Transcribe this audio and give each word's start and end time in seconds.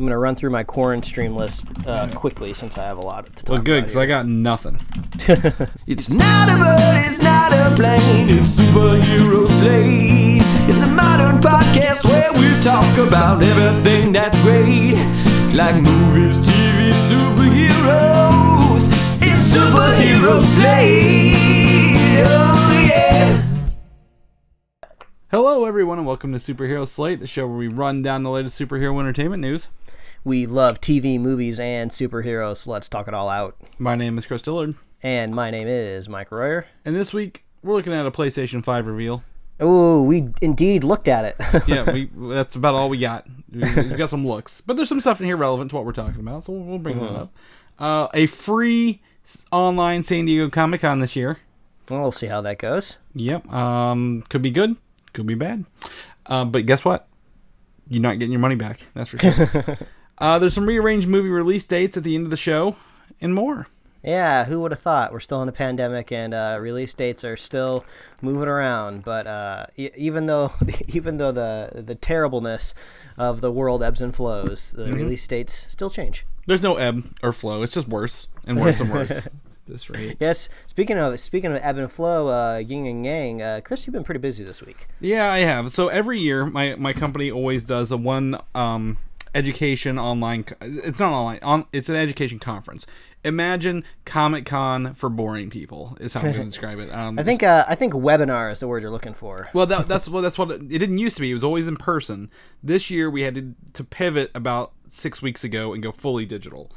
I'm 0.00 0.06
gonna 0.06 0.16
run 0.18 0.34
through 0.34 0.48
my 0.48 0.64
quarantine 0.64 1.02
stream 1.02 1.36
list 1.36 1.66
uh, 1.86 2.08
quickly 2.14 2.54
since 2.54 2.78
I 2.78 2.84
have 2.84 2.96
a 2.96 3.02
lot 3.02 3.26
to 3.36 3.44
talk 3.44 3.52
Well, 3.52 3.60
good, 3.60 3.80
about. 3.80 3.82
because 3.88 3.96
I 3.98 4.06
got 4.06 4.26
nothing. 4.26 4.80
It's 5.86 6.08
not 6.08 6.48
a 6.48 6.56
bird, 6.56 7.04
it's 7.06 7.22
not 7.22 7.52
a 7.52 7.74
plane, 7.76 8.30
it's 8.30 8.58
superhero 8.58 9.46
slate. 9.46 10.40
It's 10.70 10.80
a 10.80 10.86
modern 10.86 11.36
podcast 11.42 12.02
where 12.04 12.32
we 12.32 12.58
talk 12.62 12.96
about 12.96 13.42
everything 13.42 14.12
that's 14.12 14.38
great, 14.40 14.94
like 15.54 15.74
movies, 15.74 16.38
TV, 16.48 16.92
superheroes. 17.10 18.84
It's 19.20 19.54
superhero 19.54 20.42
slate. 20.42 22.24
Oh 22.24 22.86
yeah. 22.88 23.42
Hello, 25.30 25.66
everyone, 25.66 25.98
and 25.98 26.06
welcome 26.06 26.32
to 26.32 26.38
Superhero 26.38 26.88
Slate, 26.88 27.20
the 27.20 27.26
show 27.26 27.46
where 27.46 27.56
we 27.58 27.68
run 27.68 28.00
down 28.02 28.22
the 28.24 28.30
latest 28.30 28.58
superhero 28.58 28.98
entertainment 28.98 29.40
news. 29.42 29.68
We 30.24 30.46
love 30.46 30.80
TV, 30.80 31.18
movies, 31.18 31.58
and 31.58 31.90
superheroes. 31.90 32.58
So 32.58 32.70
let's 32.72 32.88
talk 32.88 33.08
it 33.08 33.14
all 33.14 33.28
out. 33.28 33.56
My 33.78 33.94
name 33.94 34.18
is 34.18 34.26
Chris 34.26 34.42
Dillard, 34.42 34.74
And 35.02 35.34
my 35.34 35.50
name 35.50 35.66
is 35.66 36.08
Mike 36.08 36.30
Royer. 36.30 36.66
and 36.84 36.94
this 36.94 37.12
week 37.12 37.44
we're 37.62 37.74
looking 37.74 37.92
at 37.92 38.06
a 38.06 38.10
PlayStation 38.10 38.62
5 38.64 38.86
reveal. 38.86 39.22
Oh, 39.62 40.02
we 40.02 40.28
indeed 40.40 40.84
looked 40.84 41.08
at 41.08 41.24
it. 41.24 41.62
Yeah, 41.68 41.90
we 41.92 42.10
that's 42.34 42.54
about 42.54 42.74
all 42.74 42.88
we 42.88 42.98
got. 42.98 43.26
We- 43.52 43.60
We've 43.60 43.96
got 43.98 44.08
some 44.10 44.26
looks, 44.26 44.60
but 44.62 44.76
there's 44.76 44.88
some 44.88 45.00
stuff 45.00 45.20
in 45.20 45.26
here 45.26 45.36
relevant 45.36 45.70
to 45.70 45.76
what 45.76 45.84
we're 45.84 45.92
talking 45.92 46.20
about, 46.20 46.44
so 46.44 46.52
we'll, 46.52 46.78
bring 46.78 46.98
that 47.00 47.10
up. 47.12 47.34
Uh, 47.78 48.08
a 48.14 48.26
free 48.26 49.02
online 49.52 50.02
San 50.02 50.24
Diego 50.26 50.48
Comic 50.50 50.80
Con 50.82 51.00
this 51.00 51.14
year. 51.16 51.38
well, 51.90 52.00
we'll 52.02 52.12
see 52.12 52.26
how 52.28 52.40
that 52.42 52.58
goes. 52.58 52.96
Yep. 53.14 53.50
Um, 53.52 54.22
could 54.28 54.40
be 54.42 54.50
good, 54.50 54.76
could 55.12 55.26
be 55.26 55.34
bad. 55.34 55.64
Uh, 56.26 56.44
but 56.46 56.64
guess 56.66 56.84
what? 56.84 57.06
You're 57.88 58.02
not 58.02 58.18
getting 58.18 58.32
your 58.32 58.40
money 58.40 58.54
back. 58.54 58.80
That's 58.94 59.10
for 59.10 59.18
sure. 59.18 59.78
uh, 60.20 60.38
there's 60.38 60.54
some 60.54 60.66
rearranged 60.66 61.08
movie 61.08 61.28
release 61.28 61.66
dates 61.66 61.96
at 61.96 62.04
the 62.04 62.14
end 62.14 62.26
of 62.26 62.30
the 62.30 62.36
show, 62.36 62.76
and 63.20 63.34
more. 63.34 63.66
Yeah, 64.02 64.44
who 64.46 64.62
would 64.62 64.72
have 64.72 64.80
thought? 64.80 65.12
We're 65.12 65.20
still 65.20 65.42
in 65.42 65.48
a 65.48 65.52
pandemic, 65.52 66.10
and 66.10 66.32
uh, 66.32 66.58
release 66.60 66.94
dates 66.94 67.22
are 67.22 67.36
still 67.36 67.84
moving 68.22 68.48
around. 68.48 69.04
But 69.04 69.26
uh, 69.26 69.66
e- 69.76 69.90
even 69.96 70.26
though, 70.26 70.52
even 70.88 71.18
though 71.18 71.32
the 71.32 71.82
the 71.84 71.94
terribleness 71.94 72.74
of 73.18 73.40
the 73.40 73.52
world 73.52 73.82
ebbs 73.82 74.00
and 74.00 74.14
flows, 74.14 74.72
the 74.72 74.92
release 74.92 75.26
dates 75.26 75.66
still 75.68 75.90
change. 75.90 76.24
There's 76.46 76.62
no 76.62 76.76
ebb 76.76 77.14
or 77.22 77.32
flow. 77.32 77.62
It's 77.62 77.74
just 77.74 77.88
worse 77.88 78.28
and 78.46 78.58
worse 78.58 78.80
and 78.80 78.90
worse. 78.90 79.28
this 79.66 79.90
rate. 79.90 80.16
Yes. 80.18 80.48
Speaking 80.66 80.96
of 80.96 81.20
speaking 81.20 81.52
of 81.52 81.60
ebb 81.62 81.76
and 81.76 81.92
flow, 81.92 82.28
uh, 82.28 82.56
yin 82.56 82.86
and 82.86 83.04
yang. 83.04 83.42
Uh, 83.42 83.60
Chris, 83.62 83.86
you've 83.86 83.92
been 83.92 84.04
pretty 84.04 84.20
busy 84.20 84.44
this 84.44 84.62
week. 84.62 84.88
Yeah, 85.00 85.30
I 85.30 85.40
have. 85.40 85.72
So 85.72 85.88
every 85.88 86.18
year, 86.20 86.46
my 86.46 86.74
my 86.76 86.94
company 86.94 87.30
always 87.30 87.64
does 87.64 87.92
a 87.92 87.98
one 87.98 88.38
um 88.54 88.96
education 89.34 89.98
online. 89.98 90.44
It's 90.60 90.98
not 90.98 91.12
online. 91.12 91.38
On 91.42 91.66
it's 91.72 91.88
an 91.88 91.96
education 91.96 92.38
conference. 92.38 92.86
Imagine 93.24 93.84
Comic 94.04 94.46
Con 94.46 94.94
for 94.94 95.08
boring 95.08 95.50
people. 95.50 95.96
Is 96.00 96.14
how 96.14 96.20
I'm 96.20 96.32
going 96.32 96.38
to 96.38 96.44
describe 96.44 96.78
it. 96.78 96.92
Um, 96.92 97.18
I 97.18 97.22
think 97.22 97.42
uh, 97.42 97.64
I 97.68 97.74
think 97.74 97.92
webinar 97.92 98.50
is 98.50 98.60
the 98.60 98.68
word 98.68 98.82
you're 98.82 98.90
looking 98.90 99.14
for. 99.14 99.48
Well, 99.52 99.66
that, 99.66 99.88
that's 99.88 100.08
well, 100.08 100.22
that's 100.22 100.38
what 100.38 100.50
it, 100.50 100.62
it 100.62 100.78
didn't 100.78 100.98
used 100.98 101.16
to 101.16 101.22
be. 101.22 101.30
It 101.30 101.34
was 101.34 101.44
always 101.44 101.66
in 101.66 101.76
person. 101.76 102.30
This 102.62 102.90
year, 102.90 103.10
we 103.10 103.22
had 103.22 103.34
to, 103.34 103.54
to 103.74 103.84
pivot 103.84 104.30
about 104.34 104.72
six 104.88 105.22
weeks 105.22 105.44
ago 105.44 105.72
and 105.72 105.82
go 105.82 105.92
fully 105.92 106.26
digital. 106.26 106.70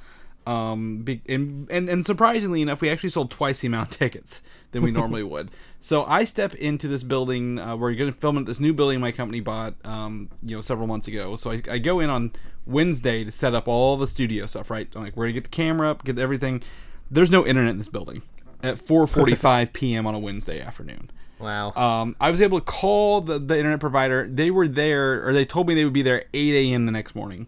Um, 0.45 1.03
be, 1.03 1.21
and, 1.27 1.69
and 1.71 1.87
and 1.89 2.05
surprisingly 2.05 2.61
enough, 2.61 2.81
we 2.81 2.89
actually 2.89 3.11
sold 3.11 3.31
twice 3.31 3.61
the 3.61 3.67
amount 3.67 3.91
of 3.91 3.97
tickets 3.97 4.41
than 4.71 4.81
we 4.83 4.91
normally 4.91 5.23
would. 5.23 5.51
So 5.83 6.05
I 6.05 6.23
step 6.23 6.55
into 6.55 6.87
this 6.87 7.03
building. 7.03 7.59
Uh, 7.59 7.75
we're 7.75 7.93
going 7.95 8.09
to 8.09 8.17
film 8.17 8.37
at 8.37 8.45
this 8.45 8.57
new 8.57 8.71
building 8.71 9.01
my 9.01 9.11
company 9.11 9.41
bought, 9.41 9.73
um, 9.83 10.29
you 10.41 10.55
know, 10.55 10.61
several 10.61 10.87
months 10.87 11.09
ago. 11.09 11.35
So 11.35 11.51
I, 11.51 11.61
I 11.69 11.77
go 11.77 11.99
in 11.99 12.09
on 12.09 12.31
Wednesday 12.65 13.25
to 13.25 13.31
set 13.31 13.53
up 13.53 13.67
all 13.67 13.97
the 13.97 14.07
studio 14.07 14.45
stuff. 14.45 14.71
Right, 14.71 14.87
I'm 14.95 15.03
like 15.03 15.17
we're 15.17 15.25
gonna 15.25 15.33
get 15.33 15.43
the 15.43 15.49
camera 15.49 15.89
up, 15.89 16.05
get 16.05 16.17
everything. 16.17 16.63
There's 17.11 17.29
no 17.29 17.45
internet 17.45 17.71
in 17.71 17.79
this 17.79 17.89
building 17.89 18.21
at 18.63 18.77
4:45 18.77 19.73
p.m. 19.73 20.07
on 20.07 20.15
a 20.15 20.19
Wednesday 20.19 20.61
afternoon. 20.61 21.11
Wow. 21.37 21.73
Um, 21.73 22.15
I 22.21 22.31
was 22.31 22.41
able 22.41 22.61
to 22.61 22.65
call 22.65 23.19
the, 23.19 23.37
the 23.37 23.57
internet 23.57 23.81
provider. 23.81 24.25
They 24.25 24.51
were 24.51 24.69
there, 24.69 25.27
or 25.27 25.33
they 25.33 25.43
told 25.43 25.67
me 25.67 25.75
they 25.75 25.83
would 25.83 25.91
be 25.91 26.01
there 26.01 26.23
8 26.33 26.53
a.m. 26.53 26.85
the 26.85 26.93
next 26.93 27.13
morning. 27.13 27.47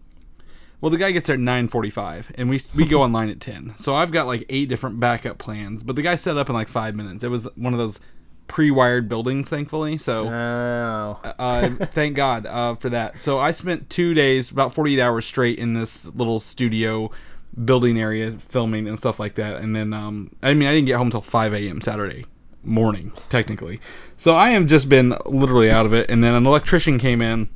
Well, 0.81 0.89
the 0.89 0.97
guy 0.97 1.11
gets 1.11 1.27
there 1.27 1.35
at 1.35 1.39
9:45, 1.39 2.31
and 2.35 2.49
we 2.49 2.59
we 2.75 2.85
go 2.85 3.01
online 3.01 3.29
at 3.29 3.39
10. 3.39 3.75
So 3.77 3.95
I've 3.95 4.11
got 4.11 4.27
like 4.27 4.43
eight 4.49 4.67
different 4.67 4.99
backup 4.99 5.37
plans, 5.37 5.83
but 5.83 5.95
the 5.95 6.01
guy 6.01 6.15
set 6.15 6.35
up 6.35 6.49
in 6.49 6.53
like 6.53 6.67
five 6.67 6.95
minutes. 6.95 7.23
It 7.23 7.29
was 7.29 7.47
one 7.55 7.71
of 7.71 7.79
those 7.79 8.01
pre-wired 8.47 9.09
buildings, 9.09 9.49
thankfully. 9.49 9.97
So 9.97 10.27
oh. 10.27 11.19
uh, 11.23 11.69
thank 11.91 12.15
God 12.15 12.45
uh, 12.45 12.75
for 12.75 12.89
that. 12.89 13.19
So 13.19 13.39
I 13.39 13.51
spent 13.51 13.89
two 13.89 14.13
days, 14.13 14.51
about 14.51 14.73
48 14.73 15.01
hours 15.01 15.25
straight 15.25 15.59
in 15.59 15.73
this 15.73 16.05
little 16.05 16.39
studio 16.39 17.11
building 17.63 17.99
area 17.99 18.31
filming 18.31 18.87
and 18.87 18.97
stuff 18.97 19.19
like 19.19 19.35
that. 19.35 19.61
And 19.61 19.75
then, 19.75 19.93
um, 19.93 20.35
I 20.43 20.53
mean, 20.53 20.67
I 20.67 20.73
didn't 20.73 20.87
get 20.87 20.97
home 20.97 21.07
until 21.07 21.21
5 21.21 21.53
a.m. 21.53 21.81
Saturday 21.81 22.25
morning, 22.63 23.11
technically. 23.29 23.79
So 24.17 24.35
I 24.35 24.49
have 24.51 24.65
just 24.65 24.89
been 24.89 25.15
literally 25.25 25.71
out 25.71 25.85
of 25.85 25.93
it. 25.93 26.09
And 26.09 26.23
then 26.23 26.33
an 26.33 26.45
electrician 26.45 26.97
came 26.97 27.21
in 27.21 27.49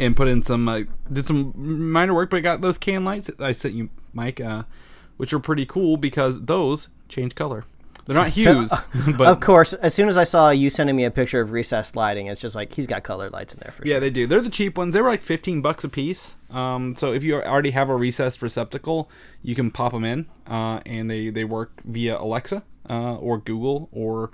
and 0.00 0.16
put 0.16 0.28
in 0.28 0.42
some, 0.42 0.68
uh, 0.68 0.82
did 1.12 1.24
some 1.24 1.52
minor 1.56 2.14
work, 2.14 2.30
but 2.30 2.38
I 2.38 2.40
got 2.40 2.60
those 2.60 2.78
can 2.78 3.04
lights 3.04 3.26
that 3.26 3.40
I 3.40 3.52
sent 3.52 3.74
you, 3.74 3.90
Mike, 4.12 4.40
uh, 4.40 4.64
which 5.16 5.32
are 5.32 5.38
pretty 5.38 5.66
cool 5.66 5.96
because 5.96 6.40
those 6.42 6.88
change 7.08 7.34
color. 7.34 7.64
They're 8.04 8.16
not 8.16 8.28
hues, 8.28 8.72
but 9.16 9.28
of 9.28 9.40
course, 9.40 9.72
as 9.74 9.94
soon 9.94 10.08
as 10.08 10.18
I 10.18 10.24
saw 10.24 10.50
you 10.50 10.70
sending 10.70 10.96
me 10.96 11.04
a 11.04 11.10
picture 11.10 11.40
of 11.40 11.52
recessed 11.52 11.96
lighting, 11.96 12.26
it's 12.26 12.40
just 12.40 12.56
like 12.56 12.72
he's 12.72 12.86
got 12.86 13.04
colored 13.04 13.32
lights 13.32 13.54
in 13.54 13.60
there 13.60 13.72
for 13.72 13.82
Yeah, 13.84 13.86
sure. 13.86 13.94
Yeah, 13.94 14.00
they 14.00 14.10
do. 14.10 14.26
They're 14.26 14.40
the 14.40 14.50
cheap 14.50 14.76
ones. 14.76 14.94
They 14.94 15.00
were 15.00 15.08
like 15.08 15.22
15 15.22 15.62
bucks 15.62 15.84
a 15.84 15.88
piece. 15.88 16.36
Um, 16.50 16.96
so 16.96 17.12
if 17.12 17.22
you 17.22 17.40
already 17.40 17.70
have 17.70 17.88
a 17.88 17.96
recessed 17.96 18.42
receptacle, 18.42 19.10
you 19.42 19.54
can 19.54 19.70
pop 19.70 19.92
them 19.92 20.04
in, 20.04 20.26
uh, 20.46 20.80
and 20.84 21.10
they, 21.10 21.30
they 21.30 21.44
work 21.44 21.80
via 21.84 22.18
Alexa 22.18 22.62
uh, 22.90 23.16
or 23.16 23.38
Google 23.38 23.88
or 23.92 24.30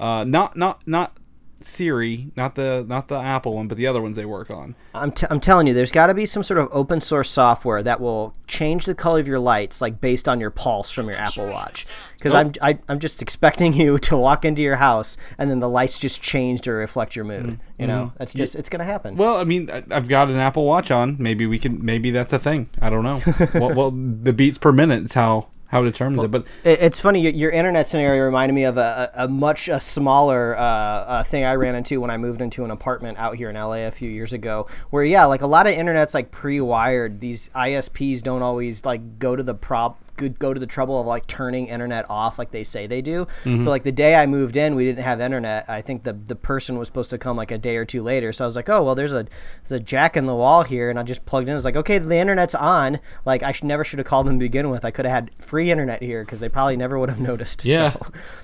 uh, 0.00 0.24
not 0.24 0.56
not 0.56 0.86
not 0.86 1.17
Siri, 1.60 2.30
not 2.36 2.54
the 2.54 2.84
not 2.86 3.08
the 3.08 3.18
Apple 3.18 3.54
one, 3.54 3.66
but 3.66 3.76
the 3.76 3.86
other 3.86 4.00
ones 4.00 4.16
they 4.16 4.24
work 4.24 4.50
on. 4.50 4.76
I'm, 4.94 5.10
t- 5.10 5.26
I'm 5.28 5.40
telling 5.40 5.66
you, 5.66 5.74
there's 5.74 5.90
got 5.90 6.06
to 6.06 6.14
be 6.14 6.24
some 6.24 6.42
sort 6.42 6.58
of 6.58 6.68
open 6.70 7.00
source 7.00 7.30
software 7.30 7.82
that 7.82 8.00
will 8.00 8.34
change 8.46 8.84
the 8.84 8.94
color 8.94 9.18
of 9.18 9.26
your 9.26 9.40
lights, 9.40 9.80
like 9.80 10.00
based 10.00 10.28
on 10.28 10.40
your 10.40 10.50
pulse 10.50 10.92
from 10.92 11.08
your 11.08 11.16
Apple 11.16 11.48
Watch. 11.48 11.86
Because 12.16 12.34
I'm 12.34 12.52
I, 12.62 12.78
I'm 12.88 13.00
just 13.00 13.22
expecting 13.22 13.72
you 13.74 13.98
to 13.98 14.16
walk 14.16 14.44
into 14.44 14.62
your 14.62 14.76
house 14.76 15.16
and 15.36 15.50
then 15.50 15.58
the 15.58 15.68
lights 15.68 15.98
just 15.98 16.22
change 16.22 16.60
to 16.62 16.72
reflect 16.72 17.16
your 17.16 17.24
mood. 17.24 17.46
Mm-hmm. 17.46 17.62
You 17.80 17.86
know, 17.86 18.06
mm-hmm. 18.06 18.16
that's 18.18 18.34
just 18.34 18.54
it's 18.54 18.68
gonna 18.68 18.84
happen. 18.84 19.16
Well, 19.16 19.36
I 19.36 19.44
mean, 19.44 19.70
I- 19.70 19.84
I've 19.90 20.08
got 20.08 20.28
an 20.28 20.36
Apple 20.36 20.64
Watch 20.64 20.90
on. 20.90 21.16
Maybe 21.18 21.46
we 21.46 21.58
can. 21.58 21.84
Maybe 21.84 22.10
that's 22.10 22.32
a 22.32 22.38
thing. 22.38 22.70
I 22.80 22.90
don't 22.90 23.02
know. 23.02 23.18
well, 23.54 23.74
well, 23.74 23.90
the 23.90 24.32
beats 24.32 24.58
per 24.58 24.70
minute 24.72 25.04
is 25.04 25.14
how 25.14 25.48
how 25.68 25.82
it 25.82 25.84
determines 25.84 26.22
it. 26.22 26.30
But 26.30 26.46
It's 26.64 26.98
funny. 27.00 27.20
Your, 27.20 27.32
your 27.32 27.50
internet 27.50 27.86
scenario 27.86 28.24
reminded 28.24 28.54
me 28.54 28.64
of 28.64 28.78
a, 28.78 29.10
a, 29.14 29.24
a 29.24 29.28
much 29.28 29.68
a 29.68 29.78
smaller 29.78 30.56
uh, 30.56 30.62
uh, 30.62 31.22
thing 31.22 31.44
I 31.44 31.54
ran 31.54 31.74
into 31.74 32.00
when 32.00 32.10
I 32.10 32.16
moved 32.16 32.40
into 32.40 32.64
an 32.64 32.70
apartment 32.70 33.18
out 33.18 33.36
here 33.36 33.50
in 33.50 33.56
LA 33.56 33.86
a 33.86 33.90
few 33.90 34.10
years 34.10 34.32
ago. 34.32 34.66
Where 34.90 35.04
yeah, 35.04 35.26
like 35.26 35.42
a 35.42 35.46
lot 35.46 35.66
of 35.66 35.74
internet's 35.74 36.14
like 36.14 36.30
pre-wired. 36.30 37.20
These 37.20 37.50
ISPs 37.50 38.22
don't 38.22 38.42
always 38.42 38.84
like 38.84 39.18
go 39.18 39.36
to 39.36 39.42
the 39.42 39.54
prop 39.54 40.02
good 40.18 40.38
go 40.38 40.52
to 40.52 40.60
the 40.60 40.66
trouble 40.66 41.00
of 41.00 41.06
like 41.06 41.26
turning 41.26 41.66
internet 41.68 42.04
off 42.10 42.38
like 42.38 42.50
they 42.50 42.64
say 42.64 42.86
they 42.86 43.00
do. 43.00 43.24
Mm-hmm. 43.44 43.60
So 43.60 43.70
like 43.70 43.84
the 43.84 43.92
day 43.92 44.14
I 44.16 44.26
moved 44.26 44.56
in, 44.56 44.74
we 44.74 44.84
didn't 44.84 45.02
have 45.04 45.20
internet. 45.22 45.64
I 45.68 45.80
think 45.80 46.02
the 46.02 46.12
the 46.12 46.36
person 46.36 46.76
was 46.76 46.88
supposed 46.88 47.08
to 47.10 47.18
come 47.18 47.36
like 47.36 47.50
a 47.50 47.56
day 47.58 47.76
or 47.76 47.86
two 47.86 48.02
later. 48.02 48.32
So 48.32 48.44
I 48.44 48.46
was 48.46 48.56
like, 48.56 48.68
oh 48.68 48.82
well, 48.82 48.94
there's 48.94 49.14
a 49.14 49.26
there's 49.66 49.80
a 49.80 49.82
jack 49.82 50.16
in 50.16 50.26
the 50.26 50.34
wall 50.34 50.62
here, 50.64 50.90
and 50.90 50.98
I 50.98 51.02
just 51.04 51.24
plugged 51.24 51.48
in. 51.48 51.52
I 51.52 51.54
was 51.54 51.64
like 51.64 51.76
okay, 51.76 51.96
the 51.98 52.16
internet's 52.18 52.54
on. 52.54 52.98
Like 53.24 53.42
I 53.42 53.52
should 53.52 53.64
never 53.64 53.84
should 53.84 53.98
have 54.00 54.06
called 54.06 54.26
them 54.26 54.38
to 54.38 54.44
begin 54.44 54.68
with. 54.68 54.84
I 54.84 54.90
could 54.90 55.06
have 55.06 55.12
had 55.14 55.30
free 55.38 55.70
internet 55.70 56.02
here 56.02 56.22
because 56.24 56.40
they 56.40 56.48
probably 56.50 56.76
never 56.76 56.98
would 56.98 57.08
have 57.08 57.20
noticed. 57.32 57.64
Yeah. 57.64 57.92
So 57.92 58.00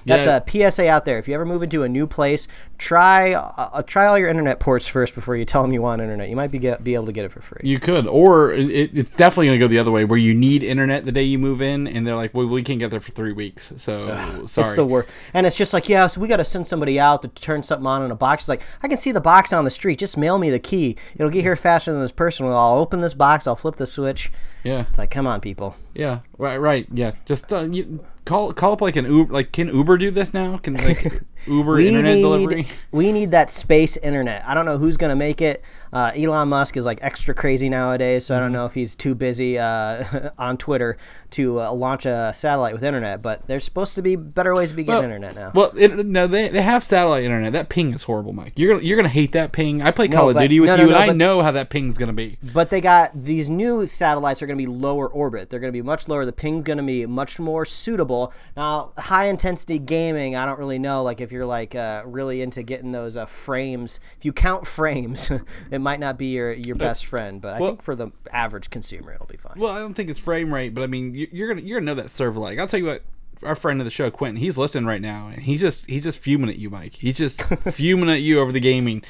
that's 0.06 0.26
Yeah. 0.26 0.41
a 0.64 0.70
PSA 0.70 0.88
out 0.88 1.04
there. 1.04 1.18
If 1.18 1.28
you 1.28 1.34
ever 1.34 1.44
move 1.44 1.62
into 1.62 1.82
a 1.82 1.88
new 1.88 2.06
place, 2.06 2.46
try 2.78 3.34
uh, 3.34 3.82
try 3.82 4.06
all 4.06 4.18
your 4.18 4.28
internet 4.28 4.60
ports 4.60 4.86
first 4.88 5.14
before 5.14 5.36
you 5.36 5.44
tell 5.44 5.62
them 5.62 5.72
you 5.72 5.82
want 5.82 6.02
internet. 6.02 6.28
You 6.28 6.36
might 6.36 6.50
be 6.50 6.58
get, 6.58 6.82
be 6.84 6.94
able 6.94 7.06
to 7.06 7.12
get 7.12 7.24
it 7.24 7.32
for 7.32 7.40
free. 7.40 7.60
You 7.62 7.78
could, 7.78 8.06
or 8.06 8.52
it, 8.52 8.90
it's 8.94 9.14
definitely 9.16 9.46
going 9.46 9.59
to 9.59 9.65
go 9.65 9.68
the 9.68 9.78
other 9.78 9.91
way, 9.91 10.04
where 10.04 10.18
you 10.18 10.34
need 10.34 10.62
internet 10.62 11.04
the 11.04 11.12
day 11.12 11.22
you 11.22 11.38
move 11.38 11.62
in, 11.62 11.86
and 11.86 12.06
they're 12.06 12.16
like, 12.16 12.34
"Well, 12.34 12.47
we 12.47 12.62
can't 12.62 12.78
get 12.78 12.91
there 12.91 13.00
for 13.00 13.12
three 13.12 13.32
weeks." 13.32 13.72
So 13.76 14.16
sorry. 14.47 14.66
It's 14.66 14.76
the 14.76 14.84
worst. 14.86 15.09
And 15.32 15.47
it's 15.47 15.56
just 15.56 15.72
like, 15.72 15.88
yeah, 15.88 16.06
so 16.06 16.21
we 16.21 16.28
got 16.28 16.36
to 16.38 16.44
send 16.44 16.66
somebody 16.66 16.98
out 17.00 17.22
to 17.22 17.28
turn 17.28 17.62
something 17.62 17.86
on 17.86 18.03
in 18.03 18.10
a 18.10 18.16
box. 18.16 18.42
It's 18.44 18.48
like, 18.48 18.62
I 18.82 18.88
can 18.88 18.98
see 18.98 19.12
the 19.12 19.20
box 19.20 19.53
on 19.53 19.65
the 19.65 19.70
street. 19.70 19.98
Just 19.98 20.16
mail 20.16 20.38
me 20.38 20.50
the 20.50 20.59
key. 20.59 20.97
It'll 21.15 21.30
get 21.30 21.42
here 21.42 21.56
faster 21.56 21.92
than 21.92 22.00
this 22.00 22.12
person. 22.12 22.47
will. 22.47 22.56
I'll 22.56 22.78
open 22.78 23.00
this 23.00 23.15
box. 23.15 23.47
I'll 23.47 23.56
flip 23.56 23.77
the 23.77 23.86
switch. 23.86 24.30
yeah, 24.62 24.84
It's 24.88 24.98
like, 24.98 25.10
come 25.10 25.27
on, 25.27 25.41
people. 25.41 25.77
yeah, 25.94 26.20
right, 26.38 26.56
right, 26.56 26.86
yeah. 26.92 27.12
Just 27.27 27.53
uh, 27.53 27.60
you, 27.60 28.04
call 28.24 28.53
call 28.53 28.72
up 28.72 28.80
like 28.80 28.97
an 28.97 29.04
Uber. 29.06 29.32
Like, 29.32 29.53
can 29.53 29.68
Uber 29.68 29.98
do 29.98 30.10
this 30.10 30.32
now? 30.34 30.59
Can 30.59 30.74
like 30.74 31.22
Uber 31.46 31.80
internet 31.80 32.14
need, 32.16 32.22
delivery. 32.22 32.66
We 32.92 33.12
need 33.12 33.30
that 33.32 33.50
space 33.50 33.96
internet. 33.96 34.46
I 34.48 34.54
don't 34.54 34.64
know 34.66 34.78
who's 34.78 34.96
gonna 34.96 35.16
make 35.16 35.41
it. 35.42 35.64
Uh, 35.92 36.10
Elon 36.16 36.48
Musk 36.48 36.76
is 36.76 36.84
like 36.86 36.98
extra 37.02 37.34
crazy 37.34 37.68
nowadays, 37.68 38.26
so 38.26 38.34
I 38.34 38.38
Mm-hmm. 38.38 38.44
don't 38.46 38.52
know 38.52 38.64
if 38.66 38.74
he's 38.74 38.96
too 38.96 39.14
busy 39.14 39.58
uh, 39.58 40.30
on 40.38 40.56
Twitter 40.56 40.96
to 41.30 41.60
uh, 41.60 41.72
launch 41.72 42.04
a 42.04 42.32
satellite 42.34 42.72
with 42.74 42.82
internet. 42.82 43.22
But 43.22 43.46
there's 43.46 43.64
supposed 43.64 43.94
to 43.94 44.02
be 44.02 44.16
better 44.16 44.54
ways 44.54 44.70
to 44.70 44.74
be 44.76 44.82
getting 44.84 45.04
internet 45.04 45.34
now. 45.36 45.52
Well, 45.54 45.72
it, 45.76 46.04
no, 46.06 46.26
they, 46.26 46.48
they 46.48 46.62
have 46.62 46.82
satellite 46.82 47.22
internet. 47.24 47.52
That 47.52 47.68
ping 47.68 47.94
is 47.94 48.02
horrible, 48.02 48.32
Mike. 48.32 48.58
You're 48.58 48.74
gonna 48.74 48.84
you're 48.84 48.96
gonna 48.96 49.08
hate 49.08 49.32
that 49.32 49.52
ping. 49.52 49.82
I 49.82 49.91
play 49.92 50.08
Call 50.08 50.28
of 50.30 50.34
but- 50.34 50.42
Duty 50.42 50.60
with 50.60 50.68
no, 50.68 50.76
no, 50.76 50.82
you, 50.84 50.91
no, 50.91 50.96
and 50.98 51.10
I 51.10 51.14
know 51.14 51.42
how 51.42 51.50
that 51.52 51.70
ping's 51.70 51.96
gonna 51.96 52.12
be. 52.12 52.38
But 52.52 52.70
they 52.70 52.80
got 52.80 53.12
these 53.14 53.48
new 53.48 53.86
satellites 53.86 54.42
are 54.42 54.46
going 54.46 54.58
to 54.58 54.62
be 54.62 54.70
lower 54.70 55.08
orbit. 55.08 55.50
They're 55.50 55.60
going 55.60 55.72
to 55.72 55.76
be 55.76 55.82
much 55.82 56.08
lower. 56.08 56.24
The 56.24 56.32
ping's 56.32 56.64
going 56.64 56.76
to 56.78 56.82
be 56.84 57.06
much 57.06 57.38
more 57.38 57.64
suitable. 57.64 58.32
Now, 58.56 58.92
high 58.98 59.26
intensity 59.28 59.78
gaming, 59.78 60.36
I 60.36 60.44
don't 60.46 60.58
really 60.58 60.78
know. 60.78 61.02
Like 61.02 61.20
if 61.20 61.32
you're 61.34 61.45
like 61.45 61.75
uh, 61.75 62.03
really 62.07 62.41
into 62.41 62.63
getting 62.63 62.92
those 62.92 63.16
uh, 63.16 63.27
frames, 63.27 64.01
if 64.16 64.25
you 64.25 64.33
count 64.33 64.66
frames, 64.66 65.31
it 65.71 65.81
might 65.81 66.01
not 66.01 66.16
be 66.16 66.27
your 66.27 66.53
your 66.53 66.77
best 66.77 67.04
friend. 67.07 67.42
But 67.42 67.54
I 67.54 67.60
well- 67.60 67.71
think 67.71 67.83
for 67.83 67.95
the 67.95 68.10
average 68.33 68.71
consumer, 68.71 69.13
it'll 69.13 69.27
be 69.27 69.36
fine. 69.36 69.54
Well, 69.57 69.72
I 69.72 69.81
don't 69.81 69.95
think 69.95 70.09
it's 70.09 70.21
frame 70.21 70.54
rate, 70.54 70.72
but 70.72 70.83
I 70.83 70.86
mean, 70.86 71.15
you, 71.15 71.28
you're 71.31 71.48
gonna 71.48 71.60
you're 71.60 71.81
gonna 71.81 71.95
know 71.95 72.01
that 72.03 72.10
server 72.10 72.41
lag. 72.41 72.59
I'll 72.59 72.66
tell 72.66 72.81
you 72.81 72.86
what. 72.86 73.03
Our 73.42 73.57
friend 73.57 73.78
of 73.78 73.84
the 73.84 73.91
show, 73.91 74.10
Quentin, 74.10 74.36
he's 74.41 74.57
listening 74.57 74.86
right 74.86 75.03
now, 75.03 75.28
and 75.28 75.42
he's 75.42 75.60
just 75.60 75.86
he's 75.91 76.04
just 76.04 76.19
fuming 76.19 76.48
at 76.48 76.57
you, 76.57 76.71
Mike. 76.71 76.95
He's 76.95 77.19
just 77.19 77.42
fuming 77.75 78.09
at 78.09 78.21
you 78.22 78.41
over 78.41 78.53
the 78.53 78.60
gaming, 78.60 79.03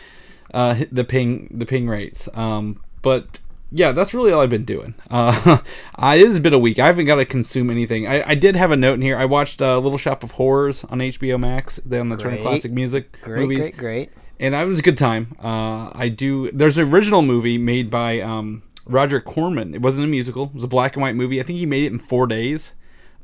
uh, 0.53 0.87
the 0.91 1.05
ping 1.05 1.49
the 1.53 1.67
ping 1.67 1.89
rates. 1.89 2.29
Um, 2.35 2.83
but 3.03 3.39
yeah, 3.71 3.93
that's 3.93 4.15
really 4.15 4.33
all 4.33 4.41
I've 4.41 4.51
been 4.51 4.65
doing. 4.65 4.95
Uh, 5.11 5.59
I, 5.97 6.17
it 6.17 6.29
has 6.29 6.41
been 6.41 6.55
a 6.55 6.59
week. 6.59 6.79
I 6.79 6.87
haven't 6.87 7.07
got 7.07 7.17
to 7.17 7.25
consume 7.25 7.71
anything. 7.71 8.07
I, 8.07 8.31
I 8.31 8.35
did 8.35 8.57
have 8.57 8.71
a 8.71 8.77
note 8.77 8.95
in 8.95 9.03
here. 9.03 9.17
I 9.17 9.25
watched 9.25 9.61
uh, 9.61 9.79
Little 9.79 9.99
Shop 9.99 10.23
of 10.23 10.33
Horrors 10.33 10.85
on 10.85 10.99
HBO 10.99 11.39
Max. 11.39 11.81
They 11.85 11.99
on 11.99 12.09
the 12.09 12.17
Turner 12.17 12.37
Great. 12.37 12.43
Classic 12.43 12.73
Music 12.73 13.21
great, 13.21 13.41
movies 13.41 13.59
great, 13.59 13.77
great. 13.77 14.11
and 14.39 14.55
that 14.55 14.65
was 14.65 14.79
a 14.79 14.83
good 14.83 14.99
time. 14.99 15.37
Uh, 15.43 15.91
I 15.93 16.09
do. 16.09 16.51
There's 16.53 16.79
an 16.79 16.93
original 16.93 17.23
movie 17.23 17.59
made 17.59 17.91
by 17.91 18.21
um, 18.21 18.63
Roger 18.87 19.21
Corman. 19.21 19.75
It 19.75 19.83
wasn't 19.83 20.05
a 20.05 20.09
musical. 20.09 20.45
It 20.47 20.55
was 20.55 20.65
a 20.65 20.69
black 20.69 20.95
and 20.95 21.03
white 21.03 21.17
movie. 21.17 21.41
I 21.41 21.43
think 21.43 21.59
he 21.59 21.67
made 21.67 21.85
it 21.85 21.93
in 21.93 21.99
four 21.99 22.27
days. 22.27 22.75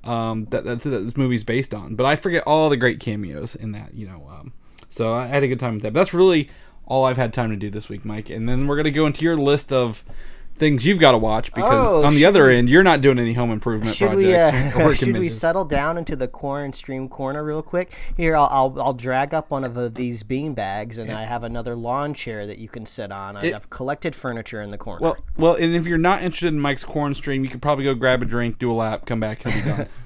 Um, 0.02 0.46
that, 0.46 0.64
that, 0.64 0.80
that 0.80 0.88
this 0.90 1.16
movie's 1.16 1.44
based 1.44 1.74
on. 1.74 1.94
But 1.94 2.06
I 2.06 2.16
forget 2.16 2.42
all 2.46 2.70
the 2.70 2.76
great 2.76 3.00
cameos 3.00 3.54
in 3.54 3.72
that. 3.72 3.94
You 3.94 4.08
know. 4.08 4.26
Um, 4.30 4.52
so 4.88 5.14
I 5.14 5.26
had 5.26 5.42
a 5.42 5.48
good 5.48 5.60
time 5.60 5.74
with 5.74 5.82
that. 5.84 5.92
But 5.92 6.00
that's 6.00 6.14
really 6.14 6.50
all 6.90 7.04
I've 7.04 7.16
had 7.16 7.32
time 7.32 7.50
to 7.50 7.56
do 7.56 7.70
this 7.70 7.88
week, 7.88 8.04
Mike. 8.04 8.28
And 8.30 8.48
then 8.48 8.66
we're 8.66 8.76
gonna 8.76 8.90
go 8.90 9.06
into 9.06 9.24
your 9.24 9.36
list 9.36 9.72
of 9.72 10.04
things 10.56 10.84
you've 10.84 10.98
got 11.00 11.12
to 11.12 11.16
watch 11.18 11.54
because 11.54 11.72
Oh, 11.72 12.04
on 12.04 12.12
the 12.14 12.26
other 12.26 12.48
we- 12.48 12.56
end 12.56 12.68
you're 12.68 12.82
not 12.82 13.00
doing 13.00 13.18
any 13.18 13.32
home 13.32 13.50
improvement 13.50 13.94
Should 13.96 14.10
projects. 14.10 14.76
we 14.76 14.82
uh, 14.82 14.92
should 14.92 15.16
we 15.16 15.30
settle 15.30 15.64
down 15.64 15.96
into 15.96 16.16
the 16.16 16.28
corn 16.28 16.74
stream 16.74 17.08
corner 17.08 17.42
real 17.42 17.62
quick? 17.62 17.96
Here, 18.14 18.36
I'll 18.36 18.48
I'll, 18.50 18.82
I'll 18.82 18.92
drag 18.92 19.32
up 19.32 19.50
one 19.50 19.64
of 19.64 19.72
the, 19.72 19.88
these 19.88 20.22
bean 20.22 20.52
bags, 20.52 20.98
and 20.98 21.10
I 21.12 21.24
have 21.24 21.44
another 21.44 21.74
lawn 21.74 22.12
chair 22.12 22.46
that 22.46 22.58
you 22.58 22.68
can 22.68 22.84
sit 22.84 23.10
on. 23.10 23.38
I 23.38 23.44
It- 23.46 23.52
have 23.54 23.70
collected 23.70 24.14
furniture 24.14 24.60
in 24.60 24.70
the 24.70 24.76
corner. 24.76 25.00
Well, 25.00 25.16
well, 25.38 25.54
and 25.54 25.74
if 25.74 25.86
you're 25.86 25.96
not 25.96 26.22
interested 26.22 26.48
in 26.48 26.60
Mike's 26.60 26.84
corn 26.84 27.14
stream, 27.14 27.42
you 27.42 27.48
could 27.48 27.62
probably 27.62 27.84
go 27.84 27.94
grab 27.94 28.20
a 28.20 28.26
drink, 28.26 28.58
do 28.58 28.70
a 28.70 28.74
lap, 28.74 29.06
come 29.06 29.20
back, 29.20 29.42
be 29.44 29.50
done. 29.62 29.88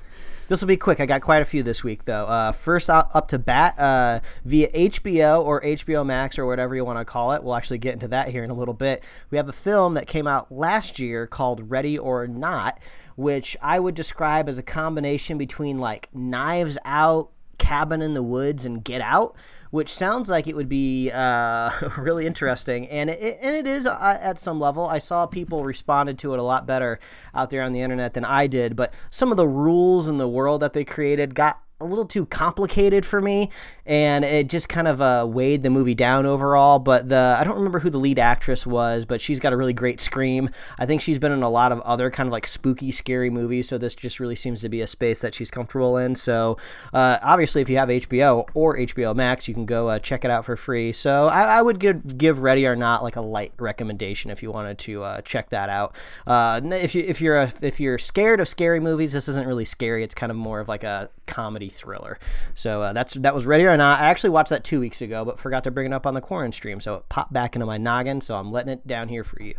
This 0.46 0.60
will 0.60 0.68
be 0.68 0.76
quick. 0.76 1.00
I 1.00 1.06
got 1.06 1.22
quite 1.22 1.40
a 1.40 1.44
few 1.44 1.62
this 1.62 1.82
week, 1.82 2.04
though. 2.04 2.26
Uh, 2.26 2.52
first 2.52 2.90
up, 2.90 3.28
to 3.28 3.38
bat 3.38 3.78
uh, 3.78 4.20
via 4.44 4.68
HBO 4.68 5.42
or 5.42 5.62
HBO 5.62 6.04
Max 6.04 6.38
or 6.38 6.44
whatever 6.44 6.76
you 6.76 6.84
want 6.84 6.98
to 6.98 7.04
call 7.04 7.32
it. 7.32 7.42
We'll 7.42 7.54
actually 7.54 7.78
get 7.78 7.94
into 7.94 8.08
that 8.08 8.28
here 8.28 8.44
in 8.44 8.50
a 8.50 8.54
little 8.54 8.74
bit. 8.74 9.02
We 9.30 9.38
have 9.38 9.48
a 9.48 9.52
film 9.54 9.94
that 9.94 10.06
came 10.06 10.26
out 10.26 10.52
last 10.52 10.98
year 10.98 11.26
called 11.26 11.70
Ready 11.70 11.96
or 11.96 12.26
Not, 12.26 12.78
which 13.16 13.56
I 13.62 13.80
would 13.80 13.94
describe 13.94 14.48
as 14.48 14.58
a 14.58 14.62
combination 14.62 15.38
between 15.38 15.78
like 15.78 16.08
Knives 16.14 16.76
Out, 16.84 17.30
Cabin 17.56 18.02
in 18.02 18.12
the 18.12 18.22
Woods, 18.22 18.66
and 18.66 18.84
Get 18.84 19.00
Out. 19.00 19.36
Which 19.74 19.92
sounds 19.92 20.30
like 20.30 20.46
it 20.46 20.54
would 20.54 20.68
be 20.68 21.10
uh, 21.10 21.72
really 21.98 22.28
interesting, 22.28 22.86
and 22.86 23.10
it, 23.10 23.40
and 23.42 23.56
it 23.56 23.66
is 23.66 23.88
uh, 23.88 24.18
at 24.22 24.38
some 24.38 24.60
level. 24.60 24.86
I 24.86 24.98
saw 24.98 25.26
people 25.26 25.64
responded 25.64 26.16
to 26.20 26.32
it 26.32 26.38
a 26.38 26.44
lot 26.44 26.64
better 26.64 27.00
out 27.34 27.50
there 27.50 27.60
on 27.60 27.72
the 27.72 27.80
internet 27.80 28.14
than 28.14 28.24
I 28.24 28.46
did, 28.46 28.76
but 28.76 28.94
some 29.10 29.32
of 29.32 29.36
the 29.36 29.48
rules 29.48 30.06
in 30.06 30.18
the 30.18 30.28
world 30.28 30.62
that 30.62 30.74
they 30.74 30.84
created 30.84 31.34
got 31.34 31.60
a 31.84 31.88
little 31.88 32.06
too 32.06 32.26
complicated 32.26 33.04
for 33.06 33.20
me, 33.20 33.50
and 33.86 34.24
it 34.24 34.48
just 34.48 34.68
kind 34.68 34.88
of 34.88 35.00
uh, 35.00 35.26
weighed 35.28 35.62
the 35.62 35.70
movie 35.70 35.94
down 35.94 36.26
overall. 36.26 36.78
But 36.78 37.08
the 37.08 37.36
I 37.38 37.44
don't 37.44 37.56
remember 37.56 37.78
who 37.78 37.90
the 37.90 37.98
lead 37.98 38.18
actress 38.18 38.66
was, 38.66 39.04
but 39.04 39.20
she's 39.20 39.38
got 39.38 39.52
a 39.52 39.56
really 39.56 39.72
great 39.72 40.00
scream. 40.00 40.50
I 40.78 40.86
think 40.86 41.00
she's 41.00 41.18
been 41.18 41.32
in 41.32 41.42
a 41.42 41.48
lot 41.48 41.72
of 41.72 41.80
other 41.80 42.10
kind 42.10 42.26
of 42.26 42.32
like 42.32 42.46
spooky, 42.46 42.90
scary 42.90 43.30
movies, 43.30 43.68
so 43.68 43.78
this 43.78 43.94
just 43.94 44.20
really 44.20 44.36
seems 44.36 44.60
to 44.62 44.68
be 44.68 44.80
a 44.80 44.86
space 44.86 45.20
that 45.20 45.34
she's 45.34 45.50
comfortable 45.50 45.96
in. 45.98 46.14
So 46.14 46.56
uh, 46.92 47.18
obviously, 47.22 47.62
if 47.62 47.68
you 47.68 47.76
have 47.76 47.88
HBO 47.88 48.46
or 48.54 48.76
HBO 48.76 49.14
Max, 49.14 49.46
you 49.48 49.54
can 49.54 49.66
go 49.66 49.88
uh, 49.88 49.98
check 49.98 50.24
it 50.24 50.30
out 50.30 50.44
for 50.44 50.56
free. 50.56 50.92
So 50.92 51.26
I, 51.26 51.58
I 51.58 51.62
would 51.62 51.78
give 51.78 52.18
give 52.18 52.42
Ready 52.42 52.66
or 52.66 52.76
Not 52.76 53.02
like 53.02 53.16
a 53.16 53.20
light 53.20 53.52
recommendation 53.58 54.30
if 54.30 54.42
you 54.42 54.50
wanted 54.50 54.78
to 54.78 55.02
uh, 55.02 55.20
check 55.22 55.50
that 55.50 55.68
out. 55.68 55.96
Uh, 56.26 56.60
if 56.64 56.94
you 56.94 57.02
if 57.06 57.20
you're 57.20 57.38
a, 57.38 57.52
if 57.62 57.80
you're 57.80 57.98
scared 57.98 58.40
of 58.40 58.48
scary 58.48 58.80
movies, 58.80 59.12
this 59.12 59.28
isn't 59.28 59.46
really 59.46 59.64
scary. 59.64 60.02
It's 60.02 60.14
kind 60.14 60.30
of 60.30 60.36
more 60.36 60.60
of 60.60 60.68
like 60.68 60.84
a 60.84 61.10
comedy 61.26 61.68
thriller. 61.68 62.18
So 62.54 62.82
uh, 62.82 62.92
that's 62.92 63.14
that 63.14 63.34
was 63.34 63.46
Ready 63.46 63.64
or 63.64 63.76
Not. 63.76 64.00
I 64.00 64.06
actually 64.06 64.30
watched 64.30 64.50
that 64.50 64.64
two 64.64 64.80
weeks 64.80 65.02
ago, 65.02 65.24
but 65.24 65.38
forgot 65.38 65.64
to 65.64 65.70
bring 65.70 65.86
it 65.86 65.92
up 65.92 66.06
on 66.06 66.14
the 66.14 66.20
Quarren 66.20 66.52
stream, 66.52 66.80
so 66.80 66.94
it 66.94 67.08
popped 67.08 67.32
back 67.32 67.56
into 67.56 67.66
my 67.66 67.78
noggin. 67.78 68.20
So 68.20 68.36
I'm 68.36 68.50
letting 68.52 68.72
it 68.72 68.86
down 68.86 69.08
here 69.08 69.24
for 69.24 69.42
you. 69.42 69.54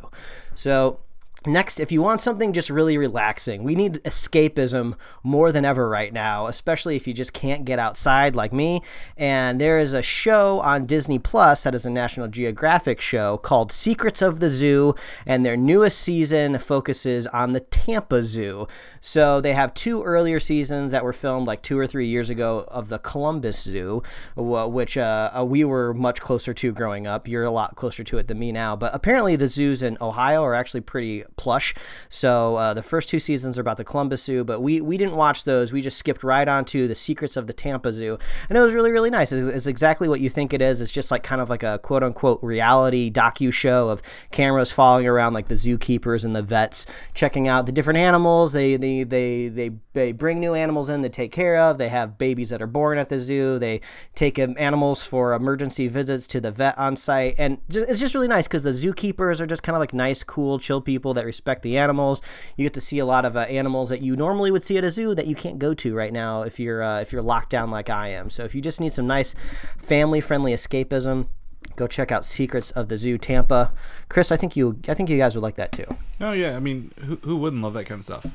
So. 0.56 1.00
Next, 1.48 1.80
if 1.80 1.92
you 1.92 2.02
want 2.02 2.22
something 2.22 2.54
just 2.54 2.72
really 2.72 2.98
relaxing, 2.98 3.64
we 3.64 3.76
need 3.76 4.02
escapism 4.04 4.96
more 5.22 5.52
than 5.52 5.64
ever 5.64 5.88
right 5.88 6.12
now, 6.12 6.48
especially 6.48 6.96
if 6.96 7.08
you 7.08 7.14
just 7.14 7.34
can't 7.34 7.66
get 7.66 7.78
outside 7.78 8.36
like 8.36 8.52
me. 8.52 8.82
And 9.16 9.62
there 9.62 9.78
is 9.78 9.94
a 9.94 10.02
show 10.02 10.60
on 10.62 10.88
Disney 10.88 11.20
Plus 11.20 11.64
that 11.64 11.76
is 11.76 11.86
a 11.86 11.92
National 11.92 12.28
Geographic 12.28 13.00
show 13.00 13.38
called 13.38 13.72
Secrets 13.72 14.24
of 14.24 14.40
the 14.40 14.50
Zoo, 14.50 14.96
and 15.28 15.46
their 15.46 15.56
newest 15.56 16.00
season 16.00 16.58
focuses 16.58 17.28
on 17.28 17.52
the 17.52 17.60
Tampa 17.60 18.24
Zoo. 18.24 18.68
So 19.00 19.40
they 19.40 19.54
have 19.54 19.72
two 19.76 20.02
earlier 20.02 20.40
seasons 20.40 20.94
that 20.94 21.04
were 21.04 21.14
filmed 21.14 21.46
like 21.46 21.62
two 21.62 21.78
or 21.78 21.86
three 21.86 22.08
years 22.08 22.32
ago 22.32 22.66
of 22.70 22.90
the 22.90 22.98
Columbus 22.98 23.62
Zoo, 23.62 24.02
which 24.36 24.98
uh, 24.98 25.46
we 25.48 25.64
were 25.64 25.94
much 25.94 26.22
closer 26.22 26.56
to 26.56 26.72
growing 26.72 27.06
up. 27.06 27.28
You're 27.28 27.44
a 27.44 27.52
lot 27.52 27.76
closer 27.76 28.04
to 28.04 28.18
it 28.18 28.28
than 28.28 28.40
me 28.40 28.52
now, 28.52 28.76
but 28.76 28.96
apparently 28.96 29.36
the 29.36 29.48
zoos 29.48 29.84
in 29.84 29.96
Ohio 30.02 30.44
are 30.44 30.56
actually 30.56 30.82
pretty 30.82 31.24
plush. 31.36 31.74
So 32.10 32.56
uh, 32.56 32.74
the 32.74 32.84
first 32.84 33.10
two 33.10 33.20
seasons 33.20 33.58
are 33.58 33.62
about 33.62 33.78
the 33.78 33.84
Columbus 33.84 34.24
Zoo, 34.24 34.44
but 34.44 34.62
we 34.62 34.82
we 34.82 34.98
didn't 34.98 35.16
watch 35.16 35.44
those. 35.44 35.72
We 35.72 35.82
just 35.82 35.98
skipped 35.98 36.24
right 36.24 36.48
on 36.48 36.66
to 36.66 36.88
the 36.88 36.96
Secrets 36.96 37.38
of 37.38 37.48
the 37.48 37.54
Tampa 37.54 37.92
Zoo, 37.92 38.18
and 38.50 38.58
it 38.58 38.62
was 38.62 38.74
really 38.74 38.92
really 38.92 39.10
nice. 39.10 39.32
It's, 39.32 39.48
it's 39.48 39.68
exactly 39.68 40.08
what 40.08 40.20
you 40.20 40.30
think 40.30 40.54
it 40.54 40.62
is. 40.62 40.82
It's 40.82 40.92
just 40.92 41.12
like 41.12 41.24
kind 41.24 41.42
of 41.42 41.50
like 41.50 41.64
a 41.64 41.80
quote 41.80 42.04
unquote 42.04 42.40
reality 42.42 43.12
docu 43.12 43.52
show 43.52 43.90
of 43.90 44.02
cameras 44.32 44.72
following 44.72 45.08
around 45.08 45.34
like 45.34 45.48
the 45.48 45.56
zookeepers 45.56 46.26
and 46.26 46.36
the 46.36 46.42
vets, 46.44 46.86
checking 47.14 47.48
out 47.48 47.66
the 47.66 47.72
different 47.72 48.00
animals. 48.00 48.54
They 48.54 48.78
they 48.78 49.04
they 49.04 49.48
they 49.48 49.72
they 49.94 50.12
bring 50.12 50.40
new 50.40 50.54
animals 50.54 50.90
in 50.90 51.02
to 51.04 51.10
take 51.10 51.32
care 51.32 51.58
of. 51.58 51.78
They 51.78 51.90
have 51.90 52.18
babies 52.18 52.50
that 52.50 52.62
are 52.62 52.68
born 52.68 52.98
at 52.98 53.10
the 53.10 53.20
zoo. 53.20 53.60
They 53.60 53.82
take 54.14 54.38
animals 54.38 55.06
for 55.06 55.34
emergency 55.34 55.88
visits 55.88 56.28
to 56.28 56.42
the 56.42 56.52
vet 56.52 56.78
on 56.78 56.96
site, 56.96 57.36
and 57.38 57.58
it's 57.70 58.00
just 58.00 58.14
really 58.14 58.28
nice 58.28 58.48
because 58.48 58.64
the 58.64 58.72
zookeepers 58.72 59.40
are 59.40 59.48
just 59.48 59.64
kind 59.64 59.76
of 59.76 59.80
like 59.80 59.94
nice, 59.94 60.24
cool, 60.24 60.60
chill 60.60 60.82
people 60.82 61.14
that 61.16 61.26
respect 61.26 61.64
the 61.64 61.78
animals. 61.78 62.22
You 62.56 62.66
get 62.66 62.74
to 62.76 62.82
see 62.82 63.00
a 63.00 63.06
lot 63.06 63.26
of 63.26 63.36
uh, 63.36 63.42
animals 63.42 63.90
that 63.90 64.02
you 64.02 64.16
normally 64.16 64.52
would 64.52 64.64
see 64.64 64.78
at 64.78 64.84
a 64.84 64.92
zoo 64.92 65.16
that 65.16 65.28
you 65.28 65.36
can't 65.36 65.60
go 65.60 65.74
to 65.74 65.96
right 65.96 66.14
now 66.14 66.44
if 66.44 66.60
you're 66.60 66.84
uh, 66.84 67.02
if 67.02 67.12
you're 67.12 67.22
locked 67.22 67.50
down 67.50 67.72
like 67.72 67.90
I 67.90 68.10
am. 68.10 68.30
So 68.30 68.44
if 68.44 68.54
you 68.54 68.62
just 68.62 68.80
need 68.80 68.94
some 68.94 69.08
nice 69.08 69.34
family-friendly 69.78 70.54
escapism. 70.54 71.28
Go 71.76 71.88
check 71.88 72.10
out 72.12 72.24
Secrets 72.26 72.72
of 72.72 72.88
the 72.88 72.98
Zoo 72.98 73.18
Tampa. 73.18 73.74
Chris, 74.08 74.32
I 74.32 74.38
think 74.38 74.56
you 74.56 74.80
I 74.88 74.94
think 74.94 75.10
you 75.10 75.18
guys 75.18 75.36
would 75.36 75.42
like 75.42 75.56
that 75.56 75.72
too. 75.72 75.86
oh 76.22 76.32
yeah, 76.32 76.56
I 76.56 76.60
mean, 76.60 76.92
who, 77.04 77.18
who 77.24 77.36
wouldn't 77.36 77.62
love 77.62 77.74
that 77.74 77.86
kind 77.86 78.00
of 78.00 78.06
stuff? 78.06 78.28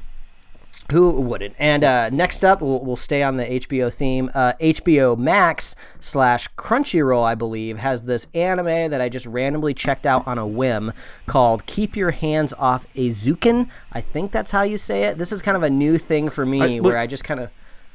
Who 0.90 1.20
wouldn't? 1.20 1.54
And 1.58 1.84
uh, 1.84 2.10
next 2.10 2.44
up, 2.44 2.60
we'll, 2.60 2.80
we'll 2.84 2.96
stay 2.96 3.22
on 3.22 3.36
the 3.36 3.44
HBO 3.44 3.92
theme. 3.92 4.28
Uh, 4.34 4.54
HBO 4.60 5.16
Max 5.16 5.76
slash 6.00 6.48
Crunchyroll, 6.56 7.22
I 7.22 7.36
believe, 7.36 7.78
has 7.78 8.06
this 8.06 8.26
anime 8.34 8.90
that 8.90 9.00
I 9.00 9.08
just 9.08 9.26
randomly 9.26 9.72
checked 9.72 10.04
out 10.06 10.26
on 10.26 10.36
a 10.38 10.46
whim 10.46 10.92
called 11.26 11.64
"Keep 11.66 11.94
Your 11.96 12.10
Hands 12.10 12.52
Off 12.54 12.92
Eizouken." 12.94 13.68
I 13.92 14.00
think 14.00 14.32
that's 14.32 14.50
how 14.50 14.62
you 14.62 14.78
say 14.78 15.04
it. 15.04 15.16
This 15.18 15.30
is 15.30 15.42
kind 15.42 15.56
of 15.56 15.62
a 15.62 15.70
new 15.70 15.96
thing 15.96 16.28
for 16.28 16.44
me, 16.44 16.78
I- 16.78 16.80
where 16.80 16.98
I 16.98 17.06
just 17.06 17.22
kind 17.24 17.38
of. 17.40 17.50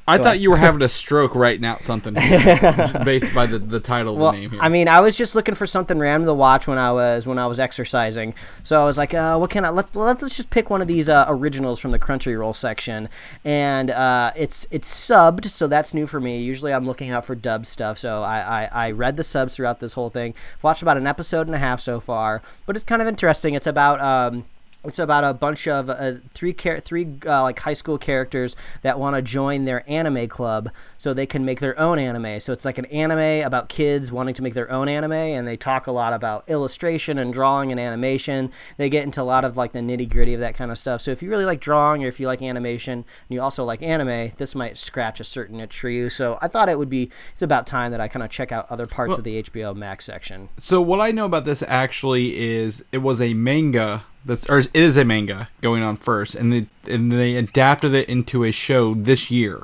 I 0.07 0.17
thought 0.19 0.39
you 0.39 0.51
were 0.51 0.57
having 0.57 0.81
a 0.83 0.89
stroke 0.89 1.35
writing 1.35 1.65
out 1.65 1.83
something 1.83 2.13
based 3.03 3.33
by 3.33 3.47
the, 3.47 3.57
the 3.59 3.79
title 3.79 4.13
of 4.13 4.19
Well, 4.19 4.31
the 4.31 4.37
name 4.37 4.51
here. 4.51 4.59
I 4.61 4.69
mean, 4.69 4.87
I 4.87 5.01
was 5.01 5.15
just 5.15 5.33
looking 5.33 5.55
for 5.55 5.65
something 5.65 5.97
random 5.97 6.27
to 6.27 6.33
watch 6.33 6.67
when 6.67 6.77
I 6.77 6.91
was 6.91 7.25
when 7.25 7.39
I 7.39 7.47
was 7.47 7.59
exercising. 7.59 8.35
So 8.63 8.81
I 8.81 8.85
was 8.85 8.97
like, 8.97 9.13
uh, 9.13 9.37
"What 9.37 9.49
can 9.49 9.65
I? 9.65 9.69
Let, 9.69 9.95
let, 9.95 10.21
us 10.21 10.35
just 10.35 10.49
pick 10.49 10.69
one 10.69 10.81
of 10.81 10.87
these 10.87 11.09
uh, 11.09 11.25
originals 11.27 11.79
from 11.79 11.91
the 11.91 11.99
Crunchyroll 11.99 12.53
section." 12.53 13.09
And 13.43 13.89
uh, 13.89 14.31
it's 14.35 14.67
it's 14.69 14.89
subbed, 14.89 15.45
so 15.45 15.67
that's 15.67 15.93
new 15.93 16.05
for 16.05 16.19
me. 16.19 16.41
Usually, 16.41 16.73
I'm 16.73 16.85
looking 16.85 17.09
out 17.09 17.25
for 17.25 17.33
dub 17.33 17.65
stuff. 17.65 17.97
So 17.97 18.21
I, 18.23 18.65
I, 18.65 18.69
I 18.87 18.91
read 18.91 19.17
the 19.17 19.23
subs 19.23 19.55
throughout 19.55 19.79
this 19.79 19.93
whole 19.93 20.09
thing. 20.09 20.35
I've 20.57 20.63
watched 20.63 20.81
about 20.81 20.97
an 20.97 21.07
episode 21.07 21.47
and 21.47 21.55
a 21.55 21.59
half 21.59 21.79
so 21.79 21.99
far, 21.99 22.41
but 22.65 22.75
it's 22.75 22.85
kind 22.85 23.01
of 23.01 23.07
interesting. 23.07 23.55
It's 23.55 23.67
about 23.67 23.99
um, 24.01 24.45
It's 24.87 24.99
about 24.99 25.23
a 25.23 25.33
bunch 25.33 25.67
of 25.67 25.89
uh, 25.89 26.13
three 26.33 26.53
char- 26.53 26.79
three 26.79 27.07
uh, 27.25 27.43
like 27.43 27.59
high 27.59 27.73
school 27.73 27.97
characters 27.97 28.55
that 28.81 28.99
want 28.99 29.15
to 29.15 29.21
join 29.21 29.65
their 29.65 29.83
anime 29.89 30.27
club 30.27 30.69
so 30.97 31.13
they 31.13 31.25
can 31.25 31.45
make 31.45 31.59
their 31.59 31.77
own 31.79 31.99
anime. 31.99 32.39
So 32.39 32.53
it's 32.53 32.65
like 32.65 32.77
an 32.77 32.85
anime 32.85 33.45
about 33.45 33.69
kids 33.69 34.11
wanting 34.11 34.33
to 34.35 34.41
make 34.41 34.53
their 34.53 34.71
own 34.71 34.87
anime, 34.87 35.11
and 35.11 35.47
they 35.47 35.57
talk 35.57 35.87
a 35.87 35.91
lot 35.91 36.13
about 36.13 36.49
illustration 36.49 37.17
and 37.17 37.33
drawing 37.33 37.71
and 37.71 37.79
animation. 37.79 38.51
They 38.77 38.89
get 38.89 39.03
into 39.03 39.21
a 39.21 39.23
lot 39.23 39.45
of 39.45 39.57
like 39.57 39.71
the 39.71 39.79
nitty 39.79 40.09
gritty 40.09 40.33
of 40.33 40.39
that 40.39 40.55
kind 40.55 40.71
of 40.71 40.77
stuff. 40.77 41.01
So 41.01 41.11
if 41.11 41.21
you 41.21 41.29
really 41.29 41.45
like 41.45 41.59
drawing 41.59 42.03
or 42.03 42.07
if 42.07 42.19
you 42.19 42.27
like 42.27 42.41
animation 42.41 42.93
and 42.93 43.05
you 43.29 43.41
also 43.41 43.63
like 43.63 43.81
anime, 43.81 44.31
this 44.37 44.55
might 44.55 44.77
scratch 44.77 45.19
a 45.19 45.23
certain 45.23 45.59
itch 45.59 45.79
for 45.79 45.89
you. 45.89 46.09
So 46.09 46.37
I 46.41 46.47
thought 46.47 46.69
it 46.69 46.77
would 46.77 46.89
be 46.89 47.11
it's 47.31 47.41
about 47.41 47.67
time 47.67 47.91
that 47.91 48.01
I 48.01 48.07
kind 48.07 48.23
of 48.23 48.29
check 48.29 48.51
out 48.51 48.71
other 48.71 48.85
parts 48.85 49.17
of 49.17 49.23
the 49.23 49.43
HBO 49.43 49.75
Max 49.75 50.05
section. 50.05 50.49
So 50.57 50.81
what 50.81 50.99
I 50.99 51.11
know 51.11 51.25
about 51.25 51.45
this 51.45 51.63
actually 51.67 52.37
is 52.37 52.85
it 52.91 52.99
was 52.99 53.21
a 53.21 53.33
manga 53.33 54.03
that's 54.25 54.49
or 54.49 54.59
it 54.59 54.69
is 54.73 54.97
a 54.97 55.05
manga 55.05 55.49
going 55.61 55.83
on 55.83 55.95
first, 55.95 56.35
and 56.35 56.51
they 56.51 56.67
and 56.91 57.11
they 57.11 57.35
adapted 57.35 57.93
it 57.93 58.09
into 58.09 58.43
a 58.43 58.51
show 58.51 58.93
this 58.93 59.29
year. 59.31 59.63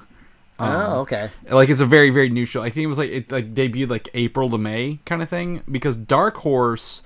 oh, 0.60 1.00
okay. 1.01 1.30
Like 1.50 1.70
it's 1.70 1.82
a 1.82 1.86
very 1.86 2.12
very 2.12 2.30
new 2.30 2.46
show. 2.46 2.62
I 2.62 2.70
think 2.70 2.86
it 2.86 2.88
was 2.88 2.98
like 2.98 3.12
it 3.12 3.32
like 3.32 3.53
debuted 3.53 3.89
like 3.89 4.10
April 4.13 4.50
to 4.50 4.58
May 4.58 5.00
kind 5.06 5.22
of 5.22 5.30
thing 5.30 5.63
because 5.70 5.96
Dark 5.96 6.38
Horse 6.38 7.01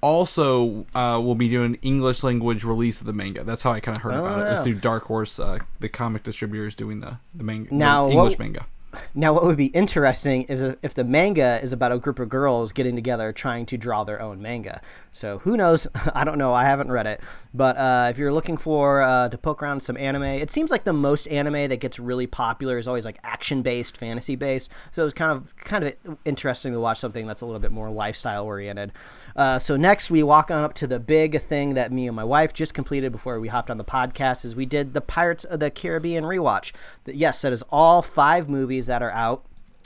also 0.00 0.86
uh, 0.94 1.20
will 1.22 1.34
be 1.34 1.48
doing 1.48 1.76
English 1.82 2.22
language 2.22 2.64
release 2.64 3.00
of 3.00 3.06
the 3.06 3.12
manga. 3.12 3.42
That's 3.44 3.62
how 3.62 3.72
I 3.72 3.80
kind 3.80 3.96
of 3.96 4.02
heard 4.02 4.14
about 4.14 4.38
it. 4.38 4.42
It 4.42 4.44
yeah. 4.44 4.58
was 4.58 4.64
through 4.64 4.74
Dark 4.76 5.04
Horse, 5.04 5.40
uh, 5.40 5.58
the 5.80 5.88
comic 5.88 6.22
distributors 6.22 6.74
doing 6.74 7.00
the 7.00 7.18
the 7.34 7.44
manga, 7.44 7.74
Now, 7.74 8.02
the 8.08 8.14
what- 8.14 8.24
English 8.24 8.38
manga. 8.38 8.66
Now, 9.14 9.32
what 9.32 9.44
would 9.44 9.56
be 9.56 9.66
interesting 9.66 10.44
is 10.44 10.76
if 10.82 10.94
the 10.94 11.04
manga 11.04 11.60
is 11.62 11.72
about 11.72 11.92
a 11.92 11.98
group 11.98 12.18
of 12.18 12.28
girls 12.28 12.72
getting 12.72 12.94
together 12.94 13.32
trying 13.32 13.66
to 13.66 13.76
draw 13.76 14.04
their 14.04 14.20
own 14.20 14.40
manga. 14.40 14.80
So 15.12 15.38
who 15.38 15.56
knows? 15.56 15.86
I 16.14 16.24
don't 16.24 16.38
know. 16.38 16.54
I 16.54 16.64
haven't 16.64 16.90
read 16.90 17.06
it, 17.06 17.20
but 17.52 17.76
uh, 17.76 18.08
if 18.10 18.18
you're 18.18 18.32
looking 18.32 18.56
for 18.56 19.02
uh, 19.02 19.28
to 19.28 19.38
poke 19.38 19.62
around 19.62 19.82
some 19.82 19.96
anime, 19.96 20.22
it 20.22 20.50
seems 20.50 20.70
like 20.70 20.84
the 20.84 20.92
most 20.92 21.26
anime 21.26 21.68
that 21.68 21.80
gets 21.80 21.98
really 21.98 22.26
popular 22.26 22.78
is 22.78 22.88
always 22.88 23.04
like 23.04 23.18
action-based, 23.24 23.96
fantasy-based. 23.96 24.72
So 24.92 25.02
it 25.02 25.04
was 25.04 25.14
kind 25.14 25.32
of 25.32 25.54
kind 25.56 25.84
of 25.84 26.18
interesting 26.24 26.72
to 26.72 26.80
watch 26.80 26.98
something 26.98 27.26
that's 27.26 27.42
a 27.42 27.46
little 27.46 27.60
bit 27.60 27.72
more 27.72 27.90
lifestyle 27.90 28.44
oriented. 28.44 28.92
Uh, 29.36 29.58
so 29.58 29.76
next, 29.76 30.10
we 30.10 30.22
walk 30.22 30.50
on 30.50 30.64
up 30.64 30.74
to 30.74 30.86
the 30.86 31.00
big 31.00 31.40
thing 31.40 31.74
that 31.74 31.92
me 31.92 32.06
and 32.06 32.16
my 32.16 32.24
wife 32.24 32.52
just 32.52 32.74
completed 32.74 33.12
before 33.12 33.38
we 33.40 33.48
hopped 33.48 33.70
on 33.70 33.76
the 33.76 33.84
podcast. 33.84 34.44
Is 34.44 34.56
we 34.56 34.66
did 34.66 34.94
the 34.94 35.00
Pirates 35.00 35.44
of 35.44 35.60
the 35.60 35.70
Caribbean 35.70 36.24
rewatch. 36.24 36.72
Yes, 37.06 37.42
that 37.42 37.52
is 37.52 37.62
all 37.70 38.02
five 38.02 38.48
movies 38.48 38.77
that 38.86 39.02
are 39.02 39.12
out. 39.12 39.44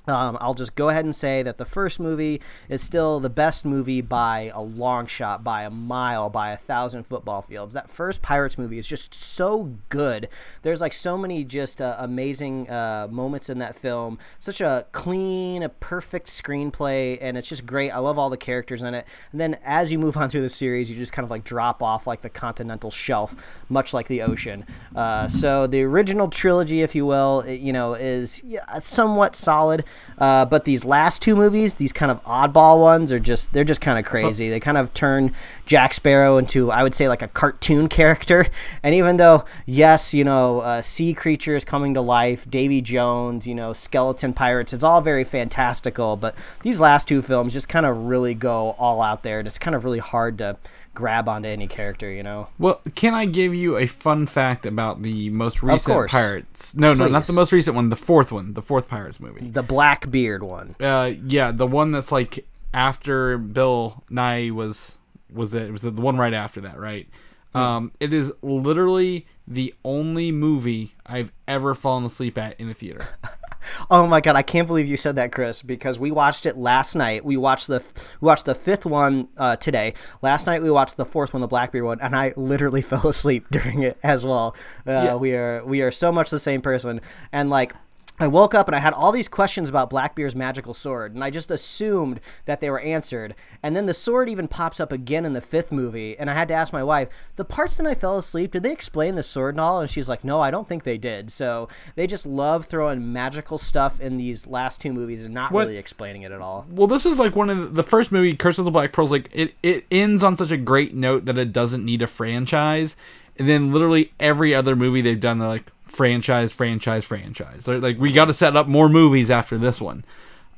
Um, 0.09 0.37
I'll 0.41 0.55
just 0.55 0.75
go 0.75 0.89
ahead 0.89 1.05
and 1.05 1.15
say 1.15 1.43
that 1.43 1.59
the 1.59 1.65
first 1.65 2.01
movie 2.01 2.41
is 2.69 2.83
still 2.83 3.21
the 3.21 3.31
best 3.31 3.65
movie 3.65 4.01
by 4.01 4.51
a 4.53 4.61
long 4.61 5.07
shot, 5.07 5.45
by 5.45 5.63
a 5.63 5.71
mile, 5.71 6.29
by 6.29 6.51
a 6.51 6.57
thousand 6.57 7.05
football 7.05 7.41
fields. 7.41 7.75
That 7.75 7.89
first 7.89 8.21
Pirates 8.21 8.59
movie 8.59 8.79
is 8.79 8.89
just 8.89 9.15
so 9.15 9.75
good. 9.91 10.29
There's 10.63 10.81
like 10.81 10.93
so 10.93 11.17
many 11.17 11.45
just 11.45 11.81
uh, 11.81 11.97
amazing 11.99 12.69
uh, 12.69 13.09
moments 13.11 13.49
in 13.49 13.59
that 13.59 13.77
film. 13.77 14.19
Such 14.41 14.61
a 14.61 14.87
clean, 14.91 15.63
a 15.63 15.69
perfect 15.69 16.27
screenplay, 16.27 17.19
and 17.21 17.39
it's 17.39 17.49
just 17.49 17.65
great. 17.65 17.91
I 17.91 17.99
love 17.99 18.19
all 18.19 18.31
the 18.31 18.37
characters 18.37 18.83
in 18.83 18.95
it. 18.95 19.07
And 19.31 19.41
then 19.41 19.57
as 19.65 19.93
you 19.93 19.99
move 20.01 20.17
on 20.17 20.29
through 20.29 20.43
the 20.43 20.49
series, 20.49 20.91
you 20.91 20.97
just 20.97 21.13
kind 21.13 21.25
of 21.25 21.31
like 21.31 21.45
drop 21.45 21.81
off 21.81 22.09
like 22.09 22.23
the 22.23 22.31
continental 22.31 22.91
shelf, 22.91 23.37
much 23.69 23.95
like 23.95 24.09
the 24.09 24.23
ocean. 24.23 24.67
Uh, 24.97 25.29
so 25.29 25.69
the 25.69 25.83
original 25.83 26.29
trilogy, 26.29 26.83
if 26.83 26.95
you 26.97 27.07
will, 27.07 27.43
it, 27.43 27.61
you 27.61 27.73
know, 27.73 27.95
is 27.95 28.43
somewhat 28.81 29.37
solid. 29.37 29.85
Uh, 30.19 30.45
but 30.45 30.65
these 30.65 30.85
last 30.85 31.23
two 31.23 31.35
movies, 31.35 31.75
these 31.75 31.93
kind 31.93 32.11
of 32.11 32.23
oddball 32.25 32.79
ones, 32.81 33.11
are 33.11 33.19
just 33.19 33.53
they're 33.53 33.65
just 33.65 33.81
kind 33.81 33.99
of 33.99 34.05
crazy. 34.05 34.49
They 34.49 34.61
kind 34.61 34.79
of 34.79 34.93
turn 34.95 35.33
Jack 35.67 35.95
Sparrow 35.95 36.39
into, 36.39 36.71
I 36.71 36.83
would 36.83 36.95
say, 36.95 37.09
like 37.09 37.23
a 37.23 37.29
cartoon 37.29 37.89
character. 37.89 38.47
And 38.83 38.95
even 38.95 39.17
though, 39.17 39.45
yes, 39.67 40.15
you 40.15 40.25
know, 40.25 40.61
uh, 40.61 40.83
sea 40.83 41.15
creatures 41.15 41.65
coming 41.65 41.95
to 41.95 42.01
life, 42.01 42.49
Davy 42.49 42.81
Jones, 42.81 43.47
you 43.47 43.55
know, 43.55 43.73
skeleton 43.73 44.33
pirates, 44.33 44.73
it's 44.73 44.85
all 44.85 45.01
very 45.01 45.25
fantastical. 45.25 46.17
But 46.17 46.37
these 46.63 46.81
last 46.81 47.09
two 47.09 47.23
films 47.23 47.53
just 47.53 47.69
kind 47.69 47.87
of 47.87 47.97
really 47.97 48.35
go 48.35 48.77
all 48.79 49.03
out 49.03 49.23
there, 49.23 49.39
and 49.39 49.49
it's 49.49 49.59
kind 49.59 49.75
of 49.75 49.85
really 49.85 49.99
hard 49.99 50.39
to 50.39 50.57
grab 50.95 51.29
onto 51.29 51.49
any 51.49 51.67
character, 51.67 52.11
you 52.11 52.23
know. 52.23 52.49
Well, 52.59 52.81
can 52.95 53.15
I 53.15 53.27
give 53.27 53.55
you 53.55 53.77
a 53.77 53.87
fun 53.87 54.27
fact 54.27 54.67
about 54.67 55.03
the 55.03 55.31
most 55.31 55.63
recent. 55.63 56.11
Pirates? 56.11 56.77
No, 56.77 56.95
no, 56.95 57.09
not 57.09 57.25
the 57.25 57.33
most 57.33 57.53
recent 57.53 57.77
one. 57.77 57.89
The 57.89 57.97
fourth 57.97 58.33
one, 58.33 58.55
the 58.55 58.63
fourth 58.63 58.89
Pirates 58.89 59.21
movie. 59.21 59.49
The 59.49 59.63
Blackbeard 59.63 60.43
one. 60.43 60.77
Uh, 60.81 61.13
yeah, 61.27 61.53
the 61.53 61.67
one 61.67 61.93
that's 61.93 62.13
like 62.13 62.47
after 62.75 63.39
Bill 63.39 64.05
Nighy 64.11 64.51
was 64.51 64.99
was 65.33 65.55
it? 65.55 65.63
It 65.63 65.73
was 65.73 65.83
the 65.83 65.91
one 65.91 66.17
right 66.17 66.35
after 66.35 66.61
that, 66.63 66.79
right? 66.79 67.09
Um, 67.55 67.93
it 68.01 68.13
is 68.13 68.33
literally 68.41 69.27
the 69.47 69.75
only 69.85 70.33
movie 70.33 70.95
I've 71.05 71.33
ever 71.47 71.75
fallen 71.75 72.05
asleep 72.05 72.39
at 72.39 72.59
in 72.59 72.71
a 72.71 72.75
theater. 72.75 73.07
Oh 73.91 74.07
my 74.07 74.21
god, 74.21 74.37
I 74.37 74.43
can't 74.43 74.67
believe 74.67 74.87
you 74.87 74.97
said 74.97 75.17
that, 75.17 75.33
Chris. 75.33 75.63
Because 75.63 75.99
we 75.99 76.11
watched 76.11 76.47
it 76.47 76.57
last 76.57 76.95
night. 76.95 77.25
We 77.25 77.37
watched 77.37 77.67
the 77.67 77.83
we 78.21 78.27
watched 78.27 78.45
the 78.47 78.55
fifth 78.55 78.87
one 78.87 79.29
uh, 79.37 79.57
today. 79.57 79.95
Last 80.23 80.47
night 80.47 80.63
we 80.63 80.71
watched 80.71 80.97
the 80.97 81.05
fourth 81.05 81.33
one, 81.35 81.41
the 81.41 81.47
Blackbeard 81.49 81.85
one, 81.85 82.01
and 82.01 82.17
I 82.17 82.33
literally 82.37 82.83
fell 82.83 83.07
asleep 83.09 83.47
during 83.51 83.83
it 83.83 83.99
as 84.03 84.25
well. 84.25 84.55
Uh, 84.87 85.17
We 85.21 85.35
are 85.35 85.65
we 85.65 85.83
are 85.83 85.91
so 85.91 86.11
much 86.13 86.31
the 86.31 86.41
same 86.41 86.63
person, 86.63 87.01
and 87.33 87.51
like. 87.51 87.75
I 88.21 88.27
woke 88.29 88.55
up 88.55 88.69
and 88.69 88.77
I 88.77 88.79
had 88.79 88.93
all 88.93 89.11
these 89.11 89.27
questions 89.27 89.69
about 89.69 89.91
Blackbeard's 89.91 90.37
magical 90.37 90.75
sword, 90.75 91.15
and 91.15 91.25
I 91.25 91.31
just 91.31 91.51
assumed 91.51 92.21
that 92.45 92.61
they 92.61 92.71
were 92.71 92.79
answered. 92.79 93.35
And 93.63 93.75
then 93.75 93.87
the 93.87 93.95
sword 93.95 94.29
even 94.29 94.47
pops 94.47 94.79
up 94.81 94.93
again 94.93 95.25
in 95.25 95.33
the 95.33 95.41
fifth 95.41 95.73
movie, 95.73 96.17
and 96.19 96.31
I 96.31 96.35
had 96.35 96.47
to 96.49 96.55
ask 96.55 96.73
my 96.73 96.85
wife, 96.85 97.09
the 97.37 97.45
parts 97.45 97.79
that 97.79 97.87
I 97.87 97.95
fell 97.95 98.19
asleep, 98.19 98.53
did 98.53 98.63
they 98.63 98.71
explain 98.71 99.15
the 99.17 99.23
sword 99.25 99.55
and 99.55 99.61
all? 99.61 99.81
And 99.81 99.91
she's 99.91 100.09
like, 100.09 100.23
no, 100.25 100.41
I 100.41 100.51
don't 100.53 100.69
think 100.69 100.85
they 100.85 100.99
did. 100.99 101.33
So 101.33 101.69
they 101.97 102.07
just 102.07 102.27
love 102.27 102.67
throwing 102.67 103.13
magical 103.13 103.59
stuff 103.59 103.99
in 103.99 104.19
these 104.19 104.47
last 104.47 104.81
two 104.81 104.93
movies 104.93 105.25
and 105.25 105.35
not 105.35 105.51
What- 105.51 105.67
really 105.67 105.79
explaining 105.79 106.23
it 106.23 106.33
at 106.33 106.41
all. 106.41 106.67
well, 106.71 106.87
this 106.87 107.07
is 107.07 107.19
like 107.19 107.35
one 107.35 107.51
of 107.51 107.59
the, 107.59 107.67
the 107.67 107.83
first 107.83 108.13
movie, 108.13 108.37
Curse 108.37 108.59
of 108.59 108.67
the 108.67 108.71
Black 108.71 108.93
Pearls. 108.93 109.11
Like 109.11 109.31
it, 109.33 109.55
it 109.65 109.85
ends 109.91 110.23
on 110.23 110.37
such 110.37 110.51
a 110.53 110.57
great 110.59 110.95
note 110.95 111.25
that 111.25 111.39
it 111.39 111.53
doesn't 111.53 111.85
need 111.85 112.03
a 112.03 112.07
franchise, 112.07 112.95
and 113.39 113.49
then 113.49 113.73
literally 113.73 114.13
every 114.21 114.55
other 114.55 114.77
movie 114.77 115.01
they've 115.01 115.19
done, 115.19 115.39
they're 115.39 115.49
like 115.49 115.72
franchise, 115.93 116.53
franchise, 116.55 117.05
franchise. 117.05 117.69
Like 117.69 117.99
we 117.99 118.13
got 118.13 118.27
to 118.27 118.35
set 118.35 118.57
up 118.57 118.67
more 118.69 118.89
movies 118.89 119.31
after 119.31 119.59
this 119.59 119.81
one. 119.81 120.05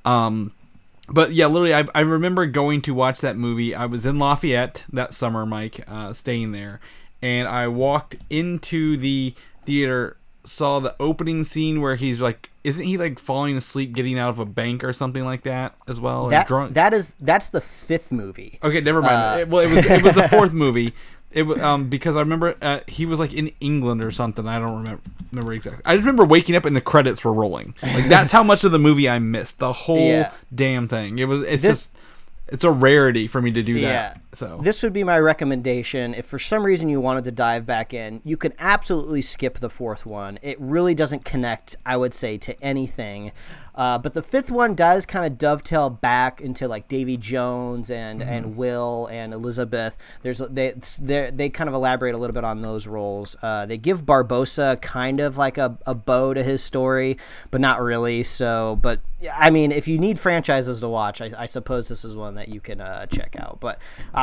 Um, 0.05 0.53
but 1.09 1.33
yeah, 1.33 1.47
literally, 1.47 1.75
I, 1.75 1.85
I 1.95 2.00
remember 2.00 2.47
going 2.47 2.81
to 2.83 2.95
watch 2.95 3.21
that 3.21 3.37
movie. 3.37 3.75
I 3.75 3.87
was 3.87 4.07
in 4.07 4.19
Lafayette 4.19 4.85
that 4.93 5.12
summer, 5.12 5.45
Mike, 5.45 5.81
uh, 5.87 6.12
staying 6.14 6.53
there, 6.53 6.81
and 7.21 7.47
I 7.47 7.69
walked 7.69 8.17
into 8.31 8.97
the 8.97 9.35
theater, 9.67 10.17
saw 10.45 10.79
the 10.81 10.95
opening 10.99 11.45
scene 11.45 11.81
where 11.83 11.97
he's 11.97 12.23
like, 12.23 12.50
isn't 12.64 12.87
he 12.87 12.97
like 12.97 13.19
falling 13.19 13.57
asleep, 13.59 13.93
getting 13.95 14.19
out 14.19 14.31
of 14.31 14.38
a 14.38 14.47
bank 14.47 14.83
or 14.83 14.95
something 14.95 15.25
like 15.25 15.43
that 15.43 15.75
as 15.87 16.00
well, 16.00 16.25
or 16.25 16.31
That, 16.31 16.47
drunk? 16.47 16.73
that 16.75 16.95
is 16.95 17.14
that's 17.21 17.50
the 17.50 17.61
fifth 17.61 18.11
movie. 18.11 18.59
okay, 18.62 18.81
never 18.81 19.03
mind. 19.03 19.14
uh, 19.14 19.37
It- 19.41 19.49
well, 19.49 19.61
it 19.62 19.75
was 19.75 19.85
it 19.85 20.03
was 20.03 20.14
the 20.14 20.29
fourth 20.31 20.55
movie. 20.55 20.95
It 21.35 21.43
was 21.43 21.61
um 21.61 21.88
because 21.88 22.17
I 22.17 22.21
remember 22.21 22.55
uh, 22.62 22.81
he 22.87 23.07
was 23.07 23.19
like 23.19 23.35
in 23.35 23.50
England 23.61 24.05
or 24.05 24.11
something. 24.11 24.47
I 24.47 24.59
don't 24.59 24.79
remember 24.79 25.03
remember 25.33 25.53
exactly. 25.53 25.83
I 25.85 25.95
just 25.97 26.05
remember 26.07 26.25
waking 26.25 26.55
up 26.57 26.64
and 26.64 26.75
the 26.76 26.81
credits 26.81 27.25
were 27.25 27.33
rolling. 27.33 27.75
Like 27.83 28.07
that's 28.09 28.31
how 28.33 28.43
much 28.43 28.64
of 28.64 28.73
the 28.73 28.79
movie 28.79 29.09
I 29.09 29.19
missed. 29.19 29.59
The 29.59 29.73
whole 29.73 29.99
Yeah. 29.99 30.31
damn 30.55 30.87
thing. 30.88 31.19
It 31.19 31.25
was. 31.26 31.43
It's 31.43 31.62
This- 31.62 31.73
just. 31.88 31.91
It's 32.49 32.62
a 32.62 32.71
rarity 32.71 33.26
for 33.26 33.41
me 33.41 33.50
to 33.53 33.62
do 33.62 33.73
Yeah. 33.73 33.88
that. 33.88 34.21
So 34.35 34.61
This 34.62 34.83
would 34.83 34.93
be 34.93 35.05
my 35.05 35.19
recommendation. 35.19 36.14
If 36.14 36.26
for 36.26 36.38
some 36.38 36.64
reason 36.64 36.88
you 36.88 37.00
wanted 37.00 37.25
to 37.25 37.33
dive 37.33 37.67
back 37.67 37.95
in, 37.95 38.21
you 38.25 38.37
can 38.37 38.53
absolutely 38.59 39.23
skip 39.23 39.59
the 39.59 39.71
fourth 39.71 40.05
one. 40.05 40.38
It 40.43 40.61
really 40.61 40.95
doesn't 40.95 41.25
connect, 41.25 41.76
I 41.87 41.97
would 41.97 42.14
say, 42.14 42.38
to 42.38 42.61
anything. 42.62 43.33
Uh, 43.75 43.99
but 43.99 44.14
the 44.14 44.23
fifth 44.23 44.53
one 44.53 44.75
does 44.75 45.05
kind 45.05 45.26
of 45.26 45.37
dovetail 45.37 45.91
back 45.91 46.41
into 46.41 46.69
like 46.69 46.87
Davy 46.87 47.17
Jones 47.17 47.91
and, 47.91 48.23
and 48.23 48.57
Will 48.57 49.09
and 49.11 49.33
Elizabeth. 49.33 49.99
There's 50.23 50.38
they 50.38 50.75
they 51.00 51.31
they 51.33 51.50
kind 51.50 51.67
of 51.69 51.75
elaborate 51.75 52.14
a 52.14 52.19
little 52.19 52.35
bit 52.35 52.45
on 52.45 52.62
those 52.62 52.87
roles. 52.87 53.35
Uh, 53.43 53.67
they 53.67 53.76
give 53.76 54.05
Barbossa 54.05 54.81
kind 54.81 55.19
of 55.19 55.37
like 55.37 55.59
a, 55.59 55.76
a 55.87 55.95
bow 55.95 56.35
to 56.35 56.43
his 56.45 56.62
story, 56.62 57.19
but 57.50 57.61
not 57.61 57.83
really. 57.83 58.23
So, 58.23 58.79
but 58.81 59.00
I 59.33 59.50
mean, 59.50 59.73
if 59.73 59.88
you 59.88 59.99
need 59.99 60.21
franchises 60.21 60.79
to 60.81 60.88
watch, 60.88 61.21
I, 61.21 61.31
I 61.37 61.47
suppose 61.47 61.88
this 61.88 62.05
is 62.05 62.17
one 62.17 62.37
that 62.37 62.49
you 62.49 62.61
can 62.61 62.81
uh, 62.81 63.07
check 63.07 63.35
out. 63.38 63.59
But 63.59 63.81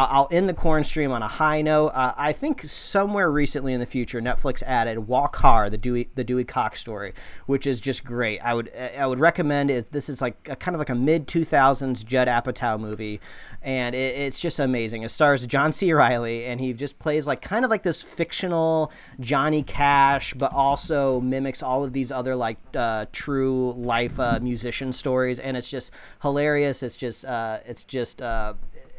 I'll, 0.10 0.28
end 0.32 0.48
the 0.48 0.54
corn 0.54 0.84
stream 0.84 1.12
on 1.12 1.22
a 1.22 1.28
high 1.28 1.62
note. 1.62 1.88
Uh, 1.88 2.14
I 2.18 2.32
think 2.32 2.62
somewhere 2.62 3.30
recently 3.30 3.74
in 3.74 3.80
the 3.80 3.86
future, 3.86 4.22
Netflix 4.22 4.64
added 4.64 5.08
Walk 5.08 5.36
Hard, 5.38 5.72
the 5.72 5.78
Dewey 5.78 6.10
the 6.16 6.24
Dewey 6.24 6.46
Cox 6.46 6.80
story, 6.80 7.14
which 7.46 7.68
is 7.68 7.80
just 7.80 8.06
great. 8.06 8.40
I 8.40 8.54
would 8.54 8.72
I 8.76 9.06
would 9.06 9.20
recommend 9.20 9.70
it. 9.70 9.92
This 9.92 10.08
is 10.08 10.22
like 10.22 10.36
a, 10.50 10.56
kind 10.56 10.76
of 10.76 10.80
like 10.80 10.90
a 10.90 10.96
mid 10.96 11.28
two 11.28 11.44
thousands 11.44 12.04
Judd 12.04 12.28
Apatow 12.28 12.80
movie, 12.80 13.20
and 13.62 13.94
it, 13.94 14.16
it's 14.16 14.40
just 14.40 14.60
amazing. 14.60 15.04
It 15.04 15.10
stars 15.10 15.46
John 15.46 15.72
C. 15.72 15.92
Reilly, 15.92 16.46
and 16.46 16.62
he 16.62 16.74
just 16.74 16.98
plays 17.00 17.28
like 17.28 17.42
kind 17.42 17.66
of 17.66 17.72
like 17.72 17.84
this 17.84 18.02
fictional 18.02 18.92
Johnny 19.20 19.64
Cash, 19.64 20.34
but 20.36 20.54
also 20.54 21.20
mimics 21.20 21.62
all 21.62 21.84
of 21.84 21.94
these 21.94 22.12
other 22.12 22.36
like 22.36 22.58
uh, 22.76 23.06
true 23.12 23.74
life 23.74 24.20
uh, 24.20 24.40
musician 24.42 24.94
stories, 24.94 25.40
and 25.40 25.58
it's 25.58 25.70
just 25.70 25.92
hilarious. 26.22 26.84
It's 26.84 26.96
just 26.96 27.26
uh, 27.26 27.60
it's 27.66 27.84
just. 27.84 28.22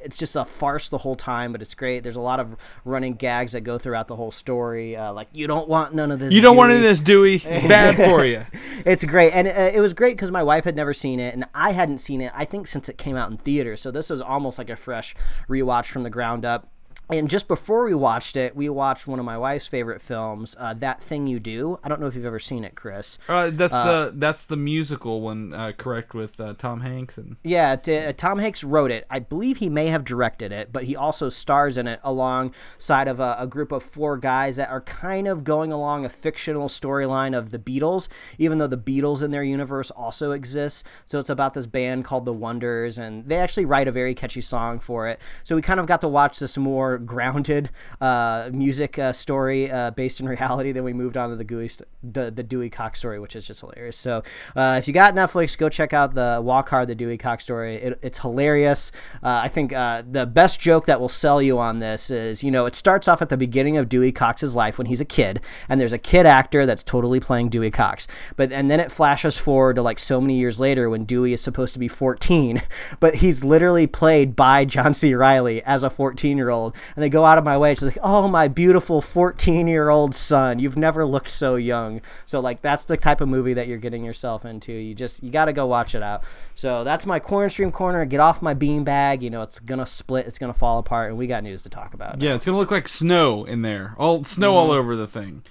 It's 0.04 0.16
just 0.16 0.37
a 0.37 0.44
farce 0.44 0.88
the 0.88 0.99
whole 0.99 1.16
time, 1.16 1.52
but 1.52 1.62
it's 1.62 1.75
great. 1.75 2.02
There's 2.02 2.16
a 2.16 2.21
lot 2.21 2.40
of 2.40 2.56
running 2.85 3.14
gags 3.14 3.52
that 3.52 3.62
go 3.62 3.78
throughout 3.78 4.09
the 4.09 4.16
whole 4.16 4.30
story. 4.30 4.97
Uh, 4.97 5.12
like 5.12 5.28
you 5.32 5.47
don't 5.47 5.68
want 5.68 5.94
none 5.94 6.11
of 6.11 6.18
this. 6.18 6.32
You 6.32 6.40
don't 6.40 6.56
want 6.56 6.73
any 6.73 6.80
of 6.80 6.87
this, 6.87 7.00
Dewey. 7.00 7.37
It's 7.37 7.44
bad 7.68 7.97
for 7.97 8.25
you. 8.25 8.44
It's 8.85 9.04
great, 9.04 9.32
and 9.32 9.49
uh, 9.49 9.71
it 9.73 9.80
was 9.80 9.94
great 9.94 10.16
because 10.16 10.30
my 10.30 10.42
wife 10.42 10.64
had 10.64 10.76
never 10.76 10.92
seen 10.92 11.21
it, 11.21 11.35
and 11.35 11.44
I 11.54 11.73
hadn't 11.73 11.99
seen 11.99 12.21
it. 12.21 12.32
I 12.35 12.44
think 12.44 12.66
since 12.66 12.88
it 12.88 12.99
came 12.99 13.16
out 13.16 13.30
in 13.30 13.37
theaters, 13.37 13.80
so 13.80 13.90
this 13.90 14.11
was 14.11 14.21
almost 14.21 14.59
like 14.59 14.71
a 14.71 14.76
fresh 14.76 15.14
rewatch 15.49 15.87
from 15.87 16.02
the 16.02 16.11
ground 16.11 16.44
up. 16.44 16.68
And 17.12 17.28
just 17.28 17.47
before 17.47 17.85
we 17.85 17.95
watched 17.95 18.37
it, 18.37 18.57
we 18.57 18.69
watched 18.71 19.07
one 19.07 19.19
of 19.19 19.25
my 19.25 19.37
wife's 19.37 19.66
favorite 19.66 20.00
films, 20.00 20.57
uh, 20.59 20.73
"That 20.75 21.02
Thing 21.02 21.26
You 21.26 21.38
Do." 21.38 21.78
I 21.85 21.88
don't 21.88 22.00
know 22.00 22.07
if 22.07 22.14
you've 22.14 22.25
ever 22.25 22.38
seen 22.38 22.64
it, 22.64 22.75
Chris. 22.75 23.19
Uh, 23.28 23.50
that's 23.52 23.73
the 23.73 24.12
that's 24.14 24.47
the 24.47 24.57
musical 24.57 25.21
one, 25.21 25.52
uh, 25.52 25.73
correct? 25.76 26.14
With 26.14 26.40
uh, 26.40 26.54
Tom 26.57 26.81
Hanks 26.81 27.19
and 27.19 27.37
Yeah, 27.45 27.76
t- 27.76 27.99
uh, 27.99 28.12
Tom 28.12 28.38
Hanks 28.38 28.64
wrote 28.64 28.90
it. 28.90 29.07
I 29.11 29.19
believe 29.19 29.59
he 29.59 29.69
may 29.69 29.88
have 29.88 30.04
directed 30.04 30.52
it, 30.52 30.73
but 30.73 30.85
he 30.85 30.97
also 30.97 31.28
stars 31.28 31.76
in 31.76 31.87
it 31.87 32.00
alongside 32.02 33.09
of 33.09 33.21
a, 33.21 33.37
a 33.38 33.47
group 33.47 33.73
of 33.73 33.83
four 33.83 34.16
guys 34.16 34.57
that 34.57 34.71
are 34.71 34.81
kind 34.81 35.28
of 35.28 35.45
going 35.45 35.71
along 35.71 36.04
a 36.04 36.09
fictional 36.09 36.69
storyline 36.69 37.37
of 37.37 37.50
the 37.50 37.59
Beatles, 37.59 38.09
even 38.38 38.59
though 38.59 38.66
the 38.66 38.78
Beatles 38.78 39.23
in 39.23 39.31
their 39.31 39.45
universe 39.45 39.90
also 39.90 40.33
exists. 40.33 40.83
So 41.04 41.19
it's 41.19 41.31
about 41.31 41.52
this 41.52 41.66
band 41.66 42.04
called 42.04 42.25
The 42.25 42.33
Wonders, 42.33 42.99
and 42.99 43.28
they 43.28 43.37
actually 43.37 43.66
write 43.66 43.88
a 43.88 43.92
very 43.92 44.14
catchy 44.14 44.40
song 44.40 44.78
for 44.78 45.09
it. 45.09 45.21
So 45.45 45.54
we 45.54 45.62
kind 45.62 45.78
of 45.78 45.87
got 45.87 46.00
to 46.00 46.09
watch 46.09 46.38
this 46.38 46.57
more 46.57 47.01
grounded 47.02 47.71
uh, 48.00 48.50
music 48.52 48.99
uh, 48.99 49.12
story 49.12 49.71
uh, 49.71 49.90
based 49.90 50.21
in 50.21 50.28
reality. 50.28 50.73
Then 50.73 50.85
we 50.85 50.92
moved 50.92 51.16
on 51.16 51.30
to 51.30 51.37
the 51.37 51.44
Dewey, 51.44 51.68
st- 51.68 51.88
the, 52.02 52.30
the 52.30 52.42
Dewey 52.42 52.71
Cox 52.71 52.99
story, 52.99 53.18
which 53.18 53.37
is 53.37 53.47
just 53.47 53.61
hilarious. 53.61 53.97
So 53.97 54.23
uh, 54.56 54.76
if 54.78 54.88
you 54.88 54.94
got 54.94 55.14
Netflix, 55.14 55.56
go 55.56 55.68
check 55.68 55.92
out 55.92 56.14
the 56.14 56.40
Walk 56.42 56.68
Hard, 56.68 56.88
the 56.88 56.94
Dewey 56.94 57.18
Cox 57.18 57.44
story. 57.44 57.76
It, 57.76 57.99
it's 58.02 58.18
hilarious. 58.18 58.92
Uh, 59.23 59.40
I 59.44 59.49
think 59.49 59.71
the 59.71 60.28
best 60.32 60.61
joke 60.61 60.87
that 60.87 61.00
will 61.00 61.09
sell 61.09 61.42
you 61.42 61.59
on 61.59 61.78
this 61.78 62.11
is, 62.11 62.42
you 62.42 62.50
know, 62.50 62.66
it 62.66 62.75
starts 62.75 63.09
off 63.09 63.23
at 63.23 63.28
the 63.28 63.37
beginning 63.37 63.76
of 63.76 63.88
Dewey 63.88 64.12
Cox's 64.12 64.54
life 64.54 64.78
when 64.78 64.87
he's 64.87 65.00
a 65.00 65.04
kid, 65.04 65.40
and 65.68 65.80
there's 65.80 65.92
a 65.92 65.99
kid 65.99 66.26
actor 66.26 66.66
that's 66.66 66.82
totally 66.82 67.21
playing 67.21 67.49
Dewey 67.49 67.71
Cox. 67.71 68.06
But 68.37 68.52
and 68.52 68.71
then 68.71 68.80
it 68.80 68.92
flashes 68.92 69.38
forward 69.38 69.76
to 69.76 69.82
like 69.82 69.99
so 69.99 70.21
many 70.21 70.35
years 70.35 70.61
later 70.61 70.88
when 70.88 71.04
Dewey 71.04 71.32
is 71.32 71.40
supposed 71.40 71.73
to 71.75 71.80
be 71.80 71.88
14, 71.88 72.62
but 73.00 73.16
he's 73.16 73.44
literally 73.44 73.87
played 73.87 74.37
by 74.37 74.64
John 74.64 74.94
C. 74.94 75.14
Reilly 75.14 75.62
as 75.62 75.82
a 75.82 75.90
14 75.90 76.37
year 76.37 76.50
old. 76.50 76.75
And 76.96 77.02
they 77.02 77.08
go 77.08 77.24
out 77.24 77.38
of 77.38 77.44
my 77.44 77.56
way. 77.58 77.72
It's 77.72 77.82
like, 77.82 77.98
oh 78.02 78.28
my 78.28 78.48
beautiful 78.48 79.00
14 79.00 79.66
year 79.66 79.88
old 79.88 80.14
son, 80.14 80.58
you've 80.58 80.76
never 80.76 81.04
looked 81.04 81.30
so 81.30 81.56
young. 81.56 82.00
So 82.24 82.40
like 82.40 82.60
that's 82.60 82.84
the 82.84 82.96
type 82.96 83.20
of 83.20 83.28
movie 83.28 83.54
that 83.54 83.68
you're 83.68 83.78
getting 83.78 84.04
yourself 84.04 84.44
into. 84.44 84.72
You 84.72 84.94
just 84.94 85.22
you 85.22 85.30
got 85.30 85.46
to 85.46 85.52
go 85.52 85.66
watch 85.66 85.94
it 85.94 86.02
out. 86.02 86.24
So 86.54 86.84
that's 86.84 87.06
my 87.06 87.18
corn 87.20 87.50
stream 87.50 87.72
corner. 87.72 88.04
Get 88.04 88.20
off 88.20 88.42
my 88.42 88.54
beanbag. 88.54 89.22
You 89.22 89.30
know 89.30 89.42
it's 89.42 89.58
gonna 89.58 89.86
split. 89.86 90.26
It's 90.26 90.38
gonna 90.38 90.52
fall 90.52 90.78
apart, 90.78 91.10
and 91.10 91.18
we 91.18 91.26
got 91.26 91.42
news 91.42 91.62
to 91.62 91.70
talk 91.70 91.94
about. 91.94 92.20
yeah, 92.22 92.34
it's 92.34 92.44
gonna 92.44 92.58
look 92.58 92.70
like 92.70 92.88
snow 92.88 93.44
in 93.44 93.62
there, 93.62 93.94
all 93.98 94.24
snow 94.24 94.56
all 94.56 94.70
over 94.70 94.96
the 94.96 95.06
thing. 95.06 95.42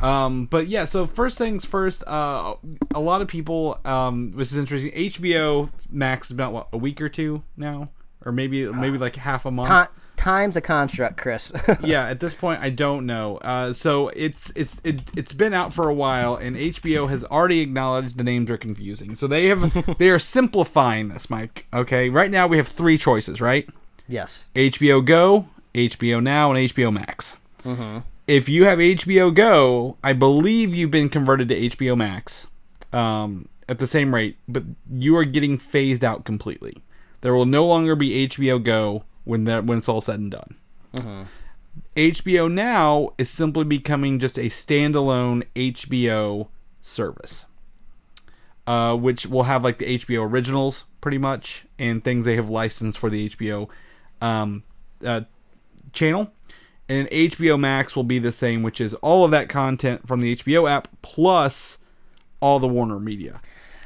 Um, 0.00 0.46
but 0.46 0.66
yeah, 0.66 0.86
so 0.86 1.06
first 1.06 1.38
things 1.38 1.64
first, 1.64 2.02
uh, 2.06 2.56
a 2.94 3.00
lot 3.00 3.22
of 3.22 3.28
people, 3.28 3.78
um, 3.84 4.32
which 4.32 4.48
is 4.48 4.56
interesting. 4.56 4.90
HBO 4.92 5.70
Max 5.90 6.28
is 6.28 6.32
about 6.32 6.52
what 6.52 6.68
a 6.72 6.76
week 6.76 7.00
or 7.00 7.08
two 7.08 7.42
now, 7.56 7.90
or 8.24 8.32
maybe 8.32 8.66
maybe 8.72 8.98
like 8.98 9.16
half 9.16 9.46
a 9.46 9.50
month. 9.50 9.68
Time's 10.24 10.56
a 10.56 10.60
construct, 10.60 11.18
Chris. 11.18 11.52
yeah, 11.84 12.08
at 12.08 12.18
this 12.18 12.32
point, 12.34 12.62
I 12.62 12.70
don't 12.70 13.04
know. 13.04 13.36
Uh, 13.38 13.72
so 13.74 14.08
it's 14.08 14.50
it's 14.56 14.80
it, 14.82 15.00
it's 15.16 15.34
been 15.34 15.52
out 15.52 15.72
for 15.72 15.88
a 15.88 15.94
while, 15.94 16.36
and 16.36 16.56
HBO 16.56 17.08
has 17.10 17.24
already 17.24 17.60
acknowledged 17.60 18.16
the 18.16 18.24
names 18.24 18.50
are 18.50 18.56
confusing. 18.56 19.14
So 19.14 19.26
they 19.26 19.46
have 19.46 19.96
they 19.98 20.08
are 20.08 20.18
simplifying 20.18 21.08
this, 21.08 21.28
Mike. 21.28 21.66
Okay, 21.74 22.08
right 22.08 22.30
now 22.30 22.46
we 22.46 22.56
have 22.56 22.66
three 22.66 22.96
choices, 22.96 23.40
right? 23.40 23.68
yes. 24.08 24.48
HBO 24.54 25.04
Go, 25.04 25.48
HBO 25.74 26.22
Now, 26.22 26.52
and 26.52 26.70
HBO 26.70 26.92
Max. 26.92 27.36
If 28.26 28.48
you 28.48 28.64
have 28.64 28.78
HBO 28.78 29.34
Go, 29.34 29.96
I 30.02 30.12
believe 30.12 30.74
you've 30.74 30.90
been 30.90 31.08
converted 31.08 31.48
to 31.48 31.60
HBO 31.60 31.96
Max 31.96 32.46
um, 32.92 33.48
at 33.68 33.78
the 33.78 33.86
same 33.86 34.14
rate, 34.14 34.36
but 34.48 34.62
you 34.90 35.16
are 35.16 35.24
getting 35.24 35.56
phased 35.58 36.04
out 36.04 36.24
completely. 36.24 36.82
There 37.22 37.34
will 37.34 37.46
no 37.46 37.64
longer 37.64 37.96
be 37.96 38.26
HBO 38.28 38.62
Go 38.62 39.04
when 39.24 39.44
that 39.44 39.64
when 39.64 39.78
it's 39.78 39.88
all 39.88 40.00
said 40.00 40.20
and 40.20 40.30
done. 40.30 40.56
HBO 41.96 42.50
Now 42.50 43.10
is 43.18 43.30
simply 43.30 43.64
becoming 43.64 44.18
just 44.18 44.38
a 44.38 44.42
standalone 44.42 45.44
HBO 45.54 46.48
service, 46.80 47.46
uh, 48.66 48.96
which 48.96 49.26
will 49.26 49.44
have 49.44 49.64
like 49.64 49.78
the 49.78 49.98
HBO 49.98 50.28
originals 50.28 50.84
pretty 51.00 51.18
much 51.18 51.66
and 51.78 52.02
things 52.02 52.24
they 52.24 52.36
have 52.36 52.48
licensed 52.48 52.98
for 52.98 53.10
the 53.10 53.28
HBO 53.30 53.68
um, 54.20 54.62
uh, 55.04 55.22
channel. 55.92 56.30
And 56.88 57.08
HBO 57.08 57.58
Max 57.58 57.96
will 57.96 58.04
be 58.04 58.18
the 58.18 58.32
same, 58.32 58.62
which 58.62 58.80
is 58.80 58.92
all 58.94 59.24
of 59.24 59.30
that 59.30 59.48
content 59.48 60.06
from 60.06 60.20
the 60.20 60.36
HBO 60.36 60.68
app 60.70 60.88
plus 61.00 61.78
all 62.40 62.58
the 62.58 62.68
Warner 62.68 63.00
Media. 63.00 63.40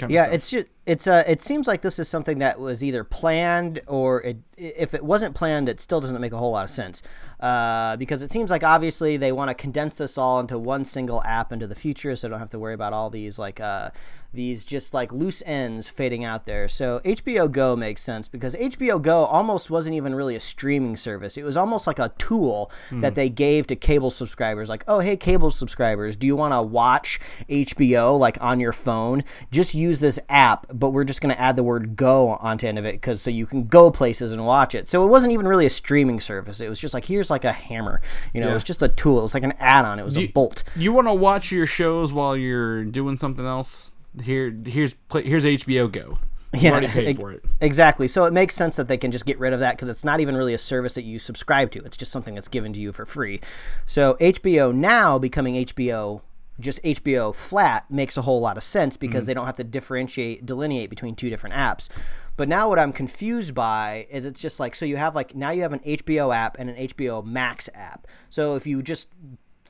Yeah, 0.09 0.27
it's 0.27 0.51
just 0.51 0.67
it's 0.87 1.07
uh 1.07 1.23
it 1.27 1.43
seems 1.43 1.67
like 1.67 1.83
this 1.83 1.99
is 1.99 2.09
something 2.09 2.39
that 2.39 2.59
was 2.59 2.83
either 2.83 3.05
planned 3.05 3.83
or 3.87 4.23
it 4.23 4.39
if 4.57 4.95
it 4.95 5.05
wasn't 5.05 5.35
planned, 5.35 5.69
it 5.69 5.81
still 5.81 6.01
doesn't 6.01 6.21
make 6.21 6.33
a 6.33 6.39
whole 6.39 6.53
lot 6.53 6.65
of 6.65 6.71
sense. 6.71 7.03
Uh, 7.41 7.97
because 7.97 8.23
it 8.23 8.33
seems 8.33 8.51
like 8.51 8.65
obviously 8.65 9.17
they 9.17 9.31
want 9.31 9.49
to 9.49 9.55
condense 9.55 9.99
this 9.99 10.19
all 10.19 10.41
into 10.41 10.59
one 10.59 10.85
single 10.85 11.23
app 11.25 11.53
into 11.53 11.67
the 11.67 11.75
future, 11.75 12.17
so 12.17 12.27
they 12.27 12.31
don't 12.31 12.41
have 12.41 12.51
to 12.51 12.59
worry 12.59 12.75
about 12.75 12.93
all 12.93 13.11
these 13.11 13.39
like 13.39 13.61
uh 13.61 13.91
these 14.33 14.65
just 14.65 14.93
like 14.93 15.11
loose 15.11 15.43
ends 15.47 15.89
fading 15.89 16.25
out 16.25 16.45
there. 16.45 16.69
So 16.69 17.01
HBO 17.01 17.51
Go 17.51 17.75
makes 17.77 18.03
sense 18.03 18.29
because 18.29 18.55
HBO 18.57 19.01
Go 19.01 19.25
almost 19.25 19.71
wasn't 19.71 19.97
even 19.97 20.15
really 20.15 20.37
a 20.37 20.41
streaming 20.41 20.97
service. 20.97 21.37
It 21.37 21.45
was 21.45 21.57
almost 21.57 21.87
like 21.87 21.99
a 21.99 22.13
tool 22.19 22.71
hmm. 22.91 23.01
that 23.01 23.15
they 23.15 23.31
gave 23.31 23.67
to 23.69 23.77
cable 23.77 24.11
subscribers. 24.11 24.69
Like, 24.69 24.85
oh 24.87 25.01
hey, 25.01 25.17
cable 25.17 25.51
subscribers, 25.51 26.15
do 26.17 26.27
you 26.27 26.37
want 26.37 26.53
to 26.53 26.61
watch 26.61 27.21
HBO 27.49 28.19
like 28.19 28.41
on 28.43 28.61
your 28.61 28.73
phone? 28.73 29.25
Just 29.51 29.75
use 29.75 30.01
this 30.01 30.21
app, 30.29 30.67
but 30.73 30.91
we're 30.91 31.05
just 31.05 31.23
going 31.23 31.35
to 31.35 31.41
add 31.41 31.57
the 31.57 31.63
word 31.63 31.97
"go" 31.97 32.29
onto 32.29 32.67
end 32.67 32.79
of 32.79 32.85
it 32.85 32.93
because 32.93 33.23
so 33.23 33.31
you 33.31 33.47
can 33.47 33.67
go 33.67 33.91
places 33.91 34.33
and 34.33 34.45
watch 34.45 34.75
it. 34.75 34.89
So 34.89 35.05
it 35.05 35.09
wasn't 35.09 35.33
even 35.33 35.49
really 35.49 35.67
a 35.67 35.71
streaming 35.71 36.21
service. 36.21 36.61
It 36.61 36.69
was 36.69 36.79
just 36.79 36.93
like 36.93 37.07
here's 37.07 37.31
like 37.31 37.45
a 37.45 37.53
hammer. 37.53 38.03
You 38.35 38.43
know, 38.43 38.51
it 38.51 38.55
was 38.55 38.65
just 38.65 38.83
a 38.83 38.89
tool. 38.89 39.21
It 39.21 39.23
was 39.23 39.35
like 39.35 39.43
an 39.43 39.55
add-on. 39.59 39.99
It 39.99 40.05
was 40.05 40.19
a 40.19 40.27
bolt. 40.29 40.65
you 40.77 40.93
want 40.93 41.07
to 41.09 41.15
watch 41.15 41.51
your 41.51 41.67
shows 41.67 42.13
while 42.13 42.37
you're 42.37 42.85
doing 42.85 43.17
something 43.17 43.47
else? 43.47 43.93
Here, 44.23 44.55
here's 44.67 44.95
here's 45.13 45.45
HBO 45.45 45.91
Go. 45.91 46.19
You 46.55 46.61
Yeah, 46.61 46.71
already 46.71 46.87
paid 46.89 47.19
for 47.19 47.33
it. 47.33 47.45
Exactly. 47.61 48.09
So 48.09 48.25
it 48.25 48.33
makes 48.33 48.55
sense 48.55 48.77
that 48.77 48.89
they 48.89 48.97
can 48.97 49.11
just 49.11 49.27
get 49.27 49.39
rid 49.39 49.53
of 49.53 49.61
that 49.61 49.77
because 49.77 49.91
it's 49.91 50.05
not 50.05 50.21
even 50.21 50.35
really 50.35 50.55
a 50.55 50.59
service 50.59 50.95
that 50.95 51.03
you 51.03 51.19
subscribe 51.19 51.71
to. 51.73 51.85
It's 51.85 51.97
just 51.97 52.11
something 52.11 52.35
that's 52.35 52.49
given 52.49 52.73
to 52.73 52.81
you 52.81 52.93
for 52.93 53.05
free. 53.05 53.41
So 53.85 54.15
HBO 54.15 54.75
now 54.75 55.19
becoming 55.19 55.67
HBO 55.67 56.23
just 56.61 56.83
HBO 56.83 57.35
flat 57.35 57.89
makes 57.91 58.17
a 58.17 58.23
whole 58.23 58.41
lot 58.41 58.57
of 58.57 58.63
sense 58.63 58.97
because 58.97 59.23
mm-hmm. 59.23 59.27
they 59.27 59.35
don't 59.35 59.47
have 59.47 59.55
to 59.57 59.65
differentiate 59.65 60.45
delineate 60.45 60.91
between 60.91 61.15
two 61.15 61.31
different 61.31 61.55
apps. 61.55 61.89
But 62.37 62.49
now 62.49 62.69
what 62.69 62.79
I'm 62.79 62.93
confused 62.93 63.55
by 63.55 64.07
is 64.11 64.25
it's 64.25 64.41
just 64.41 64.59
like 64.59 64.75
so 64.75 64.85
you 64.85 64.97
have 64.97 65.15
like 65.15 65.35
now 65.35 65.51
you 65.51 65.63
have 65.63 65.73
an 65.73 65.81
HBO 65.81 66.35
app 66.35 66.59
and 66.59 66.71
an 66.71 66.89
HBO 66.89 67.25
Max 67.25 67.69
app. 67.75 68.07
So 68.29 68.57
if 68.57 68.67
you 68.67 68.83
just 68.83 69.09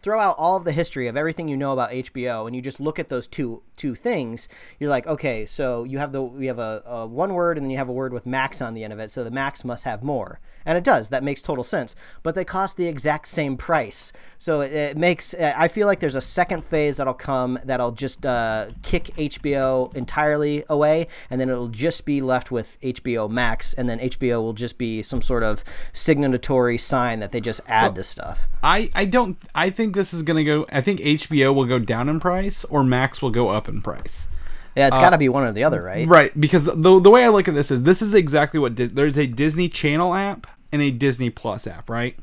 throw 0.02 0.20
out 0.20 0.36
all 0.38 0.56
of 0.56 0.64
the 0.64 0.72
history 0.72 1.08
of 1.08 1.16
everything 1.16 1.48
you 1.48 1.56
know 1.56 1.72
about 1.72 1.90
HBO 1.90 2.46
and 2.46 2.54
you 2.54 2.62
just 2.62 2.80
look 2.80 2.98
at 2.98 3.08
those 3.08 3.26
two 3.26 3.62
two 3.76 3.94
things, 3.94 4.48
you're 4.78 4.90
like, 4.90 5.06
okay, 5.06 5.46
so 5.46 5.84
you 5.84 5.98
have 5.98 6.12
the 6.12 6.22
we 6.22 6.46
have 6.46 6.58
a, 6.58 6.82
a 6.84 7.06
one 7.06 7.32
word 7.32 7.56
and 7.56 7.64
then 7.64 7.70
you 7.70 7.78
have 7.78 7.88
a 7.88 7.92
word 7.92 8.12
with 8.12 8.26
max 8.26 8.60
on 8.60 8.74
the 8.74 8.84
end 8.84 8.92
of 8.92 8.98
it, 8.98 9.10
so 9.10 9.24
the 9.24 9.30
max 9.30 9.64
must 9.64 9.84
have 9.84 10.02
more, 10.02 10.40
and 10.66 10.76
it 10.76 10.84
does. 10.84 11.08
That 11.08 11.22
makes 11.22 11.40
total 11.40 11.64
sense. 11.64 11.94
But 12.22 12.34
they 12.34 12.44
cost 12.44 12.76
the 12.76 12.86
exact 12.86 13.28
same 13.28 13.56
price, 13.56 14.12
so 14.36 14.60
it, 14.60 14.72
it 14.72 14.96
makes. 14.96 15.34
I 15.34 15.68
feel 15.68 15.86
like 15.86 16.00
there's 16.00 16.14
a 16.14 16.20
second 16.20 16.64
phase 16.64 16.98
that'll 16.98 17.14
come 17.14 17.58
that'll 17.64 17.92
just 17.92 18.26
uh, 18.26 18.66
kick 18.82 19.04
HBO 19.16 19.94
entirely 19.96 20.64
away, 20.68 21.06
and 21.30 21.40
then 21.40 21.48
it'll 21.48 21.68
just 21.68 22.04
be 22.04 22.20
left 22.20 22.50
with 22.50 22.78
HBO 22.80 23.30
Max, 23.30 23.72
and 23.74 23.88
then 23.88 23.98
HBO 24.00 24.42
will 24.42 24.52
just 24.52 24.78
be 24.78 25.02
some 25.02 25.22
sort 25.22 25.42
of 25.42 25.64
signatory 25.92 26.78
sign 26.78 27.20
that 27.20 27.32
they 27.32 27.40
just 27.40 27.60
add 27.66 27.94
to 27.94 28.04
stuff. 28.04 28.48
I, 28.62 28.90
I 28.94 29.04
don't 29.04 29.38
I 29.54 29.70
think 29.70 29.87
this 29.94 30.14
is 30.14 30.22
gonna 30.22 30.44
go 30.44 30.66
I 30.70 30.80
think 30.80 31.00
HBO 31.00 31.54
will 31.54 31.64
go 31.64 31.78
down 31.78 32.08
in 32.08 32.20
price 32.20 32.64
or 32.64 32.84
Max 32.84 33.22
will 33.22 33.30
go 33.30 33.48
up 33.48 33.68
in 33.68 33.82
price. 33.82 34.28
Yeah, 34.76 34.86
it's 34.86 34.98
got 34.98 35.10
to 35.10 35.16
uh, 35.16 35.18
be 35.18 35.28
one 35.28 35.42
or 35.42 35.50
the 35.50 35.64
other, 35.64 35.82
right? 35.82 36.06
Right, 36.06 36.40
because 36.40 36.66
the 36.66 37.00
the 37.00 37.10
way 37.10 37.24
I 37.24 37.28
look 37.28 37.48
at 37.48 37.54
this 37.54 37.72
is 37.72 37.82
this 37.82 38.00
is 38.00 38.14
exactly 38.14 38.60
what 38.60 38.76
there's 38.76 39.18
a 39.18 39.26
Disney 39.26 39.68
Channel 39.68 40.14
app 40.14 40.46
and 40.70 40.80
a 40.80 40.92
Disney 40.92 41.30
Plus 41.30 41.66
app, 41.66 41.90
right? 41.90 42.16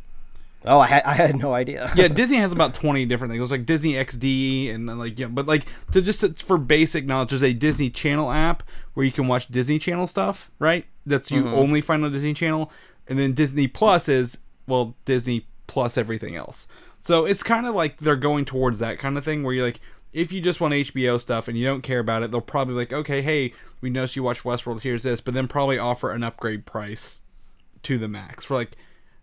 Oh, 0.68 0.80
I, 0.80 0.88
had- 0.88 1.04
I 1.04 1.14
had 1.14 1.36
no 1.36 1.54
idea. 1.54 1.92
Yeah, 1.96 2.08
Disney 2.22 2.38
has 2.38 2.52
about 2.52 2.74
twenty 2.74 3.06
different 3.06 3.32
things. 3.32 3.42
There's 3.42 3.52
like 3.52 3.66
Disney 3.66 3.94
XD 3.94 4.74
and 4.74 4.88
then 4.88 4.98
like 4.98 5.20
yeah, 5.20 5.28
but 5.28 5.48
like 5.48 5.66
to 5.92 6.02
just 6.02 6.22
to- 6.22 6.34
for 6.34 6.58
basic 6.58 7.06
knowledge, 7.06 7.30
there's 7.30 7.44
a 7.44 7.54
Disney 7.54 7.90
Channel 7.90 8.32
app 8.32 8.64
where 8.94 9.06
you 9.06 9.12
can 9.12 9.28
watch 9.28 9.48
Disney 9.48 9.78
Channel 9.78 10.08
stuff, 10.08 10.50
right? 10.58 10.86
That's 11.06 11.32
you 11.32 11.44
mm-hmm. 11.44 11.54
only 11.54 11.82
find 11.82 12.06
on 12.06 12.12
Disney 12.14 12.34
Channel, 12.34 12.72
and 13.08 13.20
then 13.20 13.34
Disney 13.34 13.68
Plus 13.68 14.08
is 14.08 14.38
well 14.66 14.96
Disney 15.04 15.46
plus 15.68 15.98
everything 15.98 16.36
else. 16.36 16.68
So 17.06 17.26
it's 17.26 17.44
kind 17.44 17.68
of 17.68 17.76
like 17.76 17.98
they're 17.98 18.16
going 18.16 18.46
towards 18.46 18.80
that 18.80 18.98
kind 18.98 19.16
of 19.16 19.24
thing 19.24 19.44
where 19.44 19.54
you're 19.54 19.64
like, 19.64 19.80
if 20.12 20.32
you 20.32 20.42
just 20.42 20.60
want 20.60 20.74
HBO 20.74 21.20
stuff 21.20 21.48
and 21.48 21.56
you 21.56 21.64
don't 21.64 21.84
care 21.84 22.00
about 22.00 22.24
it, 22.24 22.32
they'll 22.32 22.42
probably 22.42 22.74
be 22.74 22.78
like, 22.80 22.94
okay, 22.94 23.22
hey, 23.22 23.54
we 23.80 23.92
noticed 23.92 24.16
you 24.16 24.24
watch 24.24 24.42
Westworld, 24.42 24.82
here's 24.82 25.04
this, 25.04 25.22
but 25.22 25.36
then 25.36 25.48
probably 25.48 25.78
offer 25.78 26.12
an 26.12 26.24
upgrade 26.24 26.66
price 26.66 27.22
to 27.84 28.00
the 28.00 28.08
max 28.08 28.46
for 28.46 28.56
like 28.56 28.72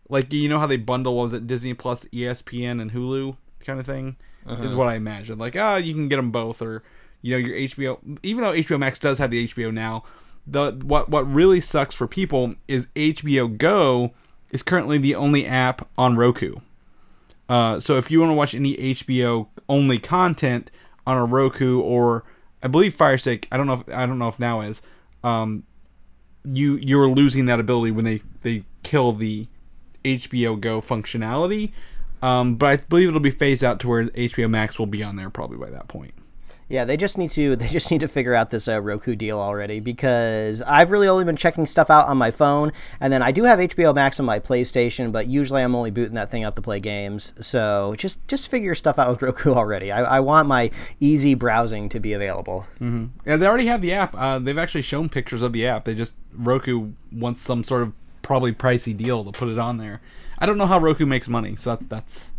like 0.08 0.32
you 0.32 0.48
know 0.48 0.60
how 0.60 0.66
they 0.68 0.76
bundle 0.76 1.16
what 1.16 1.24
was 1.24 1.32
it 1.32 1.48
Disney 1.48 1.74
Plus, 1.74 2.04
ESPN, 2.12 2.80
and 2.80 2.92
Hulu 2.92 3.36
kind 3.66 3.80
of 3.80 3.86
thing 3.86 4.14
is 4.62 4.76
what 4.76 4.86
I 4.86 4.94
imagine. 4.94 5.40
Like 5.40 5.56
ah, 5.56 5.74
you 5.74 5.92
can 5.92 6.06
get 6.06 6.16
them 6.16 6.30
both, 6.30 6.62
or 6.62 6.84
you 7.20 7.32
know 7.32 7.38
your 7.38 7.56
HBO. 7.56 8.18
Even 8.22 8.44
though 8.44 8.52
HBO 8.52 8.78
Max 8.78 9.00
does 9.00 9.18
have 9.18 9.32
the 9.32 9.48
HBO 9.48 9.74
now, 9.74 10.04
the 10.46 10.80
what 10.84 11.08
what 11.08 11.28
really 11.28 11.60
sucks 11.60 11.96
for 11.96 12.06
people 12.06 12.54
is 12.68 12.86
HBO 12.94 13.58
Go 13.58 14.12
is 14.52 14.62
currently 14.62 14.98
the 14.98 15.16
only 15.16 15.44
app 15.44 15.88
on 15.98 16.16
Roku. 16.16 16.60
Uh, 17.52 17.78
so 17.78 17.98
if 17.98 18.10
you 18.10 18.18
want 18.18 18.30
to 18.30 18.34
watch 18.34 18.54
any 18.54 18.74
HBO 18.76 19.46
only 19.68 19.98
content 19.98 20.70
on 21.06 21.18
a 21.18 21.24
Roku 21.26 21.82
or 21.82 22.24
I 22.62 22.68
believe 22.68 22.94
Fire 22.94 23.18
Stick, 23.18 23.46
I 23.52 23.58
don't 23.58 23.66
know 23.66 23.74
if 23.74 23.88
I 23.90 24.06
don't 24.06 24.18
know 24.18 24.28
if 24.28 24.40
now 24.40 24.62
is, 24.62 24.80
um, 25.22 25.64
you 26.46 26.76
you're 26.76 27.08
losing 27.08 27.44
that 27.46 27.60
ability 27.60 27.90
when 27.90 28.06
they 28.06 28.22
they 28.40 28.64
kill 28.84 29.12
the 29.12 29.48
HBO 30.02 30.58
Go 30.58 30.80
functionality. 30.80 31.72
Um, 32.22 32.54
but 32.54 32.66
I 32.70 32.76
believe 32.76 33.08
it'll 33.08 33.20
be 33.20 33.30
phased 33.30 33.62
out 33.62 33.80
to 33.80 33.88
where 33.88 34.04
HBO 34.04 34.48
Max 34.48 34.78
will 34.78 34.86
be 34.86 35.02
on 35.02 35.16
there 35.16 35.28
probably 35.28 35.58
by 35.58 35.68
that 35.68 35.88
point. 35.88 36.14
Yeah, 36.72 36.86
they 36.86 36.96
just 36.96 37.18
need 37.18 37.30
to 37.32 37.54
they 37.56 37.68
just 37.68 37.90
need 37.90 38.00
to 38.00 38.08
figure 38.08 38.34
out 38.34 38.50
this 38.50 38.66
uh, 38.66 38.80
Roku 38.80 39.14
deal 39.14 39.38
already 39.38 39.78
because 39.78 40.62
I've 40.62 40.90
really 40.90 41.06
only 41.06 41.24
been 41.24 41.36
checking 41.36 41.66
stuff 41.66 41.90
out 41.90 42.08
on 42.08 42.16
my 42.16 42.30
phone, 42.30 42.72
and 42.98 43.12
then 43.12 43.22
I 43.22 43.30
do 43.30 43.44
have 43.44 43.58
HBO 43.58 43.94
Max 43.94 44.18
on 44.18 44.24
my 44.24 44.40
PlayStation, 44.40 45.12
but 45.12 45.26
usually 45.26 45.62
I'm 45.62 45.74
only 45.74 45.90
booting 45.90 46.14
that 46.14 46.30
thing 46.30 46.44
up 46.44 46.56
to 46.56 46.62
play 46.62 46.80
games. 46.80 47.34
So 47.40 47.94
just 47.98 48.26
just 48.26 48.48
figure 48.48 48.74
stuff 48.74 48.98
out 48.98 49.10
with 49.10 49.22
Roku 49.22 49.52
already. 49.52 49.92
I, 49.92 50.16
I 50.16 50.20
want 50.20 50.48
my 50.48 50.70
easy 50.98 51.34
browsing 51.34 51.90
to 51.90 52.00
be 52.00 52.14
available. 52.14 52.66
Yeah, 53.26 53.36
they 53.36 53.46
already 53.46 53.66
have 53.66 53.82
the 53.82 53.92
app. 53.92 54.14
Uh, 54.16 54.38
they've 54.38 54.56
actually 54.56 54.82
shown 54.82 55.10
pictures 55.10 55.42
of 55.42 55.52
the 55.52 55.66
app. 55.66 55.84
They 55.84 55.94
just 55.94 56.14
Roku 56.34 56.92
wants 57.12 57.42
some 57.42 57.64
sort 57.64 57.82
of 57.82 57.92
probably 58.22 58.52
pricey 58.52 58.96
deal 58.96 59.24
to 59.24 59.32
put 59.32 59.48
it 59.48 59.58
on 59.58 59.76
there. 59.76 60.00
I 60.38 60.46
don't 60.46 60.56
know 60.56 60.66
how 60.66 60.78
Roku 60.78 61.04
makes 61.04 61.28
money, 61.28 61.54
so 61.54 61.76
that, 61.76 61.88
that's 61.90 62.31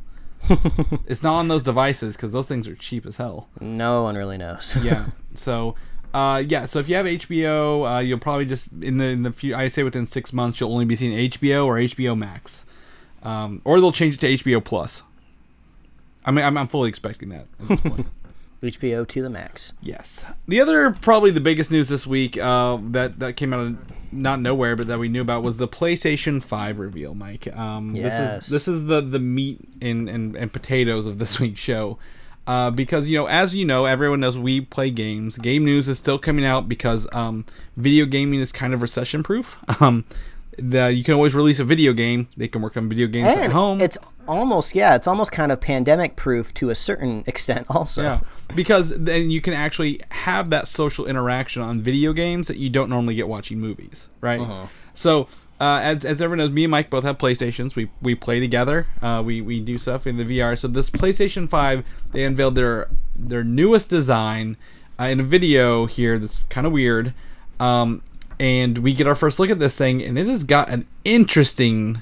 it's 1.08 1.24
not 1.24 1.36
on 1.36 1.48
those 1.48 1.64
devices 1.64 2.16
because 2.16 2.32
those 2.32 2.48
things 2.48 2.68
are 2.68 2.76
cheap 2.76 3.06
as 3.06 3.18
hell. 3.18 3.48
No 3.60 4.04
one 4.04 4.16
really 4.16 4.38
knows. 4.38 4.78
Yeah. 4.84 5.08
so, 5.36 5.76
uh, 6.14 6.44
yeah. 6.48 6.66
So 6.66 6.80
if 6.80 6.90
you 6.90 6.96
have 6.96 7.06
HBO, 7.06 7.98
uh, 7.98 8.00
you'll 8.00 8.20
probably 8.20 8.46
just 8.46 8.68
in 8.82 8.98
the 8.98 9.06
in 9.06 9.24
the 9.24 9.32
few 9.32 9.56
I 9.56 9.68
say 9.68 9.84
within 9.84 10.06
six 10.06 10.34
months 10.34 10.60
you'll 10.60 10.72
only 10.72 10.86
be 10.86 10.96
seeing 10.96 11.18
HBO 11.30 11.66
or 11.66 11.76
HBO 11.76 12.18
Max, 12.18 12.66
um, 13.24 13.62
or 13.64 13.80
they'll 13.80 13.92
change 13.92 14.16
it 14.16 14.20
to 14.22 14.28
HBO 14.50 14.64
Plus. 14.64 15.04
I 16.26 16.32
mean, 16.32 16.46
I'm, 16.46 16.58
I'm 16.58 16.68
fully 16.68 16.90
expecting 16.90 17.30
that 17.30 17.48
at 17.62 17.68
this 17.68 17.80
point. 17.82 18.08
HBO 18.64 19.08
to 19.08 19.22
the 19.22 19.30
max. 19.30 19.74
Yes. 19.82 20.26
The 20.48 20.60
other, 20.62 20.92
probably 21.02 21.32
the 21.32 21.42
biggest 21.42 21.70
news 21.72 21.90
this 21.90 22.08
week 22.08 22.38
uh, 22.38 22.78
that 22.92 23.20
that 23.20 23.34
came 23.38 23.54
out 23.54 23.60
of 23.60 23.78
not 24.12 24.40
nowhere, 24.40 24.76
but 24.76 24.88
that 24.88 25.00
we 25.00 25.10
knew 25.10 25.22
about 25.22 25.44
was 25.44 25.58
the 25.58 25.68
PlayStation 25.68 26.42
Five 26.42 26.80
reveal. 26.80 27.14
Mike, 27.16 27.48
um, 27.56 27.96
Yes. 27.96 28.18
this 28.18 28.46
is 28.46 28.52
this 28.52 28.68
is 28.68 28.86
the 28.86 29.02
the 29.02 29.20
meat 29.20 29.60
and 29.82 30.10
and, 30.10 30.36
and 30.36 30.52
potatoes 30.54 31.06
of 31.08 31.20
this 31.20 31.40
week's 31.42 31.60
show. 31.60 31.98
Uh, 32.46 32.70
because 32.70 33.08
you 33.08 33.18
know, 33.18 33.26
as 33.26 33.56
you 33.56 33.64
know, 33.66 33.86
everyone 33.86 34.20
knows 34.20 34.38
we 34.38 34.60
play 34.60 34.92
games. 34.92 35.38
Game 35.38 35.64
news 35.64 35.88
is 35.88 35.98
still 35.98 36.20
coming 36.20 36.44
out 36.44 36.68
because 36.68 37.08
um, 37.14 37.46
video 37.78 38.06
gaming 38.06 38.42
is 38.42 38.52
kind 38.52 38.74
of 38.74 38.82
recession 38.82 39.24
proof. 39.24 39.58
Um, 39.82 40.06
the, 40.58 40.92
you 40.92 41.04
can 41.04 41.14
always 41.14 41.36
release 41.36 41.60
a 41.60 41.64
video 41.64 41.94
game. 41.94 42.28
They 42.38 42.48
can 42.48 42.62
work 42.62 42.78
on 42.78 42.90
video 42.90 43.08
games 43.08 43.30
at 43.30 43.52
home. 43.52 43.82
it's 43.82 43.98
almost 44.28 44.76
yeah, 44.76 44.96
it's 44.96 45.08
almost 45.08 45.32
kind 45.32 45.52
of 45.52 45.60
pandemic 45.60 46.16
proof 46.16 46.54
to 46.56 46.70
a 46.70 46.76
certain 46.76 47.24
extent. 47.28 47.68
Also, 47.70 48.04
Yeah, 48.04 48.20
because 48.56 48.90
then 48.98 49.30
you 49.30 49.42
can 49.42 49.54
actually 49.54 50.02
have 50.10 50.50
that 50.52 50.68
social 50.68 51.06
interaction 51.06 51.62
on 51.62 51.82
video 51.82 52.14
games 52.14 52.48
that 52.48 52.58
you 52.58 52.70
don't 52.70 52.90
normally 52.90 53.16
get 53.16 53.28
watching 53.28 53.60
movies, 53.60 54.10
right? 54.22 54.40
Uh-huh. 54.40 54.68
So, 54.94 55.28
uh, 55.60 55.80
as, 55.82 56.06
as 56.06 56.22
everyone 56.22 56.40
knows, 56.40 56.52
me 56.52 56.66
and 56.66 56.72
Mike 56.72 56.90
both 56.90 57.04
have 57.04 57.18
PlayStations. 57.18 57.76
We 57.76 57.90
we 58.02 58.16
play 58.16 58.40
together. 58.40 58.88
Uh, 59.02 59.22
we 59.26 59.42
we 59.42 59.60
do 59.60 59.78
stuff 59.78 60.06
in 60.06 60.18
the 60.18 60.26
VR. 60.26 60.58
So 60.58 60.68
this 60.68 60.90
PlayStation 60.90 61.50
Five, 61.50 61.86
they 62.12 62.24
unveiled 62.26 62.56
their 62.56 62.90
their 63.18 63.44
newest 63.44 63.90
design 63.90 64.58
uh, 65.00 65.06
in 65.06 65.20
a 65.20 65.24
video 65.24 65.86
here. 65.86 66.18
That's 66.20 66.44
kind 66.50 66.68
of 66.68 66.74
weird. 66.74 67.14
Um, 67.60 68.02
and 68.40 68.80
we 68.80 68.94
get 68.94 69.08
our 69.08 69.16
first 69.16 69.40
look 69.40 69.50
at 69.50 69.60
this 69.60 69.76
thing, 69.76 70.02
and 70.02 70.18
it 70.18 70.28
has 70.28 70.44
got 70.44 70.70
an 70.70 70.88
interesting 71.04 72.02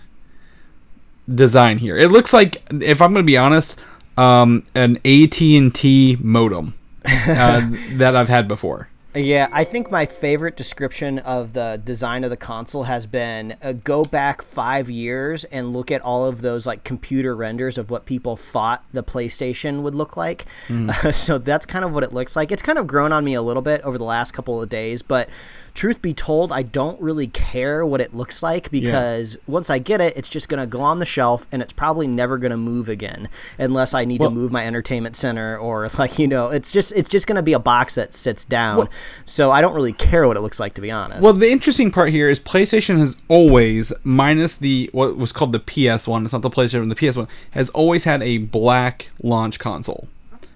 design 1.33 1.77
here. 1.77 1.97
It 1.97 2.11
looks 2.11 2.33
like, 2.33 2.63
if 2.81 3.01
I'm 3.01 3.13
going 3.13 3.23
to 3.23 3.27
be 3.27 3.37
honest, 3.37 3.79
um, 4.17 4.63
an 4.75 4.97
AT 5.05 5.41
and 5.41 5.73
T 5.73 6.17
modem 6.19 6.75
uh, 7.05 7.69
that 7.93 8.15
I've 8.15 8.29
had 8.29 8.47
before. 8.47 8.89
Yeah, 9.13 9.49
I 9.51 9.65
think 9.65 9.91
my 9.91 10.05
favorite 10.05 10.55
description 10.55 11.19
of 11.19 11.51
the 11.51 11.81
design 11.83 12.23
of 12.23 12.29
the 12.29 12.37
console 12.37 12.83
has 12.83 13.07
been 13.07 13.57
uh, 13.61 13.73
go 13.73 14.05
back 14.05 14.41
five 14.41 14.89
years 14.89 15.43
and 15.43 15.73
look 15.73 15.91
at 15.91 15.99
all 15.99 16.25
of 16.25 16.41
those 16.41 16.65
like 16.65 16.85
computer 16.85 17.35
renders 17.35 17.77
of 17.77 17.89
what 17.89 18.05
people 18.05 18.37
thought 18.37 18.85
the 18.93 19.03
PlayStation 19.03 19.81
would 19.81 19.95
look 19.95 20.15
like. 20.15 20.45
so 21.11 21.37
that's 21.37 21.65
kind 21.65 21.83
of 21.83 21.91
what 21.91 22.03
it 22.03 22.13
looks 22.13 22.37
like. 22.37 22.53
It's 22.53 22.61
kind 22.61 22.77
of 22.77 22.87
grown 22.87 23.11
on 23.11 23.25
me 23.25 23.33
a 23.33 23.41
little 23.41 23.61
bit 23.61 23.81
over 23.81 23.97
the 23.97 24.05
last 24.05 24.31
couple 24.31 24.61
of 24.61 24.69
days, 24.69 25.01
but 25.01 25.29
truth 25.73 26.01
be 26.01 26.13
told, 26.13 26.51
I 26.51 26.63
don't 26.63 26.99
really 27.01 27.27
care 27.27 27.85
what 27.85 28.01
it 28.01 28.13
looks 28.13 28.43
like 28.43 28.69
because 28.71 29.37
once 29.47 29.69
I 29.69 29.79
get 29.79 30.01
it, 30.01 30.15
it's 30.17 30.29
just 30.29 30.49
going 30.49 30.59
to 30.59 30.67
go 30.67 30.81
on 30.81 30.99
the 30.99 31.05
shelf 31.05 31.47
and 31.51 31.61
it's 31.61 31.73
probably 31.73 32.07
never 32.07 32.37
going 32.37 32.51
to 32.51 32.57
move 32.57 32.89
again 32.89 33.29
unless 33.57 33.93
I 33.93 34.05
need 34.05 34.19
Well- 34.19 34.29
to 34.29 34.35
move 34.35 34.51
my 34.51 34.65
entertainment 34.65 35.15
center 35.15 35.57
or 35.57 35.89
like 35.97 36.19
you 36.19 36.27
know, 36.27 36.49
it's 36.49 36.71
just 36.71 36.91
it's 36.93 37.09
just 37.09 37.27
going 37.27 37.37
to 37.37 37.41
be 37.43 37.53
a 37.53 37.59
box 37.59 37.95
that 37.95 38.13
sits 38.13 38.45
down. 38.45 38.89
so 39.25 39.51
I 39.51 39.61
don't 39.61 39.73
really 39.73 39.93
care 39.93 40.27
what 40.27 40.37
it 40.37 40.41
looks 40.41 40.59
like 40.59 40.73
to 40.75 40.81
be 40.81 40.91
honest. 40.91 41.21
Well, 41.21 41.33
the 41.33 41.49
interesting 41.51 41.91
part 41.91 42.09
here 42.09 42.29
is 42.29 42.39
PlayStation 42.39 42.97
has 42.97 43.15
always, 43.27 43.93
minus 44.03 44.55
the 44.55 44.89
what 44.93 45.17
was 45.17 45.31
called 45.31 45.53
the 45.53 45.59
PS 45.59 46.07
one, 46.07 46.23
it's 46.25 46.33
not 46.33 46.41
the 46.41 46.49
PlayStation, 46.49 46.89
the 46.89 46.95
PS 47.11 47.17
one 47.17 47.27
has 47.51 47.69
always 47.69 48.03
had 48.03 48.21
a 48.21 48.37
black 48.39 49.09
launch 49.23 49.59
console 49.59 50.07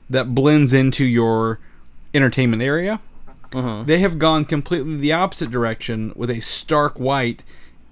that 0.10 0.36
blends 0.36 0.74
into 0.74 1.04
your 1.06 1.60
entertainment 2.14 2.62
area. 2.62 3.00
Uh-huh. 3.54 3.84
They 3.86 4.00
have 4.00 4.20
gone 4.20 4.46
completely 4.46 4.98
the 4.98 5.14
opposite 5.14 5.52
direction 5.52 6.14
with 6.16 6.30
a 6.30 6.40
stark 6.40 7.00
white 7.00 7.44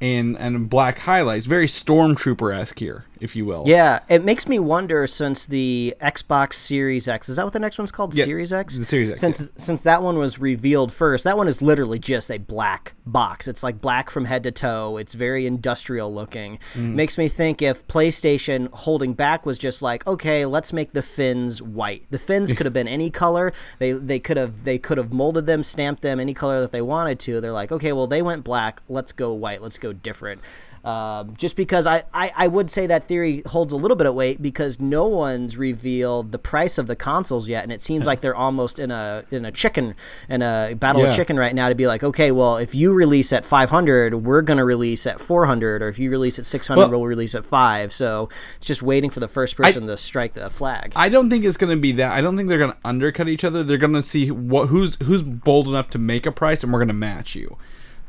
and 0.02 0.38
and 0.38 0.70
black 0.70 1.00
highlights, 1.00 1.46
very 1.46 1.68
stormtrooper 1.68 2.54
esque 2.54 2.80
here, 2.80 3.06
if 3.24 3.36
you 3.38 3.46
will. 3.46 3.64
yeah, 3.66 4.00
it 4.10 4.24
makes 4.26 4.48
me 4.48 4.60
wonder 4.60 5.08
since 5.08 5.46
the 5.46 5.96
Xbox 6.02 6.54
Series 6.54 7.08
X 7.08 7.30
is 7.30 7.38
that 7.38 7.46
what 7.46 7.54
the 7.54 7.60
next 7.60 7.78
one's 7.78 7.92
called? 7.92 8.14
Yeah, 8.14 8.26
Series 8.26 8.52
X. 8.52 8.78
the 8.78 8.84
Series 8.84 9.12
X, 9.12 9.22
Since 9.22 9.42
yeah. 9.42 9.48
since 9.58 9.82
that 9.84 10.04
one 10.04 10.18
was 10.18 10.40
revealed 10.40 10.92
first, 10.92 11.24
that 11.24 11.38
one 11.38 11.48
is 11.48 11.62
literally 11.62 12.00
just 12.00 12.30
a 12.30 12.38
black 12.38 12.96
box. 13.06 13.48
It's 13.48 13.64
like 13.64 13.80
black 13.80 14.10
from 14.10 14.26
head 14.26 14.44
to 14.44 14.52
toe. 14.52 14.98
It's 14.98 15.14
very 15.14 15.48
industrial 15.48 16.14
looking. 16.14 16.60
Mm. 16.74 16.96
Makes 16.96 17.18
me 17.18 17.30
think 17.30 17.62
if 17.62 17.88
PlayStation 17.88 18.70
holding 18.74 19.14
back 19.14 19.46
was 19.46 19.58
just 19.58 19.82
like, 19.82 20.06
okay, 20.06 20.46
let's 20.46 20.74
make 20.74 20.92
the 20.92 21.02
fins 21.02 21.62
white. 21.62 22.06
The 22.10 22.20
fins 22.20 22.52
could 22.58 22.66
have 22.66 22.74
been 22.74 22.90
any 22.90 23.10
color. 23.10 23.54
They 23.80 23.94
they 23.94 24.20
could 24.20 24.38
have 24.38 24.66
they 24.66 24.78
could 24.78 24.98
have 24.98 25.14
molded 25.14 25.46
them, 25.46 25.64
stamped 25.64 26.02
them 26.02 26.20
any 26.20 26.34
color 26.34 26.60
that 26.60 26.72
they 26.72 26.82
wanted 26.82 27.20
to. 27.22 27.40
They're 27.40 27.54
like, 27.54 27.72
okay, 27.72 27.94
well 27.94 28.08
they 28.08 28.22
went 28.22 28.44
black. 28.44 28.82
Let's 28.90 29.14
go 29.14 29.32
white. 29.32 29.62
Let's 29.62 29.78
go 29.78 29.94
different. 29.94 30.42
Um, 30.84 31.36
just 31.38 31.56
because 31.56 31.88
I, 31.88 32.04
I, 32.14 32.32
I 32.36 32.48
would 32.48 32.70
say 32.70 32.88
that 32.88 33.08
theory 33.08 33.42
holds 33.46 33.72
a 33.72 33.78
little 33.78 33.96
bit 33.96 34.06
of 34.06 34.16
weight 34.16 34.42
because 34.42 34.82
no 34.82 35.06
one's 35.08 35.56
revealed 35.56 36.32
the 36.34 36.38
price 36.40 36.78
of 36.78 36.88
the 36.88 36.96
consoles 36.96 37.48
yet, 37.48 37.64
and 37.64 37.72
it 37.72 37.82
seems 37.82 38.06
like 38.06 38.20
they're 38.20 38.36
almost 38.36 38.80
in 38.80 38.92
a 38.92 39.24
in 39.32 39.46
a 39.46 39.52
chicken 39.52 39.96
in 40.28 40.42
a 40.42 40.74
battle 40.78 41.02
Yeah. 41.02 41.08
of 41.08 41.16
chicken 41.16 41.38
right 41.38 41.56
now 41.56 41.70
to 41.70 41.76
be 41.76 41.88
like, 41.88 42.04
okay, 42.04 42.32
well, 42.32 42.58
if 42.58 42.76
you 42.76 42.92
release 42.92 43.32
at 43.32 43.46
500, 43.46 44.14
we're 44.26 44.42
gonna 44.42 44.66
release 44.66 45.08
at 45.08 45.22
400, 45.22 45.82
or 45.82 45.88
if 45.88 46.00
you 46.00 46.10
release 46.12 46.38
at 46.38 46.46
600, 46.46 46.78
Well- 46.82 46.90
we'll 46.92 47.06
release 47.06 47.34
at 47.34 47.46
five. 47.46 47.94
So 47.94 48.28
it's 48.58 48.66
just 48.66 48.84
waiting 48.84 49.10
for 49.10 49.20
the 49.22 49.28
first 49.30 49.56
person 49.56 49.88
to 49.88 49.96
strike 49.96 50.34
the 50.34 50.50
flag. 50.50 50.92
I 50.98 51.08
don't 51.10 51.30
think 51.30 51.46
it's 51.46 51.58
going 51.58 51.70
to 51.76 51.80
be 51.82 51.94
that. 51.94 52.12
I 52.12 52.20
don't 52.22 52.36
think 52.36 52.50
they're 52.50 52.58
going 52.58 52.72
to 52.72 52.78
undercut 52.84 53.30
each 53.30 53.44
other. 53.44 53.64
They're 53.64 53.78
going 53.78 53.94
to 53.94 54.04
see 54.04 54.32
what 54.32 54.68
who's 54.68 54.98
who's 55.04 55.24
bold 55.24 55.68
enough 55.70 55.90
to 55.92 55.98
make 55.98 56.26
a 56.26 56.32
price, 56.32 56.64
and 56.64 56.74
we're 56.74 56.80
going 56.80 56.88
to 56.90 56.94
match 56.94 57.36
you. 57.36 57.58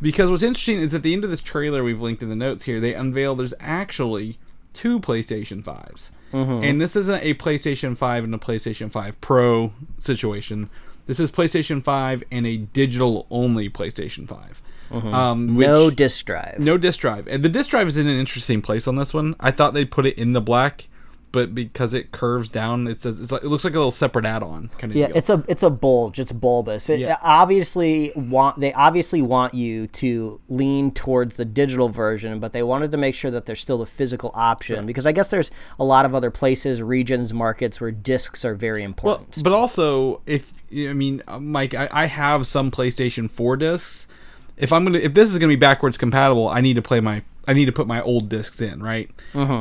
Because 0.03 0.31
what's 0.31 0.43
interesting 0.43 0.81
is 0.81 0.93
at 0.95 1.03
the 1.03 1.13
end 1.13 1.25
of 1.25 1.31
this 1.31 1.41
trailer 1.41 1.83
we've 1.83 2.01
linked 2.01 2.23
in 2.23 2.29
the 2.29 2.37
notes 2.37 2.65
here, 2.65 2.81
they 2.81 2.95
unveil 2.95 3.35
there's 3.35 3.55
actually 3.61 4.39
two 4.75 5.01
PlayStation 5.01 5.63
5s. 5.63 6.11
And 6.33 6.81
this 6.81 6.97
isn't 6.97 7.23
a 7.23 7.35
PlayStation 7.35 7.97
5 7.97 8.25
and 8.25 8.35
a 8.35 8.39
PlayStation 8.39 8.91
5 8.91 9.21
Pro 9.21 9.73
situation. 9.99 10.69
This 11.07 11.21
is 11.21 11.31
PlayStation 11.31 11.83
5 11.83 12.25
and 12.33 12.47
a 12.47 12.57
digital 12.57 13.27
only 13.31 13.71
PlayStation 13.71 14.27
5. 14.29 14.63
Um, 14.91 15.55
which- 15.57 15.67
no 15.67 15.91
disk 15.91 16.27
drive. 16.27 16.59
no 16.59 16.77
disk 16.77 17.01
drive. 17.01 17.27
And 17.29 17.43
the 17.45 17.49
disk 17.49 17.71
drive 17.71 17.89
is 17.89 17.97
in 17.97 18.07
an 18.09 18.19
interesting 18.19 18.63
place 18.63 18.87
on 18.89 18.97
this 18.97 19.15
one. 19.15 19.35
I 19.41 19.51
thought 19.53 19.75
they'd 19.75 19.91
put 19.91 20.07
it 20.07 20.19
in 20.19 20.33
the 20.33 20.41
black, 20.41 20.89
but 21.35 21.55
because 21.55 21.93
it 21.93 22.13
curves 22.13 22.49
down, 22.49 22.87
it 22.87 23.01
says 23.01 23.21
it's 23.21 23.31
like 23.31 23.43
it 23.43 23.49
looks 23.49 23.65
like 23.65 23.75
a 23.75 23.77
little 23.77 23.91
separate 23.91 24.25
add-on 24.25 24.71
kind 24.79 24.91
of 24.93 24.97
Yeah, 24.97 25.09
deal. 25.09 25.17
it's 25.19 25.29
a 25.29 25.45
it's 25.49 25.63
a 25.63 25.69
bulge. 25.69 26.19
It's 26.19 26.33
bulbous. 26.33 26.89
It 26.89 27.01
Yeah. 27.01 27.19
obviously 27.23 28.13
want 28.17 28.59
they 28.61 28.73
obviously 28.73 29.21
want 29.21 29.53
you 29.53 29.87
to 29.89 30.41
lean 30.49 30.91
towards 30.93 31.37
the 31.37 31.45
digital 31.45 31.91
version, 31.91 32.41
but 32.41 32.53
they 32.55 32.63
wanted 32.63 32.91
to 32.93 32.97
make 32.97 33.15
sure 33.15 33.31
that 33.31 33.45
there's 33.45 33.61
still 33.61 33.79
the 33.79 33.87
physical 33.87 34.31
option 34.35 34.87
because 34.87 35.07
I 35.07 35.13
guess 35.13 35.29
there's 35.29 35.51
a 35.79 35.85
lot 35.85 36.07
of 36.07 36.15
other 36.15 36.31
places, 36.31 36.81
regions, 36.83 37.35
markets 37.35 37.81
where 37.81 37.91
discs 37.91 38.45
are 38.45 38.55
very 38.55 38.81
well, 38.81 38.87
important. 38.87 39.43
but 39.45 39.53
also 39.53 40.23
if 40.27 40.53
I 40.73 40.93
mean, 40.93 41.23
uh, 41.29 41.39
Mike, 41.39 41.75
I, 41.75 41.89
I 41.93 42.07
have 42.07 42.47
some 42.47 42.71
PlayStation 42.71 43.31
4 43.31 43.57
discs, 43.57 44.09
if 44.57 44.73
I'm 44.73 44.85
gonna 44.85 44.99
if 44.99 45.15
this 45.15 45.33
is 45.33 45.39
gonna 45.39 45.49
be 45.53 45.57
backwards 45.57 45.99
compatible, 45.99 46.49
I 46.49 46.61
need 46.61 46.75
to 46.75 46.83
play 46.83 47.01
my 47.01 47.23
I 47.47 47.53
need 47.53 47.67
to 47.67 47.73
put 47.73 47.87
my 47.87 48.01
old 48.01 48.29
discs 48.29 48.61
in, 48.61 48.83
right? 48.83 49.11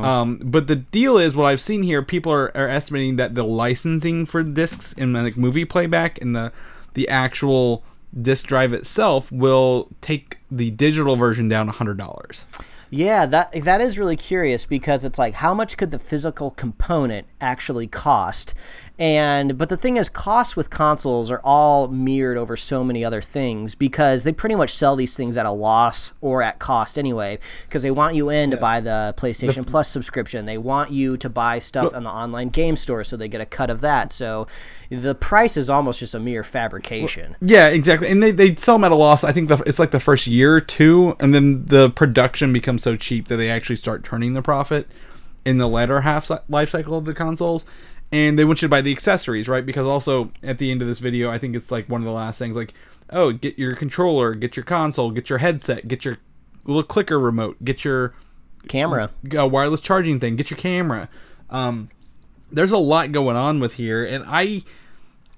Um, 0.04 0.40
but 0.42 0.68
the 0.68 0.76
deal 0.76 1.18
is, 1.18 1.36
what 1.36 1.44
I've 1.46 1.60
seen 1.60 1.82
here, 1.82 2.02
people 2.02 2.32
are, 2.32 2.56
are 2.56 2.68
estimating 2.68 3.16
that 3.16 3.34
the 3.34 3.44
licensing 3.44 4.24
for 4.24 4.42
discs 4.42 4.92
in 4.94 5.12
like 5.12 5.36
movie 5.36 5.64
playback 5.64 6.20
and 6.22 6.34
the 6.34 6.52
the 6.94 7.08
actual 7.08 7.82
disc 8.18 8.46
drive 8.46 8.72
itself 8.72 9.30
will 9.32 9.88
take 10.00 10.38
the 10.50 10.70
digital 10.70 11.16
version 11.16 11.48
down 11.48 11.68
hundred 11.68 11.98
dollars. 11.98 12.46
Yeah, 12.90 13.26
that 13.26 13.52
that 13.64 13.80
is 13.80 13.98
really 13.98 14.16
curious 14.16 14.66
because 14.66 15.04
it's 15.04 15.18
like 15.18 15.34
how 15.34 15.52
much 15.52 15.76
could 15.76 15.90
the 15.90 15.98
physical 15.98 16.52
component 16.52 17.26
actually 17.40 17.88
cost? 17.88 18.54
And 18.96 19.58
but 19.58 19.70
the 19.70 19.76
thing 19.76 19.96
is 19.96 20.08
costs 20.08 20.54
with 20.54 20.70
consoles 20.70 21.28
are 21.28 21.40
all 21.42 21.88
mirrored 21.88 22.38
over 22.38 22.56
so 22.56 22.84
many 22.84 23.04
other 23.04 23.20
things 23.20 23.74
because 23.74 24.22
they 24.22 24.30
pretty 24.30 24.54
much 24.54 24.72
sell 24.72 24.94
these 24.94 25.16
things 25.16 25.36
at 25.36 25.46
a 25.46 25.50
loss 25.50 26.12
or 26.20 26.42
at 26.42 26.60
cost 26.60 26.96
anyway 26.96 27.40
because 27.64 27.82
they 27.82 27.90
want 27.90 28.14
you 28.14 28.30
in 28.30 28.52
to 28.52 28.56
buy 28.56 28.80
the 28.80 29.12
PlayStation 29.16 29.66
Plus 29.66 29.88
subscription. 29.88 30.46
They 30.46 30.58
want 30.58 30.92
you 30.92 31.16
to 31.16 31.28
buy 31.28 31.58
stuff 31.58 31.92
on 31.92 32.04
the 32.04 32.10
online 32.10 32.50
game 32.50 32.76
store 32.76 33.02
so 33.02 33.16
they 33.16 33.26
get 33.26 33.40
a 33.40 33.46
cut 33.46 33.68
of 33.68 33.80
that. 33.80 34.12
So 34.12 34.46
the 34.90 35.16
price 35.16 35.56
is 35.56 35.68
almost 35.68 35.98
just 35.98 36.14
a 36.14 36.20
mere 36.20 36.44
fabrication. 36.44 37.34
Yeah, 37.40 37.68
exactly. 37.68 38.08
And 38.08 38.22
they, 38.22 38.30
they 38.30 38.54
sell 38.54 38.76
them 38.76 38.84
at 38.84 38.92
a 38.92 38.96
loss. 38.96 39.24
I 39.24 39.32
think 39.32 39.48
the, 39.48 39.60
it's 39.66 39.80
like 39.80 39.90
the 39.90 39.98
first 39.98 40.28
year 40.28 40.54
or 40.54 40.60
two, 40.60 41.16
and 41.18 41.34
then 41.34 41.66
the 41.66 41.90
production 41.90 42.52
becomes 42.52 42.84
so 42.84 42.96
cheap 42.96 43.26
that 43.26 43.38
they 43.38 43.50
actually 43.50 43.76
start 43.76 44.04
turning 44.04 44.34
the 44.34 44.42
profit 44.42 44.86
in 45.44 45.58
the 45.58 45.68
latter 45.68 46.02
half 46.02 46.30
life 46.48 46.70
cycle 46.70 46.96
of 46.96 47.04
the 47.04 47.14
consoles. 47.14 47.64
And 48.14 48.38
they 48.38 48.44
want 48.44 48.62
you 48.62 48.68
to 48.68 48.70
buy 48.70 48.80
the 48.80 48.92
accessories, 48.92 49.48
right? 49.48 49.66
Because 49.66 49.86
also 49.88 50.30
at 50.40 50.58
the 50.58 50.70
end 50.70 50.82
of 50.82 50.86
this 50.88 51.00
video, 51.00 51.30
I 51.30 51.38
think 51.38 51.56
it's 51.56 51.72
like 51.72 51.88
one 51.88 52.00
of 52.00 52.04
the 52.04 52.12
last 52.12 52.38
things, 52.38 52.54
like, 52.54 52.72
oh, 53.10 53.32
get 53.32 53.58
your 53.58 53.74
controller, 53.74 54.34
get 54.34 54.56
your 54.56 54.64
console, 54.64 55.10
get 55.10 55.28
your 55.28 55.38
headset, 55.38 55.88
get 55.88 56.04
your 56.04 56.18
little 56.64 56.84
clicker 56.84 57.18
remote, 57.18 57.64
get 57.64 57.84
your 57.84 58.14
Camera. 58.68 59.10
uh, 59.36 59.46
wireless 59.48 59.80
charging 59.80 60.20
thing, 60.20 60.36
get 60.36 60.48
your 60.48 60.56
camera. 60.58 61.08
Um, 61.50 61.90
there's 62.52 62.70
a 62.70 62.78
lot 62.78 63.10
going 63.10 63.36
on 63.36 63.58
with 63.58 63.74
here, 63.74 64.04
and 64.04 64.22
I, 64.26 64.62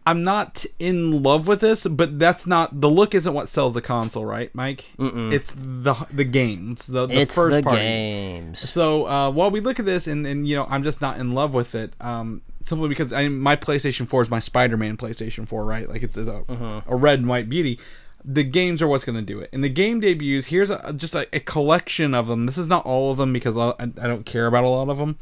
I'm 0.05 0.23
not 0.23 0.67
in 0.79 1.23
love 1.23 1.49
with 1.49 1.61
this, 1.61 1.85
but 1.87 2.19
that's 2.19 2.47
not 2.47 2.81
the 2.83 2.91
look. 2.91 3.15
Isn't 3.15 3.33
what 3.33 3.49
sells 3.49 3.73
the 3.75 3.81
console, 3.83 4.25
right, 4.27 4.55
Mike? 4.55 4.85
It's 5.33 5.53
the 5.57 5.95
the 6.13 6.25
games, 6.25 6.87
the, 6.87 7.07
the 7.07 7.21
It's 7.23 7.35
first 7.35 7.57
the 7.57 7.63
party. 7.63 7.79
games. 7.79 8.59
So 8.61 9.07
uh, 9.07 9.31
while 9.31 9.51
we 9.51 9.61
look 9.61 9.79
at 9.81 9.87
this, 9.87 10.07
and, 10.07 10.27
and 10.27 10.47
you 10.47 10.57
know, 10.57 10.67
I'm 10.69 10.83
just 10.83 11.01
not 11.01 11.19
in 11.19 11.33
love 11.33 11.55
with 11.55 11.75
it. 11.75 11.95
Um, 12.01 12.43
simply 12.67 12.89
because 12.89 13.13
I 13.13 13.29
my 13.29 13.57
PlayStation 13.57 14.07
4 14.07 14.23
is 14.23 14.31
my 14.31 14.41
Spider-Man 14.41 14.97
PlayStation 14.97 15.47
4, 15.47 15.65
right? 15.65 15.89
Like 15.89 16.03
it's 16.03 16.17
a, 16.17 16.45
a 16.87 16.97
red 16.97 17.21
and 17.21 17.29
white 17.29 17.49
beauty. 17.49 17.79
The 18.25 18.43
games 18.43 18.83
are 18.83 18.89
what's 18.89 19.05
going 19.05 19.17
to 19.17 19.23
do 19.23 19.39
it. 19.39 19.51
And 19.53 19.63
the 19.63 19.69
game 19.69 20.01
debuts, 20.01 20.47
here's 20.47 20.69
a, 20.69 20.93
just 20.93 21.15
a, 21.15 21.29
a 21.33 21.39
collection 21.39 22.13
of 22.13 22.27
them. 22.27 22.47
This 22.47 22.59
is 22.59 22.67
not 22.67 22.85
all 22.85 23.13
of 23.13 23.19
them 23.19 23.33
because 23.33 23.57
I, 23.57 23.71
I 23.79 23.87
don't 23.87 24.27
care 24.27 24.49
about 24.49 24.65
a 24.65 24.69
lot 24.69 24.89
of 24.89 24.99
them. 24.99 25.17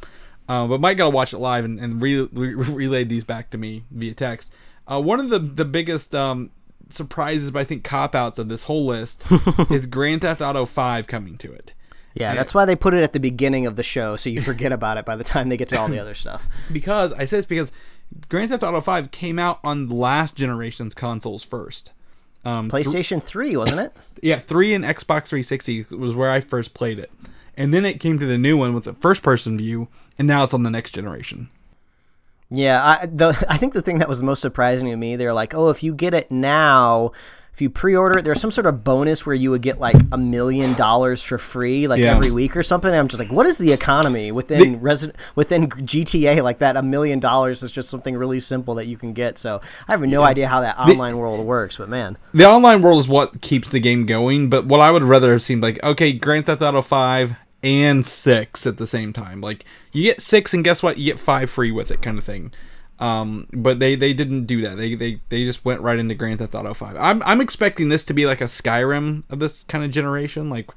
Uh, 0.49 0.67
but 0.67 0.81
Mike 0.81 0.97
got 0.97 1.05
to 1.05 1.11
watch 1.11 1.33
it 1.35 1.39
live 1.39 1.65
and, 1.65 1.79
and 1.79 2.01
re- 2.01 2.29
re- 2.33 2.55
relayed 2.55 3.11
these 3.11 3.25
back 3.25 3.51
to 3.51 3.59
me 3.59 3.85
via 3.91 4.15
text. 4.15 4.53
Uh, 4.91 5.01
one 5.01 5.21
of 5.21 5.31
the 5.31 5.39
the 5.39 5.65
biggest 5.65 6.15
um, 6.15 6.51
surprises, 6.91 7.51
but 7.51 7.61
I 7.61 7.65
think 7.65 7.85
cop 7.85 8.15
outs 8.15 8.39
of 8.39 8.49
this 8.49 8.65
whole 8.65 8.87
list 8.87 9.25
is 9.71 9.87
Grand 9.87 10.23
Theft 10.23 10.41
Auto 10.41 10.65
5 10.65 11.07
coming 11.07 11.39
to 11.39 11.53
it. 11.53 11.73
Yeah, 12.15 12.35
that's 12.35 12.55
why 12.55 12.65
they 12.65 12.77
put 12.77 12.95
it 12.95 13.03
at 13.03 13.13
the 13.13 13.21
beginning 13.21 13.67
of 13.67 13.77
the 13.77 13.83
show, 13.83 14.17
so 14.17 14.31
you 14.31 14.41
forget 14.41 14.73
about 14.79 14.99
it 14.99 15.05
by 15.05 15.17
the 15.17 15.25
time 15.25 15.49
they 15.49 15.57
get 15.57 15.69
to 15.71 15.81
all 15.81 15.89
the 15.89 15.99
other 15.99 16.15
stuff. 16.15 16.49
because 16.73 17.13
I 17.13 17.25
say 17.25 17.39
this 17.39 17.47
because 17.47 17.73
Grand 18.29 18.51
Theft 18.51 18.63
Auto 18.63 18.81
5 18.81 19.11
came 19.11 19.39
out 19.39 19.59
on 19.65 19.89
last 19.89 20.37
generation's 20.37 20.95
consoles 20.95 21.43
first. 21.43 21.93
Um, 22.45 22.71
PlayStation 22.71 23.23
3, 23.23 23.57
wasn't 23.57 23.81
it? 23.81 23.97
yeah, 24.23 24.39
3 24.39 24.75
and 24.75 24.85
Xbox 24.85 25.27
360 25.27 25.87
was 25.91 26.15
where 26.15 26.31
I 26.31 26.41
first 26.41 26.75
played 26.75 26.99
it. 26.99 27.11
And 27.57 27.73
then 27.73 27.85
it 27.85 28.01
came 28.01 28.19
to 28.19 28.27
the 28.27 28.39
new 28.39 28.57
one 28.57 28.75
with 28.75 28.85
the 28.85 28.95
first 28.95 29.23
person 29.23 29.57
view, 29.57 29.89
and 30.19 30.29
now 30.29 30.45
it's 30.45 30.55
on 30.55 30.63
the 30.63 30.71
next 30.71 30.93
generation. 30.93 31.49
Yeah, 32.51 32.85
I, 32.85 33.07
the, 33.07 33.45
I 33.49 33.57
think 33.57 33.73
the 33.73 33.83
thing 33.83 33.99
that 33.99 34.09
was 34.09 34.23
most 34.23 34.43
surprising 34.43 34.89
to 34.89 34.97
me, 34.97 35.17
they're 35.17 35.33
like, 35.33 35.55
oh, 35.55 35.71
if 35.71 35.83
you 35.83 35.95
get 35.95 36.15
it 36.15 36.31
now, 36.31 37.13
if 37.55 37.63
you 37.63 37.71
pre-order 37.71 38.19
it, 38.19 38.25
there's 38.25 38.41
some 38.41 38.51
sort 38.51 38.67
of 38.67 38.83
bonus 38.83 39.25
where 39.25 39.35
you 39.35 39.51
would 39.53 39.63
get 39.63 39.79
like 39.79 39.95
a 40.11 40.19
million 40.19 40.75
dollars 40.75 41.23
for 41.23 41.39
free, 41.39 41.87
like 41.87 42.01
Yeah. 42.01 42.17
every 42.17 42.33
week 42.33 42.57
or 42.57 42.65
something. 42.65 42.91
And 42.91 42.99
I'm 42.99 43.07
just 43.07 43.21
like, 43.21 43.31
what 43.31 43.47
is 43.47 43.59
the 43.59 43.73
economy 43.73 44.33
within 44.33 44.81
resident 44.81 45.17
within 45.37 45.69
GTA 45.69 46.43
like 46.43 46.59
that? 46.59 46.77
A 46.77 46.83
million 46.83 47.21
dollars 47.21 47.63
is 47.63 47.71
just 47.71 47.89
something 47.89 48.17
really 48.17 48.41
simple 48.41 48.75
that 48.75 48.87
you 48.87 48.97
can 48.97 49.13
get. 49.13 49.39
So 49.39 49.61
I 49.87 49.93
have 49.93 50.01
no 50.01 50.23
idea 50.25 50.49
how 50.49 50.63
that 50.63 50.77
online 50.79 51.17
world 51.17 51.47
works, 51.47 51.77
but 51.79 51.89
man, 51.89 52.19
The 52.33 52.45
online 52.49 52.83
world 52.83 52.99
is 52.99 53.07
what 53.07 53.41
keeps 53.41 53.71
the 53.71 53.79
game 53.79 54.05
going, 54.05 54.51
but 54.51 54.67
what 54.67 54.81
I 54.81 54.91
would 54.91 55.05
rather 55.05 55.31
have 55.31 55.43
seen, 55.43 55.61
like, 55.61 55.81
okay, 55.85 56.13
Grand 56.13 56.47
Theft 56.47 56.61
Auto 56.61 56.83
5 56.83 57.37
and 57.63 58.05
6 58.05 58.67
at 58.67 58.79
the 58.79 58.87
same 58.89 59.13
time. 59.13 59.41
Like, 59.41 59.65
you 59.93 60.03
get 60.03 60.21
6, 60.21 60.53
and 60.55 60.65
guess 60.65 60.83
what? 60.83 60.99
You 60.99 61.13
get 61.13 61.21
5 61.21 61.49
free 61.49 61.71
with 61.71 61.93
it, 61.93 62.03
kind 62.03 62.19
of 62.19 62.25
thing. 62.25 62.53
Um, 62.99 63.49
but 63.53 63.81
they, 63.81 63.97
they 63.97 64.13
didn't 64.13 64.45
do 64.45 64.63
that. 64.63 64.77
They, 64.77 64.95
they 64.95 65.21
they 65.29 65.45
just 65.45 65.65
went 65.65 65.81
right 65.81 65.99
into 65.99 66.15
Grand 66.15 66.39
Theft 66.39 66.55
Auto 66.55 66.75
5. 66.75 66.97
I'm, 66.97 67.23
I'm 67.25 67.41
expecting 67.41 67.89
this 67.89 68.05
to 68.05 68.15
be 68.15 68.25
like 68.25 68.41
a 68.41 68.45
Skyrim 68.45 69.25
of 69.31 69.41
this 69.41 69.65
kind 69.65 69.85
of 69.85 69.91
generation. 69.91 70.49
Like, 70.49 70.71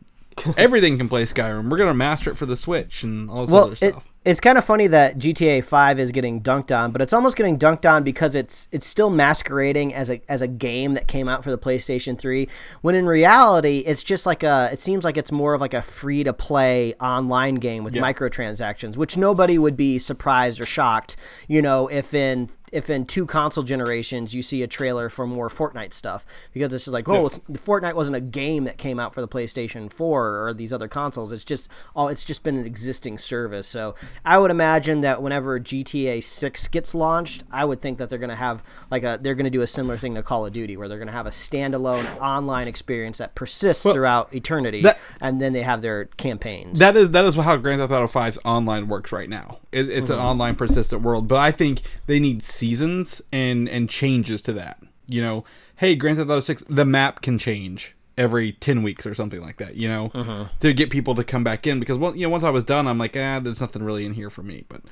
everything 0.56 0.96
can 0.98 1.08
play 1.08 1.24
Skyrim. 1.24 1.68
We're 1.68 1.76
going 1.76 1.90
to 1.90 1.94
master 1.94 2.30
it 2.30 2.38
for 2.38 2.46
the 2.46 2.56
Switch 2.56 3.02
and 3.02 3.30
all 3.30 3.42
this 3.44 3.52
well, 3.52 3.64
other 3.64 3.72
it, 3.72 3.76
stuff. 3.92 4.12
It's 4.24 4.40
kind 4.40 4.58
of 4.58 4.64
funny 4.64 4.88
that 4.88 5.16
GTA 5.18 5.64
5 5.64 5.98
is 6.00 6.10
getting 6.10 6.42
dunked 6.42 6.76
on, 6.76 6.90
but 6.90 7.00
it's 7.00 7.12
almost 7.12 7.36
getting 7.36 7.58
dunked 7.58 7.88
on 7.88 8.02
because 8.02 8.34
it's 8.34 8.68
it's 8.72 8.86
still 8.86 9.10
masquerading 9.10 9.94
as 9.94 10.10
a 10.10 10.20
as 10.28 10.42
a 10.42 10.48
game 10.48 10.94
that 10.94 11.06
came 11.06 11.28
out 11.28 11.44
for 11.44 11.50
the 11.50 11.58
PlayStation 11.58 12.18
3, 12.18 12.48
when 12.82 12.94
in 12.94 13.06
reality 13.06 13.78
it's 13.78 14.02
just 14.02 14.26
like 14.26 14.42
a 14.42 14.70
it 14.72 14.80
seems 14.80 15.04
like 15.04 15.16
it's 15.16 15.32
more 15.32 15.54
of 15.54 15.60
like 15.60 15.74
a 15.74 15.82
free 15.82 16.24
to 16.24 16.32
play 16.32 16.94
online 16.94 17.56
game 17.56 17.84
with 17.84 17.94
microtransactions, 17.94 18.96
which 18.96 19.16
nobody 19.16 19.56
would 19.56 19.76
be 19.76 19.98
surprised 19.98 20.60
or 20.60 20.66
shocked, 20.66 21.16
you 21.46 21.62
know, 21.62 21.86
if 21.88 22.12
in 22.12 22.50
if 22.72 22.90
in 22.90 23.04
two 23.06 23.26
console 23.26 23.64
generations 23.64 24.34
you 24.34 24.42
see 24.42 24.62
a 24.62 24.66
trailer 24.66 25.08
for 25.08 25.26
more 25.26 25.48
Fortnite 25.48 25.92
stuff 25.92 26.24
because 26.52 26.72
it's 26.74 26.84
just 26.84 26.92
like 26.94 27.08
oh 27.08 27.26
it's, 27.26 27.38
Fortnite 27.52 27.94
wasn't 27.94 28.16
a 28.16 28.20
game 28.20 28.64
that 28.64 28.78
came 28.78 28.98
out 29.00 29.14
for 29.14 29.20
the 29.20 29.28
PlayStation 29.28 29.92
4 29.92 30.44
or 30.48 30.54
these 30.54 30.72
other 30.72 30.88
consoles 30.88 31.32
it's 31.32 31.44
just 31.44 31.70
oh 31.96 32.08
it's 32.08 32.24
just 32.24 32.42
been 32.44 32.56
an 32.56 32.66
existing 32.66 33.18
service 33.18 33.66
so 33.66 33.94
I 34.24 34.38
would 34.38 34.50
imagine 34.50 35.00
that 35.02 35.22
whenever 35.22 35.58
GTA 35.60 36.22
6 36.22 36.68
gets 36.68 36.94
launched 36.94 37.44
I 37.50 37.64
would 37.64 37.80
think 37.80 37.98
that 37.98 38.10
they're 38.10 38.18
going 38.18 38.28
to 38.30 38.34
have 38.36 38.62
like 38.90 39.04
a 39.04 39.18
they're 39.20 39.34
going 39.34 39.44
to 39.44 39.50
do 39.50 39.62
a 39.62 39.66
similar 39.66 39.96
thing 39.96 40.14
to 40.14 40.22
Call 40.22 40.46
of 40.46 40.52
Duty 40.52 40.76
where 40.76 40.88
they're 40.88 40.98
going 40.98 41.06
to 41.08 41.12
have 41.12 41.26
a 41.26 41.30
standalone 41.30 42.04
online 42.20 42.68
experience 42.68 43.18
that 43.18 43.34
persists 43.34 43.82
throughout 43.84 44.34
eternity 44.34 44.82
that- 44.82 44.98
and 45.20 45.40
then 45.40 45.52
they 45.52 45.62
have 45.62 45.82
their 45.82 46.06
campaigns 46.16 46.78
That 46.78 46.96
is 46.96 47.10
that 47.10 47.24
is 47.24 47.34
how 47.34 47.56
Grand 47.56 47.80
Theft 47.80 47.92
Auto 47.92 48.06
5's 48.06 48.38
online 48.44 48.88
works 48.88 49.12
right 49.12 49.28
now. 49.28 49.58
It, 49.72 49.88
it's 49.88 50.08
Mm-hmm. 50.08 50.12
an 50.18 50.18
online 50.26 50.56
persistent 50.56 51.02
world, 51.02 51.28
but 51.28 51.36
I 51.38 51.50
think 51.50 51.82
they 52.06 52.18
need 52.18 52.42
seasons 52.58 53.22
and 53.32 53.68
and 53.68 53.88
changes 53.88 54.42
to 54.42 54.52
that. 54.54 54.78
You 55.06 55.22
know, 55.22 55.44
hey, 55.76 55.94
Grand 55.94 56.18
Theft 56.18 56.28
Auto 56.28 56.40
6, 56.40 56.64
the 56.68 56.84
map 56.84 57.22
can 57.22 57.38
change 57.38 57.94
every 58.18 58.52
10 58.52 58.82
weeks 58.82 59.06
or 59.06 59.14
something 59.14 59.40
like 59.40 59.56
that, 59.58 59.76
you 59.76 59.88
know, 59.88 60.10
Mm-hmm. 60.10 60.58
to 60.60 60.72
get 60.72 60.90
people 60.90 61.14
to 61.14 61.24
come 61.24 61.44
back 61.44 61.66
in 61.66 61.78
because 61.80 61.96
well, 61.98 62.14
you 62.16 62.24
know, 62.26 62.30
once 62.30 62.42
I 62.42 62.50
was 62.50 62.64
done, 62.64 62.86
I'm 62.86 62.98
like, 62.98 63.16
ah, 63.16 63.38
there's 63.40 63.60
nothing 63.60 63.82
really 63.82 64.04
in 64.04 64.14
here 64.14 64.28
for 64.28 64.42
me, 64.42 64.64
but 64.68 64.82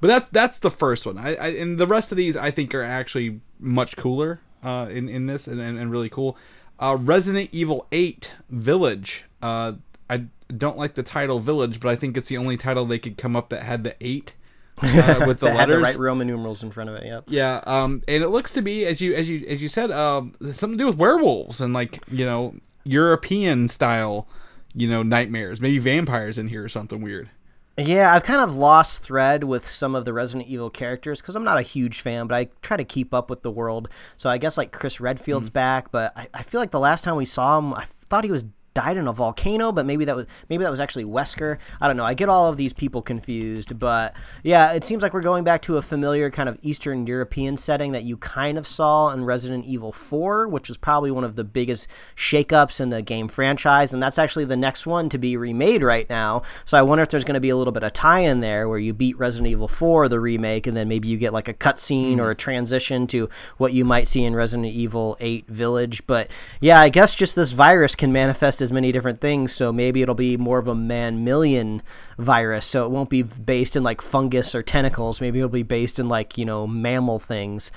but 0.00 0.06
that's 0.08 0.28
that's 0.28 0.58
the 0.60 0.70
first 0.70 1.06
one. 1.06 1.18
I, 1.18 1.34
I 1.34 1.48
and 1.48 1.78
the 1.78 1.86
rest 1.86 2.12
of 2.12 2.16
these 2.18 2.36
I 2.36 2.50
think 2.52 2.74
are 2.74 2.82
actually 2.84 3.40
much 3.58 3.96
cooler 3.96 4.40
uh, 4.62 4.86
in 4.90 5.08
in 5.08 5.26
this 5.26 5.46
and, 5.48 5.60
and, 5.60 5.78
and 5.78 5.90
really 5.90 6.08
cool. 6.10 6.36
Uh, 6.78 6.96
Resident 7.00 7.48
Evil 7.52 7.86
8 7.90 8.30
Village. 8.50 9.24
Uh, 9.42 9.72
I 10.08 10.26
don't 10.56 10.78
like 10.78 10.94
the 10.94 11.02
title 11.02 11.40
Village, 11.40 11.80
but 11.80 11.88
I 11.90 11.96
think 11.96 12.16
it's 12.16 12.28
the 12.28 12.36
only 12.36 12.56
title 12.56 12.84
they 12.84 12.98
could 13.00 13.16
come 13.18 13.34
up 13.34 13.48
that 13.48 13.64
had 13.64 13.82
the 13.82 13.96
eight 14.00 14.34
uh, 14.82 15.24
with 15.26 15.40
the 15.40 15.46
that 15.46 15.56
had 15.56 15.68
the 15.68 15.74
letters. 15.74 15.82
right 15.82 15.98
Roman 15.98 16.26
numerals 16.26 16.62
in 16.62 16.70
front 16.70 16.90
of 16.90 16.96
it 16.96 17.04
yep 17.04 17.24
Yeah, 17.26 17.62
um, 17.66 18.02
and 18.08 18.22
it 18.22 18.28
looks 18.28 18.52
to 18.52 18.62
be 18.62 18.84
as 18.84 19.00
you 19.00 19.14
as 19.14 19.28
you 19.28 19.46
as 19.46 19.62
you 19.62 19.68
said, 19.68 19.90
um, 19.90 20.34
something 20.40 20.72
to 20.72 20.76
do 20.76 20.86
with 20.86 20.96
werewolves 20.96 21.60
and 21.60 21.72
like 21.72 21.98
you 22.10 22.24
know 22.24 22.54
European 22.84 23.68
style, 23.68 24.28
you 24.74 24.88
know 24.88 25.02
nightmares, 25.02 25.60
maybe 25.60 25.78
vampires 25.78 26.38
in 26.38 26.48
here 26.48 26.64
or 26.64 26.68
something 26.68 27.00
weird. 27.02 27.30
Yeah, 27.76 28.12
I've 28.12 28.24
kind 28.24 28.40
of 28.40 28.56
lost 28.56 29.02
thread 29.02 29.44
with 29.44 29.64
some 29.64 29.94
of 29.94 30.04
the 30.04 30.12
Resident 30.12 30.48
Evil 30.48 30.68
characters 30.68 31.20
because 31.20 31.36
I'm 31.36 31.44
not 31.44 31.58
a 31.58 31.62
huge 31.62 32.00
fan, 32.00 32.26
but 32.26 32.34
I 32.34 32.48
try 32.60 32.76
to 32.76 32.84
keep 32.84 33.14
up 33.14 33.30
with 33.30 33.42
the 33.42 33.52
world. 33.52 33.88
So 34.16 34.28
I 34.28 34.36
guess 34.36 34.58
like 34.58 34.72
Chris 34.72 35.00
Redfield's 35.00 35.48
back, 35.48 35.92
but 35.92 36.12
I, 36.16 36.26
I 36.34 36.42
feel 36.42 36.60
like 36.60 36.72
the 36.72 36.80
last 36.80 37.04
time 37.04 37.14
we 37.14 37.24
saw 37.24 37.56
him, 37.56 37.72
I 37.74 37.84
thought 37.84 38.24
he 38.24 38.32
was 38.32 38.44
died 38.74 38.96
in 38.96 39.08
a 39.08 39.12
volcano, 39.12 39.72
but 39.72 39.86
maybe 39.86 40.04
that 40.04 40.16
was 40.16 40.26
maybe 40.48 40.64
that 40.64 40.70
was 40.70 40.80
actually 40.80 41.04
Wesker. 41.04 41.58
I 41.80 41.86
don't 41.86 41.96
know. 41.96 42.04
I 42.04 42.14
get 42.14 42.28
all 42.28 42.48
of 42.48 42.56
these 42.56 42.72
people 42.72 43.02
confused, 43.02 43.78
but 43.78 44.14
yeah, 44.42 44.72
it 44.72 44.84
seems 44.84 45.02
like 45.02 45.12
we're 45.12 45.20
going 45.20 45.44
back 45.44 45.62
to 45.62 45.76
a 45.76 45.82
familiar 45.82 46.30
kind 46.30 46.48
of 46.48 46.58
Eastern 46.62 47.06
European 47.06 47.56
setting 47.56 47.92
that 47.92 48.04
you 48.04 48.16
kind 48.16 48.58
of 48.58 48.66
saw 48.66 49.10
in 49.10 49.24
Resident 49.24 49.64
Evil 49.64 49.92
4, 49.92 50.48
which 50.48 50.68
was 50.68 50.76
probably 50.76 51.10
one 51.10 51.24
of 51.24 51.36
the 51.36 51.44
biggest 51.44 51.88
shakeups 52.16 52.80
in 52.80 52.90
the 52.90 53.02
game 53.02 53.28
franchise, 53.28 53.92
and 53.92 54.02
that's 54.02 54.18
actually 54.18 54.44
the 54.44 54.56
next 54.56 54.86
one 54.86 55.08
to 55.08 55.18
be 55.18 55.36
remade 55.36 55.82
right 55.82 56.08
now. 56.08 56.42
So 56.64 56.78
I 56.78 56.82
wonder 56.82 57.02
if 57.02 57.08
there's 57.08 57.24
going 57.24 57.34
to 57.34 57.40
be 57.40 57.50
a 57.50 57.56
little 57.56 57.72
bit 57.72 57.82
of 57.82 57.92
tie-in 57.92 58.40
there 58.40 58.68
where 58.68 58.78
you 58.78 58.94
beat 58.94 59.18
Resident 59.18 59.50
Evil 59.50 59.68
4, 59.68 60.08
the 60.08 60.20
remake, 60.20 60.66
and 60.66 60.76
then 60.76 60.88
maybe 60.88 61.08
you 61.08 61.16
get 61.16 61.32
like 61.32 61.48
a 61.48 61.54
cutscene 61.54 62.14
hmm. 62.14 62.20
or 62.20 62.30
a 62.30 62.36
transition 62.36 63.06
to 63.08 63.28
what 63.56 63.72
you 63.72 63.84
might 63.84 64.08
see 64.08 64.24
in 64.24 64.34
Resident 64.34 64.68
Evil 64.68 65.16
8 65.20 65.46
Village. 65.48 66.06
But 66.06 66.30
yeah, 66.60 66.80
I 66.80 66.88
guess 66.88 67.14
just 67.14 67.34
this 67.34 67.52
virus 67.52 67.94
can 67.94 68.12
manifest 68.12 68.60
as 68.60 68.67
many 68.72 68.92
different 68.92 69.20
things. 69.20 69.52
So 69.52 69.72
maybe 69.72 70.02
it'll 70.02 70.14
be 70.14 70.36
more 70.36 70.58
of 70.58 70.68
a 70.68 70.74
mammalian 70.74 71.82
virus. 72.18 72.66
So 72.66 72.84
it 72.84 72.90
won't 72.90 73.10
be 73.10 73.22
based 73.22 73.76
in 73.76 73.82
like 73.82 74.00
fungus 74.00 74.54
or 74.54 74.62
tentacles. 74.62 75.20
Maybe 75.20 75.38
it'll 75.38 75.48
be 75.48 75.62
based 75.62 75.98
in 75.98 76.08
like, 76.08 76.38
you 76.38 76.44
know, 76.44 76.66
mammal 76.66 77.18
things. 77.18 77.70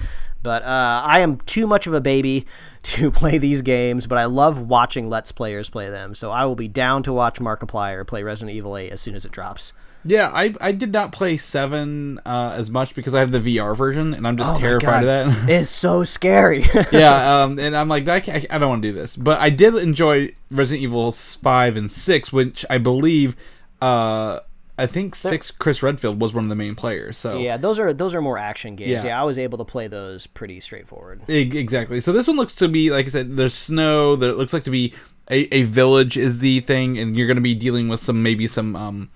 But 0.43 0.63
uh, 0.63 1.01
I 1.05 1.19
am 1.19 1.37
too 1.41 1.67
much 1.67 1.87
of 1.87 1.93
a 1.93 2.01
baby 2.01 2.45
to 2.83 3.11
play 3.11 3.37
these 3.37 3.61
games, 3.61 4.07
but 4.07 4.17
I 4.17 4.25
love 4.25 4.61
watching 4.61 5.09
Let's 5.09 5.31
Players 5.31 5.69
play 5.69 5.89
them. 5.89 6.15
So 6.15 6.31
I 6.31 6.45
will 6.45 6.55
be 6.55 6.67
down 6.67 7.03
to 7.03 7.13
watch 7.13 7.39
Markiplier 7.39 8.05
play 8.05 8.23
Resident 8.23 8.55
Evil 8.55 8.77
8 8.77 8.91
as 8.91 9.01
soon 9.01 9.15
as 9.15 9.25
it 9.25 9.31
drops. 9.31 9.73
Yeah, 10.03 10.31
I, 10.33 10.55
I 10.59 10.71
did 10.71 10.91
not 10.91 11.11
play 11.11 11.37
seven 11.37 12.19
uh, 12.25 12.55
as 12.55 12.71
much 12.71 12.95
because 12.95 13.13
I 13.13 13.19
have 13.19 13.31
the 13.31 13.39
VR 13.39 13.77
version 13.77 14.15
and 14.15 14.27
I'm 14.27 14.35
just 14.35 14.49
Oh 14.49 14.57
terrified 14.57 15.03
of 15.03 15.35
that. 15.35 15.49
It's 15.49 15.69
so 15.69 16.03
scary. 16.03 16.63
yeah, 16.91 17.43
um, 17.43 17.59
and 17.59 17.75
I'm 17.75 17.87
like, 17.87 18.07
I, 18.07 18.45
I 18.49 18.57
don't 18.57 18.69
want 18.69 18.81
to 18.81 18.91
do 18.91 18.99
this. 18.99 19.15
But 19.15 19.39
I 19.39 19.51
did 19.51 19.75
enjoy 19.75 20.33
Resident 20.49 20.83
Evil 20.83 21.11
five 21.11 21.75
and 21.75 21.91
six, 21.91 22.33
which 22.33 22.65
I 22.67 22.79
believe, 22.79 23.35
uh, 23.79 24.39
I 24.81 24.87
think 24.87 25.15
six 25.15 25.51
Chris 25.51 25.81
Redfield 25.83 26.21
was 26.21 26.33
one 26.33 26.43
of 26.43 26.49
the 26.49 26.55
main 26.55 26.75
players. 26.75 27.17
So 27.17 27.37
yeah, 27.37 27.57
those 27.57 27.79
are 27.79 27.93
those 27.93 28.15
are 28.15 28.21
more 28.21 28.37
action 28.37 28.75
games. 28.75 29.03
Yeah. 29.03 29.09
Yeah, 29.11 29.21
I 29.21 29.23
was 29.23 29.37
able 29.39 29.57
to 29.59 29.65
play 29.65 29.87
those 29.87 30.27
pretty 30.27 30.59
straightforward. 30.59 31.21
E- 31.29 31.57
exactly. 31.57 32.01
So 32.01 32.11
this 32.11 32.27
one 32.27 32.35
looks 32.37 32.55
to 32.55 32.67
be 32.67 32.89
like 32.91 33.05
I 33.05 33.09
said, 33.09 33.37
there's 33.37 33.53
snow. 33.53 34.15
There 34.15 34.33
looks 34.33 34.53
like 34.53 34.63
to 34.63 34.71
be 34.71 34.93
a, 35.29 35.53
a 35.55 35.63
village 35.63 36.17
is 36.17 36.39
the 36.39 36.59
thing, 36.61 36.97
and 36.97 37.15
you're 37.15 37.27
going 37.27 37.35
to 37.35 37.41
be 37.41 37.55
dealing 37.55 37.87
with 37.87 37.99
some 37.99 38.21
maybe 38.23 38.47
some 38.47 38.75
um, 38.75 39.09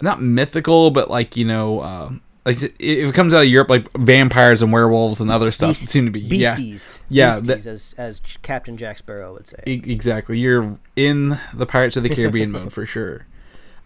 not 0.00 0.20
mythical, 0.20 0.90
but 0.90 1.10
like 1.10 1.36
you 1.36 1.44
know. 1.44 1.80
Uh, 1.80 2.10
like 2.44 2.60
if 2.60 2.72
it 2.80 3.14
comes 3.14 3.32
out 3.32 3.42
of 3.42 3.46
Europe, 3.48 3.70
like 3.70 3.86
vampires 3.96 4.62
and 4.62 4.72
werewolves 4.72 5.20
and 5.20 5.30
other 5.30 5.52
stuff, 5.52 5.70
Beast- 5.70 5.90
seem 5.92 6.06
to 6.06 6.10
be 6.10 6.18
yeah. 6.18 6.50
beasties. 6.56 6.98
Yeah, 7.08 7.38
beasties, 7.40 7.46
that- 7.46 7.70
as 7.70 7.94
as 7.98 8.20
Captain 8.42 8.76
Jack 8.76 8.98
Sparrow 8.98 9.32
would 9.34 9.46
say. 9.46 9.58
E- 9.64 9.80
exactly. 9.86 10.40
You're 10.40 10.76
in 10.96 11.38
the 11.54 11.66
Pirates 11.66 11.96
of 11.96 12.02
the 12.02 12.08
Caribbean 12.08 12.50
mode 12.50 12.72
for 12.72 12.84
sure. 12.84 13.26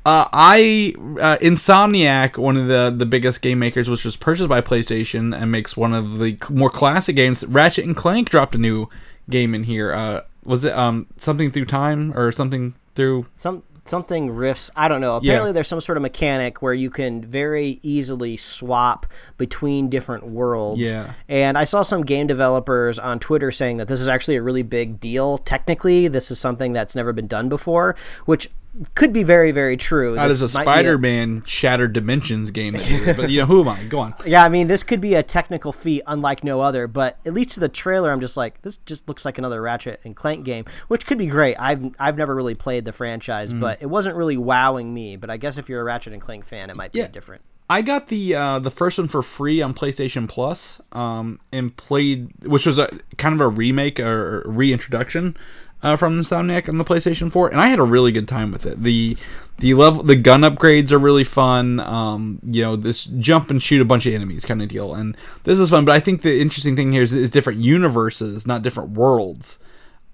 Uh, 0.07 0.29
I 0.33 0.95
uh, 1.21 1.37
Insomniac, 1.39 2.39
one 2.39 2.57
of 2.57 2.69
the 2.69 2.95
the 2.97 3.05
biggest 3.05 3.43
game 3.43 3.59
makers, 3.59 3.91
which 3.91 4.05
was 4.05 4.17
purchased 4.17 4.49
by 4.49 4.61
PlayStation 4.61 5.37
and 5.37 5.51
makes 5.51 5.77
one 5.77 5.93
of 5.93 6.21
the 6.21 6.39
more 6.49 6.71
classic 6.71 7.17
games. 7.17 7.45
Ratchet 7.45 7.85
and 7.85 7.97
Clank 7.97 8.31
dropped 8.31 8.55
a 8.55 8.59
new 8.59 8.89
game 9.29 9.53
in 9.53 9.65
here. 9.65 9.93
Uh, 9.93 10.21
was 10.45 10.65
it 10.65 10.79
um 10.79 11.09
something 11.17 11.51
through 11.51 11.65
time 11.65 12.17
or 12.17 12.31
something 12.31 12.77
through? 12.95 13.27
Some 13.35 13.65
something 13.85 14.29
riffs. 14.29 14.71
I 14.77 14.87
don't 14.87 15.01
know. 15.01 15.17
Apparently, 15.17 15.51
there's 15.51 15.67
some 15.67 15.81
sort 15.81 15.99
of 15.99 16.03
mechanic 16.03 16.63
where 16.63 16.75
you 16.75 16.89
can 16.89 17.25
very 17.25 17.81
easily 17.83 18.37
swap 18.37 19.07
between 19.39 19.89
different 19.89 20.25
worlds. 20.25 20.83
Yeah. 20.83 21.15
And 21.29 21.59
I 21.59 21.65
saw 21.65 21.83
some 21.83 22.03
game 22.03 22.29
developers 22.29 23.01
on 23.01 23.19
Twitter 23.19 23.51
saying 23.51 23.79
that 23.79 23.89
this 23.89 24.01
is 24.01 24.07
actually 24.07 24.37
a 24.37 24.43
really 24.43 24.63
big 24.63 25.01
deal. 25.01 25.39
Technically, 25.39 26.07
this 26.07 26.31
is 26.31 26.39
something 26.39 26.73
that's 26.73 26.95
never 26.95 27.13
been 27.13 27.27
done 27.27 27.49
before, 27.49 27.97
which 28.25 28.51
could 28.95 29.13
be 29.13 29.23
very, 29.23 29.53
very 29.53 29.77
true. 29.77 30.15
That 30.17 30.29
This 30.29 30.37
is 30.43 30.43
a 30.43 30.49
Spider-Man 30.61 31.43
Shattered 31.47 31.93
Dimensions 31.93 32.51
game. 32.51 32.75
Did 32.75 33.17
but 33.17 33.31
you 33.31 33.41
know 33.41 33.47
who 33.47 33.61
am 33.63 33.69
I? 33.69 33.85
Go 33.85 33.99
on. 34.01 34.15
Yeah, 34.27 34.45
I 34.45 34.49
mean, 34.49 34.67
this 34.67 34.83
could 34.83 35.01
be 35.01 35.15
a 35.15 35.23
technical 35.23 35.73
feat 35.73 36.03
unlike 36.07 36.45
no 36.45 36.61
other, 36.61 36.87
but 36.87 37.19
at 37.25 37.33
least 37.35 37.51
to 37.51 37.61
the 37.61 37.69
trailer, 37.69 38.11
I'm 38.13 38.21
just 38.21 38.37
like, 38.37 38.61
this 38.63 38.77
just 38.79 39.09
looks 39.09 39.25
like 39.25 39.39
another 39.39 39.63
Ratchet 39.63 40.01
and 40.05 40.15
Clank 40.17 40.45
game, 40.45 40.65
which 40.89 41.07
could 41.07 41.19
be 41.19 41.27
great. 41.27 41.57
I've 41.59 41.85
I've 41.99 42.17
never 42.19 42.35
really 42.35 42.55
played 42.55 42.85
the 42.85 42.93
franchise, 42.93 43.51
Mm-hmm. 43.51 43.61
but 43.61 43.81
it 43.83 43.87
wasn't 43.87 44.17
really 44.17 44.37
wowing 44.37 44.93
me. 44.93 45.17
But 45.17 45.31
I 45.31 45.37
guess 45.37 45.59
if 45.59 45.69
you're 45.69 45.81
a 45.81 45.85
Ratchet 45.85 46.13
and 46.13 46.21
Clank 46.23 46.45
fan, 46.45 46.71
it 46.71 46.77
might 46.77 46.93
be 46.93 46.99
Yeah. 47.01 47.07
different. 47.09 47.43
I 47.69 47.83
got 47.83 48.07
the 48.09 48.33
uh, 48.35 48.59
the 48.61 48.71
first 48.71 48.97
one 48.97 49.09
for 49.09 49.23
free 49.23 49.61
on 49.61 49.75
PlayStation 49.75 50.29
Plus, 50.29 50.81
um, 50.93 51.41
and 51.53 51.77
played, 51.77 52.31
which 52.47 52.65
was 52.65 52.79
a 52.79 52.89
kind 53.19 53.35
of 53.35 53.41
a 53.41 53.49
remake 53.49 53.99
or 53.99 54.43
reintroduction 54.47 55.37
uh, 55.83 55.97
from 55.97 56.21
Insomniac 56.21 56.69
on 56.69 56.79
the 56.79 56.85
PlayStation 56.85 57.31
4, 57.31 57.49
and 57.49 57.61
I 57.61 57.69
had 57.69 57.79
a 57.79 57.85
really 57.85 58.13
good 58.13 58.29
time 58.29 58.51
with 58.51 58.67
it. 58.67 58.83
the 58.83 59.17
The 59.59 59.75
level, 59.75 60.03
the 60.03 60.17
gun 60.17 60.41
upgrades 60.41 60.93
are 60.93 60.99
really 60.99 61.25
fun. 61.25 61.81
Um, 61.81 62.41
you 62.45 62.63
know, 62.63 62.77
this 62.77 63.05
jump 63.05 63.51
and 63.51 63.63
shoot 63.63 63.81
a 63.81 63.85
bunch 63.85 64.07
of 64.07 64.15
enemies 64.15 64.45
kind 64.45 64.63
of 64.63 64.69
deal, 64.69 64.95
and 64.95 65.17
this 65.45 65.59
is 65.59 65.71
fun. 65.71 65.85
But 65.85 65.95
I 65.95 66.01
think 66.01 66.23
the 66.23 66.41
interesting 66.41 66.77
thing 66.77 66.93
here 66.93 67.03
is, 67.03 67.13
is 67.13 67.31
different 67.31 67.61
universes, 67.61 68.47
not 68.47 68.63
different 68.63 68.91
worlds. 68.91 69.59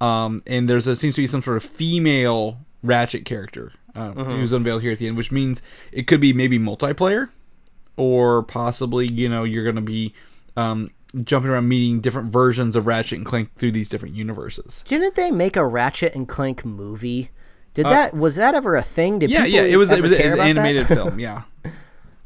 Um, 0.01 0.43
and 0.47 0.69
there's 0.69 0.89
a, 0.89 0.97
seems 0.97 1.15
to 1.15 1.23
be 1.23 1.29
some 1.29 1.43
sort 1.43 1.57
of 1.57 1.63
female 1.63 2.59
Ratchet 2.83 3.25
character 3.25 3.73
uh, 3.95 4.11
who's 4.13 4.53
unveiled 4.53 4.83
here 4.83 4.93
at 4.93 4.99
the 4.99 5.07
end, 5.07 5.17
which 5.17 5.31
means 5.31 5.63
it 5.93 6.09
could 6.09 6.21
be 6.21 6.33
maybe 6.33 6.59
multiplayer, 6.59 7.29
or 7.97 8.43
possibly 8.43 9.07
you 9.07 9.29
know 9.29 9.45
you're 9.45 9.63
going 9.65 9.77
to 9.77 9.81
be 9.81 10.13
um, 10.57 10.91
jumping 11.25 11.51
around 11.51 11.69
meeting 11.69 12.01
different 12.01 12.33
versions 12.33 12.75
of 12.77 12.87
Ratchet 12.87 13.19
and 13.19 13.27
Clank 13.27 13.55
through 13.57 13.73
these 13.73 13.89
different 13.89 14.15
universes. 14.15 14.83
Didn't 14.87 15.15
they 15.15 15.31
make 15.31 15.57
a 15.57 15.67
Ratchet 15.67 16.15
and 16.15 16.27
Clank 16.29 16.65
movie? 16.65 17.31
Did 17.75 17.87
that 17.87 18.15
was 18.15 18.37
that 18.37 18.55
ever 18.55 18.77
a 18.77 18.83
thing? 18.83 19.19
Did 19.19 19.31
Uh, 19.31 19.35
Yeah, 19.35 19.45
yeah, 19.45 19.63
it 19.63 19.77
was 19.77 19.91
it 19.91 20.03
was, 20.03 20.13
it 20.13 20.17
was 20.17 20.21
an 20.21 20.33
about 20.33 20.37
that? 20.39 20.49
animated 20.49 20.87
film. 20.87 21.19
Yeah, 21.19 21.43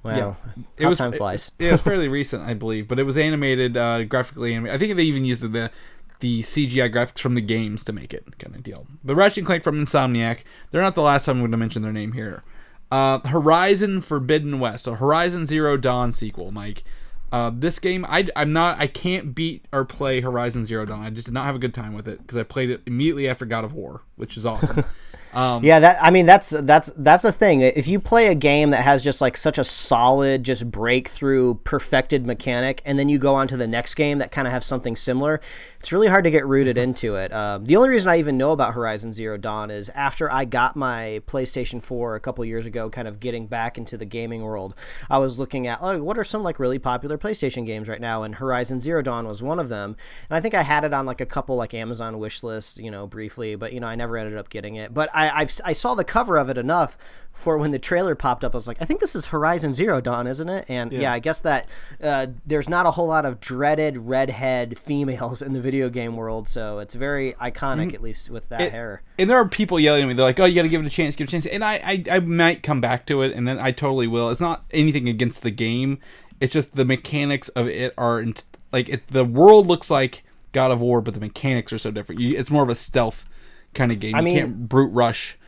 Wow, 0.03 0.37
it 0.77 0.83
how 0.85 0.88
was 0.88 0.99
time 0.99 1.12
flies. 1.12 1.51
It, 1.59 1.66
it 1.66 1.72
was 1.72 1.83
fairly 1.83 2.09
recent, 2.09 2.42
I 2.44 2.55
believe, 2.55 2.87
but 2.87 2.99
it 3.01 3.03
was 3.03 3.18
animated, 3.18 3.77
uh, 3.77 4.05
graphically 4.05 4.55
animated. 4.55 4.75
I 4.75 4.79
think 4.79 4.96
they 4.96 5.03
even 5.05 5.25
used 5.25 5.42
the 5.42 5.70
the 6.20 6.42
CGI 6.42 6.92
graphics 6.92 7.18
from 7.18 7.35
the 7.35 7.40
games 7.42 7.85
to 7.85 7.92
make 7.92 8.14
it 8.14 8.38
kind 8.38 8.55
of 8.57 8.62
deal. 8.62 8.87
But 9.05 9.16
Ratchet 9.16 9.38
and 9.38 9.46
Clank 9.46 9.62
from 9.64 9.77
Insomniac, 9.85 10.44
they're 10.70 10.81
not 10.83 10.94
the 10.94 11.03
last 11.03 11.27
time 11.27 11.37
I'm 11.37 11.42
going 11.42 11.51
to 11.51 11.57
mention 11.59 11.83
their 11.83 11.92
name 11.92 12.12
here. 12.12 12.42
Uh, 12.90 13.18
Horizon 13.29 14.01
Forbidden 14.01 14.59
West, 14.61 14.85
so 14.85 14.94
Horizon 14.94 15.44
Zero 15.44 15.77
Dawn 15.77 16.12
sequel, 16.12 16.53
Mike. 16.53 16.85
Uh, 17.37 17.51
this 17.55 17.79
game, 17.79 18.07
I, 18.09 18.27
I'm 18.35 18.55
not, 18.55 18.81
I 18.81 18.87
can't 18.87 19.35
beat 19.35 19.66
or 19.70 19.85
play 19.85 20.22
Horizon 20.22 20.64
Zero 20.64 20.87
Dawn. 20.87 21.05
I 21.05 21.11
just 21.11 21.27
did 21.27 21.35
not 21.35 21.44
have 21.44 21.55
a 21.55 21.59
good 21.59 21.75
time 21.75 21.92
with 21.92 22.09
it 22.09 22.18
because 22.22 22.38
I 22.38 22.44
played 22.44 22.70
it 22.70 22.81
immediately 22.87 23.29
after 23.29 23.44
God 23.44 23.62
of 23.62 23.75
War, 23.75 24.01
which 24.16 24.38
is 24.38 24.46
awesome. 24.46 24.85
Yeah, 25.62 25.81
that 25.81 25.99
I 26.01 26.11
mean 26.12 26.25
that's 26.25 26.49
that's 26.49 26.90
that's 26.96 27.27
a 27.27 27.33
thing. 27.33 27.61
If 27.61 27.88
you 27.88 28.01
play 28.01 28.29
a 28.29 28.35
game 28.35 28.70
that 28.70 28.83
has 28.83 29.05
just 29.05 29.20
like 29.20 29.37
such 29.37 29.59
a 29.59 29.64
solid, 29.64 30.44
just 30.44 30.70
breakthrough, 30.70 31.57
perfected 31.57 32.25
mechanic, 32.25 32.81
and 32.87 32.99
then 32.99 33.11
you 33.11 33.18
go 33.18 33.35
on 33.35 33.46
to 33.49 33.57
the 33.59 33.66
next 33.66 33.96
game 33.96 34.16
that 34.18 34.33
kind 34.33 34.46
of 34.49 34.53
have 34.53 34.64
something 34.64 34.96
similar, 34.96 35.42
it's 35.79 35.93
really 35.93 36.09
hard 36.09 36.25
to 36.25 36.31
get 36.31 36.47
rooted 36.47 36.79
into 36.79 37.17
it. 37.17 37.33
Um, 37.33 37.65
the 37.65 37.77
only 37.77 37.91
reason 37.91 38.09
I 38.09 38.19
even 38.19 38.37
know 38.37 38.53
about 38.53 38.75
Horizon 38.75 39.12
Zero 39.12 39.37
Dawn 39.37 39.71
is 39.71 39.89
after 39.91 40.31
I 40.31 40.45
got 40.45 40.77
my 40.77 41.23
PlayStation 41.27 41.83
4 41.83 42.15
a 42.15 42.21
couple 42.21 42.45
years 42.45 42.67
ago, 42.67 42.91
kind 42.91 43.09
of 43.09 43.21
getting 43.21 43.47
back 43.47 43.79
into 43.79 43.97
the 43.97 44.05
gaming 44.05 44.43
world. 44.43 44.75
I 45.11 45.19
was 45.19 45.39
looking 45.39 45.67
at 45.67 45.79
oh, 45.81 46.03
what 46.03 46.19
are 46.19 46.25
some 46.25 46.43
like 46.43 46.59
really 46.59 46.79
popular 46.79 47.19
PlayStation 47.19 47.67
games 47.67 47.89
right 47.89 48.01
now, 48.01 48.23
and 48.23 48.37
Horizon 48.37 48.81
Zero 48.81 49.03
Dawn 49.03 49.27
was 49.27 49.43
one 49.43 49.59
of 49.59 49.69
them. 49.69 49.97
And 50.29 50.37
I 50.37 50.41
think 50.41 50.55
I 50.55 50.62
had 50.62 50.85
it 50.85 50.95
on 50.95 51.07
like 51.07 51.21
a 51.21 51.27
couple 51.27 51.57
like 51.57 51.75
Amazon 51.75 52.19
wish 52.19 52.43
lists, 52.43 52.79
you 52.79 52.91
know, 52.91 53.07
briefly, 53.07 53.57
but 53.57 53.73
you 53.73 53.81
know 53.81 53.87
I 53.89 53.95
never 53.95 54.17
ended 54.17 54.37
up 54.37 54.49
getting 54.49 54.77
it. 54.77 54.95
But 54.95 55.11
I 55.15 55.31
I've, 55.31 55.61
I 55.65 55.73
saw 55.73 55.95
the 55.95 56.05
cover 56.05 56.37
of 56.37 56.51
it 56.51 56.59
enough 56.59 56.97
for 57.37 57.57
when 57.59 57.70
the 57.70 57.79
trailer 57.79 58.14
popped 58.16 58.42
up, 58.42 58.55
I 58.55 58.59
was 58.59 58.66
like, 58.66 58.79
I 58.81 58.85
think 58.87 58.99
this 58.99 59.14
is 59.14 59.27
Horizon 59.27 59.72
Zero 59.75 60.01
Dawn, 60.01 60.27
isn't 60.27 60.49
it? 60.49 60.64
And 60.68 60.90
yeah, 60.90 61.12
I 61.12 61.18
guess 61.20 61.40
that 61.42 61.68
uh, 62.03 62.27
there's 62.44 62.68
not 62.68 62.87
a 62.87 62.90
whole 62.92 63.07
lot 63.07 63.25
of 63.25 63.38
dreaded 63.40 63.99
redhead 63.99 64.79
females 64.79 65.42
in 65.42 65.53
the 65.53 65.61
video 65.61 65.88
game 65.88 66.16
world, 66.16 66.49
so 66.49 66.79
it's 66.81 66.94
very 66.94 67.35
iconic, 67.35 67.94
at 67.94 68.03
least 68.03 68.31
with 68.31 68.49
that 68.49 68.61
It- 68.61 68.72
hair. 68.72 69.03
and 69.18 69.31
there 69.31 69.37
are 69.37 69.46
people 69.49 69.79
yelling 69.79 70.03
at 70.03 70.09
me. 70.09 70.14
They're 70.14 70.25
like, 70.25 70.40
"Oh, 70.40 70.44
you 70.46 70.55
got 70.57 70.62
to 70.62 70.68
give 70.68 70.81
it 70.83 70.87
a 70.87 70.90
chance, 70.90 71.14
give 71.14 71.27
it 71.27 71.31
a 71.31 71.33
chance." 71.33 71.46
And 71.46 71.62
I, 71.62 71.75
I, 71.85 72.05
I 72.16 72.18
might 72.20 72.62
come 72.62 72.81
back 72.81 73.07
to 73.07 73.22
it, 73.22 73.33
and 73.33 73.46
then 73.46 73.59
I 73.59 73.70
totally 73.70 74.07
will. 74.09 74.31
It's 74.31 74.40
not 74.40 74.64
anything 74.72 75.09
against 75.09 75.42
the 75.42 75.51
game. 75.53 75.99
It's 76.40 76.53
just 76.53 76.75
the 76.75 76.85
mechanics 76.85 77.49
of 77.51 77.68
it 77.68 77.94
are 77.96 78.25
like 78.72 78.88
it, 78.88 79.07
the 79.09 79.25
world 79.25 79.66
looks 79.66 79.90
like 79.90 80.25
God 80.53 80.70
of 80.70 80.81
War, 80.81 81.01
but 81.01 81.14
the 81.14 81.20
mechanics 81.20 81.72
are 81.72 81.79
so 81.79 81.90
different. 81.90 82.20
You, 82.20 82.37
it's 82.37 82.51
more 82.51 82.62
of 82.62 82.68
a 82.70 82.75
stealth 82.75 83.27
kind 83.75 83.92
of 83.92 84.01
game. 84.01 84.14
I 84.14 84.18
you 84.20 84.25
mean- 84.25 84.38
can't 84.38 84.68
brute 84.68 84.92
rush 84.92 85.38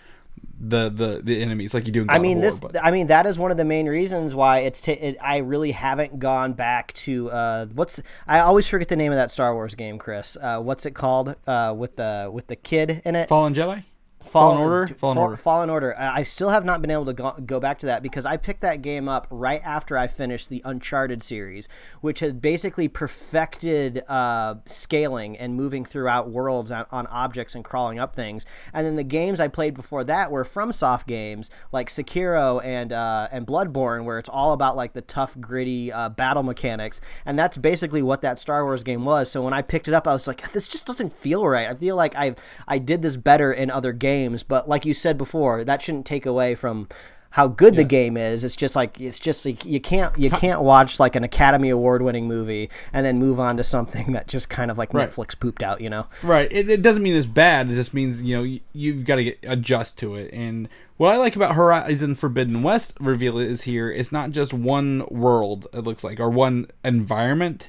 the 0.61 0.89
the 0.89 1.21
the 1.23 1.41
enemies 1.43 1.73
like 1.75 1.87
you 1.87 1.93
do 1.93 2.03
in 2.03 2.07
God 2.09 2.15
I 2.17 2.19
mean, 2.19 2.39
War. 2.39 2.47
this. 2.47 2.61
but- 2.61 2.83
I 2.85 2.91
mean, 2.91 3.07
that 3.09 3.27
is 3.27 3.39
one 3.39 3.51
of 3.51 3.57
the 3.57 3.65
main 3.65 3.87
reasons 3.89 4.35
why 4.35 4.61
it's. 4.61 4.81
T- 4.81 4.93
it, 4.93 5.17
I 5.23 5.39
really 5.39 5.71
haven't 5.71 6.19
gone 6.19 6.53
back 6.53 6.93
to 6.95 7.31
uh, 7.31 7.67
what's. 7.67 8.01
I 8.27 8.41
always 8.41 8.67
forget 8.69 8.89
the 8.89 8.97
name 8.97 9.13
of 9.13 9.17
that 9.17 9.31
Star 9.31 9.55
Wars 9.55 9.75
game, 9.75 9.99
Chris. 9.99 10.37
Uh, 10.41 10.61
what's 10.61 10.87
it 10.87 10.93
called? 10.95 11.37
Uh, 11.47 11.75
with 11.77 11.97
the 11.97 12.31
with 12.33 12.47
the 12.49 12.57
kid 12.57 13.03
in 13.05 13.15
it. 13.15 13.29
Fallen 13.29 13.55
Jedi. 13.55 13.85
Fallen 14.29 14.59
Order? 14.61 14.95
Fallen, 14.95 15.19
Order. 15.19 15.37
Fallen 15.37 15.71
Order. 15.71 15.99
I 15.99 16.19
I 16.19 16.23
still 16.25 16.49
have 16.49 16.65
not 16.65 16.81
been 16.81 16.91
able 16.91 17.07
to 17.07 17.13
go, 17.13 17.33
go 17.47 17.61
back 17.61 17.79
to 17.79 17.87
that 17.87 18.03
because 18.03 18.27
I 18.27 18.37
picked 18.37 18.63
that 18.63 18.83
game 18.83 19.09
up 19.09 19.29
right 19.31 19.61
after 19.65 19.97
I 19.97 20.09
finished 20.09 20.49
the 20.49 20.63
Uncharted 20.65 21.23
series, 21.23 21.69
which 22.01 22.21
has 22.21 22.33
basically 22.33 22.89
perfected 22.89 24.03
uh, 24.09 24.57
scaling 24.65 25.39
and 25.39 25.55
moving 25.55 25.85
throughout 25.85 26.29
worlds 26.29 26.71
on, 26.73 26.87
on 26.91 27.07
objects 27.07 27.55
and 27.55 27.65
crawling 27.65 28.01
up 28.01 28.17
things. 28.17 28.45
And 28.73 28.85
then 28.85 28.97
the 28.97 29.05
games 29.05 29.39
I 29.39 29.47
played 29.47 29.75
before 29.75 30.03
that 30.05 30.31
were 30.33 30.45
FromSoft 30.45 31.07
games 31.07 31.51
like 31.71 31.89
Sekiro 31.89 32.61
and 32.65 32.93
uh, 32.93 33.29
and 33.31 33.47
Bloodborne, 33.47 34.05
where 34.05 34.19
it's 34.19 34.29
all 34.29 34.53
about 34.53 34.75
like 34.75 34.93
the 34.95 35.03
tough, 35.03 35.39
gritty 35.41 35.93
uh, 35.93 36.09
battle 36.09 36.43
mechanics. 36.43 37.01
And 37.25 37.39
that's 37.39 37.57
basically 37.57 38.03
what 38.03 38.23
that 38.23 38.39
Star 38.41 38.65
Wars 38.65 38.83
game 38.83 39.05
was. 39.05 39.31
So 39.31 39.43
when 39.43 39.53
I 39.53 39.63
picked 39.63 39.87
it 39.87 39.95
up, 39.95 40.09
I 40.09 40.13
was 40.13 40.27
like, 40.27 40.51
this 40.53 40.67
just 40.67 40.87
doesn't 40.87 41.13
feel 41.13 41.47
right. 41.47 41.69
I 41.69 41.75
feel 41.75 41.95
like 41.95 42.17
I 42.17 42.35
I 42.67 42.79
did 42.79 43.03
this 43.03 43.17
better 43.17 43.53
in 43.53 43.71
other 43.71 43.93
games, 43.93 44.18
but 44.49 44.69
like 44.69 44.85
you 44.85 44.95
said 44.95 45.19
before, 45.19 45.65
that 45.65 45.83
shouldn't 45.83 46.07
take 46.07 46.27
away 46.27 46.55
from 46.55 46.89
how 47.31 47.47
good 47.47 47.77
the 47.77 47.85
game 47.85 48.17
is. 48.17 48.43
It's 48.43 48.57
just 48.57 48.75
like 48.75 49.01
it's 49.01 49.19
just 49.19 49.45
like 49.45 49.65
you 49.65 49.81
can't 49.81 50.17
you 50.19 50.31
can't 50.31 50.63
watch 50.63 50.99
like 50.99 51.15
an 51.15 51.25
Academy 51.25 51.69
Award 51.69 52.03
winning 52.03 52.27
movie 52.27 52.71
and 52.93 53.05
then 53.05 53.19
move 53.19 53.39
on 53.39 53.57
to 53.59 53.63
something 53.63 54.13
that 54.13 54.29
just 54.29 54.49
kind 54.49 54.71
of 54.71 54.79
like 54.79 54.95
Right. 54.95 55.09
Netflix 55.09 55.39
pooped 55.39 55.63
out, 55.63 55.81
you 55.81 55.91
know. 55.91 56.07
Right. 56.23 56.51
It, 56.51 56.71
it 56.71 56.83
doesn't 56.83 57.03
mean 57.03 57.15
it's 57.15 57.27
bad. 57.27 57.71
It 57.71 57.75
just 57.75 57.93
means 57.93 58.23
you 58.23 58.37
know 58.37 58.43
you, 58.43 58.61
you've 58.73 59.05
got 59.05 59.17
to 59.17 59.25
get 59.25 59.39
adjust 59.43 59.99
to 59.99 60.15
it. 60.15 60.33
And 60.33 60.69
what 60.97 61.15
I 61.15 61.19
like 61.19 61.37
about 61.37 61.55
Horizon 61.55 62.15
Forbidden 62.15 62.63
West 62.63 62.97
reveal 62.99 63.39
is 63.39 63.63
here. 63.63 63.91
It's 63.91 64.11
not 64.11 64.31
just 64.31 64.55
one 64.55 65.05
world. 65.11 65.67
It 65.73 65.81
looks 65.81 66.03
like 66.03 66.19
or 66.19 66.31
one 66.31 66.69
environment. 66.85 67.69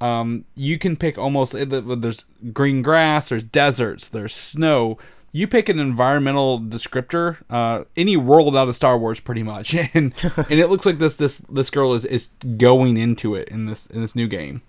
Um, 0.00 0.44
you 0.54 0.78
can 0.78 0.96
pick 0.96 1.16
almost 1.16 1.52
there's 1.52 2.24
green 2.52 2.82
grass, 2.82 3.28
there's 3.28 3.42
deserts, 3.42 4.08
there's 4.08 4.34
snow. 4.34 4.98
You 5.36 5.48
pick 5.48 5.68
an 5.68 5.80
environmental 5.80 6.60
descriptor, 6.60 7.38
uh, 7.50 7.84
any 7.96 8.16
world 8.16 8.56
out 8.56 8.68
of 8.68 8.76
Star 8.76 8.96
Wars, 8.96 9.18
pretty 9.18 9.42
much, 9.42 9.74
and 9.94 10.14
and 10.22 10.60
it 10.60 10.68
looks 10.68 10.86
like 10.86 10.98
this 10.98 11.16
this 11.16 11.38
this 11.50 11.70
girl 11.70 11.92
is 11.92 12.04
is 12.04 12.28
going 12.56 12.96
into 12.96 13.34
it 13.34 13.48
in 13.48 13.66
this 13.66 13.86
in 13.86 14.00
this 14.00 14.14
new 14.14 14.28
game 14.28 14.62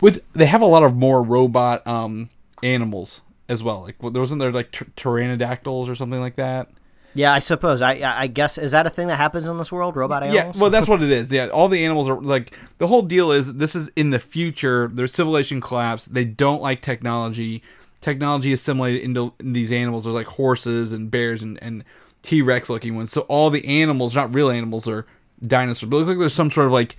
with 0.00 0.22
they 0.34 0.46
have 0.46 0.60
a 0.60 0.66
lot 0.66 0.82
of 0.82 0.94
more 0.94 1.22
robot 1.22 1.84
um 1.86 2.28
animals 2.62 3.22
as 3.48 3.62
well. 3.62 3.82
Like 3.82 3.96
there 3.98 4.20
wasn't 4.20 4.40
there 4.40 4.52
like 4.52 4.70
tyr- 4.70 4.86
pteranodactyls 4.96 5.88
or 5.88 5.94
something 5.94 6.20
like 6.20 6.36
that. 6.36 6.68
Yeah, 7.14 7.32
I 7.32 7.38
suppose. 7.38 7.80
I 7.80 7.94
I 7.94 8.20
I 8.22 8.26
guess 8.26 8.58
is 8.58 8.72
that 8.72 8.86
a 8.86 8.90
thing 8.90 9.06
that 9.08 9.16
happens 9.16 9.46
in 9.46 9.56
this 9.56 9.72
world? 9.72 9.96
Robot 9.96 10.22
animals? 10.22 10.56
Yeah, 10.56 10.60
well 10.60 10.70
that's 10.70 10.88
what 10.92 11.02
it 11.02 11.10
is. 11.10 11.32
Yeah, 11.32 11.46
all 11.48 11.68
the 11.68 11.84
animals 11.84 12.08
are 12.08 12.20
like 12.20 12.56
the 12.78 12.86
whole 12.86 13.02
deal 13.02 13.32
is 13.32 13.54
this 13.54 13.74
is 13.74 13.90
in 13.96 14.10
the 14.10 14.18
future. 14.18 14.88
Their 14.92 15.06
civilization 15.06 15.60
collapsed. 15.60 16.12
They 16.12 16.24
don't 16.24 16.60
like 16.62 16.82
technology. 16.82 17.62
Technology 18.04 18.52
assimilated 18.52 19.00
into 19.00 19.32
these 19.38 19.72
animals. 19.72 20.04
There's 20.04 20.14
like 20.14 20.26
horses 20.26 20.92
and 20.92 21.10
bears 21.10 21.42
and 21.42 21.58
and 21.62 21.84
T 22.20 22.42
Rex 22.42 22.68
looking 22.68 22.94
ones. 22.96 23.10
So 23.10 23.22
all 23.22 23.48
the 23.48 23.64
animals, 23.66 24.14
not 24.14 24.34
real 24.34 24.50
animals, 24.50 24.86
are 24.86 25.06
dinosaurs. 25.44 25.88
But 25.88 25.96
it 25.96 26.00
looks 26.00 26.08
like 26.08 26.18
there's 26.18 26.34
some 26.34 26.50
sort 26.50 26.66
of 26.66 26.72
like. 26.72 26.96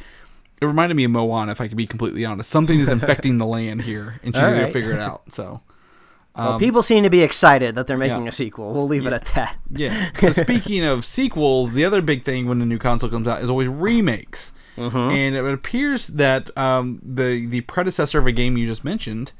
It 0.59 0.65
reminded 0.65 0.95
me 0.95 1.03
of 1.03 1.11
Moana, 1.11 1.51
if 1.51 1.61
I 1.61 1.67
could 1.67 1.77
be 1.77 1.85
completely 1.85 2.25
honest. 2.25 2.49
Something 2.49 2.79
is 2.79 2.89
infecting 2.89 3.37
the 3.37 3.45
land 3.45 3.83
here, 3.83 4.19
and 4.23 4.33
she's 4.33 4.43
All 4.43 4.49
gonna 4.49 4.67
figure 4.67 4.93
it 4.93 4.99
out. 4.99 5.31
So. 5.31 5.61
well, 6.35 6.57
people 6.57 6.81
seem 6.81 7.03
to 7.03 7.11
be 7.11 7.21
excited 7.21 7.75
that 7.75 7.85
they're 7.85 7.97
making 7.97 8.23
yeah. 8.23 8.29
a 8.29 8.31
sequel. 8.31 8.73
We'll 8.73 8.87
leave 8.87 9.05
it 9.05 9.13
at 9.13 9.25
that. 9.35 9.57
Yeah. 9.69 10.09
So 10.19 10.33
speaking 10.33 10.83
of 10.83 11.05
sequels, 11.05 11.73
the 11.73 11.85
other 11.85 12.01
big 12.01 12.23
thing 12.23 12.47
when 12.47 12.61
a 12.61 12.65
new 12.65 12.79
console 12.79 13.11
comes 13.11 13.27
out 13.27 13.43
is 13.43 13.49
always 13.49 13.67
remakes. 13.67 14.53
And 14.77 15.35
it 15.35 15.45
appears 15.45 16.07
that 16.07 16.55
um, 16.57 16.99
the 17.03 17.45
the 17.45 17.61
predecessor 17.61 18.17
of 18.17 18.25
a 18.25 18.31
game 18.31 18.57
you 18.57 18.65
just 18.65 18.83
mentioned, 18.83 19.33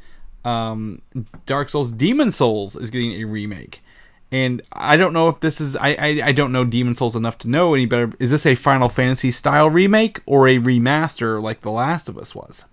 um, 0.45 1.01
Dark 1.45 1.69
Souls, 1.69 1.91
Demon 1.91 2.31
Souls, 2.31 2.75
is 2.75 2.89
getting 2.89 3.13
a 3.13 3.25
remake. 3.25 3.81
And 4.31 4.61
I 4.71 4.97
don't 4.97 5.13
know 5.13 5.29
if 5.29 5.39
this 5.39 5.61
is 5.61 5.75
I, 5.75 5.89
I 5.89 6.21
I 6.25 6.31
don't 6.31 6.51
know 6.51 6.65
Demon 6.65 6.95
Souls 6.95 7.15
enough 7.15 7.37
to 7.39 7.49
know 7.49 7.73
any 7.73 7.85
better. 7.85 8.11
Is 8.19 8.31
this 8.31 8.45
a 8.45 8.55
Final 8.55 8.89
Fantasy 8.89 9.31
style 9.31 9.69
remake 9.69 10.21
or 10.25 10.47
a 10.47 10.57
remaster 10.57 11.41
like 11.41 11.61
The 11.61 11.71
Last 11.71 12.09
of 12.09 12.17
Us 12.17 12.33
was? 12.33 12.65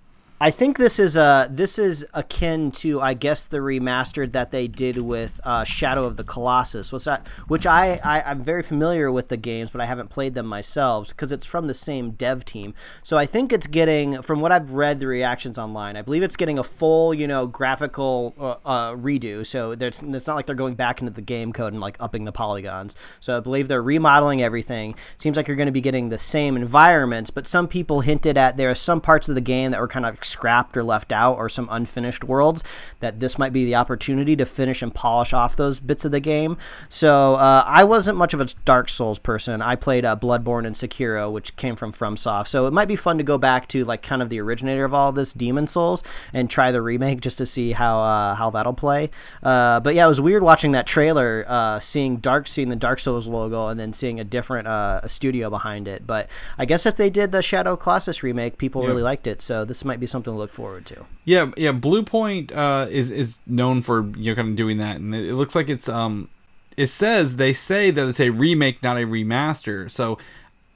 I 0.43 0.51
think 0.51 0.76
this 0.76 0.99
is 0.99 1.16
uh 1.16 1.47
this 1.49 1.78
is 1.78 2.05
akin 2.14 2.72
to 2.72 3.01
I 3.01 3.14
guess 3.14 3.47
the 3.47 3.59
remastered 3.59 4.32
that 4.32 4.51
they 4.51 4.66
did 4.66 4.99
with 4.99 5.40
uh, 5.45 5.62
Shadow 5.62 6.03
of 6.05 6.16
the 6.16 6.24
Colossus. 6.24 6.90
What's 6.90 7.05
that? 7.05 7.28
Which 7.47 7.64
I, 7.64 8.01
I 8.03 8.22
I'm 8.22 8.43
very 8.43 8.64
familiar 8.64 9.12
with 9.12 9.28
the 9.28 9.36
games, 9.36 9.70
but 9.70 9.80
I 9.80 9.84
haven't 9.84 10.11
played 10.11 10.34
them 10.34 10.47
myself 10.47 11.11
because 11.11 11.30
it's 11.30 11.47
from 11.47 11.68
the 11.68 11.74
same 11.74 12.11
dev 12.11 12.45
team. 12.45 12.74
So 13.05 13.16
I 13.16 13.24
think 13.24 13.53
it's 13.53 13.68
getting 13.68 14.20
from 14.20 14.40
what 14.40 14.51
I've 14.51 14.72
read 14.72 14.99
the 14.99 15.07
reactions 15.07 15.59
online. 15.59 15.97
I 15.97 16.03
believe 16.03 16.24
it's 16.24 16.34
getting 16.34 16.59
a 16.59 16.64
full 16.64 17.14
you 17.14 17.28
know 17.28 17.47
graphical 17.47 18.34
uh, 18.36 18.57
uh, 18.64 18.97
redo. 18.97 19.47
So 19.47 19.76
there's 19.76 20.03
it's 20.03 20.26
not 20.26 20.34
like 20.34 20.47
they're 20.47 20.57
going 20.57 20.74
back 20.74 21.01
into 21.01 21.12
the 21.12 21.22
game 21.22 21.53
code 21.53 21.72
and 21.72 21.80
like 21.80 21.97
upping 22.01 22.24
the 22.24 22.32
polygons. 22.32 22.97
So 23.20 23.36
I 23.36 23.38
believe 23.38 23.68
they're 23.68 23.80
remodeling 23.80 24.43
everything. 24.43 24.97
Seems 25.18 25.36
like 25.36 25.47
you're 25.47 25.57
going 25.57 25.66
to 25.66 25.72
be 25.72 25.80
getting 25.80 26.09
the 26.09 26.18
same 26.18 26.57
environments, 26.57 27.30
but 27.30 27.47
some 27.47 27.68
people 27.68 28.01
hinted 28.01 28.36
at 28.36 28.57
there 28.57 28.70
are 28.70 28.74
some 28.74 29.01
parts 29.01 29.28
of 29.28 29.36
the 29.36 29.40
game 29.40 29.70
that 29.70 29.80
were 29.80 29.86
kind 29.86 30.05
of 30.05 30.18
scrapped 30.33 30.76
or 30.76 30.83
left 30.83 31.12
out 31.12 31.37
or 31.37 31.49
some 31.49 31.68
unfinished 31.70 32.24
worlds 32.24 32.64
that 33.01 33.20
this 33.20 33.39
might 33.39 33.53
be 33.53 33.64
the 33.64 33.74
opportunity 33.74 34.35
to 34.37 34.45
finish 34.45 34.83
and 34.83 34.95
polish 34.95 35.33
off 35.33 35.57
those 35.57 35.80
bits 35.80 36.05
of 36.05 36.12
the 36.12 36.20
game. 36.20 36.57
So 36.89 37.35
uh, 37.35 37.64
I 37.66 37.85
wasn't 37.85 38.18
much 38.18 38.35
of 38.35 38.41
a 38.41 38.47
Dark 38.64 38.89
Souls 38.89 39.18
person. 39.18 39.62
I 39.62 39.76
played 39.76 40.05
uh, 40.05 40.16
Bloodborne 40.16 40.66
and 40.66 40.74
Sekiro, 40.74 41.30
which 41.30 41.55
came 41.57 41.76
from 41.76 41.93
FromSoft. 41.93 42.49
So 42.49 42.66
it 42.66 42.72
might 42.72 42.89
be 42.89 42.97
fun 42.97 43.18
to 43.18 43.24
go 43.24 43.39
back 43.39 43.68
to 43.68 43.85
like 43.85 44.03
kind 44.03 44.22
of 44.22 44.28
the 44.28 44.41
originator 44.41 44.85
of 44.85 44.95
all 44.95 45.12
this, 45.12 45.33
Demon 45.33 45.66
Souls, 45.66 46.03
and 46.33 46.49
try 46.49 46.72
the 46.72 46.83
remake 46.83 47.20
just 47.20 47.39
to 47.39 47.47
see 47.47 47.72
how 47.72 48.01
uh, 48.01 48.35
how 48.35 48.51
that'll 48.51 48.72
play. 48.72 49.11
Uh, 49.43 49.80
but 49.80 49.95
yeah, 49.95 50.05
it 50.05 50.09
was 50.09 50.20
weird 50.20 50.43
watching 50.43 50.72
that 50.72 50.87
trailer, 50.87 51.45
uh, 51.47 51.78
seeing 51.80 52.16
Dark, 52.16 52.47
seeing 52.47 52.68
the 52.68 52.76
Dark 52.76 52.99
Souls 52.99 53.26
logo, 53.26 53.68
and 53.68 53.78
then 53.78 53.93
seeing 53.93 54.18
a 54.18 54.24
different 54.24 54.68
uh, 54.68 55.07
studio 55.07 55.51
behind 55.51 55.89
it. 55.89 56.07
But 56.07 56.28
I 56.59 56.64
guess 56.64 56.87
if 56.87 56.97
they 56.97 57.11
did 57.11 57.33
the 57.33 57.43
Shadow 57.43 57.76
Colossus 57.76 58.22
remake, 58.22 58.59
people 58.59 58.83
really 58.83 59.03
liked 59.03 59.26
it. 59.26 59.43
So 59.43 59.64
this 59.64 59.85
might 59.85 60.01
be 60.01 60.07
something 60.12 60.32
to 60.32 60.38
look 60.38 60.52
forward 60.52 60.86
to. 60.86 61.04
Yeah, 61.24 61.50
yeah. 61.56 61.72
Bluepoint 61.72 62.54
uh, 62.54 62.86
is 62.90 63.10
is 63.10 63.38
known 63.46 63.82
for 63.82 64.06
you 64.16 64.30
know 64.30 64.36
kind 64.36 64.50
of 64.50 64.56
doing 64.56 64.78
that, 64.78 64.96
and 64.96 65.14
it, 65.14 65.28
it 65.28 65.34
looks 65.34 65.54
like 65.54 65.68
it's 65.68 65.88
um, 65.88 66.28
it 66.76 66.86
says 66.88 67.36
they 67.36 67.52
say 67.52 67.90
that 67.90 68.06
it's 68.06 68.20
a 68.20 68.30
remake, 68.30 68.82
not 68.82 68.96
a 68.96 69.00
remaster. 69.00 69.90
So, 69.90 70.18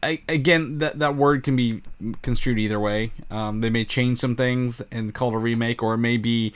I, 0.03 0.21
again, 0.29 0.79
that 0.79 0.99
that 0.99 1.17
word 1.17 1.43
can 1.43 1.57
be 1.57 1.83
construed 2.23 2.59
either 2.59 2.81
way. 2.81 3.13
Um, 3.31 3.61
they 3.61 3.71
may 3.71 3.85
change 3.85 4.19
some 4.19 4.35
things 4.35 4.83
and 4.91 5.15
call 5.15 5.31
it 5.31 5.35
a 5.35 5.39
remake, 5.39 5.83
or 5.83 5.95
it 5.95 5.99
may 5.99 6.17
be, 6.17 6.53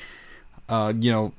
uh, 0.69 0.93
you 0.99 1.13
know, 1.13 1.33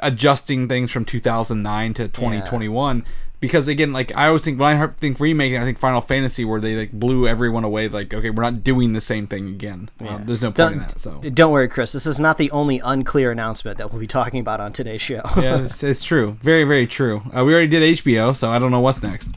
adjusting 0.00 0.68
things 0.68 0.90
from 0.90 1.04
2009 1.04 1.94
to 1.94 2.08
2021 2.08 3.04
because 3.44 3.68
again 3.68 3.92
like 3.92 4.10
i 4.16 4.26
always 4.26 4.40
think 4.40 4.58
when 4.58 4.80
i 4.80 4.86
think 4.86 5.20
remake 5.20 5.54
i 5.54 5.62
think 5.64 5.78
final 5.78 6.00
fantasy 6.00 6.46
where 6.46 6.62
they 6.62 6.76
like 6.76 6.92
blew 6.92 7.28
everyone 7.28 7.62
away 7.62 7.88
like 7.88 8.14
okay 8.14 8.30
we're 8.30 8.42
not 8.42 8.64
doing 8.64 8.94
the 8.94 9.02
same 9.02 9.26
thing 9.26 9.48
again 9.48 9.90
Uh, 10.00 10.16
there's 10.22 10.40
no 10.40 10.50
point 10.50 10.72
in 10.72 10.78
Don't, 10.78 10.88
that 10.88 10.98
so 10.98 11.20
don't 11.20 11.52
worry, 11.52 11.68
Chris. 11.68 11.92
This 11.92 12.06
is 12.06 12.18
not 12.18 12.38
the 12.38 12.50
only 12.52 12.80
unclear 12.82 13.30
announcement 13.30 13.76
that 13.76 13.92
we'll 13.92 14.00
be 14.00 14.06
talking 14.06 14.40
about 14.40 14.60
on 14.60 14.72
today's 14.72 15.02
show. 15.02 15.20
yeah 15.36 15.62
it's, 15.62 15.82
it's 15.82 16.02
true 16.02 16.38
very 16.40 16.64
very 16.64 16.86
true 16.86 17.22
uh, 17.36 17.44
we 17.44 17.52
already 17.52 17.68
did 17.68 17.82
hbo 17.98 18.34
so 18.34 18.50
i 18.50 18.58
don't 18.58 18.70
know 18.70 18.80
what's 18.80 19.02
next 19.02 19.32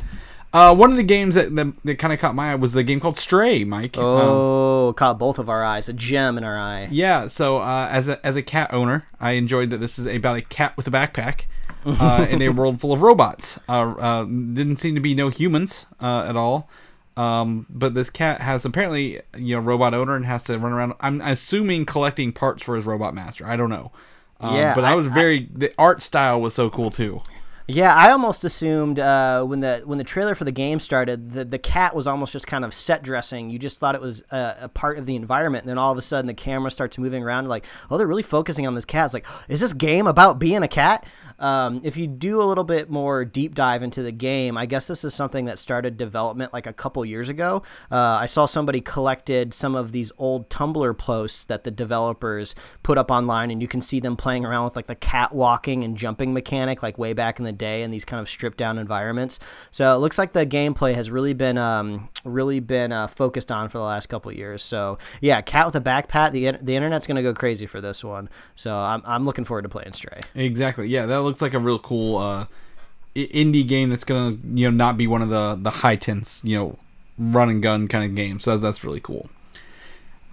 uh, 0.53 0.74
one 0.74 0.89
of 0.89 0.95
the 0.95 1.03
games 1.03 1.36
that, 1.36 1.53
that, 1.58 1.74
that 1.84 1.99
kind 1.99 2.14
of 2.14 2.20
caught 2.20 2.34
my 2.34 2.53
eye 2.53 2.55
was 2.55 2.72
the 2.72 2.82
game 2.82 3.01
called 3.01 3.18
Stray, 3.18 3.66
Mike. 3.66 3.97
Um, 3.97 4.05
oh, 4.05 4.93
caught 4.95 5.20
both 5.20 5.39
of 5.39 5.49
our 5.49 5.64
eyes. 5.64 5.89
A 5.89 5.93
gem 5.93 6.38
in 6.38 6.45
our 6.45 6.58
eye. 6.58 6.88
Yeah, 6.89 7.28
so 7.28 7.58
uh, 7.58 7.89
as 7.91 8.08
a 8.08 8.26
as 8.26 8.38
a 8.38 8.41
cat 8.41 8.74
owner, 8.74 9.05
I 9.20 9.32
enjoyed 9.32 9.72
that 9.72 9.80
this 9.80 9.99
is 9.99 10.05
about 10.05 10.38
a 10.38 10.41
cat 10.41 10.76
with 10.78 10.88
a 10.88 10.89
backpack 10.89 11.41
uh, 11.88 12.28
in 12.30 12.42
a 12.42 12.50
world 12.50 12.80
full 12.82 12.94
of 12.94 13.02
robots. 13.02 13.60
Uh, 13.70 13.94
uh, 13.98 14.24
didn't 14.26 14.78
seem 14.78 14.96
to 14.96 15.02
be 15.02 15.16
no 15.16 15.30
humans 15.30 15.86
uh, 16.00 16.26
at 16.28 16.36
all. 16.36 16.70
Um, 17.16 17.66
but 17.70 17.96
this 17.96 18.12
cat 18.12 18.42
has 18.42 18.64
apparently 18.66 19.22
you 19.36 19.56
know 19.56 19.62
robot 19.62 19.94
owner 19.96 20.16
and 20.16 20.26
has 20.26 20.44
to 20.46 20.60
run 20.60 20.72
around. 20.72 20.94
I'm 21.00 21.20
assuming 21.22 21.86
collecting 21.86 22.32
parts 22.32 22.62
for 22.62 22.76
his 22.76 22.86
robot 22.86 23.16
master. 23.16 23.46
I 23.48 23.56
don't 23.56 23.70
know. 23.72 23.92
Um, 24.40 24.56
Yeah, 24.56 24.76
but 24.76 24.84
I, 24.84 24.92
I- 24.92 24.96
was 24.96 25.08
very 25.08 25.50
the 25.54 25.74
art 25.80 26.02
style 26.04 26.40
was 26.40 26.54
so 26.54 26.70
cool 26.70 26.92
too. 26.92 27.22
Yeah, 27.70 27.94
I 27.94 28.12
almost 28.12 28.46
assumed 28.46 28.98
uh, 28.98 29.44
when 29.44 29.60
the 29.60 29.82
when 29.84 29.98
the 29.98 30.06
trailer 30.06 30.36
for 30.36 30.46
the 30.46 30.54
game 30.54 30.80
started, 30.80 31.32
the 31.32 31.44
the 31.44 31.58
cat 31.60 31.94
was 31.94 32.08
almost 32.08 32.32
just 32.32 32.48
kind 32.48 32.64
of 32.64 32.74
set 32.74 33.04
dressing. 33.04 33.50
You 33.50 33.60
just 33.60 33.78
thought 33.80 33.94
it 33.94 34.00
was 34.00 34.24
a, 34.32 34.56
a 34.62 34.70
part 34.70 34.98
of 34.98 35.06
the 35.06 35.18
environment, 35.18 35.64
and 35.64 35.70
then 35.70 35.78
all 35.78 35.92
of 35.92 35.98
a 35.98 36.02
sudden 36.02 36.28
the 36.28 36.34
camera 36.34 36.72
starts 36.72 36.98
moving 36.98 37.24
around. 37.24 37.50
Like, 37.50 37.66
oh, 37.92 37.98
they're 37.98 38.08
really 38.08 38.24
focusing 38.24 38.66
on 38.68 38.76
this 38.76 38.86
cat. 38.86 39.06
It's 39.06 39.14
like, 39.14 39.26
is 39.50 39.60
this 39.60 39.74
game 39.74 40.08
about 40.08 40.40
being 40.40 40.64
a 40.64 40.68
cat? 40.70 41.06
Um, 41.40 41.82
if 41.84 41.98
you 41.98 42.08
do 42.08 42.42
a 42.42 42.46
little 42.46 42.64
bit 42.64 42.90
more 42.90 43.26
deep 43.26 43.56
dive 43.56 43.84
into 43.84 44.02
the 44.02 44.12
game, 44.12 44.58
I 44.58 44.66
guess 44.66 44.88
this 44.88 45.04
is 45.04 45.14
something 45.14 45.46
that 45.46 45.60
started 45.60 45.98
development 45.98 46.54
like 46.54 46.68
a 46.68 46.74
couple 46.74 47.04
years 47.06 47.30
ago. 47.30 47.64
Uh, 47.92 48.18
I 48.22 48.26
saw 48.26 48.46
somebody 48.46 48.82
collected 48.82 49.54
some 49.54 49.76
of 49.76 49.92
these 49.92 50.12
old 50.18 50.50
Tumblr 50.50 50.98
posts 50.98 51.44
that 51.46 51.64
the 51.64 51.72
developers 51.72 52.56
put 52.84 52.98
up 52.98 53.12
online, 53.12 53.52
and 53.52 53.62
you 53.62 53.68
can 53.68 53.82
see 53.82 54.00
them 54.00 54.16
playing 54.16 54.46
around 54.46 54.66
with 54.66 54.76
like 54.76 54.88
the 54.88 54.96
cat 54.96 55.34
walking 55.34 55.84
and 55.84 55.98
jumping 55.98 56.34
mechanic, 56.34 56.82
like 56.82 56.98
way 56.98 57.14
back 57.14 57.40
in 57.40 57.46
the 57.46 57.52
day 57.52 57.84
in 57.84 57.92
these 57.92 58.06
kind 58.06 58.22
of 58.22 58.28
stripped 58.30 58.58
down 58.58 58.78
environments. 58.78 59.40
So 59.72 59.96
it 59.96 60.00
looks 60.00 60.18
like 60.18 60.34
the 60.34 60.46
gameplay 60.46 60.96
has 60.96 61.12
really 61.12 61.34
been 61.34 61.58
um, 61.58 62.10
really 62.24 62.60
been 62.60 62.92
uh, 62.92 63.08
focused 63.08 63.52
on 63.52 63.70
for 63.70 63.78
the 63.78 63.84
last 63.84 64.08
couple 64.08 64.32
years. 64.32 64.64
So 64.64 64.98
yeah, 65.22 65.42
cat 65.42 65.66
with 65.66 65.76
a 65.76 65.82
backpack. 65.82 66.32
The 66.32 66.58
the 66.62 66.76
internet's 66.76 67.08
gonna 67.08 67.24
go 67.24 67.34
crazy 67.34 67.66
for 67.66 67.82
this 67.82 68.04
one. 68.04 68.30
So 68.56 68.76
I'm 68.76 69.02
I'm 69.06 69.26
looking 69.26 69.44
forward 69.44 69.64
to 69.64 69.70
playing 69.70 69.94
Stray. 69.94 70.20
Exactly. 70.36 70.88
Yeah, 70.88 71.06
that 71.06 71.26
looks 71.28 71.41
like 71.41 71.53
a 71.53 71.59
real 71.59 71.80
cool 71.80 72.17
uh, 72.17 72.45
indie 73.15 73.67
game 73.67 73.89
that's 73.89 74.03
gonna 74.03 74.38
you 74.53 74.69
know 74.69 74.75
not 74.75 74.97
be 74.97 75.07
one 75.07 75.21
of 75.21 75.30
the 75.30 75.57
the 75.61 75.69
high 75.69 75.95
tense 75.95 76.43
you 76.43 76.57
know 76.57 76.78
run 77.17 77.49
and 77.49 77.61
gun 77.61 77.88
kind 77.88 78.03
of 78.03 78.15
games. 78.15 78.43
So 78.43 78.57
that's 78.57 78.84
really 78.84 78.99
cool. 78.99 79.30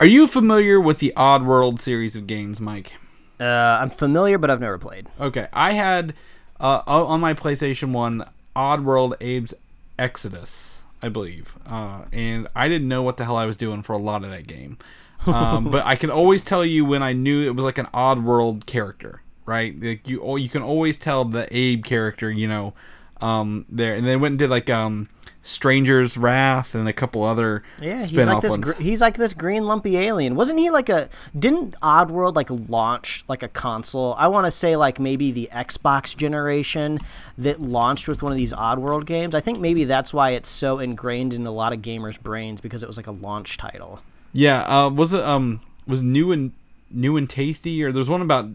Are 0.00 0.06
you 0.06 0.26
familiar 0.26 0.80
with 0.80 0.98
the 0.98 1.12
Oddworld 1.16 1.80
series 1.80 2.16
of 2.16 2.26
games, 2.26 2.60
Mike? 2.60 2.96
Uh, 3.40 3.78
I'm 3.80 3.90
familiar, 3.90 4.38
but 4.38 4.50
I've 4.50 4.60
never 4.60 4.78
played. 4.78 5.08
Okay, 5.20 5.48
I 5.52 5.72
had 5.72 6.14
uh, 6.60 6.82
on 6.86 7.20
my 7.20 7.34
PlayStation 7.34 7.92
One 7.92 8.28
Oddworld 8.56 9.14
Abe's 9.14 9.54
Exodus, 9.98 10.84
I 11.02 11.08
believe, 11.08 11.56
uh, 11.66 12.02
and 12.12 12.48
I 12.54 12.68
didn't 12.68 12.88
know 12.88 13.02
what 13.02 13.16
the 13.16 13.24
hell 13.24 13.36
I 13.36 13.46
was 13.46 13.56
doing 13.56 13.82
for 13.82 13.92
a 13.92 13.98
lot 13.98 14.24
of 14.24 14.30
that 14.30 14.46
game. 14.46 14.78
Um, 15.26 15.70
but 15.70 15.86
I 15.86 15.96
can 15.96 16.10
always 16.10 16.42
tell 16.42 16.66
you 16.66 16.84
when 16.84 17.02
I 17.02 17.14
knew 17.14 17.46
it 17.46 17.56
was 17.56 17.64
like 17.64 17.78
an 17.78 17.86
Oddworld 17.94 18.66
character, 18.66 19.22
right? 19.46 19.74
Like 19.80 20.08
you, 20.08 20.36
you 20.38 20.48
can 20.48 20.62
always 20.62 20.96
tell 20.96 21.24
the 21.24 21.46
Abe 21.54 21.84
character, 21.84 22.30
you 22.30 22.48
know, 22.48 22.74
um, 23.20 23.66
there. 23.68 23.94
And 23.94 24.06
they 24.06 24.16
went 24.16 24.32
and 24.32 24.38
did 24.38 24.50
like 24.50 24.70
um, 24.70 25.08
Stranger's 25.42 26.16
Wrath 26.16 26.74
and 26.74 26.88
a 26.88 26.92
couple 26.92 27.22
other 27.22 27.62
Yeah, 27.80 28.04
he's 28.04 28.26
like 28.26 28.40
this. 28.40 28.56
Gr- 28.56 28.72
he's 28.80 29.00
like 29.00 29.16
this 29.16 29.34
green 29.34 29.66
lumpy 29.66 29.96
alien. 29.98 30.36
Wasn't 30.36 30.58
he 30.58 30.70
like 30.70 30.88
a? 30.88 31.08
Didn't 31.38 31.78
Oddworld 31.80 32.34
like 32.34 32.48
launch 32.50 33.24
like 33.28 33.42
a 33.42 33.48
console? 33.48 34.14
I 34.14 34.28
want 34.28 34.46
to 34.46 34.50
say 34.50 34.76
like 34.76 34.98
maybe 34.98 35.32
the 35.32 35.50
Xbox 35.52 36.16
generation 36.16 36.98
that 37.38 37.60
launched 37.60 38.08
with 38.08 38.22
one 38.22 38.32
of 38.32 38.38
these 38.38 38.54
Oddworld 38.54 39.04
games. 39.04 39.34
I 39.34 39.40
think 39.40 39.60
maybe 39.60 39.84
that's 39.84 40.14
why 40.14 40.30
it's 40.30 40.48
so 40.48 40.78
ingrained 40.78 41.34
in 41.34 41.46
a 41.46 41.52
lot 41.52 41.72
of 41.72 41.80
gamers' 41.80 42.20
brains 42.20 42.60
because 42.60 42.82
it 42.82 42.86
was 42.86 42.96
like 42.96 43.06
a 43.06 43.12
launch 43.12 43.58
title. 43.58 44.00
Yeah, 44.32 44.62
uh, 44.62 44.88
was 44.88 45.12
it 45.12 45.22
um 45.22 45.60
was 45.86 46.02
new 46.02 46.32
and 46.32 46.52
new 46.90 47.16
and 47.16 47.28
tasty 47.28 47.82
or 47.82 47.92
there's 47.92 48.08
one 48.08 48.22
about 48.22 48.48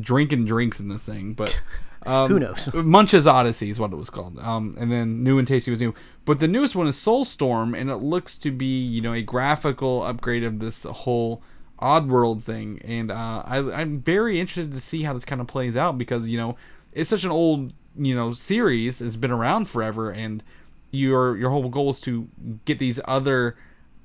drinking 0.00 0.44
drinks 0.46 0.80
in 0.80 0.88
this 0.88 1.04
thing, 1.04 1.34
but 1.34 1.60
um, 2.06 2.30
Who 2.30 2.38
knows? 2.38 2.72
Munch's 2.72 3.26
Odyssey 3.26 3.70
is 3.70 3.78
what 3.78 3.92
it 3.92 3.96
was 3.96 4.10
called. 4.10 4.38
Um, 4.38 4.76
and 4.78 4.90
then 4.90 5.22
new 5.22 5.38
and 5.38 5.46
tasty 5.46 5.70
was 5.70 5.80
new, 5.80 5.94
but 6.24 6.40
the 6.40 6.48
newest 6.48 6.74
one 6.74 6.86
is 6.86 6.96
Soulstorm, 6.96 7.78
and 7.78 7.90
it 7.90 7.96
looks 7.96 8.38
to 8.38 8.50
be 8.50 8.80
you 8.80 9.00
know 9.00 9.12
a 9.12 9.22
graphical 9.22 10.02
upgrade 10.02 10.44
of 10.44 10.58
this 10.58 10.84
whole 10.84 11.42
Oddworld 11.80 12.44
thing, 12.44 12.80
and 12.84 13.10
uh, 13.10 13.42
I, 13.44 13.58
I'm 13.58 14.00
very 14.00 14.38
interested 14.38 14.72
to 14.72 14.80
see 14.80 15.02
how 15.02 15.14
this 15.14 15.24
kind 15.24 15.40
of 15.40 15.48
plays 15.48 15.76
out 15.76 15.98
because 15.98 16.28
you 16.28 16.38
know 16.38 16.56
it's 16.92 17.10
such 17.10 17.24
an 17.24 17.30
old 17.30 17.74
you 17.96 18.14
know 18.14 18.32
series, 18.34 19.02
it's 19.02 19.16
been 19.16 19.32
around 19.32 19.68
forever, 19.68 20.10
and 20.10 20.44
your 20.92 21.36
your 21.36 21.50
whole 21.50 21.68
goal 21.68 21.90
is 21.90 22.00
to 22.02 22.28
get 22.64 22.78
these 22.78 23.00
other 23.06 23.56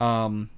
um 0.02 0.50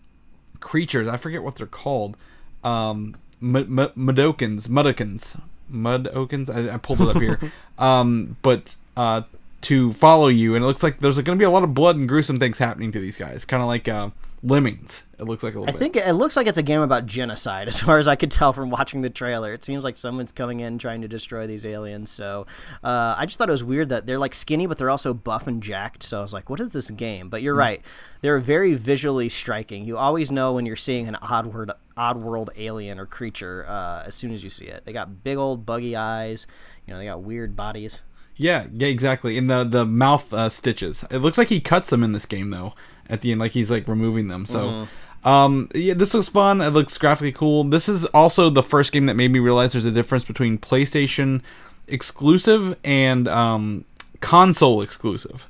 creatures. 0.61 1.07
I 1.07 1.17
forget 1.17 1.43
what 1.43 1.55
they're 1.55 1.67
called. 1.67 2.15
Um, 2.63 3.15
Mudokons, 3.41 4.67
Mudokons, 4.67 5.39
Mudokons. 5.71 6.49
I, 6.49 6.73
I 6.73 6.77
pulled 6.77 7.01
it 7.01 7.15
up 7.15 7.21
here. 7.21 7.39
um, 7.77 8.37
but 8.41 8.75
uh, 8.97 9.23
to 9.61 9.93
follow 9.93 10.27
you, 10.27 10.55
and 10.55 10.63
it 10.63 10.67
looks 10.67 10.83
like 10.83 10.99
there's 10.99 11.15
going 11.15 11.37
to 11.37 11.41
be 11.41 11.45
a 11.45 11.49
lot 11.49 11.63
of 11.63 11.73
blood 11.73 11.95
and 11.95 12.07
gruesome 12.07 12.39
things 12.39 12.57
happening 12.57 12.91
to 12.91 12.99
these 12.99 13.17
guys, 13.17 13.45
kind 13.45 13.61
of 13.61 13.67
like 13.67 13.87
uh, 13.87 14.09
Lemmings. 14.41 15.03
It 15.19 15.23
looks 15.23 15.43
like 15.43 15.55
a 15.55 15.59
little 15.59 15.69
I 15.69 15.77
bit. 15.77 15.79
think 15.79 15.95
it 15.97 16.13
looks 16.13 16.37
like 16.37 16.47
it's 16.47 16.57
a 16.57 16.63
game 16.63 16.81
about 16.81 17.05
genocide, 17.05 17.67
as 17.69 17.81
far 17.81 17.97
as 17.97 18.07
I 18.07 18.15
could 18.15 18.31
tell 18.31 18.53
from 18.53 18.69
watching 18.69 19.01
the 19.01 19.09
trailer. 19.09 19.53
It 19.53 19.65
seems 19.65 19.83
like 19.83 19.97
someone's 19.97 20.31
coming 20.31 20.61
in 20.61 20.77
trying 20.77 21.01
to 21.01 21.07
destroy 21.09 21.45
these 21.45 21.65
aliens. 21.65 22.09
So 22.09 22.47
uh, 22.83 23.15
I 23.17 23.25
just 23.25 23.37
thought 23.37 23.49
it 23.49 23.51
was 23.53 23.63
weird 23.63 23.89
that 23.89 24.05
they're 24.05 24.19
like 24.19 24.33
skinny, 24.33 24.65
but 24.65 24.77
they're 24.77 24.89
also 24.89 25.13
buff 25.13 25.47
and 25.47 25.61
jacked. 25.61 26.03
So 26.03 26.19
I 26.19 26.21
was 26.21 26.33
like, 26.33 26.49
what 26.49 26.61
is 26.61 26.71
this 26.71 26.89
game? 26.89 27.29
But 27.29 27.41
you're 27.41 27.55
right. 27.55 27.83
They're 28.21 28.39
very 28.39 28.75
visually 28.75 29.29
striking. 29.29 29.83
You 29.83 29.97
always 29.97 30.31
know 30.31 30.53
when 30.53 30.65
you're 30.65 30.75
seeing 30.77 31.07
an 31.07 31.15
odd 31.15 31.47
word, 31.47 31.71
Oddworld 31.99 32.49
alien 32.57 32.97
or 32.97 33.05
creature 33.05 33.65
uh, 33.67 34.03
as 34.05 34.15
soon 34.15 34.31
as 34.31 34.43
you 34.43 34.49
see 34.49 34.65
it. 34.65 34.85
They 34.85 34.93
got 34.93 35.23
big 35.23 35.37
old 35.37 35.65
buggy 35.65 35.95
eyes. 35.95 36.47
You 36.87 36.93
know, 36.93 36.99
they 36.99 37.05
got 37.05 37.21
weird 37.21 37.55
bodies. 37.55 38.01
Yeah, 38.35 38.67
yeah, 38.73 38.87
exactly. 38.87 39.37
In 39.37 39.47
the 39.47 39.65
the 39.65 39.85
mouth 39.85 40.33
uh, 40.33 40.49
stitches, 40.49 41.03
it 41.11 41.17
looks 41.17 41.37
like 41.37 41.49
he 41.49 41.59
cuts 41.59 41.89
them 41.89 42.03
in 42.03 42.13
this 42.13 42.25
game 42.25 42.51
though. 42.51 42.73
At 43.09 43.21
the 43.21 43.31
end, 43.31 43.41
like 43.41 43.51
he's 43.51 43.69
like 43.69 43.87
removing 43.87 44.27
them. 44.27 44.45
So, 44.45 44.87
um, 45.23 45.67
yeah, 45.73 45.95
this 45.95 46.13
looks 46.13 46.29
fun. 46.29 46.61
It 46.61 46.69
looks 46.69 46.97
graphically 46.97 47.31
cool. 47.31 47.63
This 47.63 47.89
is 47.89 48.05
also 48.05 48.49
the 48.49 48.63
first 48.63 48.91
game 48.91 49.07
that 49.07 49.15
made 49.15 49.31
me 49.31 49.39
realize 49.39 49.73
there's 49.73 49.83
a 49.83 49.91
difference 49.91 50.23
between 50.25 50.59
PlayStation 50.59 51.41
exclusive 51.87 52.77
and 52.83 53.27
um, 53.27 53.83
console 54.21 54.81
exclusive. 54.81 55.49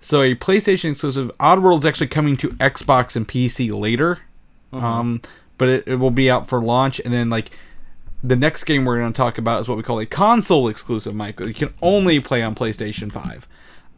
So 0.00 0.22
a 0.22 0.34
PlayStation 0.34 0.92
exclusive, 0.92 1.30
Oddworld 1.38 1.78
is 1.78 1.86
actually 1.86 2.08
coming 2.08 2.36
to 2.38 2.48
Xbox 2.50 3.16
and 3.16 3.28
PC 3.28 3.78
later, 3.78 4.18
um, 4.72 5.20
but 5.60 5.68
it, 5.68 5.86
it 5.86 5.96
will 5.96 6.10
be 6.10 6.28
out 6.30 6.48
for 6.48 6.60
launch, 6.60 7.00
and 7.04 7.12
then 7.14 7.28
like 7.30 7.50
the 8.24 8.34
next 8.36 8.64
game 8.64 8.84
we're 8.84 8.98
going 8.98 9.12
to 9.12 9.16
talk 9.16 9.38
about 9.38 9.60
is 9.60 9.68
what 9.68 9.76
we 9.76 9.82
call 9.84 10.00
a 10.00 10.06
console 10.06 10.66
exclusive, 10.68 11.14
Michael. 11.14 11.46
You 11.46 11.54
can 11.54 11.72
only 11.82 12.18
play 12.18 12.42
on 12.42 12.54
PlayStation 12.54 13.12
Five. 13.12 13.46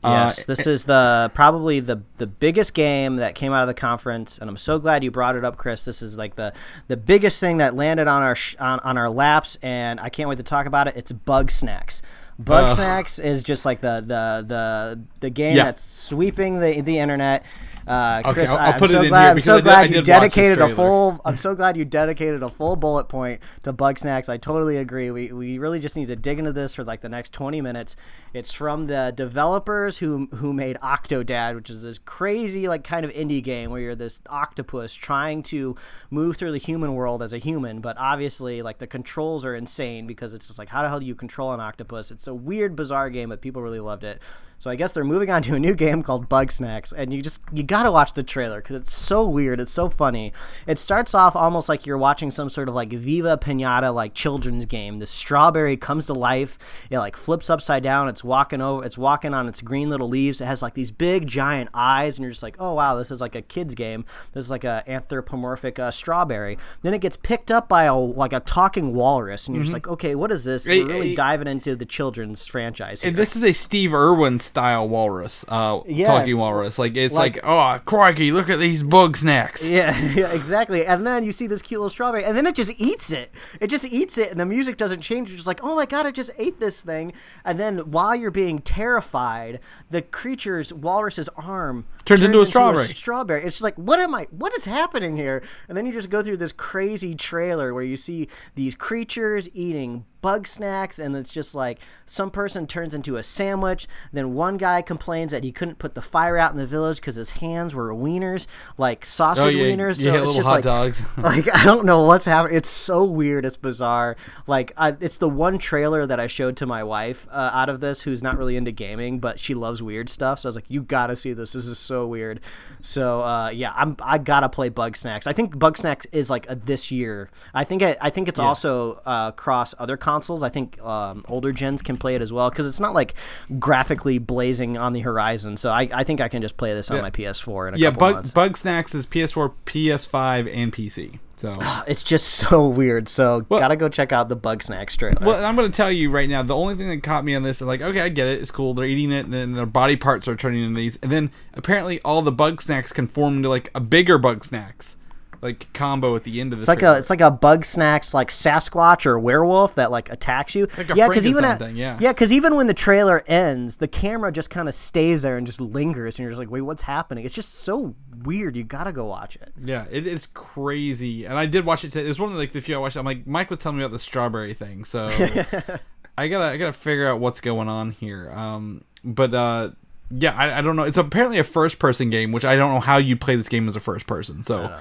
Yes, 0.04 0.40
Uh, 0.40 0.44
this 0.48 0.66
is 0.66 0.84
the 0.86 1.30
probably 1.32 1.78
the 1.78 2.02
the 2.16 2.26
biggest 2.26 2.74
game 2.74 3.16
that 3.16 3.36
came 3.36 3.52
out 3.52 3.62
of 3.62 3.68
the 3.68 3.74
conference, 3.74 4.36
and 4.38 4.50
I'm 4.50 4.56
so 4.56 4.80
glad 4.80 5.04
you 5.04 5.12
brought 5.12 5.36
it 5.36 5.44
up, 5.44 5.56
Chris. 5.56 5.84
This 5.84 6.02
is 6.02 6.18
like 6.18 6.34
the 6.34 6.52
the 6.88 6.96
biggest 6.96 7.38
thing 7.38 7.58
that 7.58 7.76
landed 7.76 8.08
on 8.08 8.20
our 8.22 8.34
sh- 8.34 8.56
on, 8.58 8.80
on 8.80 8.98
our 8.98 9.08
laps, 9.08 9.56
and 9.62 10.00
I 10.00 10.08
can't 10.08 10.28
wait 10.28 10.38
to 10.38 10.42
talk 10.42 10.66
about 10.66 10.88
it. 10.88 10.96
It's 10.96 11.12
Bugsnax. 11.12 12.02
Bug. 12.38 12.70
Snacks 12.70 13.20
is 13.20 13.44
just 13.44 13.64
like 13.64 13.80
the 13.80 14.00
the 14.04 14.44
the 14.48 15.00
the 15.20 15.30
game 15.30 15.56
Yeah. 15.56 15.64
that's 15.64 15.82
sweeping 15.84 16.58
the 16.58 16.80
the 16.80 16.98
internet. 16.98 17.44
Uh, 17.86 18.32
Chris, 18.32 18.50
I'll- 18.50 18.58
I, 18.58 18.66
I'll 18.66 18.72
am 18.74 18.78
put 18.78 18.90
it 18.90 18.92
so 18.92 19.08
glad. 19.08 19.30
I'm 19.32 19.40
so 19.40 19.54
I 19.56 19.60
did- 19.60 19.64
you 19.64 20.02
did 20.02 20.10
watch 20.12 20.22
this 20.22 20.34
dedicated 20.34 20.58
a 20.58 20.74
full. 20.74 21.20
I'm 21.24 21.36
so 21.36 21.54
glad 21.54 21.76
you 21.76 21.84
dedicated 21.84 22.42
a 22.42 22.48
full 22.50 22.76
bullet 22.76 23.04
point 23.08 23.40
to 23.64 23.72
Bugsnax. 23.72 24.28
I 24.28 24.36
totally 24.36 24.76
agree. 24.76 25.10
We 25.10 25.32
we 25.32 25.58
really 25.58 25.80
just 25.80 25.96
need 25.96 26.08
to 26.08 26.16
dig 26.16 26.38
into 26.38 26.52
this 26.52 26.74
for 26.74 26.84
like 26.84 27.00
the 27.00 27.08
next 27.08 27.32
20 27.32 27.60
minutes. 27.60 27.96
It's 28.32 28.52
from 28.52 28.86
the 28.86 29.12
developers 29.14 29.98
who 29.98 30.28
who 30.36 30.52
made 30.52 30.76
Octodad, 30.82 31.54
which 31.54 31.70
is 31.70 31.82
this 31.82 31.98
crazy 31.98 32.68
like 32.68 32.84
kind 32.84 33.04
of 33.04 33.12
indie 33.12 33.42
game 33.42 33.70
where 33.70 33.80
you're 33.80 33.94
this 33.94 34.20
octopus 34.28 34.94
trying 34.94 35.42
to 35.44 35.74
move 36.10 36.36
through 36.36 36.52
the 36.52 36.58
human 36.58 36.94
world 36.94 37.22
as 37.22 37.32
a 37.32 37.38
human, 37.38 37.80
but 37.80 37.96
obviously 37.98 38.62
like 38.62 38.78
the 38.78 38.86
controls 38.86 39.44
are 39.44 39.54
insane 39.54 40.06
because 40.06 40.32
it's 40.34 40.46
just 40.46 40.58
like 40.58 40.68
how 40.68 40.82
the 40.82 40.88
hell 40.88 41.00
do 41.00 41.06
you 41.06 41.14
control 41.14 41.52
an 41.52 41.60
octopus? 41.60 42.10
It's 42.10 42.26
a 42.26 42.34
weird, 42.34 42.76
bizarre 42.76 43.10
game, 43.10 43.30
but 43.30 43.40
people 43.40 43.62
really 43.62 43.80
loved 43.80 44.04
it. 44.04 44.20
So 44.58 44.70
I 44.70 44.76
guess 44.76 44.92
they're 44.92 45.02
moving 45.04 45.28
on 45.30 45.42
to 45.42 45.54
a 45.54 45.58
new 45.58 45.74
game 45.86 46.02
called 46.02 46.28
Bugsnax, 46.28 46.92
and 46.96 47.12
you 47.12 47.20
just 47.22 47.40
you 47.52 47.62
gotta 47.72 47.90
watch 47.90 48.12
the 48.12 48.22
trailer 48.22 48.60
because 48.60 48.76
it's 48.76 48.92
so 48.94 49.26
weird. 49.26 49.58
It's 49.60 49.72
so 49.72 49.88
funny. 49.88 50.32
It 50.66 50.78
starts 50.78 51.14
off 51.14 51.34
almost 51.34 51.68
like 51.68 51.86
you're 51.86 51.96
watching 51.98 52.30
some 52.30 52.48
sort 52.50 52.68
of 52.68 52.74
like 52.74 52.90
Viva 52.92 53.38
Pinata 53.38 53.94
like 53.94 54.12
children's 54.14 54.66
game. 54.66 54.98
The 54.98 55.06
strawberry 55.06 55.76
comes 55.78 56.06
to 56.06 56.12
life. 56.12 56.58
It 56.90 56.98
like 56.98 57.16
flips 57.16 57.48
upside 57.48 57.82
down. 57.82 58.08
It's 58.08 58.22
walking 58.22 58.60
over. 58.60 58.84
It's 58.84 58.98
walking 58.98 59.32
on 59.32 59.48
its 59.48 59.60
green 59.62 59.88
little 59.88 60.08
leaves. 60.08 60.40
It 60.40 60.44
has 60.46 60.60
like 60.62 60.74
these 60.74 60.90
big 60.90 61.26
giant 61.26 61.70
eyes, 61.72 62.18
and 62.18 62.22
you're 62.24 62.30
just 62.32 62.42
like, 62.42 62.56
oh 62.58 62.74
wow, 62.74 62.94
this 62.96 63.10
is 63.10 63.20
like 63.22 63.34
a 63.34 63.42
kid's 63.42 63.74
game. 63.74 64.04
This 64.32 64.44
is 64.44 64.50
like 64.50 64.64
a 64.64 64.84
anthropomorphic 64.86 65.78
uh, 65.78 65.90
strawberry. 65.90 66.58
Then 66.82 66.92
it 66.94 67.00
gets 67.00 67.16
picked 67.16 67.50
up 67.50 67.68
by 67.68 67.84
a 67.84 67.96
like 67.96 68.32
a 68.34 68.40
talking 68.40 68.94
walrus, 68.94 69.46
and 69.46 69.54
you're 69.56 69.64
just 69.64 69.72
like, 69.74 69.88
okay, 69.88 70.14
what 70.14 70.30
is 70.30 70.44
this? 70.44 70.66
We're 70.66 70.86
really 70.86 71.14
diving 71.14 71.48
into 71.48 71.74
the 71.74 71.86
children's 71.86 72.46
franchise. 72.46 73.02
Here. 73.02 73.08
And 73.08 73.16
this 73.16 73.34
is 73.34 73.42
a 73.42 73.52
Steve 73.52 73.94
Irwin 73.94 74.38
style 74.38 74.88
walrus, 74.88 75.44
uh, 75.48 75.80
Yes. 75.86 76.06
talking 76.06 76.36
walrus. 76.38 76.78
Like 76.78 76.96
it's 76.96 77.14
like, 77.14 77.36
Like- 77.36 77.44
oh 77.44 77.58
crikey, 77.84 78.32
look 78.32 78.48
at 78.48 78.58
these 78.58 78.82
Bugsnax. 78.82 79.68
Yeah, 79.68 79.98
yeah, 80.14 80.32
exactly. 80.32 80.84
And 80.86 81.06
then 81.06 81.24
you 81.24 81.32
see 81.32 81.46
this 81.46 81.62
cute 81.62 81.80
little 81.80 81.90
strawberry, 81.90 82.24
and 82.24 82.36
then 82.36 82.46
it 82.46 82.54
just 82.54 82.72
eats 82.78 83.12
it. 83.12 83.30
It 83.60 83.68
just 83.68 83.84
eats 83.86 84.18
it, 84.18 84.30
and 84.30 84.38
the 84.40 84.46
music 84.46 84.76
doesn't 84.76 85.00
change. 85.00 85.28
You're 85.28 85.36
just 85.36 85.46
like, 85.46 85.62
oh 85.62 85.74
my 85.76 85.86
god, 85.86 86.06
it 86.06 86.14
just 86.14 86.30
ate 86.38 86.60
this 86.60 86.82
thing. 86.82 87.12
And 87.44 87.58
then 87.58 87.78
while 87.90 88.14
you're 88.14 88.30
being 88.30 88.58
terrified, 88.60 89.60
the 89.90 90.02
creature's 90.02 90.72
walrus's 90.72 91.28
arm 91.36 91.86
Turns 92.04 92.22
into 92.22 92.40
a 92.40 92.46
strawberry. 92.46 92.84
strawberry. 92.86 93.44
It's 93.44 93.56
just 93.56 93.62
like, 93.64 93.76
what 93.76 94.00
am 94.00 94.14
I? 94.14 94.26
What 94.30 94.52
is 94.54 94.64
happening 94.64 95.16
here? 95.16 95.42
And 95.68 95.76
then 95.76 95.86
you 95.86 95.92
just 95.92 96.10
go 96.10 96.22
through 96.22 96.38
this 96.38 96.52
crazy 96.52 97.14
trailer 97.14 97.72
where 97.72 97.84
you 97.84 97.96
see 97.96 98.28
these 98.54 98.74
creatures 98.74 99.48
eating 99.54 100.04
Bugsnax, 100.22 100.98
and 100.98 101.16
it's 101.16 101.32
just 101.32 101.54
like 101.54 101.78
some 102.06 102.30
person 102.30 102.66
turns 102.66 102.94
into 102.94 103.16
a 103.16 103.22
sandwich. 103.22 103.86
Then 104.12 104.34
one 104.34 104.56
guy 104.56 104.82
complains 104.82 105.32
that 105.32 105.44
he 105.44 105.52
couldn't 105.52 105.78
put 105.78 105.94
the 105.94 106.02
fire 106.02 106.38
out 106.38 106.52
in 106.52 106.58
the 106.58 106.66
village 106.66 106.96
because 106.98 107.16
his 107.16 107.32
hands 107.32 107.74
were 107.74 107.92
wieners, 107.92 108.46
like 108.78 109.04
sausage 109.04 109.44
Oh, 109.44 109.48
yeah, 109.48 109.64
wieners. 109.76 109.98
yeah, 110.04 110.04
So 110.04 110.10
little 110.12 110.26
it's 110.28 110.36
just 110.36 110.48
hot 110.48 110.54
like, 110.56 110.64
dogs. 110.64 111.02
like 111.18 111.54
I 111.54 111.64
don't 111.64 111.84
know 111.84 112.04
what's 112.04 112.24
happening. 112.24 112.56
It's 112.56 112.68
so 112.70 113.04
weird. 113.04 113.44
It's 113.44 113.56
bizarre. 113.56 114.16
Like 114.46 114.72
I, 114.76 114.96
it's 115.00 115.18
the 115.18 115.28
one 115.28 115.58
trailer 115.58 116.06
that 116.06 116.20
I 116.20 116.26
showed 116.26 116.56
to 116.58 116.66
my 116.66 116.84
wife 116.84 117.26
uh, 117.30 117.50
out 117.52 117.68
of 117.68 117.80
this, 117.80 118.02
who's 118.02 118.22
not 118.22 118.38
really 118.38 118.56
into 118.56 118.70
gaming, 118.72 119.18
but 119.18 119.40
she 119.40 119.54
loves 119.54 119.82
weird 119.82 120.08
stuff. 120.08 120.38
So 120.40 120.46
I 120.46 120.50
was 120.50 120.54
like, 120.56 120.70
"You 120.70 120.82
gotta 120.82 121.16
see 121.16 121.32
this. 121.32 121.52
This 121.52 121.66
is 121.66 121.78
so 121.78 122.06
weird." 122.06 122.40
So 122.80 123.22
uh, 123.22 123.50
yeah, 123.50 123.72
I'm 123.76 123.96
I 124.02 124.18
gotta 124.18 124.48
play 124.48 124.70
Bugsnax. 124.70 125.26
I 125.26 125.32
think 125.32 125.56
Bugsnax 125.56 126.06
is 126.12 126.30
like 126.30 126.48
a 126.48 126.54
this 126.54 126.90
year. 126.90 127.28
I 127.54 127.64
think 127.64 127.82
it, 127.82 127.98
I 128.00 128.10
think 128.10 128.28
it's 128.28 128.38
also 128.38 129.00
uh, 129.06 129.26
across 129.32 129.74
other 129.78 129.96
consoles. 130.12 130.42
I 130.42 130.48
think 130.48 130.80
um, 130.82 131.24
older 131.28 131.52
gens 131.52 131.80
can 131.82 131.96
play 131.96 132.14
it 132.14 132.22
as 132.22 132.32
well 132.32 132.50
because 132.50 132.66
it's 132.66 132.80
not 132.80 132.94
like 132.94 133.14
graphically 133.58 134.18
blazing 134.18 134.76
on 134.76 134.92
the 134.92 135.00
horizon. 135.00 135.56
So 135.56 135.70
I, 135.70 135.88
I 135.92 136.04
think 136.04 136.20
I 136.20 136.28
can 136.28 136.42
just 136.42 136.56
play 136.56 136.74
this 136.74 136.90
on 136.90 137.00
my 137.00 137.10
PS4 137.10 137.68
in 137.68 137.74
a 137.74 137.78
Yeah, 137.78 137.90
couple 137.90 138.00
Bug 138.00 138.14
months. 138.14 138.32
Bugsnax 138.32 138.94
is 138.94 139.06
PS4, 139.06 139.52
PS5, 139.66 140.54
and 140.54 140.72
PC. 140.72 141.18
So. 141.36 141.58
It's 141.88 142.04
just 142.04 142.28
so 142.42 142.68
weird. 142.68 143.08
So 143.08 143.40
gotta 143.40 143.76
go 143.76 143.88
check 143.88 144.12
out 144.12 144.28
the 144.28 144.36
Bugsnax 144.36 144.96
trailer. 144.96 145.26
Well, 145.26 145.44
I'm 145.44 145.56
going 145.56 145.70
to 145.70 145.76
tell 145.76 145.90
you 145.90 146.10
right 146.10 146.28
now. 146.28 146.42
The 146.42 146.54
only 146.54 146.76
thing 146.76 146.88
that 146.90 147.02
caught 147.02 147.24
me 147.24 147.34
on 147.34 147.42
this 147.42 147.60
is 147.60 147.66
like, 147.66 147.80
okay, 147.80 148.00
I 148.00 148.08
get 148.08 148.28
it. 148.28 148.40
It's 148.40 148.50
cool. 148.50 148.74
They're 148.74 148.86
eating 148.86 149.10
it, 149.10 149.24
and 149.24 149.32
then 149.34 149.54
their 149.54 149.66
body 149.66 149.96
parts 149.96 150.28
are 150.28 150.36
turning 150.36 150.62
into 150.62 150.76
these. 150.76 150.96
And 151.02 151.10
then 151.10 151.30
apparently, 151.54 152.00
all 152.02 152.22
the 152.22 152.32
Bugsnax 152.32 152.92
can 152.94 153.06
form 153.08 153.38
into 153.38 153.48
like 153.48 153.70
a 153.74 153.80
bigger 153.80 154.18
Bugsnax, 154.18 154.96
like 155.42 155.70
combo 155.72 156.14
at 156.14 156.22
the 156.22 156.40
end 156.40 156.52
of 156.52 156.60
the. 156.60 156.62
It's 156.62 156.68
like 156.68 156.82
a 156.82 156.96
it's 156.96 157.10
like 157.10 157.20
a 157.20 157.30
Bugsnax 157.30 158.14
like 158.14 158.28
Sasquatch 158.28 159.04
or 159.04 159.18
werewolf 159.18 159.74
that 159.74 159.90
like 159.90 160.10
attacks 160.10 160.54
you. 160.54 160.68
Like 160.78 160.90
a 160.90 160.94
yeah, 160.94 161.08
because 161.08 161.26
even 161.26 161.44
at, 161.44 161.74
yeah. 161.74 161.98
yeah, 162.00 162.12
because 162.12 162.32
even 162.32 162.54
when 162.54 162.68
the 162.68 162.74
trailer 162.74 163.24
ends, 163.26 163.78
the 163.78 163.88
camera 163.88 164.30
just 164.30 164.50
kind 164.50 164.68
of 164.68 164.74
stays 164.74 165.22
there 165.22 165.36
and 165.36 165.44
just 165.44 165.60
lingers, 165.60 166.18
and 166.18 166.24
you're 166.24 166.30
just 166.30 166.38
like, 166.38 166.50
wait, 166.50 166.60
what's 166.60 166.82
happening? 166.82 167.24
It's 167.24 167.34
just 167.34 167.54
so 167.54 167.94
weird. 168.22 168.56
You 168.56 168.62
gotta 168.62 168.92
go 168.92 169.04
watch 169.04 169.34
it. 169.34 169.52
Yeah, 169.62 169.84
it 169.90 170.06
is 170.06 170.26
crazy. 170.26 171.24
And 171.24 171.36
I 171.36 171.46
did 171.46 171.66
watch 171.66 171.84
it 171.84 171.90
today. 171.90 172.04
It 172.06 172.08
was 172.08 172.20
one 172.20 172.30
of 172.30 172.38
like 172.38 172.52
the 172.52 172.60
few 172.60 172.76
I 172.76 172.78
watched. 172.78 172.96
I'm 172.96 173.04
like, 173.04 173.26
Mike 173.26 173.50
was 173.50 173.58
telling 173.58 173.78
me 173.78 173.84
about 173.84 173.92
the 173.92 173.98
strawberry 173.98 174.54
thing, 174.54 174.84
so 174.84 175.06
I 176.16 176.28
gotta 176.28 176.44
I 176.44 176.56
gotta 176.56 176.72
figure 176.72 177.08
out 177.08 177.18
what's 177.18 177.40
going 177.40 177.68
on 177.68 177.90
here. 177.90 178.30
Um, 178.30 178.84
but 179.02 179.34
uh, 179.34 179.70
yeah, 180.10 180.36
I, 180.36 180.58
I 180.58 180.62
don't 180.62 180.76
know. 180.76 180.84
It's 180.84 180.98
apparently 180.98 181.40
a 181.40 181.44
first 181.44 181.80
person 181.80 182.10
game, 182.10 182.30
which 182.30 182.44
I 182.44 182.54
don't 182.54 182.72
know 182.72 182.80
how 182.80 182.98
you 182.98 183.16
play 183.16 183.34
this 183.34 183.48
game 183.48 183.66
as 183.66 183.74
a 183.74 183.80
first 183.80 184.06
person. 184.06 184.44
So 184.44 184.72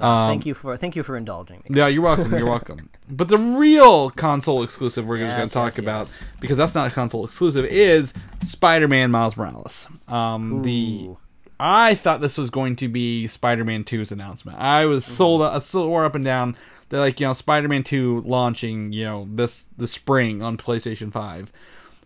Uh, 0.00 0.28
thank 0.28 0.46
you 0.46 0.54
for 0.54 0.76
thank 0.76 0.96
you 0.96 1.02
for 1.02 1.16
indulging 1.16 1.58
me. 1.68 1.76
yeah, 1.78 1.86
you're 1.88 2.02
welcome. 2.02 2.30
You're 2.32 2.46
welcome. 2.50 2.90
But 3.08 3.28
the 3.28 3.38
real 3.38 4.10
console 4.10 4.62
exclusive 4.62 5.06
we're 5.06 5.18
just 5.18 5.36
going 5.36 5.48
to 5.48 5.52
talk 5.54 5.66
yes, 5.72 5.78
about 5.78 5.98
yes. 6.06 6.24
because 6.40 6.56
that's 6.58 6.74
not 6.74 6.90
a 6.90 6.94
console 6.94 7.24
exclusive 7.24 7.64
is 7.66 8.12
Spider-Man 8.44 9.10
Miles 9.10 9.36
Morales. 9.36 9.88
Um, 10.08 10.62
the 10.62 11.10
I 11.58 11.94
thought 11.94 12.20
this 12.20 12.36
was 12.36 12.50
going 12.50 12.76
to 12.76 12.88
be 12.88 13.26
Spider-Man 13.28 13.84
2's 13.84 14.12
announcement. 14.12 14.58
I 14.58 14.84
was 14.86 15.04
Mm-hmm. 15.04 15.14
sold 15.14 15.62
swore 15.62 16.04
up 16.04 16.14
and 16.14 16.24
down. 16.24 16.56
They're 16.88 17.00
like, 17.00 17.18
you 17.18 17.26
know, 17.26 17.32
Spider-Man 17.32 17.82
2 17.82 18.22
launching, 18.26 18.92
you 18.92 19.04
know, 19.04 19.26
this 19.32 19.66
the 19.76 19.88
spring 19.88 20.42
on 20.42 20.56
PlayStation 20.56 21.10
5. 21.12 21.50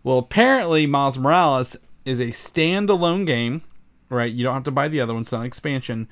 Well, 0.03 0.17
apparently 0.17 0.87
Miles 0.87 1.19
Morales 1.19 1.75
is 2.05 2.19
a 2.19 2.27
standalone 2.27 3.25
game, 3.27 3.61
right? 4.09 4.31
You 4.31 4.43
don't 4.43 4.53
have 4.55 4.63
to 4.63 4.71
buy 4.71 4.87
the 4.87 4.99
other 5.01 5.13
one, 5.13 5.21
it's 5.21 5.31
not 5.31 5.41
an 5.41 5.47
expansion, 5.47 6.07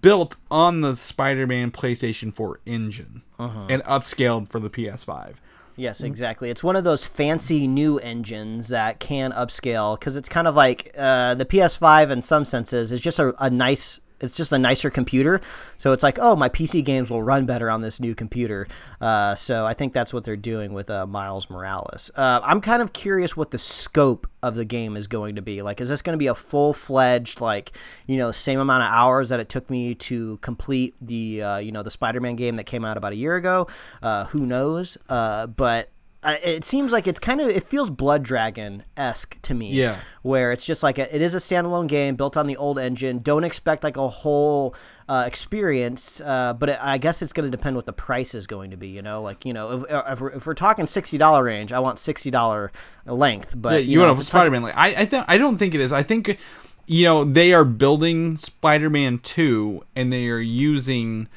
built 0.00 0.36
on 0.50 0.80
the 0.80 0.94
Spider-Man 0.96 1.70
PlayStation 1.70 2.32
4 2.32 2.60
engine 2.66 3.22
Uh-huh. 3.38 3.66
and 3.68 3.82
upscaled 3.84 4.48
for 4.48 4.60
the 4.60 4.70
PS5. 4.70 5.34
Yes, 5.74 6.02
exactly. 6.02 6.50
It's 6.50 6.62
one 6.62 6.76
of 6.76 6.84
those 6.84 7.06
fancy 7.06 7.66
new 7.66 7.98
engines 7.98 8.68
that 8.68 9.00
can 9.00 9.32
upscale 9.32 9.98
because 9.98 10.16
it's 10.18 10.28
kind 10.28 10.46
of 10.46 10.54
like 10.54 10.92
uh, 10.98 11.34
the 11.34 11.46
PS5 11.46 12.10
in 12.10 12.20
some 12.22 12.44
senses 12.44 12.92
is 12.92 13.00
just 13.00 13.18
a, 13.18 13.34
a 13.42 13.48
nice. 13.48 13.98
It's 14.22 14.36
just 14.36 14.52
a 14.52 14.58
nicer 14.58 14.90
computer, 14.90 15.40
so 15.76 15.92
it's 15.92 16.02
like, 16.02 16.18
oh, 16.20 16.36
my 16.36 16.48
PC 16.48 16.84
games 16.84 17.10
will 17.10 17.22
run 17.22 17.46
better 17.46 17.70
on 17.70 17.80
this 17.80 18.00
new 18.00 18.14
computer. 18.14 18.66
Uh, 19.00 19.34
so 19.34 19.66
I 19.66 19.74
think 19.74 19.92
that's 19.92 20.14
what 20.14 20.24
they're 20.24 20.36
doing 20.36 20.72
with 20.72 20.90
uh, 20.90 21.06
Miles 21.06 21.50
Morales. 21.50 22.10
Uh, 22.14 22.40
I'm 22.42 22.60
kind 22.60 22.82
of 22.82 22.92
curious 22.92 23.36
what 23.36 23.50
the 23.50 23.58
scope 23.58 24.26
of 24.42 24.54
the 24.54 24.64
game 24.64 24.96
is 24.96 25.08
going 25.08 25.36
to 25.36 25.42
be. 25.42 25.62
Like, 25.62 25.80
is 25.80 25.88
this 25.88 26.02
going 26.02 26.14
to 26.14 26.18
be 26.18 26.26
a 26.26 26.34
full 26.34 26.72
fledged, 26.72 27.40
like, 27.40 27.72
you 28.06 28.16
know, 28.16 28.32
same 28.32 28.60
amount 28.60 28.82
of 28.82 28.90
hours 28.90 29.28
that 29.28 29.40
it 29.40 29.48
took 29.48 29.70
me 29.70 29.94
to 29.96 30.36
complete 30.38 30.94
the, 31.00 31.42
uh, 31.42 31.56
you 31.58 31.72
know, 31.72 31.82
the 31.82 31.90
Spider-Man 31.90 32.36
game 32.36 32.56
that 32.56 32.64
came 32.64 32.84
out 32.84 32.96
about 32.96 33.12
a 33.12 33.16
year 33.16 33.36
ago? 33.36 33.66
Uh, 34.02 34.24
who 34.26 34.46
knows? 34.46 34.98
Uh, 35.08 35.46
but 35.46 35.90
uh, 36.24 36.36
it 36.42 36.64
seems 36.64 36.92
like 36.92 37.06
it's 37.08 37.18
kind 37.18 37.40
of 37.40 37.48
it 37.48 37.64
feels 37.64 37.90
Blood 37.90 38.22
Dragon 38.22 38.84
esque 38.96 39.40
to 39.42 39.54
me. 39.54 39.72
Yeah. 39.72 39.98
where 40.22 40.52
it's 40.52 40.64
just 40.64 40.82
like 40.82 40.98
a, 40.98 41.14
it 41.14 41.20
is 41.20 41.34
a 41.34 41.38
standalone 41.38 41.88
game 41.88 42.14
built 42.14 42.36
on 42.36 42.46
the 42.46 42.56
old 42.56 42.78
engine. 42.78 43.18
Don't 43.18 43.42
expect 43.42 43.82
like 43.82 43.96
a 43.96 44.08
whole 44.08 44.74
uh, 45.08 45.24
experience, 45.26 46.20
uh, 46.20 46.52
but 46.54 46.68
it, 46.68 46.78
I 46.80 46.98
guess 46.98 47.22
it's 47.22 47.32
going 47.32 47.50
to 47.50 47.56
depend 47.56 47.74
what 47.74 47.86
the 47.86 47.92
price 47.92 48.34
is 48.34 48.46
going 48.46 48.70
to 48.70 48.76
be. 48.76 48.88
You 48.88 49.02
know, 49.02 49.20
like 49.20 49.44
you 49.44 49.52
know, 49.52 49.82
if, 49.82 50.10
if, 50.12 50.20
we're, 50.20 50.30
if 50.30 50.46
we're 50.46 50.54
talking 50.54 50.86
sixty 50.86 51.18
dollar 51.18 51.42
range, 51.42 51.72
I 51.72 51.80
want 51.80 51.98
sixty 51.98 52.30
dollar 52.30 52.70
length. 53.04 53.54
But 53.60 53.72
Yeah, 53.72 53.78
you, 53.78 53.90
you, 53.90 53.98
know, 53.98 54.06
want 54.08 54.20
it's 54.20 54.28
Spider-Man 54.28 54.62
like 54.62 54.76
I 54.76 54.94
I 54.94 55.04
think 55.06 55.24
I 55.26 55.38
don't 55.38 55.58
think 55.58 55.74
it 55.74 55.80
is. 55.80 55.92
I 55.92 56.04
think 56.04 56.38
you 56.86 57.04
know 57.04 57.24
they 57.24 57.52
are 57.52 57.64
building 57.64 58.36
Spider-Man 58.38 59.18
2 59.18 59.84
and 59.96 60.12
they 60.12 60.26
are 60.28 60.38
using 60.38 61.28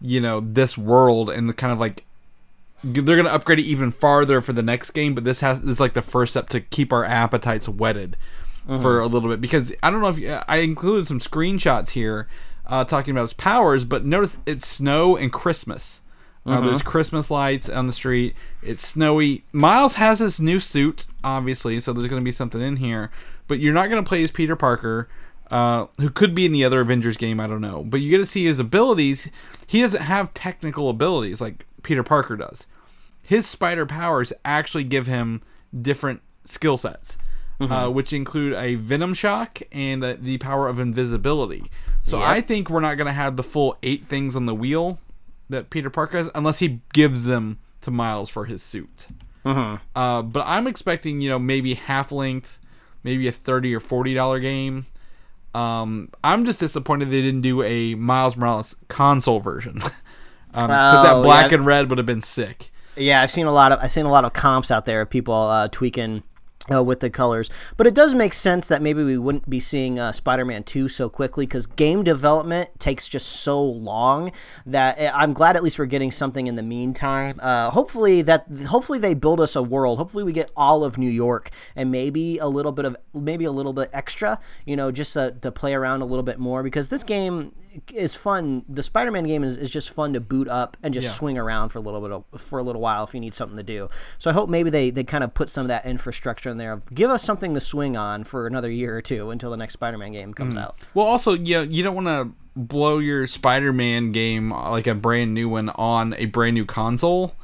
you 0.00 0.20
know 0.20 0.40
this 0.40 0.78
world 0.78 1.28
and 1.28 1.48
the 1.48 1.54
kind 1.54 1.72
of 1.72 1.80
like 1.80 2.04
they're 2.84 3.16
going 3.16 3.24
to 3.24 3.32
upgrade 3.32 3.58
it 3.58 3.64
even 3.64 3.90
farther 3.90 4.40
for 4.40 4.52
the 4.52 4.62
next 4.62 4.90
game, 4.92 5.14
but 5.14 5.24
this 5.24 5.40
has 5.40 5.60
this 5.60 5.72
is 5.72 5.80
like 5.80 5.94
the 5.94 6.02
first 6.02 6.32
step 6.32 6.48
to 6.50 6.60
keep 6.60 6.92
our 6.92 7.04
appetites 7.04 7.68
whetted 7.68 8.16
for 8.80 9.00
a 9.00 9.06
little 9.06 9.30
bit 9.30 9.40
because 9.40 9.72
I 9.82 9.90
don't 9.90 10.02
know 10.02 10.08
if 10.08 10.18
you, 10.18 10.30
I 10.46 10.58
included 10.58 11.06
some 11.06 11.20
screenshots 11.20 11.90
here 11.90 12.28
uh, 12.66 12.84
talking 12.84 13.12
about 13.12 13.24
its 13.24 13.32
powers, 13.32 13.86
but 13.86 14.04
notice 14.04 14.36
it's 14.44 14.68
snow 14.68 15.16
and 15.16 15.32
Christmas. 15.32 16.02
Uh, 16.44 16.62
there's 16.62 16.80
Christmas 16.80 17.30
lights 17.30 17.68
on 17.68 17.86
the 17.86 17.92
street. 17.92 18.34
It's 18.62 18.86
snowy. 18.86 19.44
Miles 19.52 19.94
has 19.94 20.18
his 20.18 20.40
new 20.40 20.60
suit, 20.60 21.04
obviously, 21.22 21.78
so 21.78 21.92
there's 21.92 22.08
going 22.08 22.22
to 22.22 22.24
be 22.24 22.32
something 22.32 22.62
in 22.62 22.76
here. 22.76 23.10
But 23.48 23.58
you're 23.58 23.74
not 23.74 23.90
going 23.90 24.02
to 24.02 24.08
play 24.08 24.22
as 24.22 24.30
Peter 24.30 24.56
Parker, 24.56 25.08
uh, 25.50 25.86
who 25.98 26.08
could 26.08 26.34
be 26.34 26.46
in 26.46 26.52
the 26.52 26.64
other 26.64 26.80
Avengers 26.80 27.18
game. 27.18 27.38
I 27.38 27.46
don't 27.46 27.60
know. 27.60 27.84
But 27.84 28.00
you 28.00 28.10
get 28.10 28.18
to 28.18 28.26
see 28.26 28.46
his 28.46 28.58
abilities. 28.60 29.30
He 29.66 29.82
doesn't 29.82 30.02
have 30.02 30.32
technical 30.32 30.88
abilities 30.88 31.40
like 31.40 31.66
Peter 31.88 32.02
Parker 32.02 32.36
does. 32.36 32.66
His 33.22 33.46
spider 33.46 33.86
powers 33.86 34.30
actually 34.44 34.84
give 34.84 35.06
him 35.06 35.40
different 35.80 36.20
skill 36.44 36.76
sets, 36.76 37.16
uh, 37.60 37.88
which 37.88 38.12
include 38.12 38.52
a 38.52 38.74
Venom 38.74 39.14
Shock 39.14 39.62
and 39.72 40.04
uh, 40.04 40.16
the 40.20 40.36
power 40.36 40.68
of 40.68 40.78
invisibility. 40.78 41.70
So 42.04 42.18
I 42.20 42.42
think 42.42 42.68
we're 42.68 42.80
not 42.80 42.96
going 42.96 43.06
to 43.06 43.12
have 43.14 43.36
the 43.38 43.42
full 43.42 43.78
eight 43.82 44.04
things 44.04 44.36
on 44.36 44.44
the 44.44 44.54
wheel 44.54 44.98
that 45.48 45.70
Peter 45.70 45.88
Parker 45.88 46.18
has 46.18 46.30
unless 46.34 46.58
he 46.58 46.80
gives 46.92 47.24
them 47.24 47.58
to 47.80 47.90
Miles 47.90 48.28
for 48.28 48.44
his 48.44 48.62
suit. 48.62 49.06
Uh, 49.96 50.20
but 50.20 50.44
I'm 50.46 50.66
expecting, 50.66 51.22
you 51.22 51.30
know, 51.30 51.38
maybe 51.38 51.72
half 51.72 52.12
length, 52.12 52.58
maybe 53.02 53.26
a 53.28 53.32
thirty 53.32 53.74
or 53.74 53.80
forty 53.80 54.12
dollar 54.12 54.40
game. 54.40 54.84
Um, 55.54 56.10
I'm 56.22 56.44
just 56.44 56.60
disappointed 56.60 57.06
they 57.10 57.22
didn't 57.22 57.40
do 57.40 57.62
a 57.62 57.94
Miles 57.94 58.36
Morales 58.36 58.76
console 58.88 59.40
version 59.40 59.80
because 60.66 61.04
that 61.04 61.12
Oh, 61.14 61.22
black 61.22 61.50
yeah. 61.50 61.58
and 61.58 61.66
red 61.66 61.88
would 61.88 61.98
have 61.98 62.06
been 62.06 62.22
sick. 62.22 62.70
Yeah, 62.96 63.22
I've 63.22 63.30
seen 63.30 63.46
a 63.46 63.52
lot 63.52 63.70
of 63.72 63.78
I've 63.80 63.92
seen 63.92 64.06
a 64.06 64.10
lot 64.10 64.24
of 64.24 64.32
comps 64.32 64.70
out 64.70 64.84
there 64.84 65.00
of 65.02 65.10
people 65.10 65.34
uh, 65.34 65.68
tweaking 65.68 66.22
uh, 66.72 66.82
with 66.82 67.00
the 67.00 67.10
colors, 67.10 67.50
but 67.76 67.86
it 67.86 67.94
does 67.94 68.14
make 68.14 68.34
sense 68.34 68.68
that 68.68 68.82
maybe 68.82 69.02
we 69.04 69.16
wouldn't 69.18 69.48
be 69.48 69.60
seeing 69.60 69.98
uh, 69.98 70.12
Spider-Man 70.12 70.64
Two 70.64 70.88
so 70.88 71.08
quickly 71.08 71.46
because 71.46 71.66
game 71.66 72.02
development 72.04 72.70
takes 72.78 73.08
just 73.08 73.26
so 73.26 73.62
long 73.62 74.32
that 74.66 74.98
uh, 74.98 75.12
I'm 75.14 75.32
glad 75.32 75.56
at 75.56 75.62
least 75.62 75.78
we're 75.78 75.86
getting 75.86 76.10
something 76.10 76.46
in 76.46 76.56
the 76.56 76.62
meantime. 76.62 77.38
Uh, 77.40 77.70
hopefully 77.70 78.22
that 78.22 78.46
hopefully 78.68 78.98
they 78.98 79.14
build 79.14 79.40
us 79.40 79.56
a 79.56 79.62
world. 79.62 79.98
Hopefully 79.98 80.24
we 80.24 80.32
get 80.32 80.50
all 80.56 80.84
of 80.84 80.98
New 80.98 81.10
York 81.10 81.50
and 81.76 81.90
maybe 81.90 82.38
a 82.38 82.46
little 82.46 82.72
bit 82.72 82.84
of 82.84 82.96
maybe 83.14 83.44
a 83.44 83.52
little 83.52 83.72
bit 83.72 83.90
extra, 83.92 84.38
you 84.66 84.76
know, 84.76 84.90
just 84.90 85.16
uh, 85.16 85.30
to 85.42 85.50
play 85.52 85.74
around 85.74 86.02
a 86.02 86.04
little 86.04 86.22
bit 86.22 86.38
more 86.38 86.62
because 86.62 86.88
this 86.88 87.04
game 87.04 87.52
is 87.94 88.14
fun. 88.14 88.64
The 88.68 88.82
Spider-Man 88.82 89.24
game 89.26 89.44
is, 89.44 89.56
is 89.56 89.70
just 89.70 89.90
fun 89.90 90.12
to 90.14 90.20
boot 90.20 90.48
up 90.48 90.76
and 90.82 90.92
just 90.92 91.06
Yeah. 91.06 91.12
swing 91.12 91.38
around 91.38 91.68
for 91.70 91.78
a 91.78 91.82
little 91.82 92.00
bit 92.00 92.10
of, 92.12 92.40
for 92.40 92.58
a 92.58 92.62
little 92.62 92.80
while 92.82 93.04
if 93.04 93.14
you 93.14 93.20
need 93.20 93.34
something 93.34 93.56
to 93.56 93.62
do. 93.62 93.88
So 94.18 94.30
I 94.30 94.34
hope 94.34 94.48
maybe 94.50 94.68
they, 94.70 94.90
they 94.90 95.04
kind 95.04 95.22
of 95.24 95.32
put 95.32 95.48
some 95.48 95.62
of 95.62 95.68
that 95.68 95.86
infrastructure 95.86 96.50
in 96.50 96.57
there. 96.58 96.72
Of 96.72 96.94
give 96.94 97.10
us 97.10 97.22
something 97.22 97.54
to 97.54 97.60
swing 97.60 97.96
on 97.96 98.24
for 98.24 98.46
another 98.46 98.70
year 98.70 98.96
or 98.96 99.02
two 99.02 99.30
until 99.30 99.50
the 99.50 99.56
next 99.56 99.74
Spider-Man 99.74 100.12
game 100.12 100.34
comes 100.34 100.56
out. 100.56 100.76
Well, 100.94 101.06
also, 101.06 101.34
you 101.34 101.62
you 101.62 101.82
don't 101.82 101.94
want 101.94 102.08
to 102.08 102.32
blow 102.54 102.98
your 102.98 103.26
Spider-Man 103.26 104.12
game 104.12 104.52
uh, 104.52 104.70
like 104.70 104.86
a 104.86 104.94
brand 104.94 105.32
new 105.34 105.48
one 105.48 105.70
on 105.70 106.14
a 106.14 106.26
brand 106.26 106.54
new 106.54 106.64
console 106.64 107.34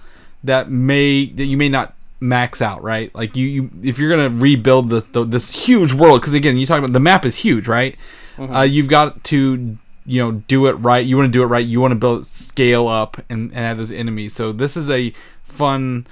that 0.43 0.71
may 0.71 1.27
that 1.27 1.45
you 1.45 1.57
may 1.57 1.69
not 1.69 1.95
max 2.21 2.61
out, 2.63 2.83
right? 2.83 3.15
Like 3.15 3.37
you, 3.37 3.47
you 3.47 3.71
if 3.83 3.99
you're 3.99 4.11
gonna 4.11 4.31
rebuild 4.31 4.91
the, 4.91 5.05
the 5.13 5.25
this 5.25 5.67
huge 5.67 5.93
world, 5.93 6.21
because 6.21 6.35
again, 6.35 6.57
you 6.57 6.67
talk 6.67 6.79
about 6.79 6.93
the 6.93 7.01
map 7.01 7.25
is 7.25 7.37
huge, 7.37 7.69
right? 7.69 7.97
Uh, 8.39 8.63
you've 8.63 8.89
got 8.89 9.23
to 9.25 9.79
you 10.07 10.23
know 10.23 10.33
do 10.33 10.67
it 10.67 10.73
right. 10.73 11.05
You 11.05 11.17
want 11.17 11.29
to 11.29 11.33
do 11.33 11.43
it 11.43 11.47
right. 11.47 11.65
You 11.65 11.81
want 11.81 11.93
to 11.93 11.97
build 11.97 12.27
scale 12.27 12.89
up 12.89 13.19
and, 13.29 13.51
and 13.53 13.61
add 13.61 13.79
those 13.79 13.93
enemies. 13.93 14.35
So 14.35 14.53
this 14.53 14.77
is 14.77 14.91
a 14.91 15.13
fun, 15.45 16.07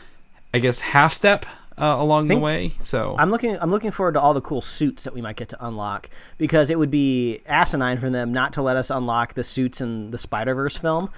I 0.54 0.58
guess, 0.60 0.80
half 0.80 1.12
step 1.12 1.44
uh, 1.82 1.96
along 1.98 2.28
the 2.28 2.38
way. 2.38 2.72
So 2.80 3.16
I'm 3.18 3.30
looking. 3.30 3.58
I'm 3.60 3.70
looking 3.70 3.90
forward 3.90 4.12
to 4.12 4.20
all 4.20 4.34
the 4.34 4.40
cool 4.40 4.60
suits 4.60 5.02
that 5.02 5.12
we 5.12 5.20
might 5.20 5.36
get 5.36 5.48
to 5.48 5.66
unlock 5.66 6.08
because 6.38 6.70
it 6.70 6.78
would 6.78 6.90
be 6.90 7.40
asinine 7.46 7.98
for 7.98 8.08
them 8.08 8.32
not 8.32 8.52
to 8.52 8.62
let 8.62 8.76
us 8.76 8.88
unlock 8.88 9.34
the 9.34 9.42
suits 9.42 9.80
in 9.80 10.12
the 10.12 10.18
Spider 10.18 10.54
Verse 10.54 10.76
film 10.76 11.10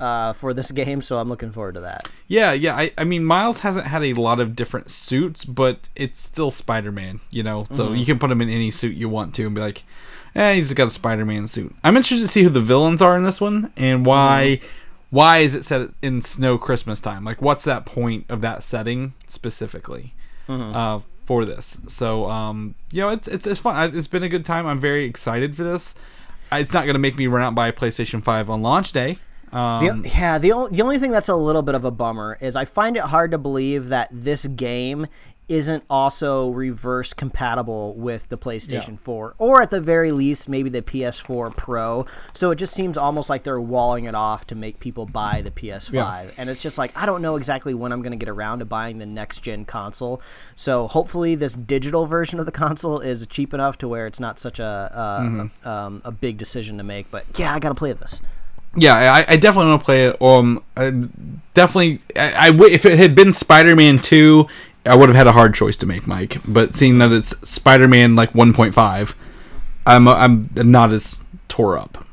uh, 0.00 0.32
for 0.32 0.54
this 0.54 0.70
game. 0.72 1.00
So 1.00 1.18
I'm 1.18 1.28
looking 1.28 1.50
forward 1.50 1.74
to 1.74 1.80
that. 1.80 2.08
Yeah, 2.28 2.52
yeah. 2.52 2.76
I, 2.76 2.92
I 2.96 3.04
mean, 3.04 3.24
Miles 3.24 3.60
hasn't 3.60 3.86
had 3.86 4.04
a 4.04 4.12
lot 4.14 4.38
of 4.38 4.54
different 4.54 4.90
suits, 4.90 5.44
but 5.44 5.88
it's 5.96 6.20
still 6.20 6.52
Spider 6.52 6.92
Man, 6.92 7.20
you 7.30 7.42
know? 7.42 7.64
So 7.72 7.92
you 7.92 8.06
can 8.06 8.18
put 8.18 8.30
him 8.30 8.40
in 8.40 8.48
any 8.48 8.70
suit 8.70 8.94
you 8.94 9.08
want 9.08 9.34
to 9.34 9.46
and 9.46 9.54
be 9.54 9.60
like, 9.60 9.82
eh, 10.36 10.54
he's 10.54 10.72
got 10.72 10.86
a 10.86 10.90
Spider 10.90 11.24
Man 11.24 11.48
suit. 11.48 11.74
I'm 11.82 11.96
interested 11.96 12.24
to 12.24 12.28
see 12.28 12.44
who 12.44 12.48
the 12.48 12.60
villains 12.60 13.02
are 13.02 13.16
in 13.16 13.24
this 13.24 13.40
one 13.40 13.72
and 13.76 14.06
why 14.06 14.60
why 15.12 15.38
is 15.38 15.54
it 15.54 15.64
set 15.64 15.90
in 16.00 16.22
snow 16.22 16.56
Christmas 16.58 17.00
time? 17.00 17.22
Like, 17.22 17.40
what's 17.40 17.64
that 17.64 17.84
point 17.86 18.24
of 18.28 18.40
that 18.40 18.64
setting 18.64 19.12
specifically 19.28 20.14
uh, 20.48 21.00
for 21.26 21.44
this? 21.44 21.78
So, 21.86 22.28
um, 22.28 22.74
you 22.92 23.00
know, 23.02 23.10
it's 23.10 23.28
it's 23.28 23.46
it's 23.46 23.60
fun. 23.60 23.96
It's 23.96 24.06
been 24.08 24.22
a 24.24 24.28
good 24.28 24.44
time. 24.44 24.66
I'm 24.66 24.80
very 24.80 25.04
excited 25.04 25.54
for 25.54 25.62
this. 25.64 25.94
It's 26.50 26.72
not 26.72 26.84
going 26.84 26.94
to 26.94 26.98
make 26.98 27.16
me 27.16 27.26
run 27.26 27.42
out 27.42 27.54
by 27.54 27.70
PlayStation 27.70 28.22
Five 28.22 28.50
on 28.50 28.62
launch 28.62 28.92
day. 28.92 29.18
Um, 29.52 29.84
The, 30.02 30.08
yeah, 30.08 30.38
the, 30.38 30.52
o- 30.52 30.68
the 30.68 30.80
only 30.80 30.98
thing 30.98 31.10
that's 31.12 31.28
a 31.28 31.36
little 31.36 31.60
bit 31.62 31.74
of 31.74 31.84
a 31.84 31.90
bummer 31.90 32.38
is 32.40 32.56
I 32.56 32.64
find 32.64 32.96
it 32.96 33.02
hard 33.02 33.32
to 33.32 33.38
believe 33.38 33.88
that 33.88 34.08
this 34.10 34.46
game 34.46 35.06
isn't 35.48 35.84
also 35.90 36.48
reverse 36.50 37.12
compatible 37.12 37.94
with 37.94 38.28
the 38.28 38.38
PlayStation 38.38 38.98
4 38.98 39.34
or 39.38 39.60
at 39.60 39.70
the 39.70 39.80
very 39.80 40.10
least 40.12 40.48
maybe 40.48 40.70
the 40.70 40.80
PS4 40.80 41.54
Pro. 41.56 42.06
So 42.32 42.50
it 42.52 42.56
just 42.56 42.72
seems 42.72 42.96
almost 42.96 43.28
like 43.28 43.42
they're 43.42 43.60
walling 43.60 44.06
it 44.06 44.14
off 44.14 44.46
to 44.46 44.54
make 44.54 44.80
people 44.80 45.04
buy 45.04 45.42
the 45.42 45.50
PS5. 45.50 46.32
And 46.38 46.48
it's 46.48 46.62
just 46.62 46.78
like 46.78 46.96
I 46.96 47.04
don't 47.06 47.20
know 47.20 47.36
exactly 47.36 47.74
when 47.74 47.92
I'm 47.92 48.00
going 48.00 48.12
to 48.12 48.16
get 48.18 48.30
around 48.30 48.60
to 48.60 48.64
buying 48.64 48.98
the 48.98 49.04
next 49.06 49.40
gen 49.40 49.64
console. 49.66 50.22
So 50.54 50.86
hopefully 50.88 51.34
this 51.34 51.54
digital 51.54 52.06
version 52.06 52.38
of 52.38 52.46
the 52.46 52.52
console 52.64 53.00
is 53.00 53.26
cheap 53.26 53.52
enough 53.52 53.76
to 53.78 53.88
where 53.88 54.06
it's 54.06 54.20
not 54.20 54.38
such 54.38 54.58
a 54.58 55.48
uh, 55.64 55.68
um, 55.68 56.02
a 56.04 56.12
big 56.12 56.38
decision 56.38 56.78
to 56.78 56.84
make, 56.84 57.10
but 57.10 57.26
yeah, 57.38 57.52
I 57.52 57.58
got 57.58 57.70
to 57.70 57.74
play 57.74 57.92
this. 57.92 58.22
yeah, 58.76 58.94
I, 59.12 59.32
I 59.34 59.36
definitely 59.36 59.70
want 59.70 59.80
to 59.82 59.84
play 59.84 60.06
it. 60.06 60.22
Um, 60.22 60.62
I 60.76 60.90
definitely, 61.52 62.00
I, 62.16 62.46
I 62.46 62.50
w- 62.52 62.72
if 62.72 62.86
it 62.86 62.98
had 62.98 63.14
been 63.14 63.32
Spider-Man 63.34 63.98
Two, 63.98 64.46
I 64.84 64.96
would 64.96 65.08
have 65.08 65.16
had 65.16 65.26
a 65.26 65.32
hard 65.32 65.54
choice 65.54 65.76
to 65.78 65.86
make, 65.86 66.06
Mike. 66.06 66.38
But 66.46 66.74
seeing 66.74 66.98
that 66.98 67.12
it's 67.12 67.36
Spider-Man 67.48 68.16
like 68.16 68.32
1.5, 68.32 69.14
I'm 69.86 70.08
I'm 70.08 70.50
not 70.54 70.92
as 70.92 71.24
tore 71.48 71.78
up. 71.78 72.06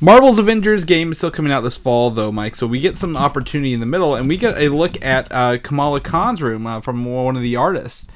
Marvel's 0.00 0.38
Avengers 0.38 0.84
game 0.84 1.12
is 1.12 1.18
still 1.18 1.30
coming 1.30 1.52
out 1.52 1.60
this 1.60 1.76
fall, 1.76 2.10
though, 2.10 2.32
Mike. 2.32 2.56
So 2.56 2.66
we 2.66 2.80
get 2.80 2.96
some 2.96 3.16
opportunity 3.16 3.72
in 3.72 3.80
the 3.80 3.86
middle, 3.86 4.14
and 4.14 4.28
we 4.28 4.36
get 4.36 4.58
a 4.58 4.68
look 4.68 5.02
at 5.04 5.28
uh, 5.30 5.58
Kamala 5.58 6.00
Khan's 6.00 6.42
room 6.42 6.66
uh, 6.66 6.80
from 6.80 7.04
one 7.04 7.36
of 7.36 7.42
the 7.42 7.56
artists. 7.56 8.08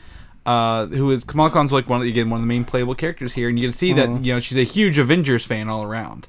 Uh, 0.44 0.86
who 0.86 1.10
is 1.10 1.24
Kamala 1.24 1.50
Khan's 1.50 1.72
like 1.72 1.90
one 1.90 1.98
of 1.98 2.04
the, 2.04 2.10
again 2.10 2.30
one 2.30 2.38
of 2.38 2.42
the 2.42 2.48
main 2.48 2.64
playable 2.64 2.94
characters 2.94 3.34
here, 3.34 3.48
and 3.48 3.58
you 3.58 3.68
can 3.68 3.72
see 3.72 3.92
that 3.92 4.08
you 4.24 4.32
know 4.32 4.40
she's 4.40 4.56
a 4.56 4.64
huge 4.64 4.98
Avengers 4.98 5.44
fan 5.44 5.68
all 5.68 5.82
around. 5.82 6.26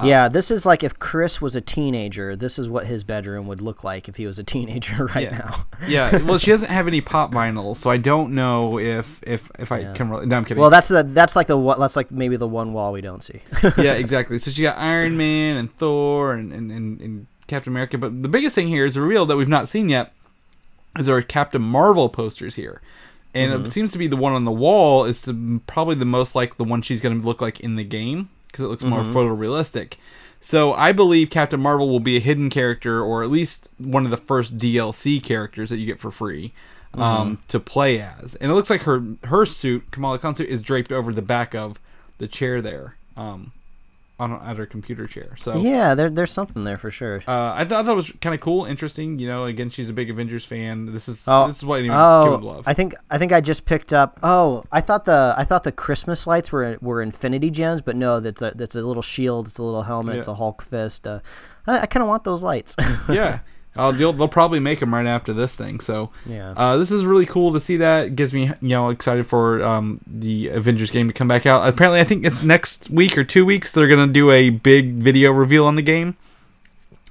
Um, 0.00 0.08
yeah, 0.08 0.28
this 0.28 0.50
is 0.50 0.66
like 0.66 0.82
if 0.82 0.98
Chris 0.98 1.40
was 1.40 1.54
a 1.54 1.60
teenager, 1.60 2.34
this 2.34 2.58
is 2.58 2.68
what 2.68 2.86
his 2.86 3.04
bedroom 3.04 3.46
would 3.46 3.60
look 3.60 3.84
like 3.84 4.08
if 4.08 4.16
he 4.16 4.26
was 4.26 4.38
a 4.38 4.42
teenager 4.42 5.06
right 5.14 5.24
Yeah. 5.24 5.38
now. 5.38 5.66
yeah, 5.86 6.22
well, 6.22 6.38
she 6.38 6.50
doesn't 6.50 6.70
have 6.70 6.88
any 6.88 7.00
pop 7.00 7.32
vinyl, 7.32 7.76
so 7.76 7.90
I 7.90 7.96
don't 7.96 8.34
know 8.34 8.78
if 8.78 9.22
if 9.22 9.50
if 9.58 9.70
I 9.72 9.92
can. 9.92 10.10
Re- 10.10 10.26
no, 10.26 10.36
I'm 10.36 10.44
kidding. 10.44 10.60
Well, 10.60 10.70
that's 10.70 10.88
the 10.88 11.02
that's 11.02 11.36
like 11.36 11.46
the 11.46 11.56
what 11.56 11.78
that's 11.78 11.96
like 11.96 12.10
maybe 12.10 12.36
the 12.36 12.48
one 12.48 12.72
wall 12.72 12.92
we 12.92 13.00
don't 13.00 13.22
see. 13.22 13.40
yeah, 13.78 13.92
exactly. 13.92 14.38
So 14.38 14.50
she 14.50 14.62
got 14.62 14.76
Iron 14.78 15.16
Man 15.16 15.56
and 15.56 15.74
Thor 15.76 16.32
and, 16.34 16.52
and, 16.52 16.70
and, 16.70 17.00
and 17.00 17.26
Captain 17.46 17.72
America, 17.72 17.98
but 17.98 18.22
the 18.22 18.28
biggest 18.28 18.54
thing 18.54 18.68
here 18.68 18.86
is 18.86 18.94
the 18.94 19.02
reveal 19.02 19.26
that 19.26 19.36
we've 19.36 19.48
not 19.48 19.68
seen 19.68 19.88
yet 19.88 20.12
is 20.98 21.06
there 21.06 21.16
are 21.16 21.22
Captain 21.22 21.62
Marvel 21.62 22.08
posters 22.08 22.54
here. 22.54 22.80
And 23.36 23.52
it 23.52 23.62
mm-hmm. 23.62 23.70
seems 23.70 23.90
to 23.92 23.98
be 23.98 24.06
the 24.06 24.16
one 24.16 24.32
on 24.32 24.44
the 24.44 24.52
wall 24.52 25.04
is 25.04 25.22
the, 25.22 25.60
probably 25.66 25.96
the 25.96 26.04
most 26.04 26.36
like 26.36 26.56
the 26.56 26.62
one 26.62 26.82
she's 26.82 27.00
going 27.00 27.20
to 27.20 27.26
look 27.26 27.40
like 27.40 27.58
in 27.58 27.74
the 27.74 27.82
game 27.82 28.30
because 28.54 28.64
it 28.64 28.68
looks 28.68 28.84
more 28.84 29.02
photorealistic. 29.02 29.94
So 30.40 30.72
I 30.74 30.92
believe 30.92 31.28
Captain 31.28 31.60
Marvel 31.60 31.88
will 31.88 31.98
be 32.00 32.16
a 32.16 32.20
hidden 32.20 32.50
character 32.50 33.02
or 33.02 33.24
at 33.24 33.30
least 33.30 33.68
one 33.78 34.04
of 34.04 34.12
the 34.12 34.16
first 34.16 34.58
DLC 34.58 35.20
characters 35.20 35.70
that 35.70 35.78
you 35.78 35.86
get 35.86 36.00
for 36.00 36.12
free 36.12 36.52
um, 36.92 37.40
to 37.48 37.58
play 37.58 38.00
as. 38.00 38.36
And 38.36 38.52
it 38.52 38.54
looks 38.54 38.70
like 38.70 38.82
her 38.82 39.02
her 39.24 39.44
suit, 39.46 39.90
Kamala 39.90 40.18
Khan's 40.18 40.38
suit, 40.38 40.48
is 40.48 40.62
draped 40.62 40.92
over 40.92 41.12
the 41.12 41.22
back 41.22 41.54
of 41.54 41.80
the 42.18 42.28
chair 42.28 42.60
there. 42.60 42.96
Um, 43.16 43.52
on 44.18 44.32
at 44.32 44.56
her 44.56 44.66
computer 44.66 45.06
chair. 45.06 45.34
So 45.36 45.56
yeah, 45.56 45.94
there, 45.94 46.08
there's 46.08 46.30
something 46.30 46.64
there 46.64 46.78
for 46.78 46.90
sure. 46.90 47.22
uh, 47.26 47.54
I 47.54 47.64
thought 47.64 47.86
that 47.86 47.96
was 47.96 48.12
kind 48.20 48.34
of 48.34 48.40
cool, 48.40 48.64
interesting. 48.64 49.18
You 49.18 49.26
know, 49.26 49.46
again, 49.46 49.70
she's 49.70 49.90
a 49.90 49.92
big 49.92 50.10
Avengers 50.10 50.44
fan. 50.44 50.86
This 50.86 51.08
is 51.08 51.24
Oh, 51.26 51.48
this 51.48 51.58
is 51.58 51.64
what 51.64 51.80
anyone 51.80 51.96
kid 52.24 52.30
would 52.30 52.40
oh, 52.42 52.46
love. 52.46 52.64
I 52.66 52.74
think 52.74 52.94
I 53.10 53.18
think 53.18 53.32
I 53.32 53.40
just 53.40 53.66
picked 53.66 53.92
up. 53.92 54.20
Oh, 54.22 54.64
I 54.70 54.80
thought 54.80 55.04
the 55.04 55.34
I 55.36 55.44
thought 55.44 55.64
the 55.64 55.72
Christmas 55.72 56.26
lights 56.26 56.52
were 56.52 56.78
were 56.80 57.02
Infinity 57.02 57.50
Gems, 57.50 57.82
but 57.82 57.96
no, 57.96 58.20
that's 58.20 58.42
a 58.42 58.52
that's 58.54 58.76
a 58.76 58.82
little 58.82 59.02
shield, 59.02 59.48
it's 59.48 59.58
a 59.58 59.62
little 59.62 59.82
helmet, 59.82 60.16
it's 60.16 60.28
a 60.28 60.34
Hulk 60.34 60.62
fist. 60.62 61.06
Uh, 61.06 61.20
I, 61.66 61.80
I 61.80 61.86
kind 61.86 62.02
of 62.02 62.08
want 62.08 62.24
those 62.24 62.42
lights. 62.42 62.76
yeah. 63.08 63.40
Uh, 63.76 63.90
they'll, 63.90 64.12
they'll 64.12 64.28
probably 64.28 64.60
make 64.60 64.78
them 64.80 64.94
right 64.94 65.06
after 65.06 65.32
this 65.32 65.56
thing. 65.56 65.80
So 65.80 66.10
Yeah. 66.26 66.54
uh, 66.56 66.76
this 66.76 66.90
is 66.92 67.04
really 67.04 67.26
cool 67.26 67.52
to 67.52 67.60
see. 67.60 67.76
That 67.76 68.06
It 68.06 68.16
gives 68.16 68.32
me 68.32 68.44
you 68.60 68.68
know 68.68 68.90
excited 68.90 69.26
for 69.26 69.62
um, 69.64 70.00
the 70.06 70.48
Avengers 70.48 70.90
game 70.90 71.08
to 71.08 71.12
come 71.14 71.26
back 71.28 71.44
out. 71.44 71.66
Apparently, 71.68 72.00
I 72.00 72.04
think 72.04 72.24
it's 72.24 72.42
next 72.42 72.88
week 72.90 73.18
or 73.18 73.24
two 73.24 73.44
weeks. 73.44 73.72
They're 73.72 73.88
gonna 73.88 74.06
do 74.06 74.30
a 74.30 74.50
big 74.50 74.94
video 74.94 75.32
reveal 75.32 75.66
on 75.66 75.76
the 75.76 75.82
game. 75.82 76.16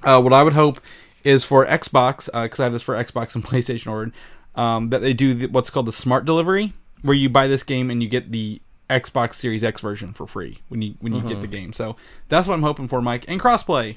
Uh, 0.02 0.20
what 0.20 0.32
I 0.32 0.42
would 0.42 0.52
hope 0.54 0.80
is 1.22 1.44
for 1.44 1.64
Xbox, 1.66 2.26
because 2.26 2.60
I 2.60 2.64
have 2.64 2.72
this 2.72 2.82
for 2.82 2.94
Xbox 2.94 3.34
and 3.34 3.44
PlayStation 3.50 3.90
ordered, 3.90 4.12
um, 4.54 4.88
that 4.88 5.00
they 5.00 5.12
do 5.14 5.32
the, 5.34 5.46
what's 5.46 5.70
called 5.70 5.86
the 5.86 5.92
smart 5.92 6.24
delivery, 6.26 6.74
where 7.02 7.16
you 7.16 7.28
buy 7.30 7.46
this 7.48 7.62
game 7.62 7.90
and 7.90 8.02
you 8.02 8.08
get 8.08 8.30
the 8.32 8.60
Xbox 8.90 9.34
Series 9.34 9.64
X 9.64 9.80
version 9.80 10.12
for 10.12 10.26
free 10.26 10.58
when 10.68 10.82
you 10.82 10.94
when 11.00 11.14
you 11.14 11.22
get 11.22 11.40
the 11.40 11.46
game. 11.46 11.72
So 11.72 11.96
that's 12.28 12.46
what 12.46 12.54
I'm 12.54 12.62
hoping 12.62 12.86
for, 12.88 13.00
Mike, 13.00 13.24
and 13.28 13.40
crossplay. 13.40 13.96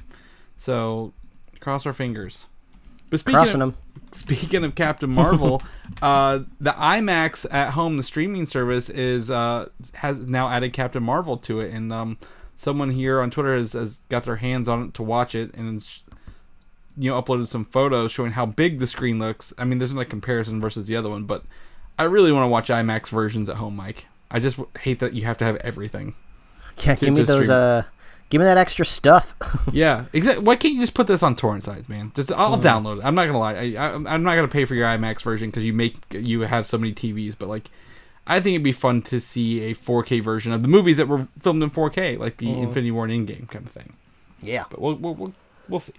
So 0.57 1.13
cross 1.59 1.85
our 1.85 1.93
fingers. 1.93 2.47
But 3.09 3.19
speaking 3.19 3.37
Crossing 3.37 3.61
of, 3.61 3.69
'em. 3.73 3.77
speaking 4.11 4.63
of 4.63 4.75
Captain 4.75 5.09
Marvel, 5.09 5.61
uh, 6.01 6.39
the 6.59 6.71
IMAX 6.71 7.45
at 7.51 7.71
home, 7.71 7.97
the 7.97 8.03
streaming 8.03 8.45
service, 8.45 8.89
is 8.89 9.29
uh, 9.31 9.69
has 9.93 10.27
now 10.27 10.49
added 10.49 10.73
Captain 10.73 11.03
Marvel 11.03 11.37
to 11.37 11.59
it, 11.61 11.73
and 11.73 11.91
um, 11.93 12.17
someone 12.57 12.91
here 12.91 13.21
on 13.21 13.29
Twitter 13.29 13.53
has, 13.55 13.73
has 13.73 13.99
got 14.09 14.23
their 14.25 14.37
hands 14.37 14.67
on 14.67 14.83
it 14.83 14.93
to 14.95 15.03
watch 15.03 15.35
it, 15.35 15.53
and 15.55 15.87
you 16.97 17.09
know 17.11 17.21
uploaded 17.21 17.47
some 17.47 17.63
photos 17.63 18.11
showing 18.11 18.31
how 18.31 18.45
big 18.45 18.79
the 18.79 18.87
screen 18.87 19.19
looks. 19.19 19.53
I 19.57 19.65
mean, 19.65 19.79
there's 19.79 19.93
no 19.93 20.03
comparison 20.03 20.59
versus 20.59 20.87
the 20.87 20.95
other 20.95 21.09
one, 21.09 21.23
but 21.23 21.43
I 21.97 22.03
really 22.03 22.31
want 22.31 22.43
to 22.43 22.49
watch 22.49 22.67
IMAX 22.69 23.09
versions 23.09 23.49
at 23.49 23.57
home, 23.57 23.75
Mike. 23.75 24.05
I 24.29 24.39
just 24.39 24.59
hate 24.81 24.99
that 24.99 25.13
you 25.13 25.23
have 25.23 25.37
to 25.37 25.45
have 25.45 25.55
everything. 25.57 26.15
yeah, 26.83 26.95
give 26.95 27.13
me 27.15 27.23
those. 27.23 27.45
stream. 27.45 27.57
Uh, 27.57 27.83
give 28.29 28.39
me 28.39 28.45
that 28.45 28.57
extra 28.57 28.85
stuff. 28.85 29.35
Yeah, 29.73 30.05
exactly. 30.13 30.45
Why 30.45 30.55
can't 30.55 30.75
you 30.75 30.79
just 30.79 30.93
put 30.93 31.07
this 31.07 31.21
on 31.21 31.35
torrent 31.35 31.65
sites, 31.65 31.89
man? 31.89 32.11
Just 32.15 32.31
I'll 32.31 32.55
hmm. 32.55 32.65
download 32.65 32.99
it. 32.99 33.05
I'm 33.05 33.15
not 33.15 33.25
gonna 33.25 33.37
lie. 33.37 33.53
I, 33.53 33.73
I, 33.75 33.93
I'm 33.93 34.23
not 34.23 34.35
gonna 34.35 34.47
pay 34.47 34.63
for 34.63 34.75
your 34.75 34.87
IMAX 34.87 35.21
version 35.21 35.49
because 35.49 35.65
you 35.65 35.73
make 35.73 35.97
you 36.11 36.41
have 36.41 36.65
so 36.65 36.77
many 36.77 36.93
TVs. 36.93 37.35
But 37.37 37.49
like, 37.49 37.69
I 38.25 38.39
think 38.39 38.53
it'd 38.55 38.63
be 38.63 38.71
fun 38.71 39.01
to 39.03 39.19
see 39.19 39.61
a 39.63 39.75
4K 39.75 40.23
version 40.23 40.53
of 40.53 40.61
the 40.61 40.69
movies 40.69 40.97
that 40.97 41.07
were 41.07 41.27
filmed 41.37 41.61
in 41.61 41.69
4K, 41.69 42.17
like 42.17 42.37
the 42.37 42.47
mm-hmm. 42.47 42.63
Infinity 42.63 42.91
War 42.91 43.05
and 43.05 43.27
Endgame 43.27 43.49
kind 43.49 43.65
of 43.65 43.71
thing. 43.71 43.93
yeah. 44.41 44.63
But 44.69 44.81
we'll 44.81 44.95
we'll, 44.95 45.15
we'll, 45.15 45.33
we'll 45.67 45.79
see. 45.79 45.93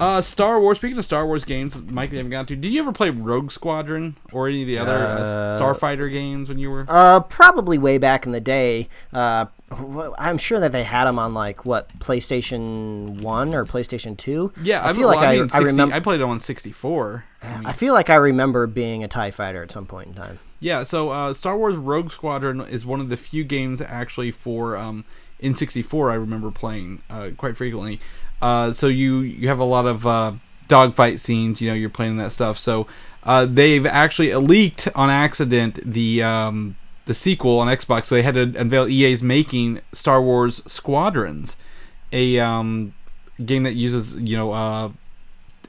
Uh, 0.00 0.20
Star 0.20 0.60
Wars. 0.60 0.78
Speaking 0.78 0.96
of 0.96 1.04
Star 1.04 1.26
Wars 1.26 1.44
games, 1.44 1.76
Mike, 1.76 2.12
you 2.12 2.18
haven't 2.18 2.30
gotten 2.30 2.46
to. 2.46 2.56
Did 2.56 2.72
you 2.72 2.80
ever 2.80 2.92
play 2.92 3.10
Rogue 3.10 3.50
Squadron 3.50 4.16
or 4.32 4.48
any 4.48 4.62
of 4.62 4.68
the 4.68 4.78
other 4.78 4.92
uh, 4.92 5.60
Starfighter 5.60 6.10
games 6.10 6.48
when 6.48 6.58
you 6.58 6.70
were? 6.70 6.86
Uh, 6.88 7.20
probably 7.20 7.78
way 7.78 7.98
back 7.98 8.24
in 8.24 8.32
the 8.32 8.40
day. 8.40 8.88
Uh, 9.12 9.46
I'm 9.70 10.38
sure 10.38 10.60
that 10.60 10.72
they 10.72 10.84
had 10.84 11.04
them 11.04 11.18
on 11.18 11.34
like 11.34 11.64
what 11.64 11.88
PlayStation 11.98 13.22
One 13.22 13.54
or 13.54 13.64
PlayStation 13.64 14.16
Two. 14.16 14.52
yeah, 14.62 14.86
I 14.86 14.92
feel 14.92 15.08
well, 15.08 15.16
like 15.16 15.26
I, 15.26 15.36
mean, 15.36 15.50
I 15.52 15.58
remember. 15.58 15.94
I 15.94 16.00
played 16.00 16.20
it 16.20 16.24
on 16.24 16.38
64. 16.38 17.24
I 17.42 17.56
mean, 17.56 17.66
I 17.66 17.72
feel 17.72 17.92
like 17.92 18.08
I 18.08 18.16
remember 18.16 18.66
being 18.66 19.02
a 19.02 19.08
Tie 19.08 19.30
Fighter 19.32 19.62
at 19.62 19.72
some 19.72 19.86
point 19.86 20.08
in 20.08 20.14
time. 20.14 20.38
Yeah, 20.60 20.84
so 20.84 21.10
uh, 21.10 21.34
Star 21.34 21.56
Wars 21.56 21.76
Rogue 21.76 22.10
Squadron 22.10 22.60
is 22.62 22.86
one 22.86 23.00
of 23.00 23.08
the 23.08 23.16
few 23.16 23.44
games 23.44 23.80
actually 23.80 24.30
for 24.30 24.76
um, 24.76 25.04
in 25.38 25.54
'64 25.54 26.10
I 26.10 26.14
remember 26.14 26.50
playing 26.50 27.02
uh, 27.10 27.30
quite 27.36 27.56
frequently. 27.56 28.00
Uh, 28.40 28.72
so 28.72 28.86
you 28.86 29.20
you 29.20 29.48
have 29.48 29.58
a 29.58 29.64
lot 29.64 29.86
of 29.86 30.06
uh, 30.06 30.32
dogfight 30.68 31.20
scenes. 31.20 31.60
You 31.60 31.68
know, 31.68 31.74
you're 31.74 31.90
playing 31.90 32.16
that 32.18 32.32
stuff. 32.32 32.58
So 32.58 32.86
uh, 33.24 33.46
they've 33.46 33.84
actually 33.84 34.34
leaked 34.34 34.88
on 34.94 35.10
accident 35.10 35.80
the 35.84 36.22
um, 36.22 36.76
the 37.06 37.14
sequel 37.14 37.58
on 37.58 37.68
Xbox. 37.68 38.06
So 38.06 38.14
they 38.14 38.22
had 38.22 38.34
to 38.34 38.54
unveil 38.56 38.88
EA's 38.88 39.22
making 39.22 39.80
Star 39.92 40.22
Wars 40.22 40.62
Squadrons, 40.66 41.56
a 42.12 42.38
um, 42.38 42.94
game 43.44 43.64
that 43.64 43.74
uses 43.74 44.14
you 44.14 44.36
know 44.36 44.52
uh, 44.52 44.90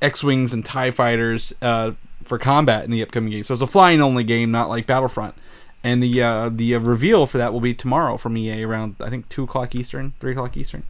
X-wings 0.02 0.54
and 0.54 0.64
Tie 0.64 0.92
fighters 0.92 1.54
uh, 1.62 1.92
for 2.24 2.38
combat 2.38 2.84
in 2.84 2.92
the 2.92 3.02
upcoming 3.02 3.32
game. 3.32 3.44
So 3.44 3.54
it's 3.54 3.64
a 3.64 3.68
flying 3.68 4.02
only 4.02 4.24
game, 4.24 4.52
not 4.52 4.70
like 4.70 4.86
Battlefront. 4.86 5.36
And 5.82 6.04
the 6.04 6.52
the 6.54 6.76
reveal 6.76 7.26
for 7.26 7.38
that 7.38 7.54
will 7.54 7.62
be 7.62 7.74
tomorrow 7.74 8.18
from 8.18 8.36
EA 8.38 8.64
around 8.64 8.98
I 9.00 9.10
think 9.10 9.30
two 9.30 9.46
o'clock 9.46 9.74
Eastern, 9.76 10.14
three 10.20 10.34
o'clock 10.34 10.58
Eastern. 10.58 10.84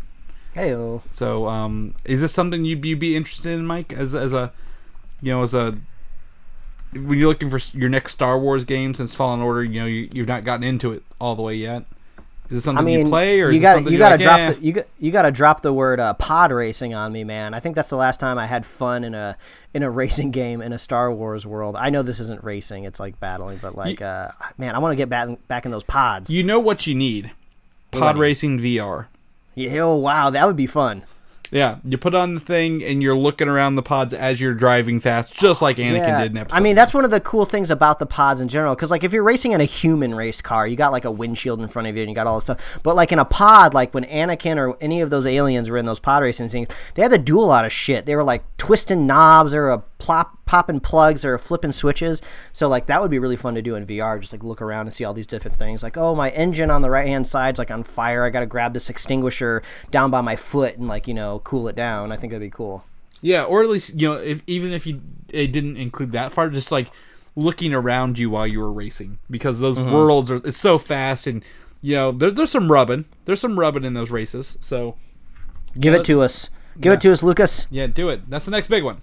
Hey, 0.53 0.73
So 1.11 1.47
um, 1.47 1.95
is 2.05 2.21
this 2.21 2.33
something 2.33 2.65
you'd 2.65 2.81
be, 2.81 2.93
be 2.93 3.15
interested 3.15 3.51
in, 3.51 3.65
Mike? 3.65 3.93
As 3.93 4.15
as 4.15 4.33
a 4.33 4.51
you 5.21 5.31
know 5.31 5.43
as 5.43 5.53
a 5.53 5.77
when 6.93 7.19
you're 7.19 7.27
looking 7.27 7.49
for 7.49 7.59
your 7.77 7.89
next 7.89 8.13
Star 8.13 8.39
Wars 8.39 8.65
game 8.65 8.93
since 8.93 9.13
Fallen 9.13 9.41
Order, 9.41 9.63
you 9.63 9.79
know 9.79 9.85
you, 9.85 10.09
you've 10.11 10.27
not 10.27 10.43
gotten 10.43 10.63
into 10.63 10.91
it 10.91 11.03
all 11.19 11.35
the 11.35 11.41
way 11.41 11.55
yet. 11.55 11.85
Is 12.45 12.55
this 12.55 12.63
something 12.63 12.83
I 12.83 12.85
mean, 12.85 13.01
you 13.01 13.05
play 13.05 13.41
or 13.41 13.51
you 13.51 13.61
got 13.61 13.75
something 13.75 13.93
you 13.93 13.99
got 13.99 14.09
to 14.09 14.15
like, 14.15 14.21
drop 14.23 14.39
eh? 14.39 14.51
the, 14.53 14.61
you 14.61 14.73
got 14.73 14.85
you 14.97 15.11
got 15.11 15.21
to 15.21 15.31
drop 15.31 15.61
the 15.61 15.71
word 15.71 15.99
uh, 15.99 16.15
pod 16.15 16.51
racing 16.51 16.95
on 16.95 17.13
me, 17.13 17.23
man. 17.23 17.53
I 17.53 17.59
think 17.59 17.75
that's 17.75 17.91
the 17.91 17.95
last 17.95 18.19
time 18.19 18.39
I 18.39 18.47
had 18.47 18.65
fun 18.65 19.03
in 19.03 19.13
a 19.13 19.37
in 19.75 19.83
a 19.83 19.89
racing 19.91 20.31
game 20.31 20.63
in 20.63 20.73
a 20.73 20.79
Star 20.79 21.11
Wars 21.13 21.45
world. 21.45 21.75
I 21.75 21.91
know 21.91 22.01
this 22.01 22.19
isn't 22.19 22.43
racing; 22.43 22.85
it's 22.85 22.99
like 22.99 23.19
battling, 23.19 23.59
but 23.61 23.75
like, 23.75 24.01
uh, 24.01 24.31
man, 24.57 24.73
I 24.73 24.79
want 24.79 24.93
to 24.93 24.95
get 24.95 25.09
back 25.09 25.29
back 25.47 25.65
in 25.65 25.71
those 25.71 25.83
pods. 25.83 26.33
You 26.33 26.41
know 26.41 26.59
what 26.59 26.87
you 26.87 26.95
need? 26.95 27.31
Pod 27.91 28.15
What? 28.15 28.17
racing 28.17 28.59
VR. 28.59 29.07
Yeah, 29.55 29.81
oh 29.81 29.95
wow, 29.95 30.29
that 30.29 30.45
would 30.47 30.55
be 30.55 30.67
fun. 30.67 31.03
Yeah, 31.51 31.77
you 31.83 31.97
put 31.97 32.13
on 32.13 32.35
the 32.35 32.39
thing 32.39 32.83
and 32.83 33.01
you're 33.01 33.15
looking 33.15 33.47
around 33.47 33.75
the 33.75 33.81
pods 33.81 34.13
as 34.13 34.39
you're 34.39 34.53
driving 34.53 34.99
fast, 34.99 35.33
just 35.33 35.61
like 35.61 35.77
Anakin 35.77 36.19
did 36.21 36.31
in 36.31 36.37
episode. 36.37 36.55
I 36.55 36.59
mean, 36.59 36.75
that's 36.75 36.93
one 36.93 37.05
of 37.05 37.11
the 37.11 37.19
cool 37.19 37.45
things 37.45 37.71
about 37.71 37.99
the 37.99 38.05
pods 38.05 38.41
in 38.41 38.47
general. 38.47 38.75
Because, 38.75 38.91
like, 38.91 39.03
if 39.03 39.13
you're 39.13 39.23
racing 39.23 39.53
in 39.53 39.61
a 39.61 39.65
human 39.65 40.13
race 40.13 40.41
car, 40.41 40.67
you 40.67 40.75
got 40.75 40.91
like 40.91 41.05
a 41.05 41.11
windshield 41.11 41.61
in 41.61 41.67
front 41.67 41.87
of 41.87 41.95
you 41.95 42.03
and 42.03 42.09
you 42.09 42.15
got 42.15 42.27
all 42.27 42.35
this 42.35 42.43
stuff. 42.43 42.79
But, 42.83 42.95
like, 42.95 43.11
in 43.11 43.19
a 43.19 43.25
pod, 43.25 43.73
like 43.73 43.93
when 43.93 44.05
Anakin 44.05 44.57
or 44.57 44.77
any 44.79 45.01
of 45.01 45.09
those 45.09 45.25
aliens 45.25 45.69
were 45.69 45.77
in 45.77 45.85
those 45.85 45.99
pod 45.99 46.21
racing 46.21 46.49
things, 46.49 46.67
they 46.93 47.01
had 47.01 47.11
to 47.11 47.17
do 47.17 47.39
a 47.39 47.45
lot 47.45 47.65
of 47.65 47.71
shit. 47.71 48.05
They 48.05 48.15
were 48.15 48.23
like 48.23 48.43
twisting 48.57 49.07
knobs 49.07 49.53
or 49.53 49.69
a 49.69 49.79
plop 49.99 50.39
popping 50.49 50.79
plugs 50.79 51.23
or 51.23 51.37
flipping 51.37 51.71
switches. 51.71 52.23
So 52.53 52.67
like 52.67 52.87
that 52.87 53.03
would 53.03 53.11
be 53.11 53.19
really 53.19 53.35
fun 53.35 53.53
to 53.53 53.61
do 53.61 53.75
in 53.75 53.85
VR. 53.85 54.19
Just 54.19 54.33
like 54.33 54.43
look 54.43 54.63
around 54.63 54.87
and 54.87 54.93
see 54.93 55.03
all 55.03 55.13
these 55.13 55.27
different 55.27 55.55
things. 55.55 55.83
Like 55.83 55.95
oh 55.95 56.15
my 56.15 56.31
engine 56.31 56.71
on 56.71 56.81
the 56.81 56.89
right 56.89 57.07
hand 57.07 57.27
side's 57.27 57.59
like 57.59 57.69
on 57.69 57.83
fire. 57.83 58.25
I 58.25 58.31
got 58.31 58.39
to 58.39 58.47
grab 58.47 58.73
this 58.73 58.89
extinguisher 58.89 59.61
down 59.91 60.09
by 60.09 60.21
my 60.21 60.35
foot 60.35 60.75
and 60.77 60.87
like 60.87 61.07
you 61.07 61.13
know 61.13 61.38
cool 61.43 61.67
it 61.67 61.75
down. 61.75 62.11
I 62.11 62.17
think 62.17 62.31
that'd 62.31 62.45
be 62.45 62.49
cool. 62.51 62.83
yeah, 63.21 63.43
or 63.43 63.61
at 63.63 63.69
least 63.69 63.99
you 63.99 64.09
know, 64.09 64.15
if, 64.15 64.41
even 64.47 64.71
if 64.71 64.85
you 64.87 65.01
it 65.29 65.51
didn't 65.51 65.77
include 65.77 66.11
that 66.13 66.33
part, 66.33 66.53
just 66.53 66.71
like 66.71 66.89
looking 67.35 67.73
around 67.73 68.17
you 68.19 68.29
while 68.29 68.47
you 68.47 68.59
were 68.59 68.71
racing, 68.71 69.19
because 69.29 69.59
those 69.59 69.77
Mm-hmm. 69.77 69.93
worlds 69.93 70.31
are 70.31 70.37
it's 70.37 70.57
so 70.57 70.77
fast 70.77 71.27
and 71.27 71.43
you 71.81 71.95
know 71.95 72.11
there, 72.11 72.31
there's 72.31 72.51
some 72.51 72.71
rubbing, 72.71 73.05
there's 73.25 73.39
some 73.39 73.59
rubbing 73.59 73.83
in 73.83 73.93
those 73.93 74.11
races. 74.11 74.57
So 74.61 74.95
Give 75.79 75.93
it 75.93 76.03
to 76.05 76.21
us. 76.21 76.49
Give 76.79 76.93
it 76.93 77.01
to 77.01 77.11
us, 77.11 77.21
Lucas. 77.23 77.67
Yeah, 77.69 77.87
do 77.87 78.09
it. 78.09 78.29
That's 78.29 78.45
the 78.45 78.51
next 78.51 78.67
big 78.67 78.83
one. 78.83 79.01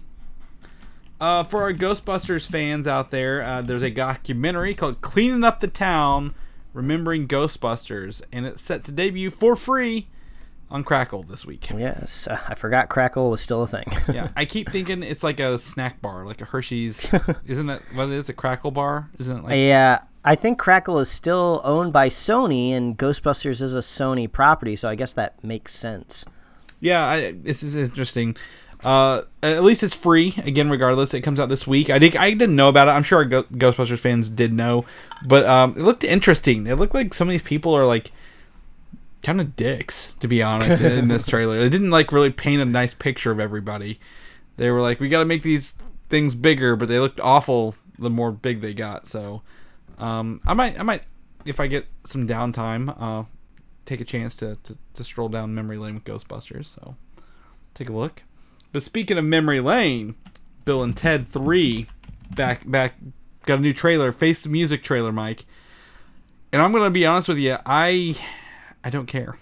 Uh, 1.20 1.42
for 1.44 1.62
our 1.62 1.72
Ghostbusters 1.72 2.46
fans 2.46 2.86
out 2.86 3.10
there, 3.10 3.42
uh, 3.42 3.62
there's 3.62 3.82
a 3.82 3.90
documentary 3.90 4.74
called 4.74 5.00
"Cleaning 5.00 5.44
Up 5.44 5.60
the 5.60 5.68
Town: 5.68 6.34
Remembering 6.74 7.26
Ghostbusters," 7.26 8.20
and 8.32 8.44
it's 8.46 8.60
set 8.62 8.84
to 8.84 8.92
debut 8.92 9.30
for 9.30 9.56
free 9.56 10.08
on 10.70 10.82
Crackle 10.84 11.22
this 11.22 11.44
week. 11.44 11.68
Yes, 11.70 12.26
uh, 12.28 12.38
I 12.48 12.54
forgot 12.54 12.88
Crackle 12.88 13.30
was 13.30 13.40
still 13.40 13.62
a 13.62 13.66
thing. 13.66 13.86
Yeah, 14.12 14.28
I 14.36 14.44
keep 14.44 14.68
thinking 14.68 15.02
it's 15.02 15.22
like 15.22 15.40
a 15.40 15.58
snack 15.58 16.00
bar, 16.00 16.24
like 16.24 16.40
a 16.40 16.44
Hershey's. 16.44 17.12
Isn't 17.46 17.66
that 17.66 17.82
what 17.94 18.08
it 18.08 18.12
is? 18.14 18.28
A 18.28 18.32
Crackle 18.32 18.70
bar? 18.70 19.08
Isn't 19.18 19.38
it 19.38 19.44
like? 19.44 19.56
Yeah, 19.56 20.00
I 20.24 20.34
think 20.34 20.58
Crackle 20.58 20.98
is 20.98 21.10
still 21.10 21.60
owned 21.64 21.92
by 21.92 22.08
Sony, 22.08 22.70
and 22.70 22.98
Ghostbusters 22.98 23.62
is 23.62 23.74
a 23.74 23.78
Sony 23.78 24.30
property, 24.30 24.76
so 24.76 24.88
I 24.88 24.94
guess 24.94 25.14
that 25.14 25.42
makes 25.44 25.74
sense. 25.74 26.24
Yeah, 26.80 27.04
I, 27.04 27.32
this 27.32 27.62
is 27.62 27.74
interesting. 27.74 28.36
Uh, 28.84 29.22
at 29.42 29.62
least 29.62 29.82
it's 29.82 29.94
free 29.94 30.34
again. 30.44 30.68
Regardless, 30.68 31.14
it 31.14 31.22
comes 31.22 31.40
out 31.40 31.48
this 31.48 31.66
week. 31.66 31.88
I 31.90 31.98
did. 31.98 32.16
I 32.16 32.32
didn't 32.32 32.56
know 32.56 32.68
about 32.68 32.88
it. 32.88 32.90
I'm 32.90 33.02
sure 33.02 33.18
our 33.18 33.24
Go- 33.24 33.42
Ghostbusters 33.44 33.98
fans 33.98 34.28
did 34.28 34.52
know, 34.52 34.84
but 35.26 35.46
um, 35.46 35.72
it 35.72 35.82
looked 35.82 36.04
interesting. 36.04 36.66
It 36.66 36.74
looked 36.74 36.92
like 36.92 37.14
some 37.14 37.28
of 37.28 37.32
these 37.32 37.42
people 37.42 37.74
are 37.74 37.86
like 37.86 38.12
kind 39.22 39.40
of 39.40 39.56
dicks, 39.56 40.14
to 40.16 40.28
be 40.28 40.42
honest, 40.42 40.82
in, 40.82 41.08
this 41.08 41.26
trailer. 41.28 41.58
It 41.58 41.70
didn't 41.70 41.90
like 41.90 42.12
really 42.12 42.30
paint 42.30 42.62
a 42.62 42.64
nice 42.64 42.94
picture 42.94 43.30
of 43.30 43.40
everybody. 43.40 43.98
They 44.56 44.70
were 44.70 44.80
like, 44.80 45.00
we 45.00 45.08
got 45.08 45.20
to 45.20 45.24
make 45.24 45.42
these 45.42 45.76
things 46.08 46.34
bigger, 46.34 46.76
but 46.76 46.88
they 46.88 46.98
looked 46.98 47.20
awful 47.20 47.74
the 47.98 48.10
more 48.10 48.30
big 48.32 48.60
they 48.60 48.74
got. 48.74 49.08
So, 49.08 49.42
um, 49.98 50.40
I 50.46 50.54
might, 50.54 50.78
I 50.78 50.82
might, 50.82 51.02
if 51.44 51.60
I 51.60 51.66
get 51.66 51.86
some 52.04 52.26
downtime, 52.26 52.94
uh, 53.00 53.24
take 53.84 54.00
a 54.00 54.04
chance 54.04 54.36
to, 54.36 54.56
to, 54.64 54.76
to 54.94 55.04
stroll 55.04 55.28
down 55.28 55.54
memory 55.54 55.78
lane 55.78 55.94
with 55.94 56.04
Ghostbusters. 56.04 56.66
So, 56.66 56.96
take 57.74 57.88
a 57.88 57.92
look. 57.92 58.22
But 58.72 58.82
speaking 58.82 59.16
of 59.18 59.24
memory 59.24 59.60
lane, 59.60 60.14
Bill 60.64 60.82
and 60.82 60.96
Ted 60.96 61.26
Three, 61.26 61.86
back 62.34 62.68
back 62.68 62.94
got 63.46 63.58
a 63.58 63.62
new 63.62 63.72
trailer, 63.72 64.12
Face 64.12 64.42
the 64.42 64.48
Music 64.48 64.82
trailer, 64.82 65.12
Mike. 65.12 65.46
And 66.52 66.60
I'm 66.60 66.72
gonna 66.72 66.90
be 66.90 67.06
honest 67.06 67.28
with 67.28 67.38
you, 67.38 67.56
I 67.64 68.16
I 68.86 68.88
don't 68.88 69.06
care. 69.06 69.36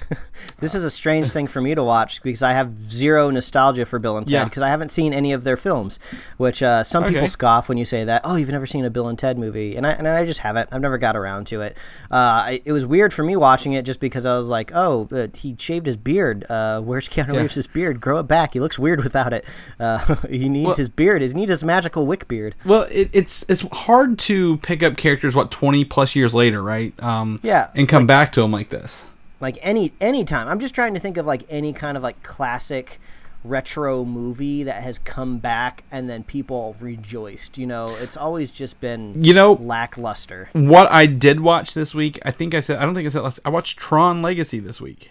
This 0.58 0.74
is 0.76 0.84
a 0.84 0.90
strange 0.90 1.30
thing 1.30 1.46
for 1.48 1.60
me 1.60 1.74
to 1.74 1.82
watch 1.84 2.22
because 2.22 2.42
I 2.42 2.52
have 2.52 2.76
zero 2.78 3.30
nostalgia 3.30 3.84
for 3.86 3.98
Bill 3.98 4.16
and 4.16 4.26
Ted 4.26 4.32
Yeah. 4.32 4.44
because 4.44 4.62
I 4.62 4.68
haven't 4.70 4.90
seen 4.90 5.12
any 5.12 5.32
of 5.32 5.42
their 5.44 5.56
films. 5.56 5.98
Which 6.36 6.62
uh, 6.62 6.82
some 6.84 7.04
people 7.04 7.26
scoff 7.28 7.68
when 7.68 7.78
you 7.78 7.84
say 7.84 8.04
that. 8.04 8.22
Oh, 8.24 8.36
you've 8.36 8.48
never 8.50 8.66
seen 8.66 8.84
a 8.84 8.90
Bill 8.90 9.08
and 9.08 9.18
Ted 9.18 9.38
movie, 9.38 9.76
and 9.76 9.86
I 9.86 9.92
and 9.92 10.06
I 10.06 10.24
just 10.26 10.40
haven't. 10.40 10.68
I've 10.72 10.80
never 10.80 10.98
got 10.98 11.16
around 11.16 11.46
to 11.48 11.62
it. 11.62 11.76
Uh, 12.10 12.14
I, 12.14 12.62
it 12.64 12.72
was 12.72 12.84
weird 12.86 13.12
for 13.12 13.22
me 13.24 13.34
watching 13.36 13.72
it 13.74 13.84
just 13.84 13.98
because 14.00 14.24
I 14.26 14.36
was 14.36 14.50
like, 14.50 14.70
oh, 14.74 15.08
uh, 15.12 15.28
he 15.34 15.56
shaved 15.58 15.86
his 15.86 15.96
beard. 15.96 16.44
Uh, 16.48 16.80
where's 16.80 17.08
Keanu 17.08 17.34
Yeah. 17.34 17.40
Reeves' 17.42 17.66
beard? 17.68 18.00
Grow 18.00 18.18
it 18.18 18.24
back. 18.24 18.52
He 18.52 18.60
looks 18.60 18.78
weird 18.78 19.02
without 19.02 19.32
it. 19.32 19.44
Uh, 19.80 20.16
he 20.28 20.48
needs 20.48 20.66
Well- 20.66 20.76
his 20.76 20.88
beard. 20.88 21.22
He 21.22 21.28
needs 21.28 21.50
his 21.50 21.62
magical 21.64 22.06
wick 22.06 22.26
beard. 22.28 22.54
Well, 22.64 22.82
it, 22.90 23.10
it's 23.12 23.44
it's 23.48 23.62
hard 23.72 24.18
to 24.20 24.56
pick 24.58 24.82
up 24.82 24.96
characters 24.96 25.34
what 25.36 25.50
20 25.50 25.84
plus 25.86 26.14
years 26.16 26.34
later, 26.34 26.62
right? 26.62 26.92
Um, 27.02 27.38
Yeah, 27.42 27.68
and 27.74 27.88
come 27.88 28.06
back 28.06 28.32
to 28.32 28.40
them 28.42 28.50
like 28.52 28.70
this. 28.70 29.04
Like 29.42 29.58
any 29.60 29.92
any 30.00 30.24
time 30.24 30.48
i'm 30.48 30.58
just 30.60 30.74
trying 30.74 30.94
to 30.94 31.00
think 31.00 31.18
of 31.18 31.26
like 31.26 31.42
any 31.50 31.72
kind 31.74 31.96
of 31.98 32.02
like 32.02 32.22
classic 32.22 32.98
retro 33.44 34.04
movie 34.04 34.62
that 34.62 34.82
has 34.84 34.98
come 35.00 35.38
back 35.38 35.82
and 35.90 36.08
then 36.08 36.22
people 36.22 36.76
rejoiced 36.80 37.58
you 37.58 37.66
know 37.66 37.88
it's 37.96 38.16
always 38.16 38.50
just 38.52 38.80
been 38.80 39.22
You 39.22 39.34
know 39.34 39.54
lackluster 39.54 40.48
what 40.52 40.88
I 40.92 41.06
did 41.06 41.40
watch 41.40 41.74
this 41.74 41.92
week? 41.92 42.20
I 42.24 42.30
think 42.30 42.54
I 42.54 42.60
said 42.60 42.78
I 42.78 42.84
don't 42.84 42.94
think 42.94 43.06
I 43.06 43.08
said 43.08 43.22
last. 43.22 43.40
I 43.44 43.48
watched 43.50 43.78
Tron 43.78 44.22
Legacy 44.22 44.60
this 44.60 44.80
week. 44.80 45.10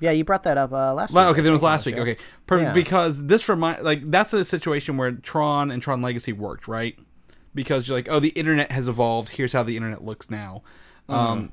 yeah 0.00 0.10
you 0.10 0.24
brought 0.24 0.44
that 0.44 0.56
up 0.56 0.72
uh, 0.72 0.94
last 0.94 1.12
Well, 1.12 1.28
week 1.30 1.38
okay, 1.40 1.48
it 1.48 1.50
was 1.52 1.62
last 1.62 1.84
week. 1.84 1.96
year. 1.96 2.02
Okay, 2.02 2.16
Per- 2.46 2.62
Yeah. 2.62 2.72
because 2.72 3.26
this 3.26 3.46
remind 3.48 3.82
like 3.84 4.10
that's 4.10 4.32
a 4.32 4.42
situation 4.44 4.96
where 4.96 5.12
Tron 5.12 5.70
and 5.70 5.82
Tron 5.82 6.00
Legacy 6.00 6.32
worked, 6.32 6.66
right? 6.68 6.98
Because 7.54 7.88
you're 7.88 7.96
like, 7.98 8.08
oh, 8.10 8.20
the 8.20 8.28
internet 8.30 8.70
has 8.72 8.88
evolved. 8.88 9.30
Here's 9.30 9.52
how 9.52 9.62
the 9.64 9.76
internet 9.76 10.02
looks 10.04 10.30
now. 10.30 10.62
Um, 11.08 11.52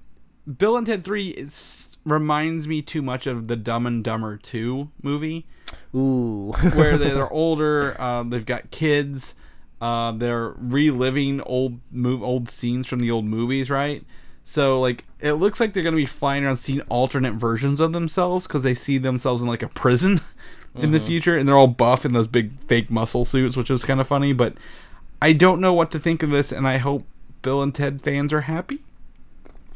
Bill 0.57 0.77
and 0.77 0.85
Ted 0.85 1.03
Three 1.03 1.29
is, 1.29 1.97
reminds 2.05 2.67
me 2.67 2.81
too 2.81 3.01
much 3.01 3.25
of 3.27 3.47
the 3.47 3.55
Dumb 3.55 3.85
and 3.85 4.03
Dumber 4.03 4.37
Two 4.37 4.89
movie, 5.01 5.45
ooh 5.93 6.51
where 6.73 6.97
they- 6.97 7.11
they're 7.11 7.31
older. 7.33 7.99
Um, 8.01 8.29
they've 8.29 8.45
got 8.45 8.71
kids. 8.71 9.35
Uh, 9.81 10.11
they're 10.13 10.53
reliving 10.57 11.41
old 11.41 11.79
move 11.91 12.23
old 12.23 12.49
scenes 12.49 12.87
from 12.87 12.99
the 13.01 13.11
old 13.11 13.25
movies, 13.25 13.69
right? 13.69 14.03
So 14.43 14.79
like 14.79 15.03
it 15.19 15.33
looks 15.33 15.59
like 15.59 15.73
they're 15.73 15.83
gonna 15.83 15.95
be 15.95 16.05
flying 16.05 16.45
around 16.45 16.57
seeing 16.57 16.81
alternate 16.81 17.33
versions 17.33 17.79
of 17.79 17.93
themselves 17.93 18.47
because 18.47 18.63
they 18.63 18.75
see 18.75 18.97
themselves 18.97 19.41
in 19.41 19.47
like 19.47 19.63
a 19.63 19.67
prison 19.69 20.21
in 20.75 20.91
the 20.91 20.99
future, 20.99 21.35
and 21.37 21.47
they're 21.47 21.57
all 21.57 21.67
buff 21.67 22.05
in 22.05 22.13
those 22.13 22.27
big 22.27 22.51
fake 22.67 22.89
muscle 22.91 23.25
suits, 23.25 23.57
which 23.57 23.69
was 23.69 23.83
kind 23.83 23.99
of 23.99 24.07
funny. 24.07 24.33
But 24.33 24.53
I 25.21 25.33
don't 25.33 25.59
know 25.59 25.73
what 25.73 25.89
to 25.91 25.99
think 25.99 26.21
of 26.23 26.29
this, 26.29 26.51
and 26.51 26.67
I 26.67 26.77
hope 26.77 27.05
Bill 27.41 27.61
and 27.61 27.73
Ted 27.73 28.01
fans 28.01 28.31
are 28.31 28.41
happy. 28.41 28.79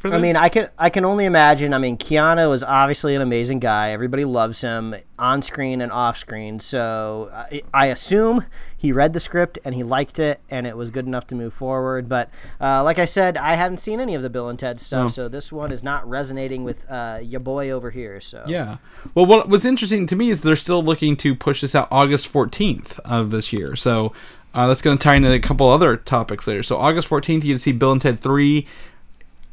I 0.04 0.18
mean, 0.18 0.36
I 0.36 0.48
can 0.48 0.70
I 0.78 0.88
can 0.88 1.04
only 1.04 1.26
imagine. 1.26 1.74
I 1.74 1.78
mean, 1.78 1.98
Keanu 1.98 2.54
is 2.54 2.62
obviously 2.62 3.14
an 3.14 3.22
amazing 3.22 3.58
guy. 3.58 3.90
Everybody 3.90 4.24
loves 4.24 4.60
him 4.60 4.94
on 5.18 5.42
screen 5.42 5.82
and 5.82 5.92
off 5.92 6.16
screen. 6.16 6.58
So 6.58 7.30
I, 7.32 7.62
I 7.74 7.86
assume 7.86 8.44
he 8.76 8.92
read 8.92 9.12
the 9.12 9.20
script 9.20 9.58
and 9.64 9.74
he 9.74 9.82
liked 9.82 10.18
it, 10.18 10.40
and 10.48 10.66
it 10.66 10.76
was 10.76 10.90
good 10.90 11.06
enough 11.06 11.26
to 11.28 11.34
move 11.34 11.52
forward. 11.52 12.08
But 12.08 12.30
uh, 12.60 12.82
like 12.82 12.98
I 12.98 13.04
said, 13.04 13.36
I 13.36 13.54
haven't 13.54 13.78
seen 13.78 14.00
any 14.00 14.14
of 14.14 14.22
the 14.22 14.30
Bill 14.30 14.48
and 14.48 14.58
Ted 14.58 14.80
stuff, 14.80 15.12
so 15.12 15.28
this 15.28 15.52
one 15.52 15.70
is 15.70 15.82
not 15.82 16.08
resonating 16.08 16.64
with 16.64 16.90
uh, 16.90 17.18
your 17.22 17.40
boy 17.40 17.70
over 17.70 17.90
here. 17.90 18.20
So 18.20 18.44
Yeah. 18.46 18.78
Well, 19.14 19.26
what 19.26 19.48
what's 19.48 19.66
interesting 19.66 20.06
to 20.06 20.16
me 20.16 20.30
is 20.30 20.42
they're 20.42 20.56
still 20.56 20.82
looking 20.82 21.16
to 21.18 21.34
push 21.34 21.60
this 21.60 21.74
out 21.74 21.88
August 21.90 22.32
14th 22.32 22.98
of 23.00 23.30
this 23.30 23.52
year. 23.52 23.76
So 23.76 24.14
uh, 24.54 24.66
that's 24.66 24.82
going 24.82 24.96
to 24.96 25.02
tie 25.02 25.16
into 25.16 25.32
a 25.32 25.38
couple 25.40 25.68
other 25.68 25.96
topics 25.96 26.46
later. 26.46 26.62
So 26.62 26.78
August 26.78 27.08
14th, 27.08 27.44
you 27.44 27.52
can 27.52 27.58
see 27.58 27.72
Bill 27.72 27.92
and 27.92 28.00
Ted 28.00 28.20
3. 28.20 28.66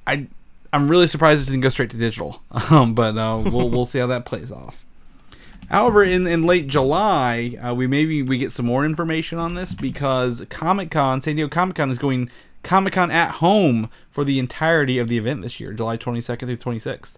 I 0.08 0.28
I'm 0.74 0.90
really 0.90 1.08
surprised 1.08 1.42
this 1.42 1.48
didn't 1.48 1.62
go 1.62 1.70
straight 1.70 1.90
to 1.92 1.98
digital, 1.98 2.42
um, 2.70 2.94
but 2.94 3.18
uh, 3.18 3.42
we'll 3.46 3.70
we'll 3.70 3.86
see 3.86 4.00
how 4.00 4.08
that 4.08 4.26
plays 4.26 4.52
off. 4.52 4.84
However, 5.70 6.02
in, 6.04 6.26
in 6.28 6.44
late 6.44 6.68
July, 6.68 7.58
uh, 7.62 7.74
we 7.74 7.88
maybe 7.88 8.22
we 8.22 8.38
get 8.38 8.52
some 8.52 8.66
more 8.66 8.86
information 8.86 9.38
on 9.38 9.56
this 9.56 9.74
because 9.74 10.46
Comic 10.50 10.92
Con, 10.92 11.20
San 11.22 11.36
Diego 11.36 11.50
Comic 11.50 11.76
Con, 11.76 11.90
is 11.92 11.98
going 11.98 12.30
Comic 12.64 12.94
Con 12.94 13.12
at 13.12 13.32
home 13.36 13.90
for 14.10 14.24
the 14.24 14.40
entirety 14.40 14.98
of 14.98 15.10
the 15.10 15.18
event 15.18 15.42
this 15.42 15.60
year, 15.60 15.74
July 15.74 15.98
22nd 15.98 16.40
through 16.40 16.58
26th. 16.58 17.16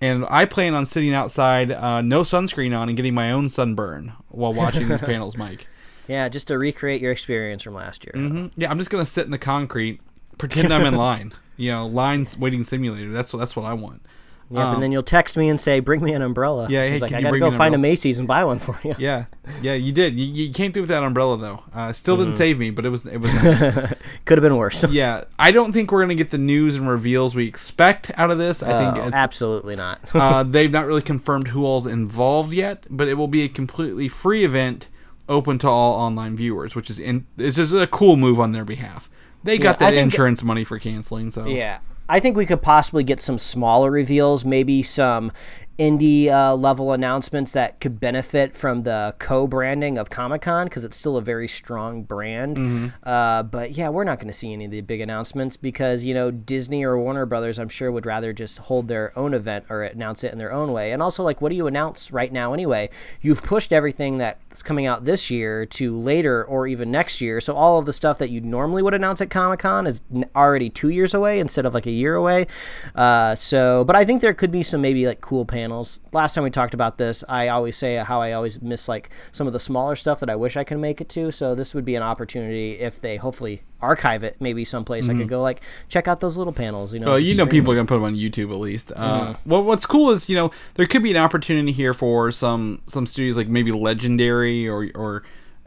And 0.00 0.26
I 0.28 0.44
plan 0.44 0.74
on 0.74 0.84
sitting 0.84 1.14
outside, 1.14 1.70
uh, 1.70 2.02
no 2.02 2.20
sunscreen 2.22 2.76
on, 2.76 2.88
and 2.88 2.96
getting 2.96 3.14
my 3.14 3.30
own 3.32 3.48
sunburn 3.48 4.12
while 4.28 4.52
watching 4.52 4.88
these 4.88 5.00
panels, 5.12 5.36
Mike. 5.38 5.68
yeah, 6.08 6.28
just 6.28 6.48
to 6.48 6.58
recreate 6.58 7.00
your 7.00 7.12
experience 7.12 7.62
from 7.62 7.74
last 7.74 8.04
year. 8.04 8.12
hmm 8.14 8.46
Yeah, 8.56 8.70
I'm 8.70 8.78
just 8.78 8.90
gonna 8.90 9.06
sit 9.06 9.24
in 9.26 9.30
the 9.30 9.38
concrete, 9.38 10.00
pretend 10.38 10.74
I'm 10.74 10.84
in 10.86 10.94
line. 10.96 11.32
You 11.56 11.70
know, 11.70 11.86
lines 11.86 12.36
waiting 12.38 12.64
simulator. 12.64 13.10
That's 13.12 13.32
what 13.32 13.38
that's 13.40 13.56
what 13.56 13.64
I 13.64 13.72
want. 13.74 14.02
Yeah, 14.48 14.68
Um, 14.68 14.74
and 14.74 14.82
then 14.84 14.92
you'll 14.92 15.02
text 15.02 15.36
me 15.36 15.48
and 15.48 15.60
say, 15.60 15.80
"Bring 15.80 16.00
me 16.04 16.12
an 16.12 16.22
umbrella." 16.22 16.68
Yeah, 16.70 16.86
hey, 16.86 16.98
like, 17.00 17.10
can 17.10 17.18
i 17.18 17.22
gotta 17.22 17.40
go 17.40 17.50
find 17.50 17.74
a? 17.74 17.78
Macy's 17.78 18.20
and 18.20 18.28
buy 18.28 18.44
one 18.44 18.60
for 18.60 18.78
you. 18.84 18.94
Yeah, 18.96 19.24
yeah, 19.60 19.74
you 19.74 19.90
did. 19.90 20.14
You, 20.20 20.24
you 20.26 20.52
came 20.52 20.70
through 20.72 20.82
with 20.82 20.90
that 20.90 21.02
umbrella 21.02 21.36
though. 21.36 21.64
Uh, 21.74 21.92
still 21.92 22.14
Mm-hmm. 22.14 22.24
didn't 22.26 22.36
save 22.36 22.58
me, 22.60 22.70
but 22.70 22.86
it 22.86 22.90
was 22.90 23.06
it 23.06 23.16
was. 23.18 23.34
Nice. 23.34 23.92
Could 24.24 24.38
have 24.38 24.42
been 24.42 24.56
worse. 24.56 24.84
yeah, 24.90 25.24
I 25.36 25.50
don't 25.50 25.72
think 25.72 25.90
we're 25.90 26.00
gonna 26.02 26.14
get 26.14 26.30
the 26.30 26.38
news 26.38 26.76
and 26.76 26.88
reveals 26.88 27.34
we 27.34 27.48
expect 27.48 28.12
out 28.16 28.30
of 28.30 28.38
this. 28.38 28.62
I 28.62 28.84
think 28.84 29.02
Oh, 29.02 29.06
it's, 29.08 29.14
absolutely 29.16 29.74
not. 29.74 30.14
uh, 30.14 30.42
they've 30.48 30.70
not 30.70 30.86
really 30.86 31.02
confirmed 31.02 31.48
who 31.48 31.64
all's 31.64 31.86
involved 31.88 32.52
yet, 32.52 32.86
but 32.88 33.08
it 33.08 33.14
will 33.14 33.26
be 33.26 33.42
a 33.42 33.48
completely 33.48 34.06
free 34.08 34.44
event, 34.44 34.86
open 35.28 35.58
to 35.58 35.68
all 35.68 35.94
online 35.94 36.36
viewers, 36.36 36.76
which 36.76 36.88
is 36.88 37.00
in 37.00 37.26
it's 37.36 37.56
just 37.56 37.72
a 37.72 37.88
cool 37.88 38.16
move 38.16 38.38
on 38.38 38.52
their 38.52 38.64
behalf. 38.64 39.10
They 39.46 39.58
got 39.58 39.78
that 39.78 39.94
insurance 39.94 40.42
money 40.42 40.64
for 40.64 40.78
canceling, 40.78 41.30
so 41.30 41.46
Yeah. 41.46 41.78
I 42.08 42.20
think 42.20 42.36
we 42.36 42.46
could 42.46 42.62
possibly 42.62 43.02
get 43.02 43.20
some 43.20 43.36
smaller 43.38 43.90
reveals, 43.90 44.44
maybe 44.44 44.82
some 44.82 45.32
indie 45.78 46.28
uh, 46.28 46.54
level 46.54 46.92
announcements 46.92 47.52
that 47.52 47.80
could 47.80 48.00
benefit 48.00 48.56
from 48.56 48.82
the 48.82 49.14
co-branding 49.18 49.98
of 49.98 50.08
Comic 50.08 50.42
Con 50.42 50.66
because 50.66 50.84
it's 50.84 50.96
still 50.96 51.16
a 51.16 51.22
very 51.22 51.48
strong 51.48 52.02
brand. 52.02 52.56
Mm-hmm. 52.56 52.86
Uh, 53.02 53.42
but 53.42 53.72
yeah, 53.72 53.88
we're 53.88 54.04
not 54.04 54.18
going 54.18 54.28
to 54.28 54.32
see 54.32 54.52
any 54.52 54.64
of 54.64 54.70
the 54.70 54.80
big 54.80 55.00
announcements 55.00 55.56
because 55.56 56.02
you 56.04 56.14
know 56.14 56.30
Disney 56.30 56.84
or 56.84 56.98
Warner 56.98 57.26
Brothers, 57.26 57.58
I'm 57.58 57.68
sure, 57.68 57.92
would 57.92 58.06
rather 58.06 58.32
just 58.32 58.58
hold 58.58 58.88
their 58.88 59.16
own 59.18 59.34
event 59.34 59.66
or 59.68 59.82
announce 59.82 60.24
it 60.24 60.32
in 60.32 60.38
their 60.38 60.52
own 60.52 60.72
way. 60.72 60.92
And 60.92 61.02
also, 61.02 61.22
like, 61.22 61.40
what 61.42 61.50
do 61.50 61.56
you 61.56 61.66
announce 61.66 62.10
right 62.10 62.32
now 62.32 62.54
anyway? 62.54 62.88
You've 63.20 63.42
pushed 63.42 63.72
everything 63.72 64.18
that's 64.18 64.62
coming 64.62 64.86
out 64.86 65.04
this 65.04 65.30
year 65.30 65.66
to 65.66 65.98
later 65.98 66.44
or 66.44 66.66
even 66.66 66.90
next 66.90 67.20
year. 67.20 67.40
So 67.40 67.54
all 67.54 67.78
of 67.78 67.84
the 67.84 67.92
stuff 67.92 68.18
that 68.18 68.30
you 68.30 68.40
normally 68.40 68.82
would 68.82 68.94
announce 68.94 69.20
at 69.20 69.28
Comic 69.28 69.60
Con 69.60 69.86
is 69.86 70.00
already 70.34 70.70
two 70.70 70.88
years 70.88 71.12
away 71.12 71.38
instead 71.38 71.66
of 71.66 71.74
like 71.74 71.86
a 71.86 71.90
year 71.90 72.14
away. 72.14 72.46
Uh, 72.94 73.34
so, 73.34 73.84
but 73.84 73.94
I 73.94 74.04
think 74.04 74.22
there 74.22 74.34
could 74.34 74.50
be 74.50 74.62
some 74.62 74.80
maybe 74.80 75.06
like 75.06 75.20
cool 75.20 75.44
panels. 75.44 75.65
Last 76.12 76.34
time 76.34 76.44
we 76.44 76.50
talked 76.50 76.74
about 76.74 76.98
this, 76.98 77.22
I 77.28 77.48
always 77.48 77.76
say 77.76 77.96
how 77.96 78.20
I 78.22 78.32
always 78.32 78.60
miss 78.62 78.88
like 78.88 79.10
some 79.32 79.46
of 79.46 79.52
the 79.52 79.60
smaller 79.60 79.96
stuff 79.96 80.20
that 80.20 80.30
I 80.30 80.36
wish 80.36 80.56
I 80.56 80.64
could 80.64 80.78
make 80.78 81.00
it 81.00 81.08
to. 81.10 81.30
So 81.32 81.54
this 81.54 81.74
would 81.74 81.84
be 81.84 81.94
an 81.94 82.02
opportunity 82.02 82.72
if 82.78 83.00
they 83.00 83.16
hopefully 83.16 83.62
archive 83.80 84.24
it, 84.24 84.36
maybe 84.40 84.64
someplace 84.64 85.08
I 85.08 85.14
could 85.14 85.28
go 85.28 85.42
like 85.42 85.60
check 85.88 86.08
out 86.08 86.20
those 86.20 86.36
little 86.38 86.52
panels. 86.52 86.94
You 86.94 87.00
know, 87.00 87.06
Well, 87.08 87.18
Mm-hmm. 87.18 87.26
you 87.26 87.36
know, 87.36 87.46
people 87.46 87.72
are 87.72 87.76
gonna 87.76 87.86
put 87.86 87.96
them 87.96 88.04
on 88.04 88.14
YouTube 88.14 88.50
at 88.50 88.58
least. 88.58 88.92
Uh, 88.96 89.34
Well, 89.44 89.62
what's 89.64 89.86
cool 89.86 90.10
is 90.10 90.28
you 90.28 90.36
know 90.36 90.50
there 90.74 90.86
could 90.86 91.02
be 91.02 91.10
an 91.10 91.16
opportunity 91.18 91.72
here 91.72 91.92
for 91.94 92.32
some 92.32 92.80
some 92.86 93.06
studios 93.06 93.36
like 93.36 93.48
maybe 93.48 93.72
Legendary 93.72 94.68
or 94.68 94.88
or 94.94 95.22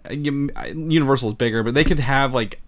uh, 0.09 0.13
Universal 0.13 1.29
is 1.29 1.35
bigger, 1.35 1.61
but 1.63 1.73
they 1.73 1.83
could 1.83 1.99
have 1.99 2.33
like 2.33 2.61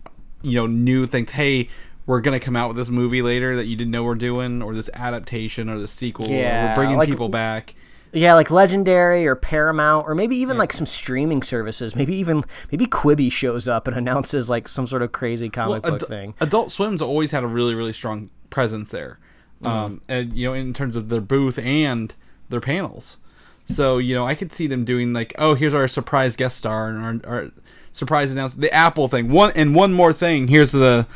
you 0.43 0.55
know 0.55 0.67
new 0.67 1.05
things. 1.05 1.31
Hey, 1.31 1.69
we're 2.05 2.21
gonna 2.21 2.39
come 2.39 2.55
out 2.55 2.67
with 2.69 2.77
this 2.77 2.89
movie 2.89 3.21
later 3.21 3.55
that 3.55 3.65
you 3.65 3.75
didn't 3.75 3.91
know 3.91 4.03
we're 4.03 4.15
doing, 4.15 4.61
or 4.61 4.73
this 4.73 4.89
adaptation, 4.93 5.69
or 5.69 5.77
this 5.79 5.91
sequel. 5.91 6.25
or 6.29 6.33
Yeah, 6.33 6.69
we're 6.71 6.75
bringing 6.75 6.97
like- 6.97 7.09
people 7.09 7.29
back. 7.29 7.75
Yeah, 8.13 8.33
like 8.33 8.51
Legendary 8.51 9.25
or 9.25 9.37
Paramount, 9.37 10.05
or 10.05 10.15
maybe 10.15 10.35
even 10.35 10.57
like 10.57 10.73
some 10.73 10.85
streaming 10.85 11.43
services. 11.43 11.95
Maybe 11.95 12.13
even 12.17 12.43
maybe 12.69 12.85
Quibi 12.85 13.31
shows 13.31 13.69
up 13.69 13.87
and 13.87 13.95
announces 14.03 14.49
like 14.49 14.67
some 14.67 14.85
sort 14.85 15.01
of 15.01 15.13
crazy 15.13 15.49
comic 15.49 15.83
book 15.83 16.01
Ad- 16.01 16.07
thing. 16.09 16.33
Adult 16.41 16.71
Swim's 16.73 17.01
always 17.01 17.31
had 17.31 17.43
a 17.43 17.47
really 17.47 17.73
really 17.73 17.93
strong 17.93 18.29
presence 18.49 18.89
there, 18.91 19.17
Mm-hmm. 19.63 19.67
um, 19.67 20.01
and 20.09 20.33
you 20.35 20.47
know 20.47 20.53
in 20.53 20.73
terms 20.73 20.95
of 20.97 21.07
their 21.07 21.21
booth 21.21 21.57
and 21.59 22.13
their 22.49 22.59
panels. 22.59 23.15
So 23.63 23.97
you 23.97 24.13
know 24.13 24.25
I 24.27 24.35
could 24.35 24.51
see 24.51 24.67
them 24.67 24.83
doing 24.83 25.13
like, 25.13 25.33
oh, 25.37 25.53
here's 25.53 25.73
our 25.73 25.87
surprise 25.87 26.35
guest 26.35 26.57
star 26.57 26.89
and 26.89 27.23
our, 27.25 27.31
our 27.33 27.51
surprise 27.93 28.29
announcement, 28.31 28.59
the 28.61 28.73
Apple 28.73 29.07
thing. 29.07 29.29
One 29.29 29.53
and 29.55 29.73
one 29.73 29.93
more 29.93 30.11
thing. 30.11 30.49
Here's 30.49 30.73
the 30.73 31.07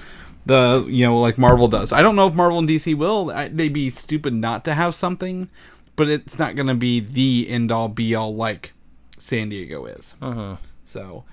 the 0.46 0.86
you 0.88 1.06
know 1.06 1.20
like 1.20 1.38
Marvel 1.38 1.68
does. 1.68 1.92
I 1.92 2.02
don't 2.02 2.16
know 2.16 2.28
if 2.28 2.34
Marvel 2.34 2.60
and 2.60 2.70
DC 2.70 2.96
will. 2.96 3.32
I, 3.32 3.48
they'd 3.48 3.74
be 3.74 3.90
stupid 3.90 4.34
not 4.34 4.64
to 4.66 4.74
have 4.74 4.96
something, 4.96 5.50
but 5.96 6.10
it's 6.10 6.38
not 6.38 6.56
going 6.56 6.68
to 6.68 6.76
be 6.76 7.00
the 7.00 7.48
end 7.50 7.72
all 7.72 7.88
be 7.88 8.14
all 8.16 8.36
like 8.36 8.74
San 9.18 9.50
Diego 9.50 9.86
is. 9.86 10.16
So, 10.86 11.24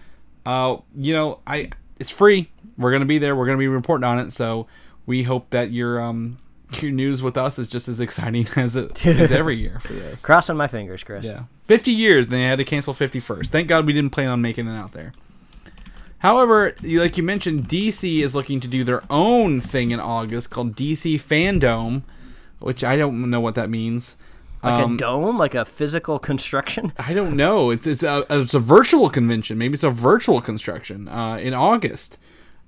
uh, 0.46 0.78
you 0.96 1.12
know, 1.12 1.40
I 1.46 1.70
it's 2.00 2.10
free. 2.10 2.50
We're 2.76 2.90
gonna 2.90 3.04
be 3.04 3.18
there. 3.18 3.36
We're 3.36 3.46
gonna 3.46 3.58
be 3.58 3.68
reporting 3.68 4.04
on 4.04 4.18
it. 4.18 4.32
So 4.32 4.66
we 5.06 5.22
hope 5.22 5.50
that 5.50 5.70
your 5.70 6.00
um 6.00 6.38
your 6.80 6.90
news 6.90 7.22
with 7.22 7.36
us 7.36 7.58
is 7.58 7.68
just 7.68 7.88
as 7.88 8.00
exciting 8.00 8.46
as 8.56 8.76
it 8.76 9.04
is 9.06 9.30
every 9.32 9.56
year 9.56 9.78
for 9.80 9.92
this. 9.92 10.22
Crossing 10.22 10.56
my 10.56 10.66
fingers, 10.66 11.04
Chris. 11.04 11.24
Yeah, 11.24 11.44
fifty 11.64 11.92
years. 11.92 12.28
Then 12.28 12.40
they 12.40 12.46
had 12.46 12.58
to 12.58 12.64
cancel 12.64 12.94
fifty 12.94 13.20
first. 13.20 13.52
Thank 13.52 13.68
God 13.68 13.86
we 13.86 13.92
didn't 13.92 14.10
plan 14.10 14.28
on 14.28 14.40
making 14.40 14.66
it 14.66 14.76
out 14.76 14.92
there. 14.92 15.12
However, 16.22 16.72
like 16.84 17.16
you 17.16 17.24
mentioned, 17.24 17.68
DC 17.68 18.22
is 18.22 18.32
looking 18.32 18.60
to 18.60 18.68
do 18.68 18.84
their 18.84 19.02
own 19.10 19.60
thing 19.60 19.90
in 19.90 19.98
August 19.98 20.50
called 20.50 20.76
DC 20.76 21.16
Fandome, 21.16 22.02
which 22.60 22.84
I 22.84 22.96
don't 22.96 23.28
know 23.28 23.40
what 23.40 23.56
that 23.56 23.68
means. 23.68 24.14
Like 24.62 24.78
Um, 24.78 24.94
a 24.94 24.96
dome, 24.98 25.36
like 25.36 25.56
a 25.56 25.64
physical 25.64 26.20
construction. 26.20 26.92
I 26.96 27.12
don't 27.12 27.34
know. 27.34 27.70
It's 27.70 27.88
it's 27.88 28.04
a 28.04 28.24
it's 28.30 28.54
a 28.54 28.60
virtual 28.60 29.10
convention. 29.10 29.58
Maybe 29.58 29.74
it's 29.74 29.82
a 29.82 29.90
virtual 29.90 30.40
construction 30.40 31.08
uh, 31.08 31.38
in 31.38 31.54
August, 31.54 32.18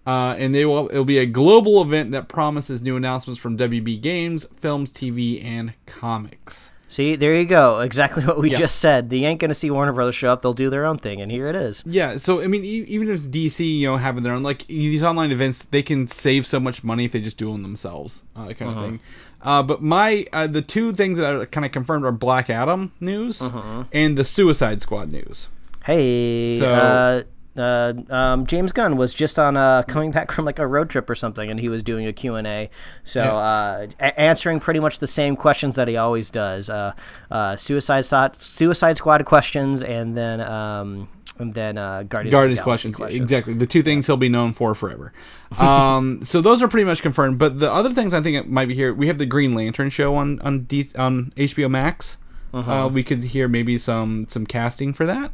uh, 0.05 0.35
and 0.37 0.53
they 0.53 0.65
will 0.65 0.89
it'll 0.91 1.05
be 1.05 1.19
a 1.19 1.27
global 1.27 1.81
event 1.81 2.11
that 2.11 2.27
promises 2.27 2.83
new 2.83 2.97
announcements 2.97 3.41
from 3.41 3.57
WB 3.57 4.01
Games, 4.03 4.49
films, 4.57 4.91
TV, 4.91 5.45
and 5.45 5.75
comics. 5.87 6.73
See, 6.95 7.17
there 7.17 7.35
you 7.35 7.45
go. 7.45 7.81
Exactly 7.91 8.25
what 8.25 8.39
we 8.39 8.53
Yeah. 8.53 8.59
just 8.59 8.79
said. 8.79 9.11
They 9.11 9.25
ain't 9.25 9.41
gonna 9.41 9.53
see 9.53 9.69
Warner 9.69 9.93
Brothers 9.93 10.15
show 10.15 10.33
up. 10.33 10.43
They'll 10.43 10.55
do 10.55 10.71
their 10.71 10.85
own 10.87 10.97
thing, 10.99 11.21
and 11.21 11.29
here 11.33 11.49
it 11.49 11.57
is. 11.57 11.83
Yeah, 11.85 12.19
so 12.19 12.41
I 12.41 12.47
mean, 12.47 12.65
e- 12.65 12.85
even 12.87 13.09
if 13.09 13.15
it's 13.15 13.27
DC, 13.27 13.81
you 13.81 13.89
know, 13.89 13.97
having 13.97 14.23
their 14.23 14.33
own 14.33 14.45
like 14.45 14.67
these 14.69 15.03
online 15.03 15.33
events, 15.33 15.65
they 15.65 15.83
can 15.83 16.07
save 16.07 16.47
so 16.47 16.61
much 16.61 16.85
money 16.85 17.05
if 17.05 17.11
they 17.13 17.21
just 17.21 17.37
do 17.37 17.51
them 17.51 17.63
themselves, 17.63 18.23
uh, 18.37 18.53
kind 18.53 18.71
of 18.71 18.77
thing. 18.85 19.01
Uh, 19.43 19.63
but 19.63 19.83
my 19.83 20.25
uh, 20.33 20.47
the 20.47 20.63
two 20.63 20.93
things 20.93 21.19
that 21.19 21.35
are 21.35 21.47
kind 21.47 21.67
of 21.67 21.73
confirmed 21.73 22.05
are 22.05 22.13
Black 22.13 22.49
Adam 22.49 22.93
news 23.01 23.43
and 23.93 24.17
the 24.17 24.25
Suicide 24.25 24.81
Squad 24.81 25.11
news. 25.11 25.49
Hey, 25.85 26.55
So- 26.55 27.25
uh, 27.57 27.93
um, 28.11 28.47
James 28.47 28.73
Gunn 28.73 28.97
was 28.97 29.15
just 29.15 29.39
on 29.39 29.57
uh, 29.57 29.83
coming 29.85 30.11
back 30.11 30.31
from 30.33 30.45
like 30.45 30.59
a 30.59 30.67
road 30.67 30.91
trip 30.91 31.09
or 31.09 31.15
something, 31.15 31.51
and 31.51 31.61
he 31.61 31.69
was 31.69 31.83
doing 31.83 32.07
a 32.07 32.13
Q 32.13 32.35
and 32.35 32.47
A. 32.47 32.71
So 33.05 33.23
Yeah. 33.23 33.33
uh, 33.33 33.87
a- 34.01 34.21
answering 34.21 34.61
pretty 34.61 34.81
much 34.81 34.99
the 34.99 35.07
same 35.07 35.37
questions 35.37 35.77
that 35.77 35.89
he 35.89 35.97
always 35.97 36.31
does: 36.31 36.69
uh, 36.71 36.93
uh, 37.31 37.57
suicide 37.57 38.05
so- 38.05 38.31
Suicide 38.35 38.97
Squad 38.97 39.25
questions, 39.25 39.83
and 39.83 40.17
then 40.17 40.41
um, 40.41 41.09
and 41.39 41.55
then 41.55 41.79
uh, 41.79 42.05
Guardians, 42.05 42.33
Guardians 42.33 42.61
Galaxy 42.61 42.93
questions. 42.93 43.21
Exactly. 43.23 43.55
The 43.55 43.67
two 43.67 43.83
things 43.83 44.07
he'll 44.07 44.17
be 44.17 44.29
known 44.29 44.53
for 44.53 44.75
forever. 44.75 45.13
Um, 45.59 46.21
so 46.25 46.41
those 46.41 46.63
are 46.63 46.69
pretty 46.69 46.85
much 46.85 47.03
confirmed. 47.03 47.39
But 47.39 47.59
the 47.59 47.73
other 47.73 47.91
things 47.93 48.15
I 48.15 48.21
think 48.21 48.37
it 48.37 48.49
might 48.49 48.67
be 48.69 48.75
here. 48.75 48.93
We 48.95 49.07
have 49.09 49.19
the 49.19 49.27
Green 49.27 49.55
Lantern 49.55 49.91
show 49.91 50.15
on 50.17 50.41
on, 50.41 50.61
D, 50.65 50.89
on 50.97 51.31
HBO 51.37 51.71
Max. 51.71 52.17
uh 52.53 52.89
we 52.93 53.03
could 53.03 53.23
hear 53.25 53.49
maybe 53.49 53.79
some 53.79 54.27
some 54.29 54.47
casting 54.47 54.93
for 54.93 55.05
that 55.07 55.33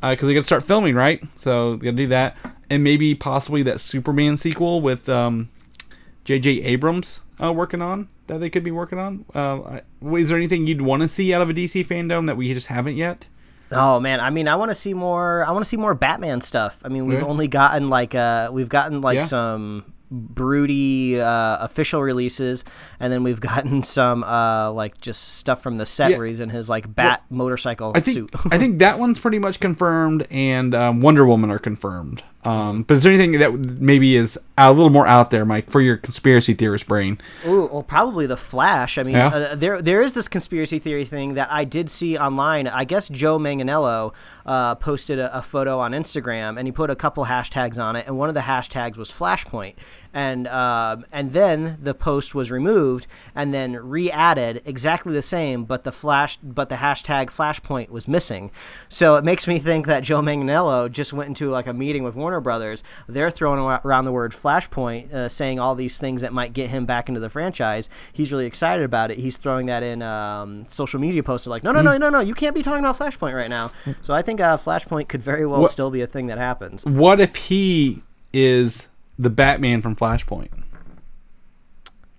because 0.00 0.26
they 0.28 0.34
got 0.34 0.40
to 0.40 0.44
start 0.44 0.64
filming, 0.64 0.94
right? 0.94 1.22
So 1.36 1.76
they 1.76 1.84
got 1.86 1.90
to 1.92 1.96
do 1.96 2.06
that, 2.08 2.36
and 2.68 2.82
maybe 2.84 3.14
possibly 3.14 3.62
that 3.64 3.80
Superman 3.80 4.36
sequel 4.36 4.80
with 4.80 5.08
um, 5.08 5.50
J.J. 6.24 6.62
Abrams 6.62 7.20
uh, 7.42 7.52
working 7.52 7.82
on 7.82 8.08
that 8.26 8.38
they 8.38 8.48
could 8.50 8.64
be 8.64 8.70
working 8.70 8.98
on. 8.98 9.24
Uh, 9.34 9.80
is 10.16 10.28
there 10.28 10.38
anything 10.38 10.66
you'd 10.66 10.82
want 10.82 11.02
to 11.02 11.08
see 11.08 11.34
out 11.34 11.42
of 11.42 11.50
a 11.50 11.52
DC 11.52 11.86
Fandome 11.86 12.26
that 12.26 12.36
we 12.36 12.52
just 12.54 12.68
haven't 12.68 12.96
yet? 12.96 13.26
Oh 13.72 14.00
man, 14.00 14.20
I 14.20 14.30
mean, 14.30 14.48
I 14.48 14.56
want 14.56 14.70
to 14.70 14.74
see 14.74 14.94
more. 14.94 15.44
I 15.46 15.52
want 15.52 15.64
to 15.64 15.68
see 15.68 15.76
more 15.76 15.94
Batman 15.94 16.40
stuff. 16.40 16.80
I 16.84 16.88
mean, 16.88 17.06
we've 17.06 17.20
Yeah. 17.20 17.24
only 17.26 17.46
gotten 17.46 17.88
like 17.88 18.14
uh, 18.16 18.50
we've 18.52 18.68
gotten 18.68 19.00
like 19.00 19.20
Yeah. 19.20 19.24
some 19.26 19.92
broody 20.10 21.20
uh, 21.20 21.58
official 21.64 22.02
releases, 22.02 22.64
and 22.98 23.12
then 23.12 23.22
we've 23.22 23.40
gotten 23.50 23.82
some 23.82 24.24
uh, 24.24 24.70
like 24.72 25.00
just 25.00 25.36
stuff 25.36 25.62
from 25.62 25.78
the 25.78 25.86
set 25.86 26.10
Yeah. 26.10 26.18
where 26.18 26.26
he's 26.26 26.40
in 26.40 26.50
his 26.50 26.68
like 26.68 26.92
bat 26.94 27.22
motorcycle 27.30 27.92
I 27.94 28.00
think 28.00 28.14
suit. 28.14 28.30
I 28.50 28.58
think 28.58 28.78
that 28.80 28.98
one's 28.98 29.18
pretty 29.18 29.38
much 29.38 29.60
confirmed, 29.60 30.26
and 30.30 30.74
um, 30.74 31.00
Wonder 31.00 31.24
Woman 31.26 31.50
are 31.50 31.58
confirmed. 31.58 32.22
Um, 32.42 32.84
but 32.84 32.96
is 32.96 33.02
there 33.02 33.12
anything 33.12 33.38
that 33.38 33.52
maybe 33.52 34.16
is 34.16 34.38
a 34.56 34.72
little 34.72 34.88
more 34.88 35.06
out 35.06 35.30
there, 35.30 35.44
Mike, 35.44 35.70
for 35.70 35.82
your 35.82 35.98
conspiracy 35.98 36.54
theorist 36.54 36.86
brain? 36.86 37.18
Ooh, 37.46 37.68
well, 37.70 37.82
probably 37.82 38.26
the 38.26 38.36
Flash. 38.38 38.96
I 38.96 39.02
mean, 39.02 39.14
Yeah. 39.14 39.26
uh, 39.28 39.54
there 39.54 39.82
there 39.82 40.00
is 40.00 40.14
this 40.14 40.26
conspiracy 40.26 40.78
theory 40.78 41.04
thing 41.04 41.34
that 41.34 41.48
I 41.52 41.64
did 41.64 41.90
see 41.90 42.16
online. 42.16 42.66
I 42.66 42.84
guess 42.84 43.10
Joe 43.10 43.38
Manganiello 43.38 44.14
uh, 44.46 44.74
posted 44.76 45.18
a, 45.18 45.36
a 45.36 45.42
photo 45.42 45.78
on 45.80 45.92
Instagram, 45.92 46.56
and 46.58 46.66
he 46.66 46.72
put 46.72 46.88
a 46.88 46.96
couple 46.96 47.26
hashtags 47.26 47.82
on 47.82 47.94
it, 47.94 48.06
and 48.06 48.16
one 48.16 48.30
of 48.30 48.34
the 48.34 48.40
hashtags 48.40 48.96
was 48.96 49.10
Flashpoint, 49.10 49.74
and 50.12 50.46
um, 50.48 51.04
and 51.12 51.32
then 51.32 51.78
the 51.82 51.94
post 51.94 52.34
was 52.34 52.50
removed 52.50 53.06
and 53.34 53.54
then 53.54 53.76
re-added 53.76 54.62
exactly 54.64 55.12
the 55.12 55.22
same, 55.22 55.64
but 55.64 55.84
the 55.84 55.92
flash 55.92 56.38
but 56.42 56.68
the 56.68 56.76
hashtag 56.76 57.26
Flashpoint 57.26 57.90
was 57.90 58.08
missing. 58.08 58.50
So 58.88 59.16
it 59.16 59.24
makes 59.24 59.46
me 59.46 59.58
think 59.58 59.86
that 59.86 60.02
Joe 60.02 60.20
Manganiello 60.20 60.90
just 60.90 61.12
went 61.12 61.28
into 61.28 61.48
like 61.48 61.66
a 61.66 61.72
meeting 61.72 62.02
with 62.02 62.14
Warner 62.14 62.40
Brothers. 62.40 62.82
They're 63.08 63.30
throwing 63.30 63.60
around 63.84 64.04
the 64.04 64.12
word 64.12 64.32
Flashpoint, 64.32 65.12
uh, 65.12 65.28
saying 65.28 65.58
all 65.58 65.74
these 65.74 65.98
things 65.98 66.22
that 66.22 66.32
might 66.32 66.52
get 66.52 66.70
him 66.70 66.84
back 66.86 67.08
into 67.08 67.20
the 67.20 67.28
franchise. 67.30 67.88
He's 68.12 68.32
really 68.32 68.46
excited 68.46 68.84
about 68.84 69.10
it. 69.10 69.18
He's 69.18 69.36
throwing 69.36 69.66
that 69.66 69.82
in 69.82 70.02
um, 70.02 70.66
social 70.68 71.00
media 71.00 71.22
posts. 71.22 71.46
Like, 71.46 71.64
no, 71.64 71.72
no, 71.72 71.80
no, 71.82 71.96
no, 71.96 72.10
no, 72.10 72.20
you 72.20 72.34
can't 72.34 72.54
be 72.54 72.62
talking 72.62 72.84
about 72.84 72.98
Flashpoint 72.98 73.34
right 73.34 73.50
now. 73.50 73.70
So 74.02 74.12
I 74.14 74.22
think 74.22 74.40
uh, 74.40 74.56
Flashpoint 74.56 75.08
could 75.08 75.22
very 75.22 75.46
well 75.46 75.62
What- 75.62 75.70
still 75.70 75.90
be 75.90 76.02
a 76.02 76.06
thing 76.06 76.26
that 76.26 76.38
happens. 76.38 76.84
What 76.84 77.20
if 77.20 77.34
he 77.36 78.02
is 78.32 78.89
the 79.20 79.30
Batman 79.30 79.82
from 79.82 79.94
Flashpoint? 79.96 80.48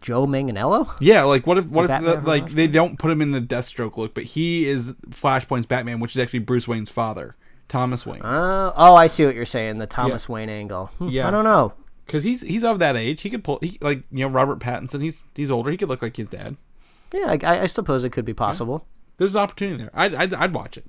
Joe 0.02 0.26
Manganiello? 0.26 0.95
Yeah, 0.99 1.24
like 1.24 1.45
what 1.45 1.58
if 1.60 1.66
what 1.68 1.89
if 1.89 2.02
the, 2.02 2.22
like 2.26 2.49
they 2.52 2.68
don't 2.68 2.97
put 2.97 3.12
him 3.12 3.22
in 3.22 3.32
the 3.32 3.41
Deathstroke 3.41 3.97
look, 3.97 4.14
but 4.16 4.24
he 4.24 4.68
is 4.68 4.91
Flashpoint's 5.10 5.68
Batman, 5.68 5.99
which 5.99 6.16
is 6.16 6.20
actually 6.20 6.39
Bruce 6.39 6.68
Wayne's 6.68 6.89
father, 6.89 7.36
Thomas 7.68 8.06
Wayne, 8.06 8.22
Uh, 8.24 8.74
oh, 8.76 8.95
I 8.95 9.08
see 9.08 9.26
what 9.26 9.36
you're 9.36 9.45
saying. 9.45 9.78
The 9.78 9.86
Thomas 9.88 10.28
Wayne 10.28 10.49
angle. 10.49 10.88
Hmm, 10.97 11.10
Yeah. 11.10 11.28
I 11.28 11.32
don't 11.32 11.43
know. 11.43 11.74
because 12.08 12.24
he's 12.24 12.41
he's 12.41 12.64
of 12.64 12.80
that 12.80 12.95
age. 12.95 13.22
He 13.22 13.30
could 13.30 13.43
pull 13.43 13.60
he, 13.62 13.78
like 13.82 14.04
you 14.12 14.26
know 14.28 14.30
Robert 14.34 14.60
Pattinson. 14.60 15.02
He's 15.04 15.24
he's 15.36 15.52
older. 15.52 15.70
He 15.70 15.78
could 15.78 15.89
look 15.89 16.02
like 16.02 16.18
his 16.18 16.30
dad. 16.30 16.58
Yeah, 17.14 17.36
I, 17.43 17.60
I 17.62 17.66
suppose 17.68 18.04
it 18.04 18.12
could 18.12 18.26
be 18.26 18.34
possible. 18.34 18.86
There's 19.18 19.36
an 19.36 19.41
opportunity 19.41 19.78
there. 19.78 19.91
I'd, 19.93 20.16
I'd, 20.16 20.34
I'd 20.34 20.54
watch 20.54 20.78
it. 20.78 20.86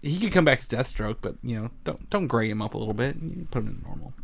He 0.00 0.18
could 0.20 0.32
come 0.32 0.44
back 0.44 0.60
as 0.60 0.68
Deathstroke, 0.68 1.16
but 1.20 1.34
you 1.42 1.58
know, 1.60 1.70
don't 1.84 2.08
don't 2.08 2.28
gray 2.28 2.48
him 2.48 2.62
up 2.62 2.72
a 2.72 2.78
little 2.78 2.94
bit. 2.94 3.50
Put 3.50 3.62
him 3.64 3.68
in 3.68 3.82
normal. 3.86 4.14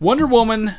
Wonder 0.00 0.26
Woman. 0.26 0.74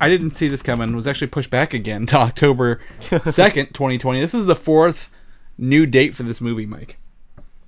I 0.00 0.08
didn't 0.08 0.34
see 0.34 0.48
this 0.48 0.62
coming. 0.62 0.94
Was 0.94 1.06
actually 1.06 1.28
pushed 1.28 1.50
back 1.50 1.72
again 1.72 2.06
to 2.06 2.16
October 2.16 2.80
second, 3.00 3.74
twenty 3.74 3.96
twenty. 3.98 4.20
This 4.20 4.34
is 4.34 4.46
the 4.46 4.56
fourth 4.56 5.10
new 5.56 5.86
date 5.86 6.14
for 6.14 6.24
this 6.24 6.40
movie, 6.40 6.66
Mike. 6.66 6.98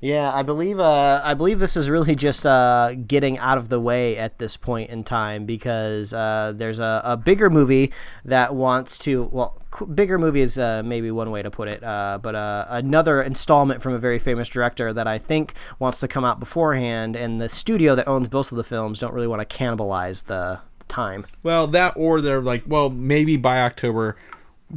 Yeah, 0.06 0.32
I 0.32 0.44
believe 0.44 0.78
uh, 0.78 1.20
I 1.24 1.34
believe 1.34 1.58
this 1.58 1.76
is 1.76 1.90
really 1.90 2.14
just 2.14 2.46
uh, 2.46 2.94
getting 2.94 3.38
out 3.38 3.58
of 3.58 3.68
the 3.68 3.80
way 3.80 4.16
at 4.16 4.38
this 4.38 4.56
point 4.56 4.90
in 4.90 5.02
time 5.02 5.46
because 5.46 6.14
uh, 6.14 6.52
there's 6.54 6.78
a, 6.78 7.00
a 7.02 7.16
bigger 7.16 7.50
movie 7.50 7.92
that 8.24 8.54
wants 8.54 8.98
to 8.98 9.24
well 9.32 9.60
bigger 9.96 10.16
movie 10.16 10.42
is 10.42 10.58
uh, 10.58 10.84
maybe 10.84 11.10
one 11.10 11.32
way 11.32 11.42
to 11.42 11.50
put 11.50 11.66
it 11.66 11.82
uh, 11.82 12.20
but 12.22 12.36
uh, 12.36 12.66
another 12.68 13.20
installment 13.20 13.82
from 13.82 13.94
a 13.94 13.98
very 13.98 14.20
famous 14.20 14.48
director 14.48 14.92
that 14.92 15.08
I 15.08 15.18
think 15.18 15.54
wants 15.80 15.98
to 15.98 16.06
come 16.06 16.24
out 16.24 16.38
beforehand 16.38 17.16
and 17.16 17.40
the 17.40 17.48
studio 17.48 17.96
that 17.96 18.06
owns 18.06 18.28
both 18.28 18.52
of 18.52 18.56
the 18.56 18.64
films 18.64 19.00
don't 19.00 19.12
really 19.12 19.26
want 19.26 19.46
to 19.48 19.58
cannibalize 19.58 20.26
the 20.26 20.60
time. 20.86 21.26
Well, 21.42 21.66
that 21.66 21.94
or 21.96 22.20
they're 22.20 22.40
like, 22.40 22.62
well, 22.64 22.90
maybe 22.90 23.36
by 23.36 23.58
October, 23.58 24.16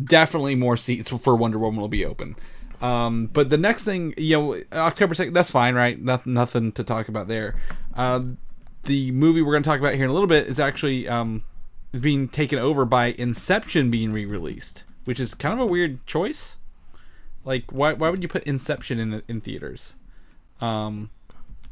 definitely 0.03 0.55
more 0.55 0.75
seats 0.75 1.11
for 1.11 1.35
Wonder 1.35 1.59
Woman 1.59 1.79
will 1.79 1.87
be 1.87 2.03
open. 2.03 2.35
Um, 2.81 3.27
but 3.27 3.49
the 3.49 3.57
next 3.57 3.83
thing, 3.83 4.13
you 4.17 4.37
know, 4.37 4.61
October 4.71 5.13
second, 5.13 5.33
that's 5.33 5.51
fine, 5.51 5.75
right? 5.75 6.01
Not, 6.01 6.25
nothing 6.25 6.71
to 6.73 6.83
talk 6.83 7.09
about 7.09 7.27
there. 7.27 7.55
Uh, 7.93 8.21
the 8.83 9.11
movie 9.11 9.41
we're 9.41 9.53
going 9.53 9.63
to 9.63 9.69
talk 9.69 9.79
about 9.79 9.95
here 9.95 10.05
in 10.05 10.09
a 10.09 10.13
little 10.13 10.27
bit 10.27 10.47
is 10.47 10.59
actually 10.59 11.07
um, 11.07 11.43
is 11.91 11.99
being 11.99 12.29
taken 12.29 12.57
over 12.57 12.85
by 12.85 13.07
Inception 13.07 13.91
being 13.91 14.13
re-released, 14.13 14.83
which 15.03 15.19
is 15.19 15.33
kind 15.33 15.53
of 15.53 15.59
a 15.59 15.71
weird 15.71 16.05
choice. 16.07 16.57
Like, 17.43 17.71
why 17.71 17.93
why 17.93 18.09
would 18.09 18.21
you 18.21 18.29
put 18.29 18.43
Inception 18.43 18.99
in 18.99 19.09
the, 19.11 19.23
in 19.27 19.41
theaters? 19.41 19.95
Um, 20.61 21.09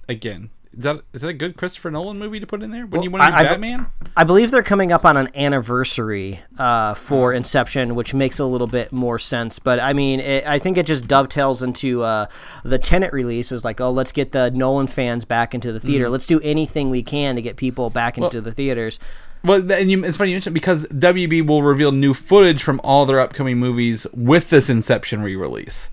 again, 0.09 0.49
is 0.77 0.83
that 0.83 1.01
is 1.13 1.21
that 1.21 1.27
a 1.29 1.33
good 1.33 1.57
Christopher 1.57 1.89
Nolan 1.89 2.19
movie 2.19 2.39
to 2.39 2.45
put 2.47 2.61
in 2.61 2.71
there 2.71 2.85
when 2.85 3.01
you 3.01 3.09
want 3.09 3.23
to 3.23 3.29
do 3.29 3.33
I- 3.35 3.43
Batman? 3.43 3.87
I 4.15 4.23
believe 4.23 4.51
they're 4.51 4.63
coming 4.63 4.91
up 4.91 5.05
on 5.05 5.17
an 5.17 5.29
anniversary 5.35 6.39
uh, 6.57 6.93
for 6.93 7.33
Inception, 7.33 7.93
which 7.95 8.13
makes 8.13 8.39
a 8.39 8.45
little 8.45 8.67
bit 8.67 8.91
more 8.91 9.19
sense. 9.19 9.59
But 9.59 9.79
I 9.79 9.93
mean, 9.93 10.19
it, 10.19 10.45
I 10.47 10.59
think 10.59 10.77
it 10.77 10.85
just 10.85 11.07
dovetails 11.07 11.61
into 11.61 12.03
uh, 12.03 12.27
the 12.63 12.79
Tenet 12.79 13.11
release. 13.13 13.51
Is 13.51 13.65
like, 13.65 13.81
oh, 13.81 13.91
let's 13.91 14.11
get 14.11 14.31
the 14.31 14.51
Nolan 14.51 14.87
fans 14.87 15.25
back 15.25 15.53
into 15.53 15.71
the 15.71 15.79
theater. 15.79 16.09
Let's 16.09 16.27
do 16.27 16.39
anything 16.41 16.89
we 16.89 17.03
can 17.03 17.35
to 17.35 17.41
get 17.41 17.57
people 17.57 17.89
back 17.89 18.17
into 18.17 18.41
the 18.41 18.51
theaters. 18.51 18.99
Well, 19.43 19.71
and 19.71 19.89
you, 19.91 20.03
it's 20.03 20.17
funny 20.17 20.31
you 20.31 20.35
mentioned 20.35 20.53
because 20.55 20.83
WB 20.85 21.45
will 21.45 21.61
reveal 21.63 21.91
new 21.91 22.13
footage 22.13 22.63
from 22.63 22.81
all 22.83 23.05
their 23.05 23.19
upcoming 23.19 23.57
movies 23.57 24.07
with 24.13 24.49
this 24.49 24.69
Inception 24.69 25.21
re-release. 25.21 25.89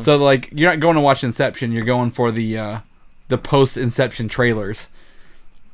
So 0.00 0.16
like 0.16 0.50
you're 0.52 0.70
not 0.70 0.80
going 0.80 0.94
to 0.96 1.00
watch 1.00 1.24
Inception, 1.24 1.72
you're 1.72 1.84
going 1.84 2.10
for 2.10 2.30
the 2.30 2.58
uh, 2.58 2.78
the 3.28 3.38
post 3.38 3.76
Inception 3.76 4.28
trailers. 4.28 4.88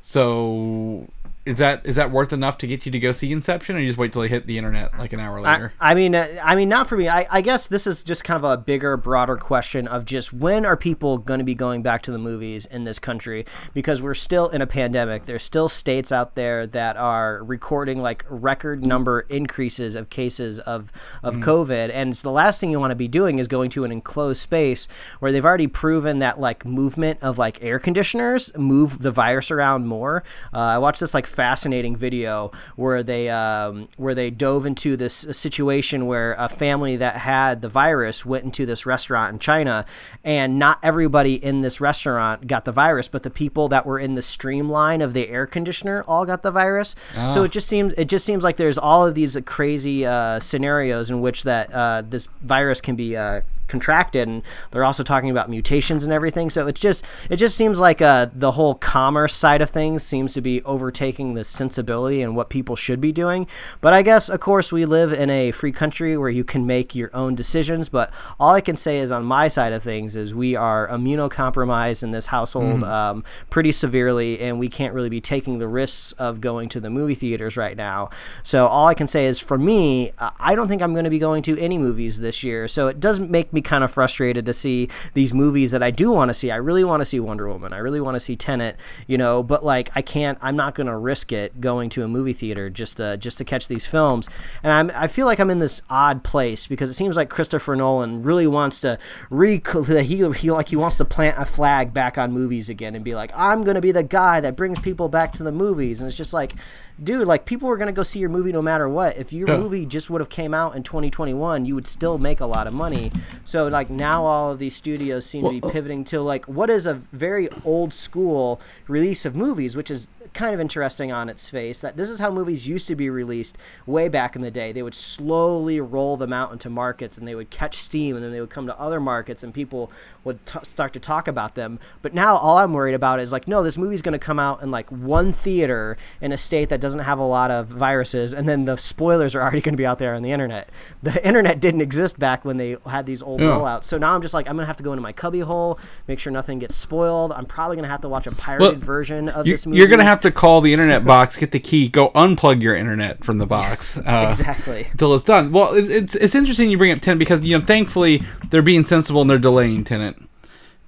So 0.01 1.07
is 1.51 1.57
that 1.57 1.85
is 1.85 1.97
that 1.97 2.11
worth 2.11 2.31
enough 2.31 2.57
to 2.59 2.67
get 2.67 2.85
you 2.85 2.91
to 2.93 2.99
go 2.99 3.11
see 3.11 3.31
Inception, 3.31 3.75
or 3.75 3.79
you 3.79 3.87
just 3.87 3.97
wait 3.97 4.13
till 4.13 4.21
they 4.21 4.29
hit 4.29 4.47
the 4.47 4.57
internet 4.57 4.97
like 4.97 5.11
an 5.11 5.19
hour 5.19 5.41
later? 5.41 5.73
I 5.79 5.93
mean, 5.93 6.15
uh, 6.15 6.39
I 6.41 6.55
mean, 6.55 6.69
not 6.69 6.87
for 6.87 6.95
me. 6.95 7.09
I, 7.09 7.27
I 7.29 7.41
guess 7.41 7.67
this 7.67 7.85
is 7.85 8.03
just 8.03 8.23
kind 8.23 8.37
of 8.37 8.43
a 8.43 8.55
bigger, 8.57 8.95
broader 8.95 9.35
question 9.35 9.87
of 9.87 10.05
just 10.05 10.31
when 10.31 10.65
are 10.65 10.77
people 10.77 11.17
going 11.17 11.39
to 11.39 11.43
be 11.43 11.53
going 11.53 11.83
back 11.83 12.03
to 12.03 12.11
the 12.11 12.17
movies 12.17 12.65
in 12.65 12.85
this 12.85 12.99
country? 12.99 13.45
Because 13.73 14.01
we're 14.01 14.13
still 14.13 14.47
in 14.47 14.61
a 14.61 14.67
pandemic. 14.67 15.25
There's 15.25 15.43
still 15.43 15.67
states 15.67 16.11
out 16.11 16.35
there 16.35 16.65
that 16.67 16.95
are 16.95 17.43
recording 17.43 18.01
like 18.01 18.25
record 18.29 18.85
number 18.85 19.21
increases 19.21 19.95
of 19.95 20.09
cases 20.09 20.59
of 20.59 20.91
of 21.21 21.35
COVID, 21.35 21.91
and 21.93 22.11
it's 22.11 22.21
the 22.21 22.31
last 22.31 22.61
thing 22.61 22.71
you 22.71 22.79
want 22.79 22.91
to 22.91 22.95
be 22.95 23.09
doing 23.09 23.39
is 23.39 23.49
going 23.49 23.69
to 23.71 23.83
an 23.83 23.91
enclosed 23.91 24.41
space 24.41 24.87
where 25.19 25.33
they've 25.33 25.45
already 25.45 25.67
proven 25.67 26.19
that 26.19 26.39
like 26.39 26.65
movement 26.65 27.21
of 27.21 27.37
like 27.37 27.61
air 27.61 27.77
conditioners 27.77 28.55
move 28.57 28.99
the 28.99 29.11
virus 29.11 29.51
around 29.51 29.87
more. 29.87 30.23
Uh, 30.53 30.59
I 30.59 30.77
watched 30.77 31.01
this 31.01 31.13
like 31.13 31.27
fascinating 31.41 31.95
video 31.95 32.51
where 32.75 33.01
they 33.01 33.27
um, 33.27 33.87
where 33.97 34.13
they 34.13 34.29
dove 34.29 34.67
into 34.67 34.95
this 34.95 35.25
situation 35.31 36.05
where 36.05 36.35
a 36.37 36.47
family 36.47 36.95
that 36.97 37.15
had 37.15 37.63
the 37.63 37.67
virus 37.67 38.23
went 38.23 38.43
into 38.43 38.63
this 38.63 38.85
restaurant 38.85 39.33
in 39.33 39.39
China, 39.39 39.83
and 40.23 40.59
not 40.59 40.77
everybody 40.83 41.43
in 41.43 41.61
this 41.61 41.81
restaurant 41.81 42.45
got 42.45 42.63
the 42.65 42.71
virus, 42.71 43.07
but 43.07 43.23
the 43.23 43.31
people 43.31 43.67
that 43.69 43.87
were 43.87 43.97
in 43.97 44.13
the 44.13 44.21
streamline 44.21 45.01
of 45.01 45.13
the 45.13 45.29
air 45.29 45.47
conditioner 45.47 46.03
all 46.07 46.25
got 46.25 46.43
the 46.43 46.51
virus. 46.51 46.95
So 47.29 47.43
it 47.43 47.51
just 47.51 47.67
seems 47.67 47.93
it 47.97 48.07
just 48.07 48.23
seems 48.23 48.43
like 48.43 48.57
there's 48.57 48.77
all 48.77 49.03
of 49.07 49.15
these 49.15 49.35
crazy 49.45 50.05
uh, 50.05 50.39
scenarios 50.39 51.09
in 51.09 51.21
which 51.21 51.41
that 51.43 51.73
uh, 51.73 52.03
this 52.07 52.27
virus 52.43 52.81
can 52.81 52.95
be 52.95 53.17
uh, 53.17 53.41
contracted 53.71 54.27
and 54.27 54.43
they're 54.69 54.83
also 54.83 55.03
talking 55.03 55.31
about 55.31 55.49
mutations 55.49 56.03
and 56.03 56.13
everything. 56.13 56.49
So 56.49 56.67
it's 56.67 56.79
just 56.79 57.05
it 57.29 57.37
just 57.37 57.57
seems 57.57 57.79
like 57.79 58.01
uh, 58.01 58.27
the 58.31 58.51
whole 58.51 58.75
commerce 58.75 59.33
side 59.33 59.61
of 59.61 59.69
things 59.69 60.03
seems 60.03 60.33
to 60.33 60.41
be 60.41 60.61
overtaking 60.63 61.33
the 61.33 61.43
sensibility 61.43 62.21
and 62.21 62.35
what 62.35 62.49
people 62.49 62.75
should 62.75 63.01
be 63.01 63.11
doing. 63.11 63.47
But 63.79 63.93
i 63.93 64.01
guess 64.01 64.29
of 64.29 64.39
course 64.39 64.71
we 64.71 64.85
live 64.85 65.13
in 65.13 65.29
a 65.29 65.51
free 65.51 65.71
country 65.71 66.17
where 66.17 66.29
you 66.29 66.43
can 66.43 66.67
make 66.67 66.93
your 66.93 67.09
own 67.15 67.33
decisions. 67.33 67.89
But 67.89 68.13
all 68.39 68.53
i 68.53 68.61
can 68.61 68.75
say 68.75 68.99
is 68.99 69.11
on 69.11 69.23
my 69.23 69.47
side 69.47 69.73
of 69.73 69.81
things 69.81 70.15
is 70.15 70.35
we 70.35 70.55
are 70.55 70.87
immunocompromised 70.89 72.03
in 72.03 72.11
this 72.11 72.27
household 72.27 72.83
um, 72.83 73.23
pretty 73.49 73.71
severely 73.71 74.39
and 74.39 74.59
we 74.59 74.67
can't 74.67 74.93
really 74.93 75.09
be 75.09 75.21
taking 75.21 75.59
the 75.59 75.67
risks 75.67 76.11
of 76.13 76.41
going 76.41 76.67
to 76.69 76.79
the 76.79 76.89
movie 76.89 77.15
theaters 77.15 77.55
right 77.55 77.77
now. 77.77 78.09
So 78.43 78.67
all 78.67 78.87
i 78.87 78.93
can 78.93 79.07
say 79.07 79.25
is 79.27 79.39
for 79.39 79.57
me 79.57 80.11
i 80.39 80.55
don't 80.55 80.67
think 80.67 80.81
i'm 80.81 80.93
going 80.93 81.05
to 81.05 81.09
be 81.09 81.19
going 81.19 81.41
to 81.43 81.57
any 81.57 81.77
movies 81.77 82.19
this 82.19 82.43
year. 82.43 82.67
So 82.67 82.87
it 82.87 82.99
doesn't 82.99 83.31
make 83.31 83.53
me 83.53 83.60
kind 83.61 83.83
of 83.83 83.91
frustrated 83.91 84.45
to 84.45 84.53
see 84.53 84.87
these 85.13 85.33
movies 85.33 85.71
that 85.71 85.83
i 85.83 85.91
do 85.91 86.11
want 86.11 86.29
to 86.29 86.33
see. 86.33 86.49
I 86.51 86.55
really 86.57 86.83
want 86.83 87.01
to 87.01 87.05
see 87.05 87.19
wonder 87.19 87.47
woman. 87.47 87.73
I 87.73 87.77
really 87.77 88.01
want 88.01 88.15
to 88.15 88.19
see 88.19 88.35
tenet 88.35 88.77
you 89.07 89.17
know 89.17 89.43
but 89.43 89.63
like 89.63 89.89
i 89.95 90.01
can't 90.01 90.37
i'm 90.41 90.55
not 90.55 90.75
going 90.75 90.87
to 90.87 90.95
risk 90.95 91.31
it 91.31 91.59
going 91.61 91.89
to 91.91 92.03
a 92.03 92.07
movie 92.07 92.33
theater 92.33 92.69
just 92.69 92.97
to 92.97 93.17
just 93.17 93.37
to 93.39 93.43
catch 93.45 93.67
these 93.67 93.85
films. 93.85 94.29
And 94.63 94.71
i'm 94.71 94.91
i 94.95 95.07
feel 95.07 95.25
like 95.25 95.39
i'm 95.39 95.49
in 95.49 95.59
this 95.59 95.81
odd 95.89 96.23
place 96.23 96.67
because 96.67 96.89
it 96.89 96.93
seems 96.93 97.15
like 97.15 97.29
christopher 97.29 97.75
nolan 97.75 98.23
really 98.23 98.47
wants 98.47 98.79
to 98.81 98.97
re 99.29 99.61
he, 100.01 100.29
he 100.33 100.51
like 100.51 100.69
he 100.69 100.75
wants 100.75 100.97
to 100.97 101.05
plant 101.05 101.35
a 101.37 101.45
flag 101.45 101.93
back 101.93 102.17
on 102.17 102.31
movies 102.31 102.69
again 102.69 102.95
and 102.95 103.03
be 103.03 103.15
like 103.15 103.31
i'm 103.35 103.63
going 103.63 103.75
to 103.75 103.81
be 103.81 103.91
the 103.91 104.03
guy 104.03 104.39
that 104.41 104.55
brings 104.55 104.79
people 104.79 105.09
back 105.09 105.31
to 105.33 105.43
the 105.43 105.51
movies. 105.51 106.01
And 106.01 106.07
it's 106.07 106.17
just 106.17 106.33
like 106.33 106.53
dude 107.01 107.27
like 107.27 107.45
people 107.45 107.67
were 107.67 107.77
going 107.77 107.87
to 107.87 107.93
go 107.93 108.03
see 108.03 108.19
your 108.19 108.29
movie 108.29 108.51
no 108.51 108.61
matter 108.61 108.87
what. 108.87 109.17
If 109.17 109.33
your 109.33 109.47
Yeah. 109.49 109.57
movie 109.57 109.85
just 109.85 110.09
would 110.09 110.21
have 110.21 110.29
came 110.29 110.53
out 110.53 110.75
in 110.75 110.83
2021 110.83 111.65
you 111.65 111.75
would 111.75 111.87
still 111.87 112.17
make 112.17 112.39
a 112.41 112.45
lot 112.45 112.67
of 112.67 112.73
money 112.73 113.11
so 113.51 113.67
like 113.67 113.89
now 113.89 114.23
all 114.23 114.51
of 114.53 114.59
these 114.59 114.73
studios 114.73 115.25
seem 115.25 115.43
to 115.43 115.49
be 115.49 115.61
uh 115.61 115.69
pivoting 115.69 116.05
to 116.05 116.21
like 116.21 116.45
what 116.45 116.69
is 116.69 116.87
a 116.87 116.93
very 117.11 117.49
old 117.65 117.93
school 117.93 118.61
release 118.87 119.25
of 119.25 119.35
movies 119.35 119.75
which 119.75 119.91
is 119.91 120.07
kind 120.33 120.53
of 120.53 120.59
interesting 120.61 121.11
on 121.11 121.27
its 121.29 121.49
face 121.49 121.81
that 121.81 121.97
this 121.97 122.09
is 122.09 122.19
how 122.19 122.31
movies 122.31 122.67
used 122.67 122.87
to 122.87 122.95
be 122.95 123.09
released 123.09 123.57
way 123.85 124.07
back 124.07 124.35
in 124.35 124.41
the 124.41 124.51
day. 124.51 124.71
They 124.71 124.81
would 124.83 124.95
slowly 124.95 125.79
roll 125.81 126.15
them 126.17 126.31
out 126.31 126.51
into 126.51 126.69
markets 126.69 127.17
and 127.17 127.27
they 127.27 127.35
would 127.35 127.49
catch 127.49 127.75
steam 127.75 128.15
and 128.15 128.23
then 128.23 128.31
they 128.31 128.39
would 128.39 128.49
come 128.49 128.65
to 128.67 128.79
other 128.79 128.99
markets 128.99 129.43
and 129.43 129.53
people 129.53 129.91
would 130.23 130.45
t- 130.45 130.59
start 130.63 130.93
to 130.93 130.99
talk 130.99 131.27
about 131.27 131.55
them. 131.55 131.79
But 132.01 132.13
now 132.13 132.37
all 132.37 132.57
i'm 132.57 132.71
worried 132.73 132.93
about 132.93 133.19
is 133.19 133.31
like 133.33 133.47
no 133.47 133.61
this 133.61 133.77
movie's 133.77 134.01
going 134.01 134.13
to 134.13 134.19
come 134.19 134.39
out 134.39 134.61
in 134.63 134.71
like 134.71 134.89
one 134.89 135.33
theater 135.33 135.97
in 136.21 136.31
a 136.31 136.37
state 136.37 136.69
that 136.69 136.79
doesn't 136.79 137.01
have 137.01 137.19
a 137.19 137.23
lot 137.23 137.51
of 137.51 137.67
viruses 137.67 138.33
and 138.33 138.47
then 138.47 138.65
the 138.65 138.77
spoilers 138.77 139.35
are 139.35 139.41
already 139.41 139.61
going 139.61 139.73
to 139.73 139.77
be 139.77 139.85
out 139.85 139.99
there 139.99 140.15
on 140.15 140.21
the 140.21 140.31
internet. 140.31 140.69
The 141.03 141.25
internet 141.27 141.59
didn't 141.59 141.81
exist 141.81 142.17
back 142.19 142.45
when 142.45 142.55
they 142.57 142.77
had 142.85 143.05
these 143.05 143.21
old 143.21 143.41
Yeah. 143.41 143.47
rollouts. 143.47 143.83
So 143.83 143.97
now 143.97 144.13
i'm 144.15 144.21
just 144.21 144.33
like 144.33 144.47
i'm 144.47 144.55
going 144.55 144.63
to 144.63 144.67
have 144.67 144.77
to 144.77 144.83
go 144.83 144.93
into 144.93 145.01
my 145.01 145.11
cubby 145.11 145.41
hole 145.41 145.77
make 146.07 146.19
sure 146.19 146.31
nothing 146.31 146.59
gets 146.59 146.75
spoiled. 146.75 147.31
I'm 147.33 147.45
probably 147.45 147.75
going 147.75 147.83
to 147.85 147.89
have 147.91 148.01
to 148.01 148.09
watch 148.09 148.27
a 148.27 148.31
pirated 148.31 148.61
Well, 148.79 148.85
version 148.85 149.27
of 149.27 149.45
You, 149.45 149.53
this 149.53 149.65
movie 149.67 149.77
you're 149.79 149.87
gonna 149.87 150.03
have 150.05 150.20
to 150.21 150.31
call 150.31 150.61
the 150.61 150.73
internet 150.73 151.05
box, 151.05 151.37
get 151.37 151.51
the 151.51 151.59
key, 151.59 151.87
go 151.87 152.09
unplug 152.09 152.61
your 152.61 152.75
internet 152.75 153.23
from 153.23 153.37
the 153.37 153.45
box. 153.45 153.97
uh, 153.97 154.25
exactly 154.29 154.87
until 154.91 155.15
it's 155.15 155.25
done. 155.25 155.51
Well, 155.51 155.73
it, 155.73 155.89
it's 155.89 156.15
it's 156.15 156.35
interesting 156.35 156.69
you 156.69 156.77
bring 156.77 156.91
up 156.91 156.99
Tenet 157.01 157.19
because 157.19 157.43
you 157.43 157.57
know 157.57 157.63
thankfully 157.63 158.23
they're 158.49 158.61
being 158.61 158.83
sensible 158.83 159.21
and 159.21 159.29
they're 159.29 159.39
delaying 159.39 159.83
Tenet 159.83 160.17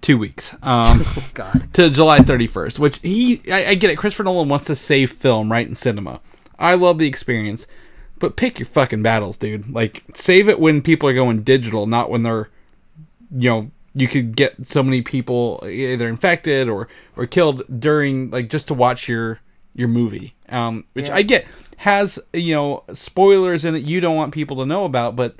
two 0.01 0.17
weeks 0.17 0.53
um, 0.61 1.05
god 1.33 1.69
to 1.73 1.89
July 1.89 2.19
31st. 2.19 2.79
Which 2.79 2.99
he 2.99 3.41
I, 3.51 3.69
I 3.69 3.75
get 3.75 3.89
it. 3.89 3.97
Christopher 3.97 4.23
Nolan 4.23 4.49
wants 4.49 4.65
to 4.65 4.75
save 4.75 5.11
film 5.11 5.51
right 5.51 5.67
in 5.67 5.75
cinema. 5.75 6.19
I 6.59 6.75
love 6.75 6.97
the 6.97 7.07
experience, 7.07 7.67
but 8.19 8.35
pick 8.35 8.59
your 8.59 8.67
fucking 8.67 9.01
battles, 9.01 9.37
dude. 9.37 9.71
Like 9.71 10.03
save 10.13 10.47
it 10.49 10.59
when 10.59 10.81
people 10.81 11.09
are 11.09 11.13
going 11.13 11.43
digital, 11.43 11.87
not 11.87 12.09
when 12.09 12.23
they're 12.23 12.49
you 13.35 13.49
know 13.49 13.71
you 13.95 14.07
could 14.07 14.35
get 14.35 14.67
so 14.69 14.81
many 14.83 15.01
people 15.01 15.63
either 15.65 16.07
infected 16.07 16.67
or 16.69 16.87
or 17.15 17.25
killed 17.27 17.63
during 17.79 18.29
like 18.31 18.49
just 18.49 18.67
to 18.67 18.73
watch 18.73 19.07
your 19.07 19.39
your 19.75 19.87
movie 19.87 20.35
um 20.49 20.85
which 20.93 21.07
Yeah. 21.09 21.15
i 21.15 21.21
get 21.21 21.45
has 21.77 22.19
you 22.33 22.53
know 22.55 22.83
spoilers 22.93 23.65
in 23.65 23.75
it 23.75 23.83
you 23.83 23.99
don't 23.99 24.15
want 24.15 24.33
people 24.33 24.57
to 24.57 24.65
know 24.65 24.85
about 24.85 25.15
but 25.15 25.35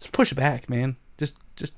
just 0.00 0.12
push 0.12 0.32
back 0.32 0.68
man 0.70 0.96
just 1.18 1.36
just 1.56 1.74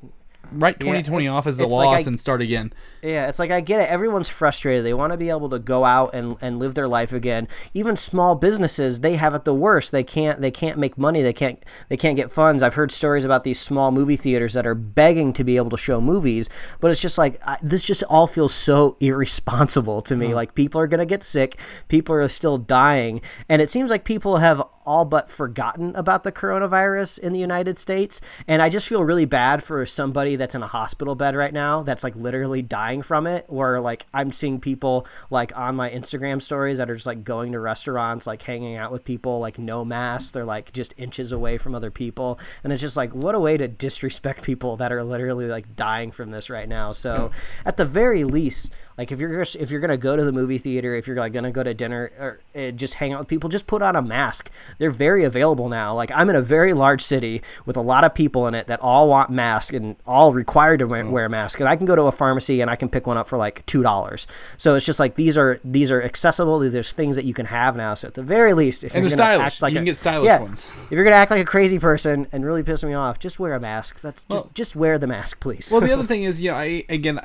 write 0.55 0.81
2020 0.81 1.27
it- 1.27 1.29
off 1.29 1.47
as 1.47 1.57
the 1.57 1.65
it's 1.65 1.73
like 1.73 1.87
loss 1.87 2.07
I- 2.07 2.09
and 2.11 2.21
start 2.21 2.43
again 2.43 2.73
Yeah, 3.03 3.29
it's 3.29 3.39
like 3.41 3.51
I 3.51 3.61
get 3.61 3.81
it. 3.81 3.89
Everyone's 3.91 4.29
frustrated. 4.29 4.85
They 4.85 4.95
want 4.95 5.13
to 5.13 5.17
be 5.17 5.29
able 5.29 5.49
to 5.51 5.59
go 5.59 5.85
out 5.85 6.15
and, 6.15 6.37
and 6.41 6.61
live 6.61 6.77
their 6.77 6.87
life 6.87 7.13
again. 7.13 7.49
Even 7.75 7.97
small 7.97 8.37
businesses, 8.37 9.01
they 9.01 9.17
have 9.17 9.35
it 9.35 9.45
the 9.45 9.53
worst. 9.55 9.91
They 9.91 10.05
can't 10.05 10.41
they 10.41 10.53
can't 10.53 10.79
make 10.79 10.97
money. 10.97 11.21
They 11.21 11.33
can't 11.33 11.63
they 11.89 11.97
can't 11.97 12.15
get 12.15 12.31
funds. 12.31 12.63
I've 12.63 12.75
heard 12.75 12.93
stories 12.93 13.25
about 13.25 13.43
these 13.43 13.59
small 13.59 13.91
movie 13.91 14.15
theaters 14.15 14.53
that 14.55 14.69
are 14.69 14.77
begging 14.77 15.33
to 15.33 15.43
be 15.43 15.57
able 15.57 15.71
to 15.71 15.77
show 15.77 16.01
movies, 16.01 16.49
but 16.79 16.93
it's 16.93 17.01
just 17.01 17.19
like 17.19 17.41
I, 17.45 17.57
this 17.61 17.85
just 17.85 18.05
all 18.09 18.29
feels 18.29 18.55
so 18.55 18.97
irresponsible 19.01 20.03
to 20.03 20.15
me. 20.15 20.33
Like 20.33 20.55
people 20.55 20.81
are 20.81 20.87
going 20.87 21.01
to 21.01 21.07
get 21.07 21.25
sick, 21.25 21.59
people 21.89 22.15
are 22.15 22.29
still 22.29 22.57
dying, 22.59 23.21
and 23.49 23.61
it 23.61 23.69
seems 23.69 23.91
like 23.91 24.05
people 24.05 24.37
have 24.37 24.61
all 24.87 25.05
but 25.05 25.29
forgotten 25.29 25.95
about 25.97 26.23
the 26.23 26.31
coronavirus 26.33 27.19
in 27.19 27.33
the 27.33 27.41
United 27.41 27.79
States, 27.79 28.21
and 28.47 28.63
I 28.63 28.69
just 28.69 28.89
feel 28.89 29.03
really 29.03 29.25
bad 29.25 29.63
for 29.63 29.85
somebody 29.87 30.13
somebody 30.13 30.37
that's 30.43 30.55
in 30.55 30.62
a 30.62 30.66
hospital 30.66 31.14
bed 31.14 31.34
right 31.34 31.53
now 31.53 31.82
that's 31.82 32.05
like 32.05 32.16
literally 32.16 32.62
dying 32.62 33.03
from 33.03 33.27
it 33.27 33.44
or 33.48 33.81
like 33.81 34.06
i'm 34.12 34.32
seeing 34.32 34.60
people 34.60 35.06
like 35.31 35.56
on 35.56 35.74
my 35.74 35.89
instagram 35.90 36.43
stories 36.43 36.78
that 36.78 36.90
are 36.90 36.94
just 36.94 37.06
like 37.06 37.24
going 37.24 37.52
to 37.52 37.60
restaurants 37.60 38.27
like 38.27 38.43
hanging 38.43 38.77
out 38.77 38.93
with 38.93 39.05
people 39.05 39.39
like 39.39 39.59
no 39.59 39.85
mask 39.85 40.35
they're 40.35 40.44
like 40.44 40.73
just 40.73 40.94
inches 40.97 41.32
away 41.32 41.59
from 41.59 41.74
other 41.74 41.90
people. 41.90 42.39
And 42.64 42.73
it's 42.73 42.81
just 42.81 42.97
like 42.97 43.14
what 43.14 43.35
a 43.35 43.40
way 43.40 43.56
to 43.56 43.69
disrespect 43.69 44.43
people 44.51 44.77
that 44.77 44.93
are 44.93 45.05
literally 45.05 45.47
like 45.47 45.77
dying 45.77 46.10
from 46.10 46.31
this 46.31 46.51
right 46.51 46.69
now. 46.69 46.93
So 46.93 47.31
at 47.64 47.77
the 47.77 47.85
very 47.85 48.24
least 48.24 48.70
like 48.98 49.10
if 49.12 49.19
you're 49.20 49.40
if 49.40 49.70
you're 49.70 49.81
gonna 49.81 49.97
go 49.97 50.16
to 50.16 50.24
the 50.24 50.32
movie 50.32 50.59
theater, 50.59 50.94
if 50.94 51.06
you're 51.06 51.16
like 51.16 51.32
gonna 51.32 51.51
go 51.51 51.62
to 51.62 51.73
dinner 51.74 52.10
or 52.19 52.40
uh, 52.55 52.70
just 52.73 52.94
hang 52.94 53.12
out 53.12 53.19
with 53.20 53.28
people, 53.28 53.48
just 53.48 53.66
put 53.66 53.82
on 53.82 53.97
a 53.97 54.02
mask. 54.02 54.51
They're 54.78 54.90
very 54.90 55.24
available 55.24 55.69
now. 55.69 55.94
Like 55.94 56.10
I'm 56.14 56.28
in 56.31 56.36
a 56.36 56.43
very 56.43 56.73
large 56.73 57.01
city 57.02 57.43
with 57.66 57.77
a 57.77 57.81
lot 57.81 58.05
of 58.05 58.14
people 58.14 58.47
in 58.47 58.55
it 58.55 58.66
that 58.66 58.81
all 58.81 59.09
want 59.09 59.31
masks 59.31 59.74
and 59.74 59.97
all 60.06 60.32
required 60.32 60.78
to 60.81 60.86
wear, 60.86 61.06
wear 61.06 61.24
a 61.24 61.31
mask. 61.31 61.60
And 61.60 61.69
I 61.69 61.77
can 61.77 61.86
go 61.86 61.97
to 61.97 62.02
a 62.02 62.12
pharmacy 62.12 62.60
and 62.60 62.70
I 62.70 62.77
can 62.77 62.89
pick 62.89 63.06
one 63.06 63.16
up 63.16 63.28
for 63.28 63.39
like 63.39 63.64
two 63.66 63.82
dollars. 63.82 64.27
So 64.56 64.74
it's 64.74 64.85
just 64.86 65.01
like 65.01 65.14
these 65.14 65.39
are 65.39 65.59
these 65.64 65.90
are 65.90 66.02
accessible. 66.02 66.59
There's 66.59 66.93
things 66.93 67.16
that 67.16 67.24
you 67.24 67.35
can 67.35 67.47
have 67.47 67.77
now. 67.77 67.94
So 67.94 68.09
at 68.09 68.14
the 68.14 68.23
very 68.23 68.52
least, 68.55 68.85
if 68.85 68.94
And 68.94 69.02
you're 69.05 69.10
gonna 69.10 69.23
stylish. 69.23 69.47
act 69.47 69.62
like 69.62 69.73
You 69.73 69.78
a, 69.78 69.81
can 69.81 69.85
get 69.86 69.97
stylish 69.97 70.27
yeah, 70.27 70.40
ones. 70.40 70.66
If 70.85 70.90
you're 70.93 71.05
gonna 71.05 71.16
act 71.16 71.31
like 71.31 71.40
a 71.40 71.44
crazy 71.44 71.78
person 71.78 72.27
and 72.32 72.44
really 72.44 72.62
piss 72.62 72.85
me 72.85 72.94
off, 72.94 73.19
just 73.19 73.39
wear 73.40 73.55
a 73.55 73.60
mask. 73.60 74.01
That's 74.01 74.24
just 74.24 74.44
Well- 74.44 74.51
just 74.55 74.77
wear 74.77 74.98
the 74.98 75.06
mask, 75.06 75.40
please. 75.40 75.70
well, 75.73 75.81
the 75.81 75.93
other 75.94 76.05
thing 76.05 76.24
is, 76.24 76.40
you 76.40 76.51
know, 76.51 76.56
I 76.56 76.85
again 76.89 77.19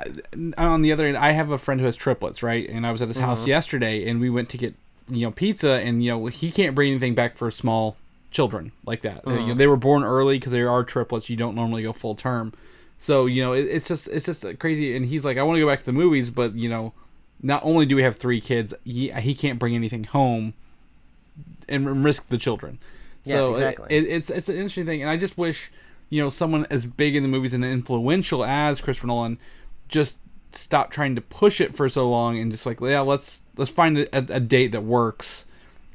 on 0.56 0.82
the 0.82 0.92
other 0.92 1.04
end, 1.06 1.16
I 1.16 1.32
have 1.32 1.50
a 1.50 1.57
friend 1.58 1.80
who 1.80 1.86
has 1.86 1.96
triplets, 1.96 2.42
right? 2.42 2.68
And 2.68 2.86
I 2.86 2.92
was 2.92 3.02
at 3.02 3.08
his 3.08 3.18
house 3.18 3.40
mm-hmm. 3.40 3.48
yesterday, 3.48 4.08
and 4.08 4.20
we 4.20 4.30
went 4.30 4.48
to 4.50 4.58
get 4.58 4.74
you 5.08 5.26
know 5.26 5.30
pizza, 5.30 5.72
and 5.72 6.02
you 6.02 6.10
know 6.10 6.26
he 6.26 6.50
can't 6.50 6.74
bring 6.74 6.90
anything 6.90 7.14
back 7.14 7.36
for 7.36 7.50
small 7.50 7.96
children 8.30 8.72
like 8.84 9.02
that. 9.02 9.26
Uh, 9.26 9.32
you 9.32 9.36
know, 9.38 9.54
mm. 9.54 9.58
they 9.58 9.66
were 9.66 9.76
born 9.76 10.04
early 10.04 10.38
because 10.38 10.52
they 10.52 10.62
are 10.62 10.84
triplets. 10.84 11.30
You 11.30 11.36
don't 11.36 11.54
normally 11.54 11.82
go 11.82 11.92
full 11.92 12.14
term, 12.14 12.52
so 12.98 13.26
you 13.26 13.42
know 13.42 13.52
it, 13.52 13.62
it's 13.62 13.88
just 13.88 14.08
it's 14.08 14.26
just 14.26 14.44
crazy. 14.58 14.96
And 14.96 15.06
he's 15.06 15.24
like, 15.24 15.38
I 15.38 15.42
want 15.42 15.56
to 15.56 15.60
go 15.60 15.66
back 15.66 15.80
to 15.80 15.86
the 15.86 15.92
movies, 15.92 16.30
but 16.30 16.54
you 16.54 16.68
know, 16.68 16.92
not 17.42 17.64
only 17.64 17.86
do 17.86 17.96
we 17.96 18.02
have 18.02 18.16
three 18.16 18.40
kids, 18.40 18.74
he 18.84 19.10
he 19.10 19.34
can't 19.34 19.58
bring 19.58 19.74
anything 19.74 20.04
home 20.04 20.54
and 21.68 22.04
risk 22.04 22.28
the 22.28 22.38
children. 22.38 22.78
Yeah, 23.24 23.34
so 23.34 23.48
it- 23.48 23.50
exactly. 23.52 23.96
it, 23.96 24.04
it's 24.04 24.30
it's 24.30 24.48
an 24.48 24.56
interesting 24.56 24.86
thing, 24.86 25.02
and 25.02 25.10
I 25.10 25.16
just 25.16 25.38
wish 25.38 25.70
you 26.10 26.22
know 26.22 26.28
someone 26.28 26.66
as 26.70 26.86
big 26.86 27.16
in 27.16 27.22
the 27.22 27.28
movies 27.28 27.54
and 27.54 27.64
influential 27.64 28.44
as 28.44 28.80
Christopher 28.80 29.08
Nolan 29.08 29.38
just 29.88 30.18
stop 30.52 30.90
trying 30.90 31.14
to 31.14 31.20
push 31.20 31.60
it 31.60 31.74
for 31.76 31.88
so 31.88 32.08
long 32.08 32.38
and 32.38 32.50
just 32.50 32.64
like 32.66 32.80
yeah 32.80 33.00
let's 33.00 33.42
let's 33.56 33.70
find 33.70 33.98
a, 33.98 34.16
a, 34.16 34.36
a 34.36 34.40
date 34.40 34.72
that 34.72 34.82
works 34.82 35.44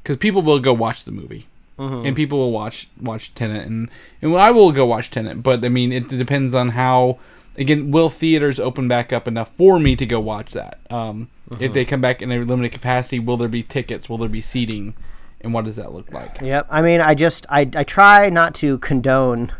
because 0.02 0.16
people 0.16 0.42
will 0.42 0.60
go 0.60 0.72
watch 0.72 1.04
the 1.04 1.12
movie 1.12 1.46
Mm-hmm. 1.76 2.06
and 2.06 2.14
people 2.14 2.38
will 2.38 2.52
watch 2.52 2.86
watch 3.02 3.34
Tenet 3.34 3.66
and 3.66 3.88
and 4.22 4.36
I 4.36 4.52
will 4.52 4.70
go 4.70 4.86
watch 4.86 5.10
Tenet 5.10 5.42
but 5.42 5.64
I 5.64 5.68
mean 5.68 5.92
it 5.92 6.06
depends 6.06 6.54
on 6.54 6.68
how 6.68 7.18
again 7.58 7.90
will 7.90 8.08
theaters 8.10 8.60
open 8.60 8.86
back 8.86 9.12
up 9.12 9.26
enough 9.26 9.50
for 9.56 9.80
me 9.80 9.96
to 9.96 10.06
go 10.06 10.20
watch 10.20 10.52
that 10.52 10.78
um, 10.88 11.26
Mm-hmm. 11.50 11.64
if 11.64 11.72
they 11.72 11.84
come 11.84 12.00
back 12.00 12.22
in 12.22 12.30
a 12.30 12.38
limited 12.38 12.70
capacity 12.72 13.18
will 13.18 13.36
there 13.36 13.48
be 13.48 13.64
tickets 13.64 14.08
will 14.08 14.18
there 14.18 14.28
be 14.28 14.40
seating 14.40 14.94
and 15.40 15.52
what 15.52 15.64
does 15.64 15.74
that 15.74 15.92
look 15.92 16.12
like 16.12 16.40
Yep. 16.40 16.68
I 16.70 16.80
mean, 16.80 17.00
I 17.00 17.14
just 17.16 17.44
I, 17.50 17.68
I 17.74 17.82
try 17.82 18.30
not 18.30 18.54
to 18.56 18.78
condone 18.78 19.52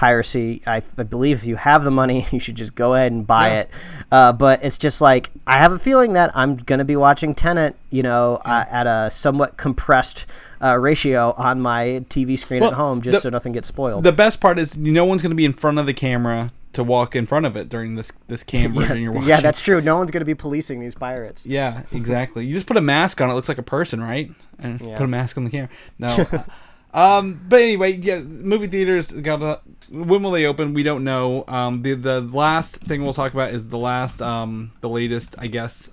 piracy. 0.00 0.62
I, 0.66 0.82
I 0.96 1.02
believe 1.02 1.36
if 1.42 1.46
you 1.46 1.56
have 1.56 1.84
the 1.84 1.90
money, 1.90 2.26
you 2.32 2.40
should 2.40 2.54
just 2.56 2.74
go 2.74 2.94
ahead 2.94 3.12
and 3.12 3.26
buy 3.26 3.48
Yeah. 3.48 3.60
it. 3.60 3.70
Uh, 4.10 4.32
but 4.32 4.64
it's 4.64 4.78
just 4.78 5.02
like 5.02 5.28
I 5.46 5.58
have 5.58 5.72
a 5.72 5.78
feeling 5.78 6.14
that 6.14 6.30
I'm 6.34 6.56
gonna 6.56 6.86
be 6.86 6.96
watching 6.96 7.34
Tenet, 7.34 7.76
you 7.90 8.02
know, 8.02 8.40
uh, 8.44 8.64
at 8.70 8.86
a 8.86 9.10
somewhat 9.10 9.58
compressed 9.58 10.24
uh, 10.62 10.78
ratio 10.78 11.34
on 11.36 11.60
my 11.60 12.02
TV 12.08 12.38
screen 12.38 12.60
Well, 12.62 12.70
at 12.70 12.76
home, 12.76 13.02
just 13.02 13.18
the- 13.18 13.20
so 13.20 13.28
nothing 13.28 13.52
gets 13.52 13.68
spoiled. 13.68 14.02
the 14.04 14.12
best 14.12 14.40
part 14.40 14.58
is 14.58 14.74
no 14.76 15.04
one's 15.04 15.20
going 15.22 15.30
to 15.30 15.36
be 15.36 15.44
in 15.44 15.52
front 15.52 15.78
of 15.78 15.84
the 15.84 15.94
camera 15.94 16.50
to 16.72 16.82
walk 16.84 17.14
in 17.16 17.26
front 17.26 17.44
of 17.46 17.56
it 17.56 17.68
during 17.68 17.96
this 17.96 18.10
this 18.28 18.42
cam 18.50 18.72
version 18.72 19.02
you're 19.02 19.12
watching. 19.12 19.28
yeah, 19.28 19.40
that's 19.42 19.60
true. 19.60 19.80
No 19.82 19.98
one's 19.98 20.10
gonna 20.10 20.24
be 20.24 20.34
policing 20.34 20.80
these 20.80 20.94
pirates. 20.94 21.44
yeah, 21.44 21.82
exactly. 21.92 22.46
You 22.46 22.54
just 22.54 22.66
put 22.66 22.76
a 22.78 22.80
mask 22.80 23.20
on; 23.20 23.28
it 23.28 23.34
looks 23.34 23.48
like 23.50 23.58
a 23.58 23.62
person, 23.62 24.02
right? 24.02 24.30
And 24.58 24.80
Yeah. 24.80 24.96
put 24.96 25.04
a 25.04 25.08
mask 25.08 25.36
on 25.36 25.44
the 25.44 25.50
camera. 25.50 25.68
No. 25.98 26.08
um, 26.92 27.44
but 27.48 27.62
anyway, 27.62 27.92
yeah, 27.92 28.20
movie 28.20 28.66
theaters 28.66 29.12
got 29.12 29.42
a, 29.42 29.60
when 29.90 30.22
will 30.22 30.32
they 30.32 30.46
open? 30.46 30.74
We 30.74 30.82
don't 30.82 31.04
know. 31.04 31.44
Um, 31.46 31.82
the 31.82 31.94
the 31.94 32.20
last 32.20 32.76
thing 32.76 33.02
we'll 33.02 33.12
talk 33.12 33.32
about 33.32 33.52
is 33.52 33.68
the 33.68 33.78
last 33.78 34.20
um 34.20 34.72
the 34.80 34.88
latest, 34.88 35.34
I 35.38 35.46
guess. 35.46 35.90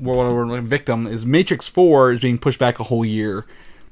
World 0.00 0.32
War 0.32 0.60
victim 0.60 1.06
is 1.08 1.26
Matrix 1.26 1.66
Four 1.66 2.12
is 2.12 2.20
being 2.20 2.38
pushed 2.38 2.60
back 2.60 2.78
a 2.78 2.84
whole 2.84 3.04
year 3.04 3.46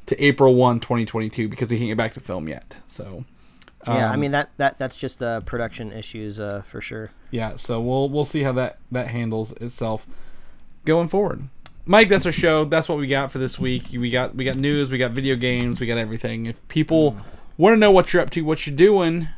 to 0.07 0.25
April 0.25 0.55
1, 0.55 0.79
2022 0.79 1.49
because 1.49 1.69
they 1.69 1.77
can't 1.77 1.89
get 1.89 1.97
back 1.97 2.13
to 2.13 2.21
film 2.21 2.49
yet. 2.49 2.77
So. 2.87 3.25
yeah, 3.89 4.11
I 4.11 4.15
um, 4.15 4.21
mean 4.21 4.31
that, 4.31 4.51
that 4.57 4.79
that's 4.79 4.97
just 4.97 5.21
uh, 5.21 5.41
production 5.41 5.93
issues 5.93 6.39
uh, 6.39 6.63
for 6.63 6.81
sure. 6.81 7.11
yeah 7.31 7.57
so 7.57 7.81
we'll 7.81 8.09
we'll 8.09 8.25
see 8.25 8.43
how 8.43 8.53
that 8.53 8.79
that 8.91 9.09
handles 9.09 9.53
itself 9.53 10.07
going 10.85 11.09
forward 11.09 11.49
mike 11.87 12.09
that's 12.09 12.27
our 12.27 12.33
show. 12.33 12.65
That's 12.65 12.89
what 12.89 12.99
we 12.99 13.07
got 13.07 13.33
for 13.33 13.39
this 13.39 13.59
week. 13.59 13.85
We 13.93 14.11
got 14.11 14.35
we 14.35 14.45
got 14.45 14.57
news 14.57 14.91
we 14.91 14.99
got 14.99 15.13
video 15.13 15.37
games 15.37 15.81
we 15.81 15.87
got 15.87 15.99
everything. 15.99 16.47
If 16.47 16.69
people 16.69 17.13
hmm. 17.13 17.21
want 17.57 17.75
to 17.75 17.79
know 17.79 17.91
what 17.91 18.13
you're 18.13 18.23
up 18.23 18.31
to 18.31 18.43
what 18.43 18.67
you're 18.67 18.77
doing 18.77 19.29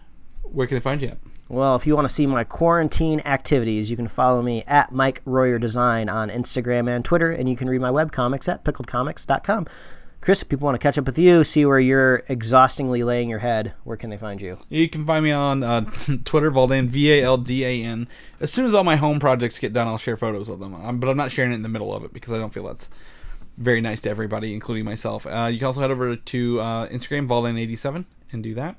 where 0.42 0.66
can 0.66 0.76
they 0.76 0.80
find 0.80 1.00
you 1.02 1.08
at? 1.08 1.18
Well, 1.48 1.76
if 1.76 1.86
you 1.86 1.94
want 1.94 2.06
to 2.06 2.12
see 2.12 2.26
my 2.26 2.44
quarantine 2.44 3.22
activities, 3.24 3.90
you 3.90 3.96
can 3.96 4.08
follow 4.08 4.42
me 4.42 4.64
at 4.66 4.92
Mike 4.92 5.22
Royer 5.24 5.58
Design 5.58 6.10
on 6.10 6.28
Instagram 6.28 6.94
and 6.94 7.02
Twitter, 7.02 7.30
and 7.30 7.48
you 7.48 7.56
can 7.56 7.70
read 7.70 7.80
my 7.80 7.90
webcomics 7.90 8.52
at 8.52 8.64
pickledcomics.com. 8.64 9.66
Chris, 10.20 10.42
if 10.42 10.48
people 10.48 10.66
want 10.66 10.74
to 10.74 10.82
catch 10.84 10.98
up 10.98 11.06
with 11.06 11.18
you, 11.18 11.44
see 11.44 11.64
where 11.64 11.78
you're 11.78 12.22
exhaustingly 12.28 13.02
laying 13.04 13.30
your 13.30 13.38
head, 13.38 13.72
where 13.84 13.96
can 13.96 14.10
they 14.10 14.16
find 14.16 14.40
you? 14.40 14.58
you 14.68 14.88
can 14.88 15.06
find 15.06 15.24
me 15.24 15.30
on 15.30 15.62
uh, 15.62 15.80
twitter 16.24 16.50
valdan 16.50 16.86
v-a-l-d-a-n 16.88 18.08
as 18.40 18.52
soon 18.52 18.66
as 18.66 18.74
all 18.74 18.84
my 18.84 18.96
home 18.96 19.18
projects 19.20 19.58
get 19.58 19.72
done 19.72 19.86
i'll 19.86 19.96
share 19.96 20.16
photos 20.16 20.48
of 20.48 20.58
them 20.60 20.74
um, 20.74 20.98
but 20.98 21.08
i'm 21.08 21.16
not 21.16 21.30
sharing 21.32 21.52
it 21.52 21.54
in 21.54 21.62
the 21.62 21.68
middle 21.68 21.94
of 21.94 22.04
it 22.04 22.12
because 22.12 22.32
i 22.32 22.38
don't 22.38 22.52
feel 22.52 22.64
that's 22.64 22.90
very 23.56 23.80
nice 23.80 24.00
to 24.00 24.10
everybody 24.10 24.52
including 24.52 24.84
myself 24.84 25.26
uh, 25.26 25.48
you 25.50 25.58
can 25.58 25.66
also 25.66 25.80
head 25.80 25.90
over 25.90 26.16
to 26.16 26.60
uh, 26.60 26.88
instagram 26.88 27.26
valdan87 27.28 28.04
and 28.32 28.42
do 28.42 28.54
that 28.54 28.76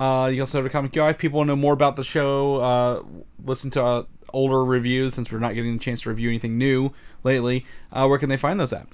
Uh, 0.00 0.28
you 0.30 0.36
can 0.36 0.40
also 0.42 0.58
go 0.60 0.62
to 0.64 0.70
Comic 0.70 0.96
UI 0.96 1.10
if 1.10 1.18
people 1.18 1.36
want 1.38 1.48
to 1.48 1.52
know 1.54 1.60
more 1.60 1.74
about 1.74 1.94
the 1.94 2.04
show. 2.04 2.56
Uh, 2.56 3.02
listen 3.44 3.70
to 3.72 3.84
uh, 3.84 4.02
older 4.32 4.64
reviews 4.64 5.12
since 5.12 5.30
we're 5.30 5.38
not 5.38 5.54
getting 5.54 5.74
the 5.74 5.78
chance 5.78 6.00
to 6.02 6.08
review 6.08 6.30
anything 6.30 6.56
new 6.56 6.90
lately. 7.22 7.66
Where 7.92 8.18
can 8.18 8.30
they 8.30 8.38
find 8.38 8.58
those 8.58 8.72
at? 8.72 8.86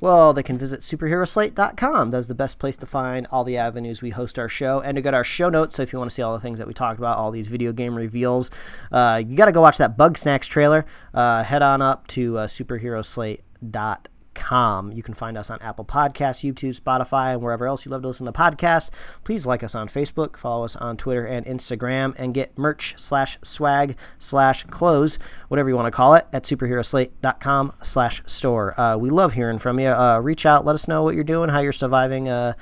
Well, 0.00 0.32
they 0.32 0.42
can 0.42 0.58
visit 0.58 0.80
superheroslate.com. 0.80 2.10
That's 2.10 2.26
the 2.26 2.34
best 2.34 2.58
place 2.58 2.76
to 2.78 2.86
find 2.86 3.26
all 3.30 3.44
the 3.44 3.56
avenues 3.56 4.02
we 4.02 4.10
host 4.10 4.38
our 4.38 4.48
show 4.48 4.80
and 4.80 4.96
to 4.96 5.02
get 5.02 5.14
our 5.14 5.24
show 5.24 5.48
notes. 5.48 5.76
So 5.76 5.82
if 5.82 5.92
you 5.92 5.98
want 5.98 6.10
to 6.10 6.14
see 6.14 6.22
all 6.22 6.34
the 6.34 6.40
things 6.40 6.58
that 6.58 6.66
we 6.68 6.74
talked 6.74 6.98
about, 6.98 7.16
all 7.16 7.30
these 7.30 7.48
video 7.48 7.72
game 7.72 7.94
reveals, 7.94 8.50
uh, 8.92 9.22
you 9.26 9.36
got 9.36 9.46
to 9.46 9.52
go 9.52 9.62
watch 9.62 9.78
that 9.78 9.96
Bugsnax 9.96 10.48
trailer. 10.48 10.84
Uh, 11.14 11.42
head 11.42 11.62
on 11.62 11.80
up 11.80 12.06
to 12.08 12.38
uh, 12.38 12.46
superheroslate.com. 12.46 14.15
You 14.40 15.02
can 15.02 15.14
find 15.14 15.36
us 15.36 15.50
on 15.50 15.60
Apple 15.60 15.84
Podcasts, 15.84 16.44
YouTube, 16.44 16.78
Spotify, 16.80 17.32
and 17.32 17.42
wherever 17.42 17.66
else 17.66 17.84
you 17.84 17.90
love 17.90 18.02
to 18.02 18.08
listen 18.08 18.26
to 18.26 18.32
podcasts. 18.32 18.90
Please 19.24 19.46
like 19.46 19.62
us 19.62 19.74
on 19.74 19.88
Facebook, 19.88 20.36
follow 20.36 20.64
us 20.64 20.76
on 20.76 20.96
Twitter 20.96 21.26
and 21.26 21.44
Instagram, 21.46 22.14
and 22.18 22.34
get 22.34 22.56
merch 22.56 22.94
slash 22.96 23.38
swag 23.42 23.96
slash 24.18 24.64
clothes, 24.64 25.18
whatever 25.48 25.68
you 25.68 25.76
want 25.76 25.86
to 25.86 25.90
call 25.90 26.14
it, 26.14 26.26
at 26.32 26.44
superheroslate.com 26.44 27.72
slash 27.82 28.22
store. 28.26 28.78
Uh, 28.78 28.96
we 28.96 29.10
love 29.10 29.32
hearing 29.32 29.58
from 29.58 29.80
you. 29.80 29.88
Uh, 29.88 30.18
reach 30.18 30.46
out, 30.46 30.64
let 30.64 30.74
us 30.74 30.88
know 30.88 31.02
what 31.02 31.14
you're 31.14 31.24
doing, 31.24 31.48
how 31.48 31.60
you're 31.60 31.72
surviving 31.72 32.28
uh, 32.28 32.52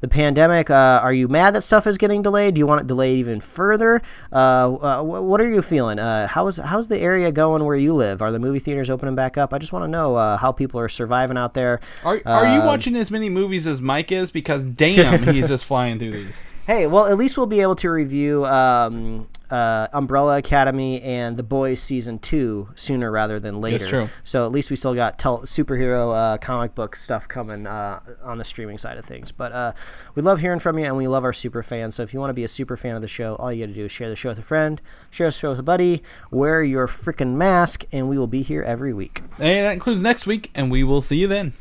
the 0.00 0.08
pandemic. 0.08 0.70
Uh, 0.70 1.00
are 1.02 1.12
you 1.12 1.28
mad 1.28 1.54
that 1.54 1.62
stuff 1.62 1.86
is 1.86 1.98
getting 1.98 2.22
delayed? 2.22 2.54
Do 2.54 2.58
you 2.58 2.66
want 2.66 2.80
it 2.82 2.86
delayed 2.86 3.18
even 3.18 3.40
further? 3.40 4.00
Uh, 4.32 4.74
uh, 4.74 5.02
what 5.02 5.40
are 5.40 5.48
you 5.48 5.62
feeling? 5.62 5.98
Uh, 5.98 6.26
how's 6.26 6.56
how's 6.56 6.88
the 6.88 6.98
area 6.98 7.30
going 7.32 7.64
where 7.64 7.76
you 7.76 7.94
live? 7.94 8.22
Are 8.22 8.32
the 8.32 8.38
movie 8.38 8.58
theaters 8.58 8.90
opening 8.90 9.14
back 9.14 9.36
up? 9.38 9.52
I 9.54 9.58
just 9.58 9.72
want 9.72 9.84
to 9.84 9.88
know 9.88 10.16
uh, 10.16 10.36
how 10.36 10.52
people 10.52 10.80
are 10.80 10.88
surviving 10.88 11.36
out 11.36 11.54
there. 11.54 11.80
Are, 12.04 12.20
are 12.24 12.54
you 12.54 12.60
Um, 12.60 12.66
watching 12.66 12.96
as 12.96 13.10
many 13.10 13.28
movies 13.28 13.66
as 13.66 13.80
Mike 13.82 14.10
is? 14.12 14.30
Because 14.30 14.64
damn, 14.64 15.22
he's 15.34 15.48
just 15.48 15.64
flying 15.64 15.98
through 15.98 16.12
these. 16.12 16.40
Hey, 16.70 16.86
well, 16.86 17.06
at 17.06 17.18
least 17.18 17.36
we'll 17.36 17.46
be 17.46 17.62
able 17.62 17.74
to 17.74 17.90
review 17.90 18.46
um, 18.46 19.26
uh, 19.50 19.88
Umbrella 19.92 20.36
Academy 20.36 21.02
and 21.02 21.36
The 21.36 21.42
Boys 21.42 21.82
season 21.82 22.20
two 22.20 22.68
sooner 22.76 23.10
rather 23.10 23.40
than 23.40 23.60
later. 23.60 23.88
true. 23.88 24.08
So 24.22 24.46
at 24.46 24.52
least 24.52 24.70
we 24.70 24.76
still 24.76 24.94
got 24.94 25.18
tel- 25.18 25.40
superhero 25.40 26.14
uh, 26.14 26.38
comic 26.38 26.76
book 26.76 26.94
stuff 26.94 27.26
coming 27.26 27.66
uh, 27.66 27.98
on 28.22 28.38
the 28.38 28.44
streaming 28.44 28.78
side 28.78 28.98
of 28.98 29.04
things. 29.04 29.32
But 29.32 29.50
uh, 29.50 29.72
we 30.14 30.22
love 30.22 30.38
hearing 30.38 30.60
from 30.60 30.78
you, 30.78 30.84
and 30.84 30.96
we 30.96 31.08
love 31.08 31.24
our 31.24 31.32
super 31.32 31.64
fans. 31.64 31.96
So 31.96 32.04
if 32.04 32.14
you 32.14 32.20
want 32.20 32.30
to 32.30 32.34
be 32.34 32.44
a 32.44 32.48
super 32.48 32.76
fan 32.76 32.94
of 32.94 33.02
the 33.02 33.08
show, 33.08 33.34
all 33.34 33.52
you 33.52 33.66
got 33.66 33.72
to 33.72 33.74
do 33.74 33.86
is 33.86 33.90
share 33.90 34.08
the 34.08 34.14
show 34.14 34.28
with 34.28 34.38
a 34.38 34.42
friend, 34.42 34.80
share 35.10 35.26
the 35.26 35.32
show 35.32 35.50
with 35.50 35.58
a 35.58 35.64
buddy, 35.64 36.04
wear 36.30 36.62
your 36.62 36.86
freaking 36.86 37.34
mask, 37.34 37.84
and 37.90 38.08
we 38.08 38.16
will 38.16 38.28
be 38.28 38.42
here 38.42 38.62
every 38.62 38.94
week. 38.94 39.22
And 39.40 39.66
that 39.66 39.72
includes 39.72 40.02
next 40.02 40.24
week, 40.24 40.52
and 40.54 40.70
we 40.70 40.84
will 40.84 41.02
see 41.02 41.16
you 41.16 41.26
then. 41.26 41.52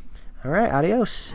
All 0.46 0.52
right, 0.52 0.70
adios. 0.72 1.34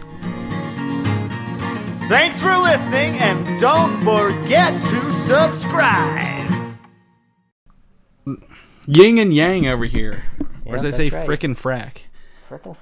Thanks 2.08 2.40
for 2.42 2.54
listening, 2.56 3.14
and 3.18 3.58
don't 3.60 3.92
forget 4.04 4.72
to 4.88 5.10
subscribe. 5.10 6.76
Yin 8.86 9.18
and 9.18 9.32
yang 9.32 9.66
over 9.66 9.86
here. 9.86 10.24
Or 10.66 10.76
as 10.76 10.82
Yeah, 10.84 10.90
they 10.90 10.96
say, 10.96 11.08
that's 11.10 11.28
right. 11.28 11.40
frickin' 11.40 11.56
frack. 11.56 12.02
Freaking 12.48 12.76